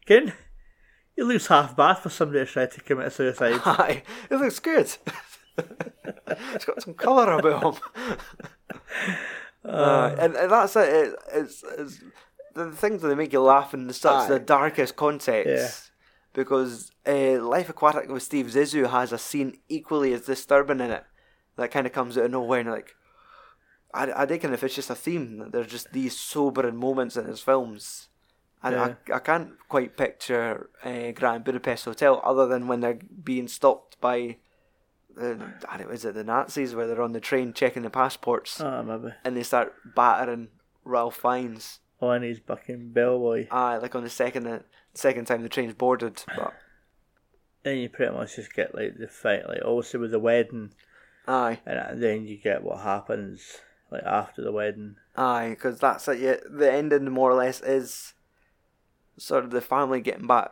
Ken, 0.06 0.32
you 1.18 1.26
lose 1.26 1.48
half 1.48 1.76
bad 1.76 1.96
for 1.96 2.10
somebody 2.10 2.46
to 2.46 2.52
try 2.52 2.68
to 2.68 2.82
commit 2.82 3.12
suicide. 3.12 3.54
Hi, 3.64 4.04
it 4.30 4.36
looks 4.36 4.60
good. 4.60 4.94
it's 5.58 6.66
got 6.66 6.82
some 6.82 6.94
colour 6.94 7.38
about 7.38 7.76
him. 7.76 7.82
Uh, 9.64 10.16
and, 10.20 10.36
and 10.36 10.52
that's 10.52 10.76
it. 10.76 10.90
it 10.90 11.16
it's, 11.34 11.64
it's 11.78 12.00
the 12.56 12.72
things 12.72 13.02
that 13.02 13.10
they 13.10 13.16
make 13.16 13.34
you 13.34 13.42
laugh 13.42 13.74
in 13.74 13.92
such 13.94 14.28
the 14.28 14.40
darkest 14.40 14.96
context. 14.96 15.48
Yeah. 15.48 15.70
Because 16.34 16.92
uh, 17.08 17.42
Life 17.42 17.70
Aquatic 17.70 18.10
with 18.10 18.24
Steve 18.24 18.48
Zissou 18.48 18.90
has 18.90 19.12
a 19.14 19.18
scene 19.18 19.60
equally 19.70 20.12
as 20.14 20.22
disturbing 20.26 20.80
in 20.82 20.92
it 20.92 21.06
that 21.56 21.72
kind 21.72 21.86
of 21.88 21.94
comes 21.94 22.18
out 22.18 22.26
of 22.26 22.32
nowhere 22.32 22.60
and 22.60 22.70
like, 22.72 22.94
I, 23.94 24.08
I 24.12 24.26
reckon 24.26 24.54
if 24.54 24.62
it's 24.64 24.76
just 24.76 24.90
a 24.90 24.96
theme, 24.96 25.38
that 25.38 25.52
there's 25.54 25.68
just 25.72 25.94
these 25.94 26.18
sobering 26.20 26.76
moments 26.76 27.16
in 27.16 27.26
his 27.26 27.40
films. 27.40 28.10
And 28.62 28.76
Yeah. 28.76 28.96
I, 29.10 29.16
I 29.16 29.20
can't 29.20 29.52
quite 29.70 29.96
picture 29.96 30.70
uh, 30.84 31.12
Grand 31.12 31.46
Budapest 31.46 31.86
Hotel 31.86 32.20
other 32.26 32.46
than 32.48 32.68
when 32.68 32.82
they're 32.82 33.00
being 33.24 33.48
stopped 33.48 34.02
by, 34.02 34.38
the, 35.16 35.40
I 35.70 35.78
don't 35.78 35.88
know, 35.88 35.94
is 35.94 36.04
it 36.04 36.16
the 36.16 36.24
Nazis 36.26 36.76
where 36.76 36.88
they're 36.88 37.02
on 37.02 37.14
the 37.14 37.22
train 37.22 37.54
checking 37.54 37.84
the 37.84 37.90
passports 37.90 38.60
Ah, 38.60 38.82
maybe. 38.82 39.14
and 39.24 39.38
they 39.38 39.44
start 39.44 39.74
battering 39.96 40.50
Ralph 40.84 41.16
Fiennes. 41.16 41.80
On 42.02 42.22
his 42.22 42.40
fucking 42.40 42.92
bellboy. 42.92 43.48
Aye, 43.52 43.78
like 43.78 43.96
on 43.96 44.04
the 44.04 44.10
second 44.10 44.46
uh, 44.48 44.60
second 44.94 45.26
time 45.26 45.44
the 45.44 45.50
train's 45.50 45.74
boarded. 45.74 46.24
But 46.36 46.54
Then 47.64 47.78
you 47.78 47.90
pretty 47.90 48.14
much 48.14 48.36
just 48.36 48.54
get 48.54 48.76
like 48.76 48.98
the 48.98 49.08
fight, 49.08 49.48
like 49.48 49.62
obviously 49.64 50.00
with 50.02 50.12
the 50.12 50.20
wedding, 50.20 50.74
aye, 51.28 51.60
and 51.66 52.04
then 52.04 52.28
you 52.28 52.38
get 52.38 52.64
what 52.64 52.82
happens 52.82 53.60
like 53.92 54.04
after 54.04 54.42
the 54.42 54.52
wedding. 54.52 54.96
aye, 55.16 55.50
because 55.52 55.80
that's 55.80 56.08
it. 56.08 56.20
Yeah, 56.20 56.36
the 56.50 56.72
ending 56.72 57.10
more 57.12 57.32
or 57.32 57.36
less 57.36 57.62
is 57.62 58.14
sort 59.18 59.46
of 59.46 59.52
the 59.52 59.62
family 59.62 60.02
getting 60.02 60.28
back. 60.28 60.52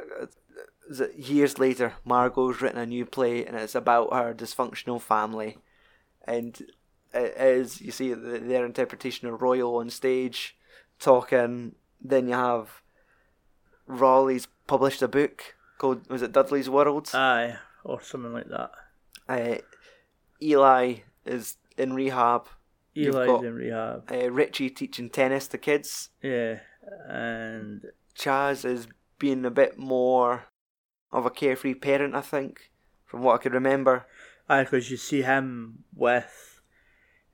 Years 1.16 1.58
later? 1.60 1.94
Margot's 2.06 2.62
written 2.62 2.80
a 2.80 2.86
new 2.86 3.06
play, 3.06 3.46
and 3.46 3.56
it's 3.56 3.76
about 3.76 4.14
her 4.14 4.34
dysfunctional 4.34 5.02
family, 5.02 5.58
and 6.26 6.62
it 7.14 7.38
is 7.38 7.82
you 7.82 7.91
see 7.91 8.14
their 8.14 8.66
interpretation 8.66 9.28
of 9.28 9.41
Royal 9.41 9.76
on 9.78 9.89
stage 9.89 10.58
talking. 11.04 11.76
Then 12.01 12.28
you 12.28 12.34
have 12.36 12.82
Raleigh's 13.88 14.47
published 14.68 15.01
a 15.01 15.08
book 15.08 15.56
called 15.78 16.10
was 16.10 16.22
it 16.22 16.32
Dudley's 16.32 16.70
World? 16.70 17.10
Aye, 17.14 17.58
or 17.84 18.01
something 18.01 18.34
like 18.34 18.49
that. 18.49 18.72
Uh, 19.28 19.56
Eli 20.41 20.95
is 21.26 21.58
in 21.78 21.93
rehab. 21.93 22.47
Eli's 22.95 23.14
got- 23.14 23.43
in 23.43 23.56
rehab. 23.56 24.12
Uh, 24.12 24.30
Richie 24.32 24.70
teaching 24.70 25.10
tennis 25.10 25.47
to 25.49 25.58
kids. 25.58 26.10
Yeah, 26.22 26.60
and 27.08 27.86
Chaz 28.18 28.66
is 28.66 28.88
being 29.20 29.45
a 29.45 29.51
bit 29.51 29.78
more 29.78 30.45
of 31.12 31.26
a 31.26 31.30
carefree 31.32 31.76
parent, 31.76 32.16
I 32.16 32.22
think, 32.22 32.72
from 33.06 33.22
what 33.24 33.36
I 33.39 33.43
could 33.43 33.54
remember. 33.54 34.06
aye, 34.49 34.64
because 34.64 34.91
you 34.91 34.97
see 34.97 35.22
him 35.22 35.84
with 35.95 36.60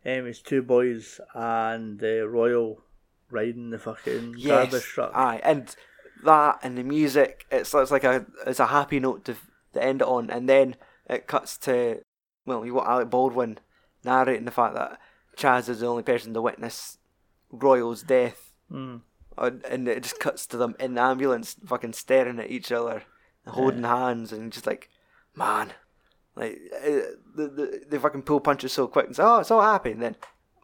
um, 0.05 0.25
his 0.25 0.41
two 0.41 0.61
boys 0.61 1.19
and 1.33 2.01
uh, 2.03 2.27
Royal 2.27 2.83
riding 3.29 3.69
the 3.69 3.79
fucking 3.79 4.33
garbage 4.43 4.83
truck. 4.83 5.11
aye, 5.15 5.41
and 5.43 5.75
that 6.23 6.59
and 6.63 6.77
the 6.77 6.83
music. 6.83 7.45
It's 7.51 7.73
it's 7.73 7.91
like 7.91 8.03
a 8.03 8.25
it's 8.45 8.59
a 8.59 8.67
happy 8.67 8.99
note 8.99 9.25
to 9.25 9.35
to 9.73 9.83
end 9.83 10.01
it 10.01 10.07
on, 10.07 10.29
and 10.29 10.47
then 10.49 10.75
it 11.09 11.27
cuts 11.27 11.57
to 11.59 12.01
well, 12.45 12.65
you 12.65 12.73
got 12.73 12.87
Alec 12.87 13.09
Baldwin 13.09 13.59
narrating 14.03 14.45
the 14.45 14.51
fact 14.51 14.73
that 14.75 14.99
Chaz 15.37 15.69
is 15.69 15.79
the 15.81 15.87
only 15.87 16.03
person 16.03 16.33
to 16.33 16.41
witness 16.41 16.97
Royal's 17.51 18.03
death. 18.03 18.51
Mm. 18.71 19.01
and 19.37 19.65
and 19.65 19.87
it 19.87 20.03
just 20.03 20.19
cuts 20.19 20.45
to 20.47 20.57
them 20.57 20.75
in 20.79 20.93
the 20.95 21.01
ambulance, 21.01 21.55
fucking 21.65 21.93
staring 21.93 22.39
at 22.39 22.51
each 22.51 22.71
other, 22.71 23.03
and 23.45 23.55
holding 23.55 23.83
hands, 23.83 24.31
and 24.31 24.51
just 24.51 24.67
like, 24.67 24.89
man, 25.35 25.73
Like 26.35 26.59
uh, 26.75 27.15
the, 27.35 27.47
the 27.47 27.81
the 27.89 27.99
fucking 27.99 28.23
pull 28.23 28.39
punches 28.41 28.73
so 28.73 28.87
quick 28.87 29.07
and 29.07 29.15
say, 29.15 29.23
"Oh, 29.23 29.39
it's 29.39 29.51
all 29.51 29.61
happy," 29.61 29.91
and 29.91 30.01
then 30.01 30.15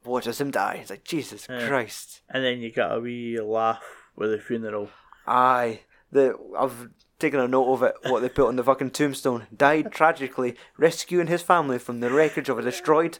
watches 0.08 0.40
him 0.42 0.52
die. 0.52 0.80
It's 0.82 0.90
like 0.90 1.04
Jesus 1.04 1.48
Yeah. 1.50 1.68
Christ. 1.68 2.22
And 2.30 2.44
then 2.44 2.60
you 2.60 2.72
got 2.72 2.96
a 2.96 3.00
wee 3.00 3.40
laugh 3.40 3.84
with 4.16 4.32
the 4.32 4.40
funeral. 4.40 4.90
Aye, 5.28 5.82
the 6.12 6.38
I've 6.58 6.90
taken 7.20 7.40
a 7.40 7.48
note 7.48 7.74
of 7.74 7.84
it. 7.84 7.96
What 8.04 8.22
they 8.22 8.30
put 8.30 8.48
on 8.48 8.56
the 8.56 8.64
fucking 8.64 8.92
tombstone: 8.92 9.48
died 9.56 9.92
tragically 9.92 10.56
rescuing 10.78 11.28
his 11.28 11.42
family 11.42 11.80
from 11.80 12.00
the 12.00 12.12
wreckage 12.12 12.50
of 12.50 12.60
a 12.60 12.62
destroyed, 12.62 13.20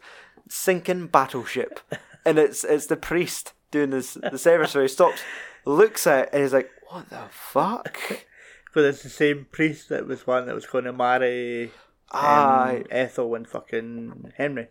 sinking 0.50 1.08
battleship. 1.08 1.80
And 2.26 2.38
it's 2.40 2.64
it's 2.64 2.88
the 2.88 2.98
priest 2.98 3.54
doing 3.72 3.90
this 3.92 4.14
the 4.16 4.38
service 4.38 4.74
where 4.76 4.84
he 4.84 4.88
stops, 4.88 5.22
looks 5.66 6.06
at 6.08 6.26
it, 6.26 6.30
and 6.34 6.42
he's 6.44 6.54
like, 6.54 6.70
"What 6.90 7.10
the 7.10 7.24
fuck?" 7.32 7.98
Because 8.66 8.96
it's 8.96 9.04
the 9.04 9.10
same 9.10 9.48
priest 9.54 9.88
that 9.88 10.06
was 10.06 10.28
one 10.28 10.48
that 10.48 10.54
was 10.56 10.66
going 10.66 10.84
to 10.84 10.92
marry 10.92 11.72
um, 12.12 12.26
Aye, 12.26 12.84
Ethel 12.92 13.34
and 13.36 13.48
fucking 13.48 14.34
Henry. 14.36 14.68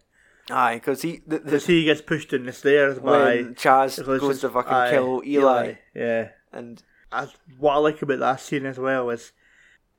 Aye, 0.51 0.75
because 0.75 1.03
he 1.03 1.23
Because 1.27 1.67
he 1.67 1.85
gets 1.85 2.03
pushed 2.03 2.33
in 2.33 2.45
the 2.47 2.53
stairs 2.53 2.99
by 2.99 3.45
Chas 3.57 3.99
goes 3.99 4.41
to 4.41 4.51
fucking 4.51 4.73
aye, 4.73 4.91
kill 4.91 5.23
Eli, 5.25 5.75
Yeah. 5.95 6.31
and 6.53 6.83
I, 7.11 7.29
what 7.59 7.75
I 7.75 7.77
like 7.79 8.03
about 8.03 8.19
that 8.21 8.41
scene 8.41 8.67
as 8.67 8.79
well 8.79 9.09
is 9.11 9.33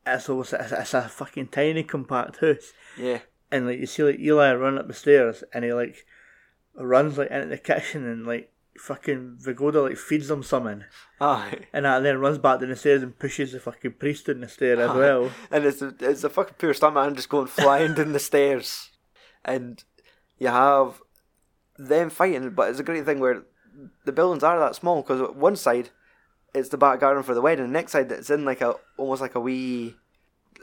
it's 0.06 0.30
almost 0.30 0.54
it's, 0.54 0.72
it's 0.72 0.94
a 0.94 1.04
fucking 1.10 1.48
tiny 1.48 1.84
compact 1.84 2.38
house, 2.42 2.74
yeah, 2.98 3.20
and 3.52 3.66
like 3.66 3.80
you 3.80 3.86
see 3.88 4.04
like 4.04 4.20
Eli 4.20 4.54
run 4.54 4.78
up 4.78 4.88
the 4.88 4.94
stairs, 4.94 5.44
and 5.54 5.66
he 5.66 5.74
like 5.74 6.06
runs 6.76 7.18
like 7.18 7.32
into 7.32 7.48
the 7.48 7.58
kitchen 7.58 8.06
and 8.06 8.28
like 8.28 8.52
fucking 8.78 9.38
Pagoda 9.44 9.82
like 9.82 9.98
feeds 9.98 10.30
him 10.30 10.44
something, 10.44 10.84
aye. 11.22 11.60
and 11.74 11.86
that 11.86 12.04
then 12.04 12.20
runs 12.20 12.38
back 12.38 12.60
down 12.60 12.70
the 12.70 12.76
stairs 12.76 13.02
and 13.02 13.18
pushes 13.18 13.54
the 13.54 13.60
fucking 13.60 13.94
priest 13.94 14.28
down 14.28 14.42
the 14.42 14.50
stair 14.50 14.80
as 14.80 14.92
well. 14.96 15.32
And 15.50 15.66
it's 15.66 15.82
a, 15.82 15.96
it's 16.02 16.24
a 16.26 16.30
fucking 16.30 16.56
pure 16.60 16.74
stuntman 16.74 17.16
just 17.16 17.30
going 17.30 17.48
flying 17.48 17.94
down 17.96 18.12
the 18.12 18.20
stairs. 18.20 18.90
And 19.46 19.84
you 20.40 20.48
have 20.48 21.02
them 21.78 22.10
fighting, 22.10 22.52
but 22.52 22.70
it's 22.70 22.80
a 22.80 22.84
great 22.84 23.06
thing 23.06 23.20
where 23.20 23.44
the 24.06 24.12
buildings 24.12 24.44
are 24.44 24.60
that 24.60 24.76
small 24.76 25.02
because 25.02 25.36
one 25.36 25.56
side 25.56 25.90
it's 26.54 26.70
the 26.70 26.78
back 26.78 27.02
garden 27.02 27.24
for 27.24 27.34
the 27.34 27.42
wedding, 27.42 27.66
the 27.66 27.72
next 27.72 27.92
side 27.92 28.12
it's 28.12 28.30
in 28.30 28.46
like 28.46 28.62
a 28.62 28.76
almost 28.98 29.22
like 29.22 29.36
a 29.36 29.40
wee 29.40 29.96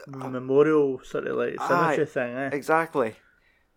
Memorial 0.07 1.01
sort 1.05 1.27
of 1.27 1.37
like 1.37 1.61
cemetery 1.61 2.07
thing, 2.07 2.37
eh? 2.37 2.51
exactly. 2.53 3.17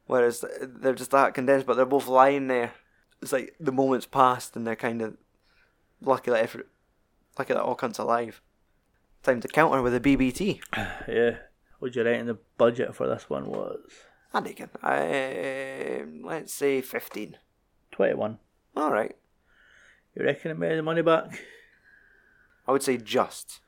Whereas 0.08 0.44
they're 0.62 0.94
just 0.94 1.12
that 1.12 1.34
condensed, 1.34 1.66
but 1.66 1.76
they're 1.76 1.86
both 1.86 2.08
lying 2.08 2.48
there. 2.48 2.74
It's 3.22 3.32
like 3.32 3.56
the 3.60 3.72
moment's 3.72 4.06
passed, 4.06 4.56
and 4.56 4.66
they're 4.66 4.76
kind 4.76 5.02
of 5.02 5.18
lucky 6.02 6.32
that 6.32 6.42
every, 6.42 6.64
lucky 7.38 7.54
that 7.54 7.62
all 7.62 7.76
cunts 7.76 8.00
alive. 8.00 8.42
Time 9.24 9.42
to 9.42 9.48
counter 9.48 9.82
with 9.82 9.96
a 9.96 10.00
BBT. 10.00 10.62
Yeah. 11.08 11.38
What 11.80 11.94
do 11.94 12.00
you 12.00 12.06
reckon 12.06 12.28
the 12.28 12.38
budget 12.58 12.96
for 12.96 13.08
this 13.08 13.30
one 13.30 13.46
was? 13.46 13.82
I 14.36 14.42
reckon. 14.42 14.70
Um, 14.84 16.22
let's 16.26 16.54
say 16.54 16.82
15. 16.82 17.38
21. 17.92 18.38
Alright. 18.76 19.16
You 20.16 20.26
reckon 20.26 20.52
it 20.52 20.60
made 20.60 20.78
the 20.78 20.84
money 20.84 21.02
back? 21.02 21.40
I 22.68 22.72
would 22.74 22.84
say 22.84 22.98
just. 22.98 23.62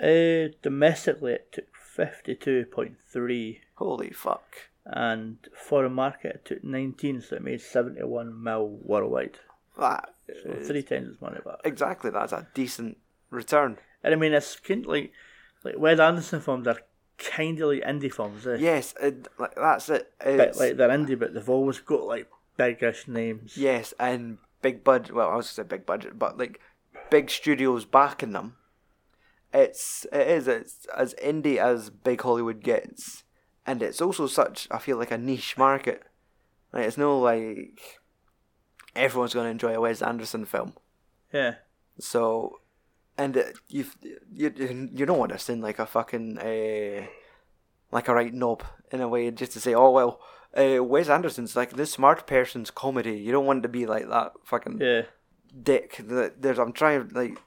Uh, 0.00 0.48
domestically, 0.62 1.32
it 1.34 1.52
took 1.52 1.66
52.3, 1.96 3.60
Holy 3.74 4.10
fuck. 4.10 4.44
and 4.86 5.36
foreign 5.54 5.92
market, 5.92 6.36
it 6.36 6.44
took 6.44 6.64
19, 6.64 7.20
so 7.20 7.36
it 7.36 7.42
made 7.42 7.60
71 7.60 8.42
mil 8.42 8.78
worldwide. 8.82 9.38
That 9.78 10.14
So 10.42 10.50
is- 10.50 10.68
three 10.68 10.82
times 10.82 11.08
its 11.08 11.20
money 11.20 11.40
back. 11.44 11.56
exactly, 11.64 12.10
that's 12.10 12.32
a 12.32 12.46
decent 12.54 12.96
return. 13.30 13.78
And 14.02 14.14
I 14.14 14.16
mean, 14.16 14.32
it's 14.32 14.56
kind 14.60 14.84
of 14.84 14.90
like, 14.90 15.12
like 15.64 15.76
Wes 15.78 15.98
Anderson 16.00 16.40
films 16.40 16.66
are 16.68 16.78
kind 17.18 17.60
of 17.60 17.68
like 17.70 17.82
indie 17.82 18.12
films, 18.12 18.46
eh? 18.46 18.56
Yes, 18.58 18.94
it, 19.00 19.28
like, 19.38 19.54
that's 19.54 19.88
it. 19.88 20.12
But 20.18 20.56
like 20.56 20.76
they're 20.76 20.88
indie, 20.88 21.18
but 21.18 21.34
they've 21.34 21.48
always 21.48 21.78
got 21.78 22.04
like 22.04 22.28
biggish 22.56 23.08
names. 23.08 23.56
yes, 23.56 23.94
and 23.98 24.38
big 24.62 24.84
budget. 24.84 25.14
Well, 25.14 25.30
I 25.30 25.36
was 25.36 25.48
to 25.48 25.54
say 25.54 25.62
big 25.62 25.86
budget, 25.86 26.18
but 26.18 26.38
like 26.38 26.60
big 27.10 27.30
studios 27.30 27.84
backing 27.84 28.32
them. 28.32 28.56
It's 29.52 30.06
it 30.12 30.28
is 30.28 30.48
it's 30.48 30.86
as 30.96 31.14
indie 31.14 31.56
as 31.56 31.90
big 31.90 32.20
Hollywood 32.20 32.62
gets, 32.62 33.24
and 33.66 33.82
it's 33.82 34.00
also 34.00 34.26
such 34.26 34.68
I 34.70 34.78
feel 34.78 34.98
like 34.98 35.10
a 35.10 35.18
niche 35.18 35.56
market. 35.56 36.02
Like 36.72 36.86
it's 36.86 36.98
no 36.98 37.18
like 37.18 37.98
everyone's 38.94 39.32
to 39.32 39.50
enjoy 39.50 39.74
a 39.74 39.80
Wes 39.80 40.02
Anderson 40.02 40.44
film. 40.44 40.74
Yeah. 41.32 41.54
So, 41.98 42.60
and 43.18 43.36
uh, 43.36 43.42
you 43.68 43.84
you 44.32 44.50
you 44.94 45.04
don't 45.06 45.18
want 45.18 45.32
to 45.32 45.38
sound 45.38 45.60
like 45.62 45.78
a 45.78 45.86
fucking 45.86 46.38
uh, 46.38 47.06
like 47.92 48.08
a 48.08 48.14
right 48.14 48.32
knob 48.32 48.62
in 48.92 49.00
a 49.00 49.08
way, 49.08 49.30
just 49.30 49.52
to 49.52 49.60
say, 49.60 49.74
oh 49.74 49.90
well, 49.90 50.20
uh, 50.56 50.82
Wes 50.82 51.08
Anderson's 51.08 51.56
like 51.56 51.72
this 51.74 51.92
smart 51.92 52.26
person's 52.26 52.70
comedy. 52.70 53.16
You 53.18 53.32
don't 53.32 53.46
want 53.46 53.62
to 53.64 53.68
be 53.68 53.84
like 53.86 54.08
that 54.08 54.32
fucking 54.44 54.78
Yeah. 54.80 55.02
dick. 55.62 55.96
That 56.08 56.40
there's 56.42 56.58
I'm 56.58 56.72
trying 56.72 57.08
like. 57.12 57.38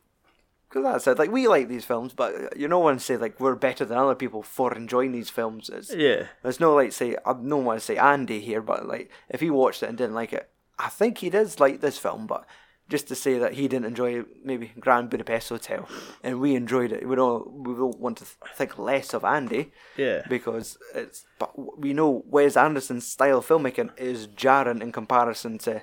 Because 0.69 0.83
that 0.85 1.01
said, 1.01 1.19
Like 1.19 1.31
we 1.33 1.49
like 1.49 1.67
these 1.67 1.83
films, 1.83 2.13
but 2.13 2.55
you 2.57 2.69
don't 2.69 2.81
want 2.83 2.97
to 2.97 3.03
say 3.05 3.17
like 3.17 3.41
we're 3.41 3.55
better 3.55 3.83
than 3.83 3.97
other 3.97 4.15
people 4.15 4.41
for 4.41 4.73
enjoying 4.73 5.11
these 5.11 5.29
films. 5.29 5.69
It's, 5.69 5.93
Yeah. 5.93 6.27
there's 6.43 6.61
no 6.61 6.73
like 6.73 6.93
say 6.93 7.17
I 7.25 7.33
don't 7.33 7.65
want 7.65 7.77
to 7.79 7.85
say 7.85 7.97
Andy 7.97 8.39
here, 8.39 8.61
but 8.61 8.87
like 8.87 9.11
if 9.27 9.41
he 9.41 9.49
watched 9.49 9.83
it 9.83 9.89
and 9.89 9.97
didn't 9.97 10.15
like 10.15 10.31
it, 10.31 10.49
I 10.79 10.87
think 10.87 11.17
he 11.17 11.29
does 11.29 11.59
like 11.59 11.81
this 11.81 11.97
film. 11.97 12.25
But 12.25 12.45
just 12.91 13.07
to 13.07 13.15
say 13.15 13.33
that 13.39 13.53
he 13.53 13.63
didn't 13.71 13.85
enjoy 13.93 14.23
maybe 14.43 14.67
Grand 14.85 15.09
Budapest 15.09 15.49
Hotel 15.49 15.87
and 16.23 16.39
we 16.43 16.55
enjoyed 16.55 16.91
it, 16.91 17.07
we 17.09 17.15
don't 17.15 17.43
we 17.67 17.73
don't 17.81 17.99
want 18.05 18.17
to 18.19 18.25
think 18.57 18.77
less 18.77 19.13
of 19.13 19.23
Andy 19.23 19.63
Yeah. 19.97 20.21
because 20.35 20.77
it's 20.93 21.25
but 21.39 21.51
we 21.83 21.93
know 21.93 22.11
Wes 22.35 22.55
Anderson's 22.57 23.07
style 23.07 23.39
of 23.39 23.47
filmmaking 23.47 23.89
is 23.97 24.27
jarring 24.27 24.81
in 24.81 24.91
comparison 24.91 25.57
to 25.59 25.73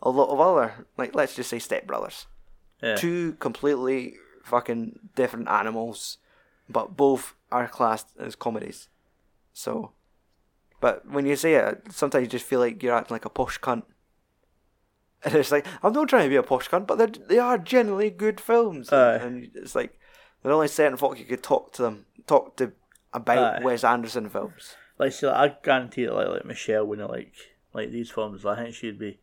a 0.00 0.10
lot 0.10 0.28
of 0.34 0.38
other 0.48 0.86
like 0.96 1.14
let's 1.14 1.34
just 1.34 1.50
say 1.50 1.58
Step 1.58 1.86
Brothers, 1.86 2.26
Yeah. 2.82 2.96
two 2.96 3.32
completely 3.46 4.14
fucking 4.44 4.82
different 5.16 5.48
animals, 5.48 6.18
but 6.68 6.96
both 6.96 7.34
are 7.50 7.68
classed 7.68 8.08
as 8.18 8.36
comedies. 8.36 8.88
So, 9.52 9.92
but 10.80 11.08
when 11.08 11.24
you 11.26 11.36
say 11.36 11.54
it, 11.54 11.82
sometimes 11.90 12.22
you 12.24 12.28
just 12.28 12.44
feel 12.44 12.60
like 12.60 12.82
you're 12.82 12.94
acting 12.94 13.14
like 13.14 13.24
a 13.24 13.30
posh 13.40 13.58
cunt. 13.60 13.84
And 15.34 15.34
it's 15.34 15.52
like 15.52 15.66
I'm 15.82 15.92
not 15.92 16.08
trying 16.08 16.24
to 16.24 16.28
be 16.28 16.36
a 16.36 16.42
posh 16.42 16.68
cunt, 16.68 16.86
but 16.86 17.28
they 17.28 17.38
are 17.38 17.58
generally 17.58 18.10
good 18.10 18.40
films. 18.40 18.92
Aye. 18.92 19.16
And 19.16 19.50
it's 19.54 19.74
like 19.74 19.98
there's 20.42 20.54
only 20.54 20.68
certain 20.68 20.98
folk 20.98 21.18
you 21.18 21.24
could 21.24 21.42
talk 21.42 21.72
to 21.74 21.82
them, 21.82 22.06
talk 22.26 22.56
to 22.56 22.72
about 23.12 23.60
Aye. 23.60 23.64
Wes 23.64 23.84
Anderson 23.84 24.28
films. 24.28 24.76
Like, 24.98 25.12
see, 25.12 25.26
I 25.26 25.56
guarantee 25.62 26.04
that, 26.04 26.14
like, 26.14 26.28
like 26.28 26.44
Michelle 26.44 26.84
wouldn't 26.84 27.10
like 27.10 27.32
like 27.72 27.90
these 27.90 28.10
films. 28.10 28.44
I 28.44 28.56
think 28.56 28.74
she'd 28.74 28.98
be 28.98 29.18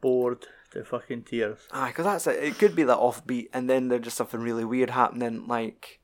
bored 0.00 0.46
to 0.72 0.84
fucking 0.84 1.24
tears. 1.24 1.60
Aye, 1.72 1.88
because 1.88 2.04
that's 2.04 2.26
it. 2.26 2.42
It 2.42 2.58
could 2.58 2.74
be 2.74 2.84
that 2.84 2.98
offbeat, 2.98 3.48
and 3.52 3.68
then 3.68 3.88
there's 3.88 4.04
just 4.04 4.16
something 4.16 4.40
really 4.40 4.64
weird 4.64 4.90
happening, 4.90 5.46
like 5.46 6.00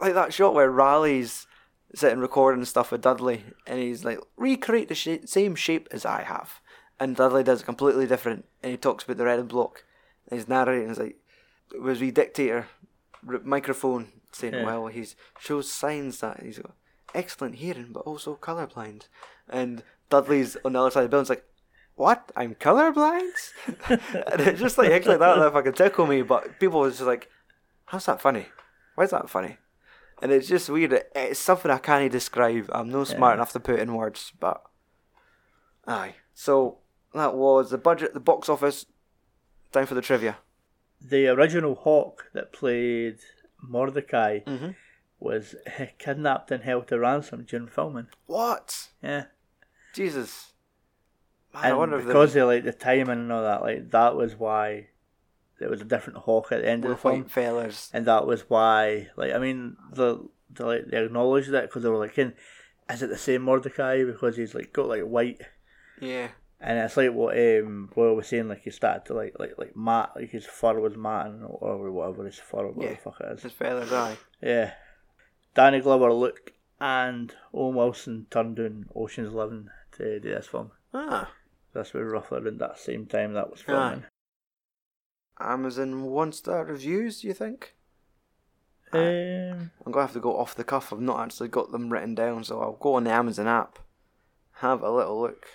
like 0.00 0.14
that 0.14 0.32
shot 0.32 0.54
where 0.54 0.70
Raleigh's 0.70 1.46
sitting 1.94 2.18
recording 2.18 2.64
stuff 2.64 2.90
with 2.90 3.02
Dudley, 3.02 3.44
and 3.66 3.78
he's 3.78 4.04
like, 4.04 4.18
recreate 4.36 4.88
the 4.88 4.94
sh- 4.94 5.26
same 5.26 5.54
shape 5.54 5.88
as 5.92 6.04
I 6.04 6.22
have, 6.22 6.60
and 7.00 7.16
Dudley 7.16 7.42
does 7.44 7.62
it 7.62 7.64
completely 7.66 8.06
different, 8.06 8.44
and 8.62 8.70
he 8.72 8.76
talks 8.78 9.04
about 9.04 9.16
the 9.16 9.24
red 9.24 9.38
and 9.38 9.48
block, 9.48 9.84
and 10.28 10.38
he's 10.38 10.48
narrating, 10.48 10.88
he's 10.88 10.98
like, 10.98 11.16
was 11.80 12.00
we 12.00 12.10
dictator 12.10 12.68
microphone 13.44 14.12
saying, 14.32 14.54
Yeah. 14.54 14.64
well, 14.64 14.86
he's 14.86 15.16
shows 15.38 15.70
signs 15.72 16.20
that 16.20 16.42
he's 16.42 16.58
got 16.58 16.72
excellent 17.14 17.56
hearing, 17.56 17.88
but 17.92 18.00
also 18.00 18.36
colorblind, 18.36 19.08
and 19.48 19.82
Dudley's 20.10 20.56
on 20.64 20.72
the 20.74 20.80
other 20.80 20.90
side 20.90 21.04
of 21.04 21.10
the 21.10 21.14
building, 21.16 21.28
like. 21.30 21.44
What? 21.98 22.30
I'm 22.36 22.54
colorblind? 22.56 23.32
and 23.88 24.40
it's 24.42 24.60
just 24.60 24.76
like 24.76 24.90
like 24.90 25.18
that 25.18 25.36
that 25.38 25.52
fucking 25.54 25.72
tickle 25.72 26.06
me. 26.06 26.20
But 26.20 26.60
people 26.60 26.80
was 26.80 26.96
just 26.98 27.06
like, 27.06 27.30
"How's 27.86 28.04
that 28.04 28.20
funny? 28.20 28.44
Why 28.96 29.04
is 29.04 29.12
that 29.12 29.30
funny?" 29.30 29.56
And 30.20 30.30
it's 30.30 30.46
just 30.46 30.68
weird. 30.68 30.92
It's 31.14 31.40
something 31.40 31.70
I 31.70 31.78
can't 31.78 32.12
describe. 32.12 32.68
I'm 32.70 32.90
no 32.90 33.04
smart 33.04 33.30
Yeah. 33.30 33.34
enough 33.36 33.52
to 33.52 33.60
put 33.60 33.78
in 33.78 33.94
words, 33.94 34.30
but 34.38 34.62
aye. 35.86 36.16
So 36.34 36.80
that 37.18 37.34
was 37.34 37.70
the 37.70 37.78
budget, 37.78 38.14
the 38.14 38.20
box 38.20 38.48
office. 38.48 38.86
Time 39.72 39.86
for 39.86 39.94
the 39.94 40.00
trivia. 40.02 40.38
The 41.00 41.26
original 41.28 41.74
Hawk 41.74 42.30
that 42.32 42.52
played 42.52 43.18
Mordecai 43.62 44.40
Mhm. 44.46 44.74
was 45.18 45.54
kidnapped 45.98 46.50
and 46.50 46.62
held 46.62 46.88
to 46.88 46.98
ransom 46.98 47.44
during 47.44 47.66
filming. 47.68 48.08
What? 48.26 48.88
Yeah. 49.02 49.26
Jesus. 49.92 50.52
Man, 51.52 51.64
I 51.64 51.68
And 51.70 51.78
wonder 51.78 51.98
if 51.98 52.06
because 52.06 52.32
they 52.34 52.42
like 52.42 52.64
the 52.64 52.72
timing 52.72 53.08
and 53.10 53.32
all 53.32 53.42
that, 53.42 53.62
like 53.62 53.90
that 53.90 54.14
was 54.14 54.34
why 54.36 54.88
there 55.58 55.70
was 55.70 55.80
a 55.80 55.84
different 55.84 56.20
Hawk 56.20 56.52
at 56.52 56.62
the 56.62 56.68
end 56.68 56.84
the 56.84 56.90
of 56.90 56.96
the 56.96 57.02
film, 57.02 57.24
fellas. 57.24 57.90
and 57.94 58.04
that 58.06 58.26
was 58.26 58.48
why, 58.50 59.08
like, 59.16 59.32
I 59.32 59.38
mean, 59.38 59.76
the, 59.90 60.28
the 60.50 60.66
like 60.66 60.86
they 60.86 61.02
acknowledged 61.04 61.50
that 61.50 61.62
because 61.62 61.82
they 61.82 61.88
were 61.88 61.96
like, 61.98 62.18
"In, 62.18 62.34
is 62.90 63.02
it 63.02 63.08
the 63.08 63.16
same 63.16 63.42
Mordecai?" 63.42 64.04
Because 64.04 64.36
he's 64.36 64.54
like 64.54 64.72
got 64.72 64.88
like 64.88 65.02
white, 65.02 65.40
Yeah. 66.00 66.28
And 66.60 66.78
it's 66.78 66.96
like 66.96 67.12
what 67.12 67.36
um 67.36 67.90
Boyle 67.94 68.14
was 68.16 68.28
saying, 68.28 68.48
like 68.48 68.62
he 68.62 68.70
started 68.70 69.04
to 69.06 69.14
like 69.14 69.34
like 69.38 69.54
like 69.58 69.76
matte, 69.76 70.12
like 70.16 70.30
his 70.30 70.46
fur 70.46 70.78
was 70.80 70.96
matting 70.96 71.42
or 71.44 71.90
whatever 71.90 72.24
his 72.24 72.38
fur, 72.38 72.66
whatever 72.66 72.82
Yeah. 72.82 72.90
the 72.90 72.96
fuck 72.96 73.20
it 73.20 73.32
is. 73.32 73.42
His 73.42 73.52
feathers, 73.52 73.92
aye. 73.92 74.16
Yeah. 74.42 74.72
Danny 75.54 75.80
Glover 75.80 76.12
looked 76.12 76.52
and 76.80 77.34
Owen 77.54 77.74
Wilson 77.76 78.26
turned 78.30 78.56
down 78.56 78.86
Ocean's 78.94 79.32
Eleven 79.32 79.70
to 79.92 80.20
do 80.20 80.28
this 80.34 80.46
film. 80.46 80.70
Ah. 80.92 81.30
This 81.72 81.92
was 81.92 82.04
roughly 82.04 82.38
around 82.40 82.58
that 82.60 82.78
same 82.78 83.06
time 83.06 83.34
that 83.34 83.50
was 83.50 83.60
filming. 83.60 84.04
Amazon 85.38 86.02
one 86.04 86.32
star 86.32 86.64
reviews, 86.64 87.22
you 87.24 87.34
think? 87.34 87.74
Um, 88.92 89.70
I'm 89.84 89.92
gonna 89.92 90.06
have 90.06 90.12
to 90.14 90.20
go 90.20 90.38
off 90.38 90.54
the 90.54 90.64
cuff. 90.64 90.92
I've 90.92 91.00
not 91.00 91.20
actually 91.20 91.48
got 91.48 91.72
them 91.72 91.90
written 91.90 92.14
down, 92.14 92.44
so 92.44 92.60
I'll 92.60 92.72
go 92.80 92.94
on 92.94 93.04
the 93.04 93.10
Amazon 93.10 93.46
app, 93.48 93.78
have 94.60 94.80
a 94.82 94.90
little 94.90 95.20
look. 95.20 95.46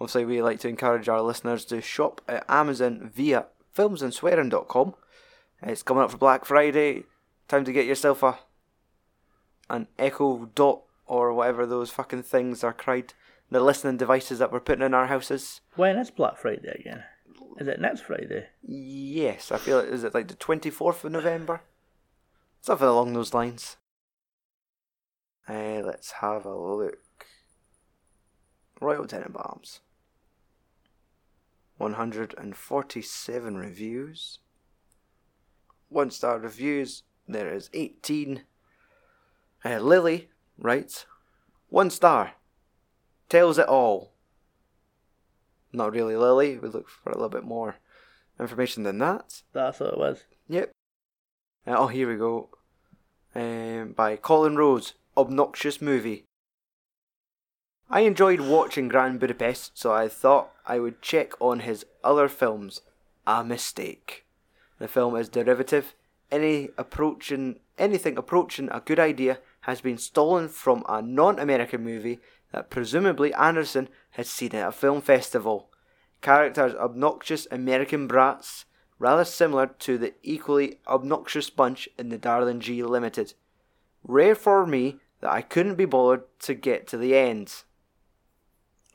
Obviously, 0.00 0.24
we 0.24 0.42
like 0.42 0.60
to 0.60 0.68
encourage 0.68 1.08
our 1.08 1.22
listeners 1.22 1.64
to 1.66 1.80
shop 1.80 2.20
at 2.28 2.44
Amazon 2.48 3.10
via 3.14 3.46
filmsandswearing.com. 3.76 4.94
It's 5.62 5.82
coming 5.82 6.02
up 6.02 6.10
for 6.10 6.18
Black 6.18 6.44
Friday. 6.44 7.04
Time 7.48 7.64
to 7.64 7.72
get 7.72 7.86
yourself 7.86 8.22
a 8.22 8.38
an 9.70 9.86
Echo 9.98 10.50
Dot 10.54 10.82
or 11.06 11.32
whatever 11.32 11.64
those 11.64 11.90
fucking 11.90 12.22
things 12.22 12.62
are 12.62 12.72
cried. 12.72 13.14
The 13.50 13.60
listening 13.60 13.96
devices 13.96 14.38
that 14.38 14.52
we're 14.52 14.60
putting 14.60 14.84
in 14.84 14.94
our 14.94 15.06
houses. 15.06 15.60
when 15.76 15.96
is 15.96 16.10
Black 16.10 16.38
Friday 16.38 16.76
again? 16.80 17.04
Is 17.58 17.68
it 17.68 17.80
next 17.80 18.00
Friday? 18.00 18.46
Yes, 18.62 19.52
I 19.52 19.58
feel 19.58 19.78
it. 19.78 19.88
Is 19.88 20.02
it 20.02 20.12
like 20.14 20.28
the 20.28 20.34
24th 20.34 21.04
of 21.04 21.12
November? 21.12 21.60
Something 22.60 22.88
along 22.88 23.12
those 23.12 23.32
lines. 23.32 23.76
Uh, 25.48 25.82
let's 25.84 26.12
have 26.12 26.46
a 26.46 26.54
look. 26.58 26.98
Royal 28.84 29.06
Tenenbaums. 29.06 29.80
147 31.78 33.56
reviews. 33.56 34.38
One 35.88 36.10
star 36.10 36.38
reviews. 36.38 37.02
There 37.26 37.52
is 37.52 37.70
18. 37.72 38.42
Uh, 39.64 39.78
Lily 39.78 40.28
writes, 40.58 41.06
One 41.68 41.88
star. 41.88 42.32
Tells 43.30 43.58
it 43.58 43.66
all. 43.66 44.12
Not 45.72 45.92
really 45.92 46.14
Lily. 46.14 46.58
We 46.58 46.68
look 46.68 46.90
for 46.90 47.10
a 47.10 47.14
little 47.14 47.30
bit 47.30 47.44
more 47.44 47.76
information 48.38 48.82
than 48.82 48.98
that. 48.98 49.42
That's 49.52 49.80
what 49.80 49.94
it 49.94 49.98
was. 49.98 50.24
Yep. 50.48 50.70
Uh, 51.66 51.74
oh, 51.78 51.86
here 51.86 52.08
we 52.08 52.16
go. 52.16 52.50
Um, 53.34 53.92
by 53.92 54.16
Colin 54.16 54.56
Rose, 54.56 54.92
Obnoxious 55.16 55.80
Movie. 55.80 56.26
I 57.90 58.00
enjoyed 58.00 58.40
watching 58.40 58.88
Grand 58.88 59.20
Budapest, 59.20 59.78
so 59.78 59.92
I 59.92 60.08
thought 60.08 60.50
I 60.66 60.78
would 60.78 61.02
check 61.02 61.32
on 61.40 61.60
his 61.60 61.84
other 62.02 62.28
films. 62.28 62.80
A 63.26 63.44
mistake. 63.44 64.24
The 64.78 64.88
film 64.88 65.16
is 65.16 65.28
derivative. 65.28 65.94
Any 66.30 66.70
approaching 66.76 67.60
anything 67.78 68.16
approaching 68.16 68.68
a 68.70 68.80
good 68.80 68.98
idea 68.98 69.38
has 69.62 69.80
been 69.80 69.98
stolen 69.98 70.48
from 70.48 70.84
a 70.88 71.02
non-American 71.02 71.82
movie 71.82 72.20
that 72.52 72.70
presumably 72.70 73.32
Anderson 73.34 73.88
had 74.12 74.26
seen 74.26 74.54
at 74.54 74.68
a 74.68 74.72
film 74.72 75.00
festival. 75.00 75.70
Characters 76.20 76.74
obnoxious 76.74 77.46
American 77.50 78.06
brats, 78.06 78.64
rather 78.98 79.24
similar 79.24 79.66
to 79.66 79.98
the 79.98 80.14
equally 80.22 80.80
obnoxious 80.86 81.50
bunch 81.50 81.88
in 81.98 82.08
the 82.08 82.18
Darjeeling 82.18 82.60
Limited. 82.90 83.34
Rare 84.02 84.34
for 84.34 84.66
me 84.66 84.98
that 85.20 85.32
I 85.32 85.42
couldn't 85.42 85.76
be 85.76 85.84
bothered 85.84 86.24
to 86.40 86.54
get 86.54 86.86
to 86.88 86.96
the 86.96 87.16
end. 87.16 87.64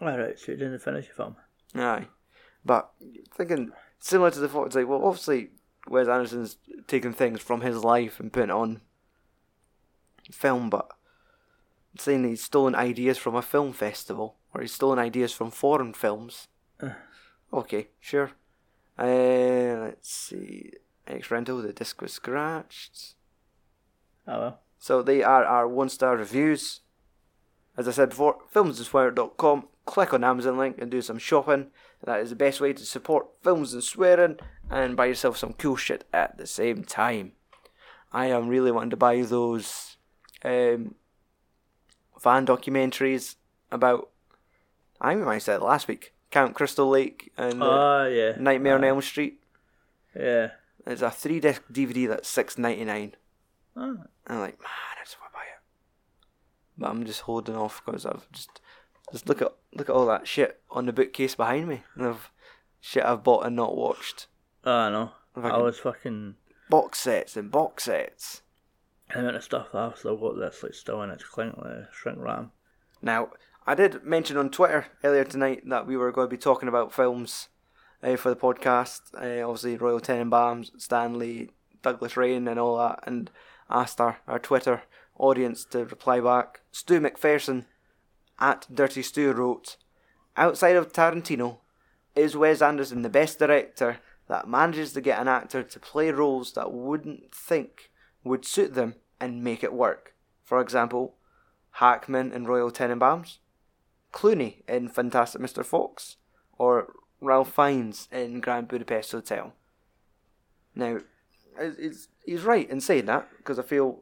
Alright, 0.01 0.39
so 0.39 0.51
you 0.51 0.57
didn't 0.57 0.79
finish 0.79 1.07
the 1.07 1.13
film. 1.13 1.35
Aye. 1.75 2.07
But 2.65 2.91
thinking 3.35 3.71
similar 3.99 4.31
to 4.31 4.39
the 4.39 4.47
thought, 4.47 4.67
it's 4.67 4.75
like, 4.75 4.87
well, 4.87 5.05
obviously 5.05 5.49
Wes 5.87 6.07
Anderson's 6.07 6.57
taken 6.87 7.13
things 7.13 7.41
from 7.41 7.61
his 7.61 7.83
life 7.83 8.19
and 8.19 8.31
put 8.31 8.43
it 8.43 8.51
on 8.51 8.81
film, 10.31 10.69
but 10.69 10.89
saying 11.97 12.23
he's 12.23 12.43
stolen 12.43 12.75
ideas 12.75 13.17
from 13.17 13.35
a 13.35 13.41
film 13.41 13.73
festival 13.73 14.35
or 14.53 14.61
he's 14.61 14.73
stolen 14.73 14.99
ideas 14.99 15.33
from 15.33 15.51
foreign 15.51 15.93
films. 15.93 16.47
okay, 17.53 17.87
sure. 17.99 18.31
Uh, 18.97 19.83
let's 19.83 20.11
see. 20.11 20.71
X 21.07 21.31
Rental, 21.31 21.61
the 21.61 21.73
disc 21.73 22.01
was 22.01 22.13
scratched. 22.13 23.15
Oh 24.27 24.39
well. 24.39 24.59
So 24.77 25.01
they 25.01 25.23
are 25.23 25.43
our 25.43 25.67
one 25.67 25.89
star 25.89 26.15
reviews. 26.15 26.81
As 27.77 27.87
I 27.87 27.91
said 27.91 28.09
before, 28.09 28.39
filmsandswearing.com. 28.53 29.67
Click 29.89 30.13
on 30.13 30.23
Amazon 30.23 30.55
link 30.59 30.77
and 30.79 30.91
do 30.91 31.01
some 31.01 31.17
shopping. 31.17 31.71
That 32.03 32.19
is 32.19 32.29
the 32.29 32.35
best 32.35 32.61
way 32.61 32.73
to 32.73 32.85
support 32.85 33.25
Films 33.43 33.73
and 33.73 33.83
Swearing 33.83 34.37
and 34.69 34.95
buy 34.95 35.07
yourself 35.07 35.35
some 35.35 35.53
cool 35.53 35.77
shit 35.77 36.03
at 36.13 36.37
the 36.37 36.45
same 36.45 36.83
time. 36.83 37.31
I 38.13 38.27
am 38.27 38.49
really 38.49 38.71
wanting 38.71 38.91
to 38.91 38.97
buy 38.97 39.19
those 39.23 39.97
um, 40.45 40.93
fan 42.19 42.45
documentaries 42.45 43.33
about. 43.71 44.11
I 45.01 45.15
think 45.15 45.25
I 45.25 45.39
said 45.39 45.63
last 45.63 45.87
week. 45.87 46.13
Camp 46.29 46.53
Crystal 46.53 46.87
Lake 46.87 47.31
and 47.35 47.63
uh, 47.63 47.67
Ah, 47.67 48.05
yeah. 48.05 48.33
Nightmare 48.39 48.75
on 48.75 48.83
Elm 48.83 49.01
Street. 49.01 49.41
Yeah. 50.15 50.51
It's 50.85 51.01
a 51.01 51.09
three 51.09 51.39
disc 51.39 51.63
DVD 51.71 52.07
that's 52.09 52.29
six 52.29 52.59
ninety 52.59 52.85
nine. 52.85 53.15
Ah. 53.75 53.81
And 53.81 54.07
I'm 54.27 54.39
like, 54.39 54.59
man, 54.59 54.69
I 54.69 55.03
just 55.03 55.19
want 55.19 55.31
to 55.31 55.35
buy 55.35 55.45
it. 55.45 55.61
But 56.77 56.91
I'm 56.91 57.05
just 57.05 57.21
holding 57.21 57.55
off 57.55 57.81
because 57.83 58.05
I've 58.05 58.31
just 58.31 58.61
just 59.11 59.27
look 59.27 59.41
at 59.41 59.53
look 59.73 59.89
at 59.89 59.95
all 59.95 60.05
that 60.07 60.27
shit 60.27 60.61
on 60.71 60.85
the 60.85 60.93
bookcase 60.93 61.35
behind 61.35 61.67
me, 61.67 61.83
and 61.95 62.05
of 62.05 62.31
shit 62.79 63.03
I've 63.03 63.23
bought 63.23 63.45
and 63.45 63.55
not 63.55 63.75
watched. 63.75 64.27
Oh, 64.65 64.71
I 64.71 64.89
know. 64.89 65.11
I 65.35 65.57
was 65.57 65.79
fucking. 65.79 66.35
Box 66.69 66.99
sets 66.99 67.35
and 67.35 67.49
box 67.49 67.85
sets. 67.85 68.41
The 69.09 69.19
amount 69.19 69.37
of 69.37 69.43
stuff 69.43 69.73
I've 69.73 69.97
still 69.97 70.17
got 70.17 70.39
that's 70.39 70.61
like 70.61 70.73
still 70.73 71.01
in 71.01 71.09
its 71.09 71.23
clink 71.23 71.57
like 71.57 71.91
shrink 71.91 72.19
ram. 72.19 72.51
Now, 73.01 73.29
I 73.65 73.75
did 73.75 74.03
mention 74.03 74.37
on 74.37 74.49
Twitter 74.49 74.87
earlier 75.03 75.23
tonight 75.23 75.63
that 75.67 75.87
we 75.87 75.97
were 75.97 76.11
going 76.11 76.27
to 76.27 76.35
be 76.35 76.41
talking 76.41 76.69
about 76.69 76.93
films 76.93 77.49
uh, 78.03 78.15
for 78.17 78.29
the 78.29 78.35
podcast. 78.35 79.01
Uh, 79.15 79.43
obviously, 79.47 79.77
Royal 79.77 79.99
Tenenbaums, 79.99 80.71
Stanley, 80.79 81.49
Douglas 81.81 82.17
Rain, 82.17 82.47
and 82.47 82.59
all 82.59 82.77
that, 82.77 82.99
and 83.07 83.31
asked 83.69 83.99
our, 83.99 84.19
our 84.27 84.39
Twitter 84.39 84.83
audience 85.17 85.65
to 85.65 85.85
reply 85.85 86.19
back. 86.19 86.61
Stu 86.71 86.99
McPherson 86.99 87.65
at 88.39 88.67
Dirty 88.73 89.01
Stu 89.01 89.31
wrote, 89.33 89.77
Outside 90.37 90.75
of 90.75 90.93
Tarantino, 90.93 91.57
is 92.15 92.35
Wes 92.35 92.61
Anderson 92.61 93.01
the 93.01 93.09
best 93.09 93.39
director 93.39 93.99
that 94.27 94.47
manages 94.47 94.93
to 94.93 95.01
get 95.01 95.19
an 95.19 95.27
actor 95.27 95.63
to 95.63 95.79
play 95.79 96.11
roles 96.11 96.53
that 96.53 96.71
wouldn't 96.71 97.33
think 97.33 97.89
would 98.23 98.45
suit 98.45 98.73
them 98.73 98.95
and 99.19 99.43
make 99.43 99.63
it 99.63 99.73
work? 99.73 100.13
For 100.43 100.61
example, 100.61 101.15
Hackman 101.71 102.31
in 102.31 102.45
Royal 102.45 102.71
Tenenbaums, 102.71 103.37
Clooney 104.13 104.63
in 104.67 104.89
Fantastic 104.89 105.41
Mr. 105.41 105.63
Fox, 105.63 106.17
or 106.57 106.93
Ralph 107.21 107.53
Fiennes 107.53 108.07
in 108.11 108.39
Grand 108.39 108.67
Budapest 108.67 109.11
Hotel. 109.11 109.53
Now, 110.75 110.99
he's 111.77 112.43
right 112.43 112.69
in 112.69 112.81
saying 112.81 113.05
that 113.05 113.27
because 113.37 113.59
I 113.59 113.63
feel 113.63 114.01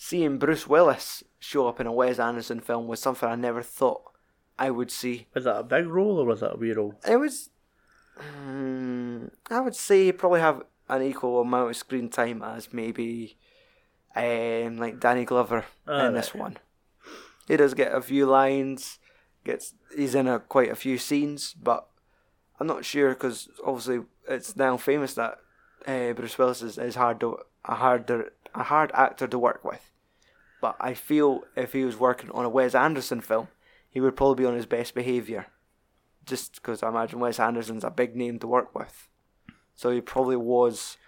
seeing 0.00 0.38
Bruce 0.38 0.66
Willis 0.68 1.24
show 1.40 1.66
up 1.68 1.80
in 1.80 1.86
a 1.88 1.92
Wes 1.92 2.18
Anderson 2.20 2.60
film 2.60 2.86
was 2.86 3.00
something 3.00 3.28
I 3.28 3.34
never 3.34 3.62
thought 3.62 4.02
I 4.58 4.70
would 4.70 4.90
see. 4.92 5.26
Was 5.34 5.44
that 5.44 5.58
a 5.58 5.62
big 5.64 5.86
role 5.88 6.18
or 6.20 6.24
was 6.24 6.40
that 6.40 6.54
a 6.54 6.56
wee 6.56 6.72
role? 6.72 6.94
It 7.06 7.16
was, 7.16 7.50
um, 8.18 9.30
I 9.50 9.60
would 9.60 9.74
say, 9.74 10.06
he 10.06 10.12
probably 10.12 10.40
have 10.40 10.62
an 10.88 11.02
equal 11.02 11.40
amount 11.40 11.70
of 11.70 11.76
screen 11.76 12.08
time 12.08 12.42
as 12.42 12.72
maybe, 12.72 13.36
um, 14.16 14.78
like 14.78 15.00
Danny 15.00 15.24
Glover 15.24 15.64
Oh, 15.86 16.06
in 16.06 16.14
this 16.14 16.34
right. 16.34 16.40
one. 16.42 16.56
He 17.46 17.56
does 17.56 17.74
get 17.74 17.92
a 17.94 18.00
few 18.00 18.26
lines. 18.26 18.98
Gets 19.44 19.74
he's 19.96 20.14
in 20.14 20.26
a 20.28 20.38
quite 20.40 20.70
a 20.70 20.74
few 20.74 20.98
scenes, 20.98 21.54
but 21.54 21.88
I'm 22.60 22.66
not 22.66 22.84
sure 22.84 23.10
because 23.10 23.48
obviously 23.64 24.00
it's 24.28 24.56
now 24.56 24.76
famous 24.76 25.14
that 25.14 25.38
uh, 25.86 26.12
Bruce 26.12 26.36
Willis 26.36 26.60
is, 26.60 26.76
is 26.76 26.96
hard 26.96 27.20
to 27.20 27.38
a 27.64 27.74
harder 27.76 28.32
a 28.54 28.64
hard 28.64 28.90
actor 28.94 29.26
to 29.26 29.38
work 29.38 29.64
with. 29.64 29.90
But 30.60 30.76
I 30.80 30.94
feel 30.94 31.44
if 31.56 31.72
he 31.72 31.84
was 31.84 31.98
working 31.98 32.30
on 32.30 32.44
a 32.44 32.48
Wes 32.48 32.74
Anderson 32.74 33.20
film, 33.20 33.48
he 33.88 34.00
would 34.00 34.16
probably 34.16 34.42
be 34.42 34.48
on 34.48 34.56
his 34.56 34.66
best 34.66 34.94
behaviour. 34.94 35.46
Just 36.24 36.56
because 36.56 36.82
I 36.82 36.88
imagine 36.88 37.20
Wes 37.20 37.40
Anderson's 37.40 37.84
a 37.84 37.90
big 37.90 38.14
name 38.14 38.38
to 38.40 38.46
work 38.46 38.74
with, 38.74 39.08
so 39.74 39.90
he 39.90 40.00
probably 40.00 40.36
was 40.36 40.98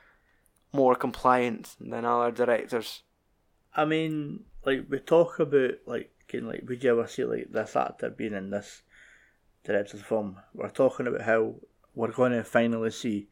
more 0.72 0.94
compliant 0.94 1.76
than 1.78 2.04
other 2.04 2.30
directors. 2.30 3.02
I 3.74 3.84
mean, 3.84 4.44
like 4.64 4.86
we 4.88 4.98
talk 4.98 5.38
about 5.38 5.72
like 5.84 6.10
getting 6.26 6.48
like 6.48 6.64
would 6.66 6.82
you 6.82 6.90
ever 6.90 7.06
see 7.06 7.24
like 7.24 7.48
this 7.50 7.76
actor 7.76 8.08
being 8.08 8.32
in 8.32 8.50
this 8.50 8.82
director's 9.64 10.00
film? 10.00 10.36
We're 10.54 10.70
talking 10.70 11.06
about 11.06 11.22
how 11.22 11.56
we're 11.94 12.12
going 12.12 12.32
to 12.32 12.44
finally 12.44 12.90
see 12.90 13.28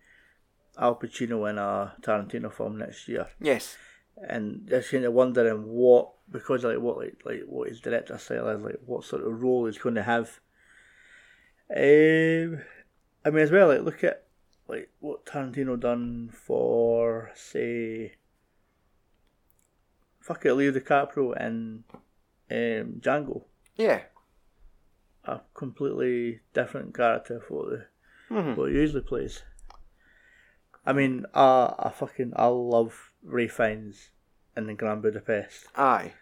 Al 0.79 0.97
Pacino 0.97 1.49
in 1.49 1.59
a 1.59 1.95
Tarantino 2.03 2.53
film 2.53 2.79
next 2.79 3.09
year, 3.09 3.27
Yes, 3.41 3.77
and 4.27 4.67
just 4.69 4.91
kind 4.91 5.05
of 5.05 5.13
wondering 5.13 5.65
what 5.67 6.13
because 6.31 6.65
like 6.65 6.79
what 6.79 6.97
like 6.99 7.21
like 7.25 7.43
what 7.47 7.69
his 7.69 7.81
director 7.81 8.19
style 8.19 8.49
is 8.49 8.61
like 8.61 8.79
what 8.85 9.05
sort 9.05 9.23
of 9.27 9.43
role 9.43 9.67
he's 9.67 9.79
going 9.79 9.95
to 9.95 10.03
have. 10.03 10.41
Um, 11.71 12.61
I 13.25 13.31
mean 13.31 13.43
as 13.43 13.51
well 13.51 13.69
like 13.69 13.83
look 13.83 14.03
at 14.05 14.25
like 14.67 14.91
what 15.01 15.27
Tarantino 15.27 15.79
done 15.79 16.31
for 16.33 17.31
say 17.35 18.13
fuck 20.21 20.45
it 20.47 20.55
Leo 20.55 20.73
DiCaprio 20.73 21.37
in 21.41 21.85
um, 22.51 23.01
Django. 23.01 23.45
Yeah. 23.77 24.01
A 25.25 25.41
completely 25.55 26.41
different 26.55 26.95
character 26.95 27.41
for 27.47 27.67
the, 27.67 27.87
Mhm. 28.35 28.57
what 28.57 28.71
he 28.71 28.77
usually 28.77 29.03
plays. 29.03 29.43
I 30.87 30.93
mean, 30.95 31.27
I, 31.35 31.75
I 31.79 31.91
fucking 31.91 32.33
I 32.37 32.47
love 32.47 33.08
Ralph 33.29 33.53
Fiennes 33.53 34.11
in 34.57 34.67
the 34.67 34.75
Grand 34.75 35.03
Budapest. 35.03 35.67
Aye. 35.77 36.13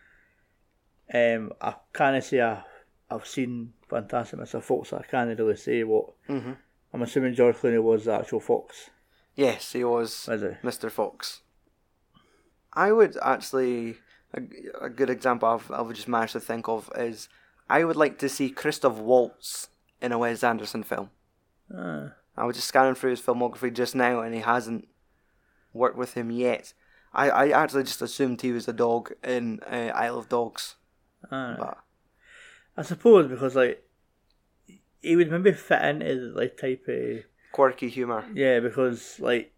Um, 1.13 1.53
I 1.61 1.75
can't 1.95 2.23
say 2.23 2.41
I, 2.43 2.63
I've 3.11 3.27
seen 3.27 3.73
Fantastic 3.89 4.39
Mr. 4.41 4.63
Fox. 4.63 4.93
I 4.93 5.03
can't 5.03 5.39
really 5.39 5.57
say 5.57 5.85
what. 5.85 6.11
hmm 6.27 6.53
I'm 6.93 7.03
assuming 7.03 7.35
George 7.35 7.57
Clooney 7.57 7.83
was 7.83 8.05
the 8.07 8.15
actual 8.15 8.41
Fox. 8.41 8.91
Yes, 9.35 9.73
he 9.73 9.85
was 9.85 10.29
Is 10.29 10.41
he? 10.43 10.49
Mr. 10.67 10.91
Fox. 10.91 11.43
I 12.73 12.91
would 12.93 13.17
actually 13.23 13.97
a, 14.35 14.41
a 14.87 14.89
good 14.89 15.11
example 15.11 15.49
I've, 15.49 15.71
I've 15.71 15.93
just 15.95 16.09
managed 16.09 16.33
to 16.33 16.41
think 16.41 16.69
of 16.69 16.91
is 16.97 17.29
I 17.69 17.85
would 17.85 17.97
like 17.97 18.19
to 18.21 18.29
see 18.29 18.51
Christoph 18.51 18.97
Waltz 18.99 19.69
in 20.01 20.13
a 20.13 20.19
Wes 20.19 20.43
Anderson 20.45 20.83
film. 20.83 21.11
Ah, 21.75 22.13
I 22.37 22.45
was 22.45 22.57
just 22.57 22.69
scanning 22.69 22.95
through 22.95 23.11
his 23.11 23.21
filmography 23.21 23.73
just 23.75 23.95
now, 23.95 24.21
and 24.21 24.35
he 24.35 24.41
hasn't 24.41 24.87
worked 25.73 25.97
with 25.97 26.15
him 26.15 26.31
yet. 26.31 26.73
I, 27.17 27.29
I 27.31 27.63
actually 27.63 27.85
just 27.85 28.03
assumed 28.03 28.43
he 28.43 28.53
was 28.53 28.69
a 28.69 28.73
dog 28.75 29.13
in 29.25 29.61
uh, 29.71 29.91
Isle 29.95 30.19
of 30.19 30.29
Dogs, 30.29 30.77
ah. 31.31 31.57
but 31.59 31.79
I 32.77 32.83
suppose 32.83 33.27
because 33.27 33.55
like 33.57 33.83
he 35.01 35.17
would 35.17 35.31
maybe 35.31 35.53
fit 35.53 35.83
into 35.83 36.33
like 36.37 36.57
type 36.59 36.85
of 36.89 37.25
quirky 37.53 37.89
humour. 37.89 38.25
yeah 38.35 38.61
because 38.61 39.19
like 39.19 39.53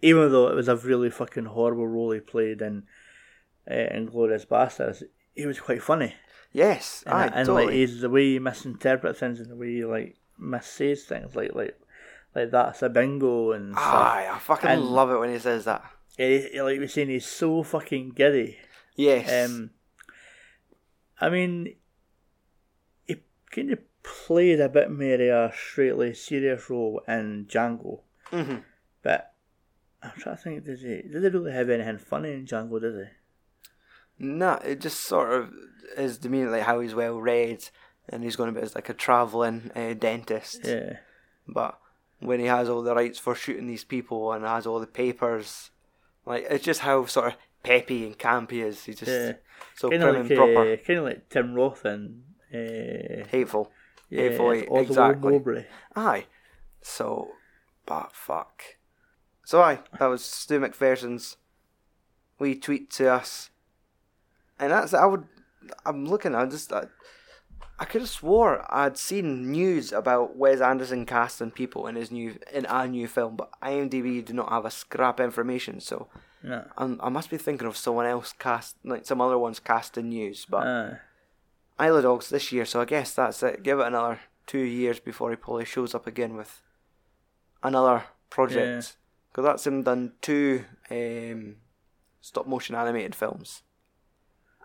even 0.00 0.32
though 0.32 0.48
it 0.48 0.54
was 0.54 0.68
a 0.68 0.76
really 0.76 1.10
fucking 1.10 1.44
horrible 1.46 1.86
role 1.86 2.12
he 2.12 2.20
played 2.20 2.62
in 2.62 2.84
uh, 3.70 3.74
Inglourious 3.74 4.46
Basterds, 4.46 5.02
he 5.34 5.44
was 5.44 5.60
quite 5.60 5.82
funny. 5.82 6.14
Yes, 6.52 7.02
And, 7.04 7.14
aye, 7.14 7.26
and 7.26 7.46
totally. 7.46 7.64
like 7.66 7.74
he's 7.74 8.00
the 8.00 8.08
way 8.08 8.24
he 8.32 8.38
misinterprets 8.38 9.18
things 9.20 9.38
and 9.40 9.50
the 9.50 9.56
way 9.56 9.74
he 9.74 9.84
like 9.84 10.16
missays 10.40 11.02
things 11.02 11.36
like 11.36 11.54
like 11.54 11.78
like 12.34 12.50
that's 12.52 12.80
a 12.82 12.88
bingo 12.88 13.52
and 13.52 13.74
stuff. 13.74 13.84
Aye, 13.84 14.28
I 14.32 14.38
fucking 14.38 14.70
And- 14.70 14.82
love 14.82 15.10
it 15.10 15.18
when 15.18 15.30
he 15.30 15.38
says 15.38 15.66
that. 15.66 15.84
He- 16.18 16.48
he- 16.52 16.60
like 16.60 16.74
we 16.74 16.80
were 16.80 16.88
saying, 16.88 17.08
he's 17.08 17.24
so 17.26 17.62
fucking 17.62 18.10
giddy. 18.10 18.58
Yes. 18.96 19.48
Um, 19.50 19.70
I 21.20 21.30
mean, 21.30 21.76
he 23.06 23.16
kind 23.50 23.70
of 23.72 23.78
played 24.02 24.60
a 24.60 24.68
bit 24.68 24.90
more 24.90 25.14
of 25.14 25.20
a 25.20 25.52
straightly 25.56 26.12
serious 26.14 26.68
role 26.68 27.02
in 27.08 27.46
Django, 27.46 28.00
hmm 28.30 28.56
but 29.02 29.32
I'm 30.02 30.12
trying 30.18 30.36
to 30.36 30.42
think, 30.42 30.64
does 30.64 30.82
he? 30.82 31.02
Did 31.02 31.22
he 31.22 31.28
really 31.28 31.52
have 31.52 31.70
anything 31.70 31.98
funny 31.98 32.32
in 32.32 32.46
Django? 32.46 32.80
Does 32.80 32.96
he? 32.96 33.04
No, 34.18 34.54
it 34.64 34.80
just 34.80 35.00
sort 35.00 35.32
of 35.32 35.52
is 35.96 36.18
demeanor 36.18 36.50
like 36.50 36.62
how 36.64 36.80
he's 36.80 36.94
well 36.94 37.20
read 37.20 37.68
and 38.08 38.22
he's 38.24 38.36
going 38.36 38.52
to 38.52 38.58
be 38.60 38.64
as 38.64 38.74
like 38.74 38.88
a 38.88 38.94
travelling 38.94 39.70
uh, 39.76 39.94
dentist. 39.94 40.60
Yeah, 40.64 40.98
But 41.46 41.78
when 42.20 42.40
he 42.40 42.46
has 42.46 42.68
all 42.68 42.82
the 42.82 42.94
rights 42.94 43.18
for 43.18 43.34
shooting 43.36 43.66
these 43.68 43.84
people 43.84 44.32
and 44.32 44.44
has 44.44 44.66
all 44.66 44.80
the 44.80 44.86
papers, 44.88 45.70
like 46.28 46.46
it's 46.50 46.64
just 46.64 46.80
how 46.80 47.06
sort 47.06 47.28
of 47.28 47.38
peppy 47.62 48.04
and 48.04 48.18
campy 48.18 48.50
he 48.50 48.60
is. 48.60 48.84
He's 48.84 48.98
just 48.98 49.10
yeah. 49.10 49.32
so 49.74 49.90
kind 49.90 50.02
prim 50.02 50.14
of 50.14 50.20
and 50.20 50.30
like 50.30 50.38
proper, 50.38 50.72
uh, 50.72 50.76
kind 50.76 50.98
of 50.98 51.04
like 51.06 51.28
Tim 51.28 51.54
Roth 51.54 51.84
and 51.84 52.22
uh, 52.52 53.26
hateful. 53.28 53.72
yeah, 54.10 54.22
hateful 54.22 54.52
eight, 54.52 54.68
exactly. 54.70 55.38
Mobray. 55.38 55.66
Aye. 55.96 56.26
So, 56.82 57.28
but 57.86 58.12
fuck. 58.12 58.62
So 59.44 59.62
aye, 59.62 59.80
that 59.98 60.06
was 60.06 60.24
Stu 60.24 60.60
McPherson's 60.60 61.36
wee 62.38 62.54
tweet 62.54 62.90
to 62.92 63.10
us, 63.12 63.50
and 64.58 64.70
that's 64.70 64.92
I 64.94 65.06
would. 65.06 65.24
I'm 65.84 66.04
looking. 66.04 66.34
I 66.34 66.44
just. 66.46 66.72
I, 66.72 66.84
I 67.80 67.84
could 67.84 68.00
have 68.00 68.10
swore 68.10 68.64
I'd 68.74 68.98
seen 68.98 69.50
news 69.52 69.92
about 69.92 70.36
Wes 70.36 70.60
Anderson 70.60 71.06
casting 71.06 71.52
people 71.52 71.86
in 71.86 71.94
his 71.94 72.10
new 72.10 72.38
in 72.52 72.66
a 72.66 72.86
new 72.88 73.06
film, 73.06 73.36
but 73.36 73.50
IMDb 73.62 74.24
do 74.24 74.32
not 74.32 74.50
have 74.50 74.64
a 74.64 74.70
scrap 74.70 75.20
information. 75.20 75.80
So 75.80 76.08
No. 76.42 76.64
I'm, 76.76 77.00
I 77.02 77.08
must 77.08 77.30
be 77.30 77.36
thinking 77.36 77.68
of 77.68 77.76
someone 77.76 78.06
else 78.06 78.32
cast, 78.38 78.76
like 78.84 79.06
some 79.06 79.20
other 79.20 79.38
ones 79.38 79.60
casting 79.60 80.08
news. 80.08 80.46
But 80.48 80.66
Uh, 80.66 80.94
Isle 81.78 81.96
of 81.98 82.02
Dogs 82.02 82.28
this 82.30 82.50
year, 82.50 82.64
so 82.64 82.80
I 82.80 82.84
guess 82.84 83.14
that's 83.14 83.42
it. 83.42 83.62
Give 83.62 83.78
it 83.78 83.86
another 83.86 84.18
two 84.46 84.58
years 84.58 84.98
before 84.98 85.30
he 85.30 85.36
probably 85.36 85.64
shows 85.64 85.94
up 85.94 86.06
again 86.06 86.34
with 86.36 86.62
another 87.62 88.04
project. 88.30 88.96
Because 89.30 89.44
that's 89.44 89.66
him 89.66 89.82
done 89.84 90.12
two 90.20 90.64
um, 90.90 91.56
stop 92.20 92.46
motion 92.48 92.74
animated 92.74 93.14
films. 93.14 93.62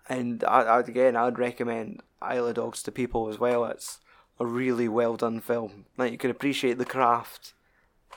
And 0.10 0.44
I, 0.44 0.62
I, 0.62 0.80
again, 0.80 1.16
I'd 1.16 1.40
recommend 1.40 2.02
Isle 2.22 2.48
of 2.48 2.56
Dogs 2.56 2.84
to 2.84 2.92
people 2.92 3.30
as 3.30 3.40
well. 3.40 3.66
It's 3.66 4.00
a 4.40 4.46
really 4.46 4.88
well 4.88 5.16
done 5.16 5.40
film. 5.40 5.86
Like 5.98 6.12
you 6.12 6.18
can 6.18 6.32
appreciate 6.32 6.78
the 6.78 6.86
craft 6.86 7.54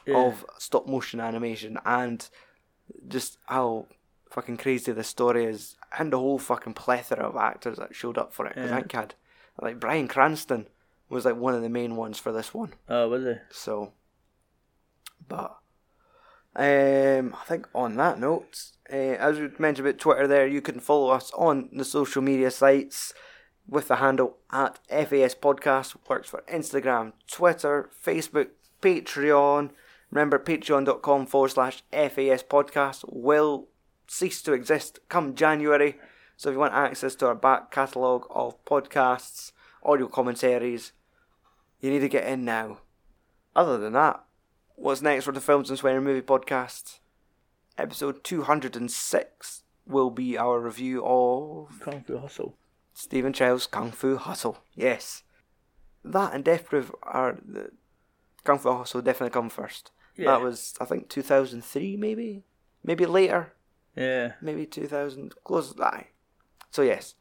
yeah. 0.06 0.16
of 0.16 0.44
stop 0.58 0.86
motion 0.86 1.20
animation 1.20 1.78
and 1.84 2.28
just 3.08 3.38
how 3.46 3.86
fucking 4.30 4.56
crazy 4.56 4.92
the 4.92 5.04
story 5.04 5.44
is 5.44 5.76
and 5.98 6.12
the 6.12 6.18
whole 6.18 6.38
fucking 6.38 6.74
plethora 6.74 7.24
of 7.24 7.36
actors 7.36 7.78
that 7.78 7.94
showed 7.94 8.18
up 8.18 8.32
for 8.32 8.46
it. 8.46 8.54
Because 8.54 8.70
Yeah. 8.70 8.76
I 8.76 8.80
think 8.80 8.92
had 8.92 9.14
like 9.60 9.80
Bryan 9.80 10.08
Cranston 10.08 10.66
was 11.08 11.24
like 11.24 11.36
one 11.36 11.54
of 11.54 11.62
the 11.62 11.68
main 11.68 11.96
ones 11.96 12.18
for 12.18 12.32
this 12.32 12.52
one. 12.52 12.74
Oh, 12.88 13.08
was 13.08 13.24
he? 13.24 13.34
So, 13.50 13.92
but 15.28 15.56
um, 16.56 17.36
I 17.38 17.44
think 17.44 17.68
on 17.74 17.96
that 17.96 18.18
note, 18.18 18.72
uh, 18.90 18.96
as 18.96 19.38
we 19.38 19.50
mentioned 19.58 19.86
about 19.86 20.00
Twitter, 20.00 20.26
there 20.26 20.46
you 20.46 20.62
can 20.62 20.80
follow 20.80 21.10
us 21.10 21.30
on 21.36 21.68
the 21.72 21.84
social 21.84 22.22
media 22.22 22.50
sites 22.50 23.12
with 23.68 23.88
the 23.88 23.96
handle 23.96 24.38
at 24.50 24.78
FAS 24.88 25.34
Podcast. 25.34 25.96
Works 26.08 26.30
for 26.30 26.42
Instagram, 26.50 27.12
Twitter, 27.30 27.90
Facebook, 28.04 28.48
Patreon. 28.80 29.70
Remember, 30.10 30.38
patreon.com 30.38 31.26
forward 31.26 31.50
slash 31.50 31.82
FAS 31.92 32.42
Podcast 32.42 33.04
will 33.06 33.68
cease 34.06 34.40
to 34.42 34.52
exist 34.52 35.00
come 35.08 35.34
January. 35.34 35.96
So 36.38 36.48
if 36.48 36.54
you 36.54 36.60
want 36.60 36.74
access 36.74 37.14
to 37.16 37.26
our 37.26 37.34
back 37.34 37.70
catalogue 37.70 38.26
of 38.30 38.62
podcasts, 38.64 39.52
audio 39.82 40.06
commentaries, 40.08 40.92
you 41.80 41.90
need 41.90 42.00
to 42.00 42.08
get 42.08 42.26
in 42.26 42.44
now. 42.44 42.78
Other 43.54 43.78
than 43.78 43.94
that, 43.94 44.22
what's 44.76 45.02
next 45.02 45.24
for 45.24 45.32
the 45.32 45.40
Films 45.40 45.70
and 45.70 45.78
Swearing 45.78 46.04
Movie 46.04 46.22
Podcast? 46.22 47.00
Episode 47.78 48.22
206 48.22 49.62
will 49.86 50.10
be 50.10 50.38
our 50.38 50.60
review 50.60 51.04
of 51.04 51.80
Kung 51.80 52.02
Fu 52.02 52.18
Hustle. 52.18 52.56
Stephen 52.94 53.32
Chow's 53.32 53.66
Kung 53.66 53.90
Fu 53.90 54.16
Hustle. 54.16 54.58
Yes. 54.74 55.22
That 56.04 56.34
and 56.34 56.44
Death 56.44 56.66
Proof 56.66 56.92
are 57.02 57.38
the 57.44 57.70
Kung 58.44 58.58
Fu 58.58 58.70
Hustle 58.70 59.02
definitely 59.02 59.32
come 59.32 59.48
first. 59.50 59.90
Yeah. 60.16 60.26
That 60.32 60.42
was 60.42 60.74
I 60.80 60.84
think 60.84 61.08
two 61.08 61.22
thousand 61.22 61.64
three 61.64 61.96
maybe? 61.96 62.44
Maybe 62.84 63.06
later. 63.06 63.52
Yeah. 63.96 64.32
Maybe 64.40 64.66
two 64.66 64.86
thousand 64.86 65.34
close 65.44 65.72
to 65.72 65.78
that. 65.78 66.06
So 66.70 66.82
yes. 66.82 67.14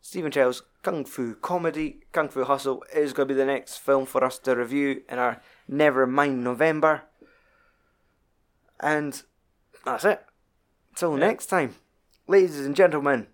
Stephen 0.00 0.32
Chow's 0.32 0.62
Kung 0.82 1.04
Fu 1.04 1.34
comedy, 1.36 2.00
Kung 2.12 2.28
Fu 2.28 2.44
Hustle 2.44 2.84
is 2.94 3.12
gonna 3.12 3.26
be 3.26 3.34
the 3.34 3.44
next 3.46 3.78
film 3.78 4.04
for 4.04 4.24
us 4.24 4.38
to 4.40 4.56
review 4.56 5.02
in 5.08 5.18
our 5.18 5.40
Never 5.72 6.06
Mind 6.06 6.44
November. 6.44 7.04
And 8.78 9.22
that's 9.86 10.04
it. 10.04 10.22
Till 10.94 11.16
next 11.16 11.46
time. 11.46 11.76
Ladies 12.26 12.60
and 12.60 12.76
gentlemen, 12.76 13.26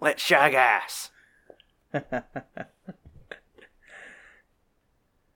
let's 0.00 0.22
shag 0.22 0.54
ass. 0.54 1.10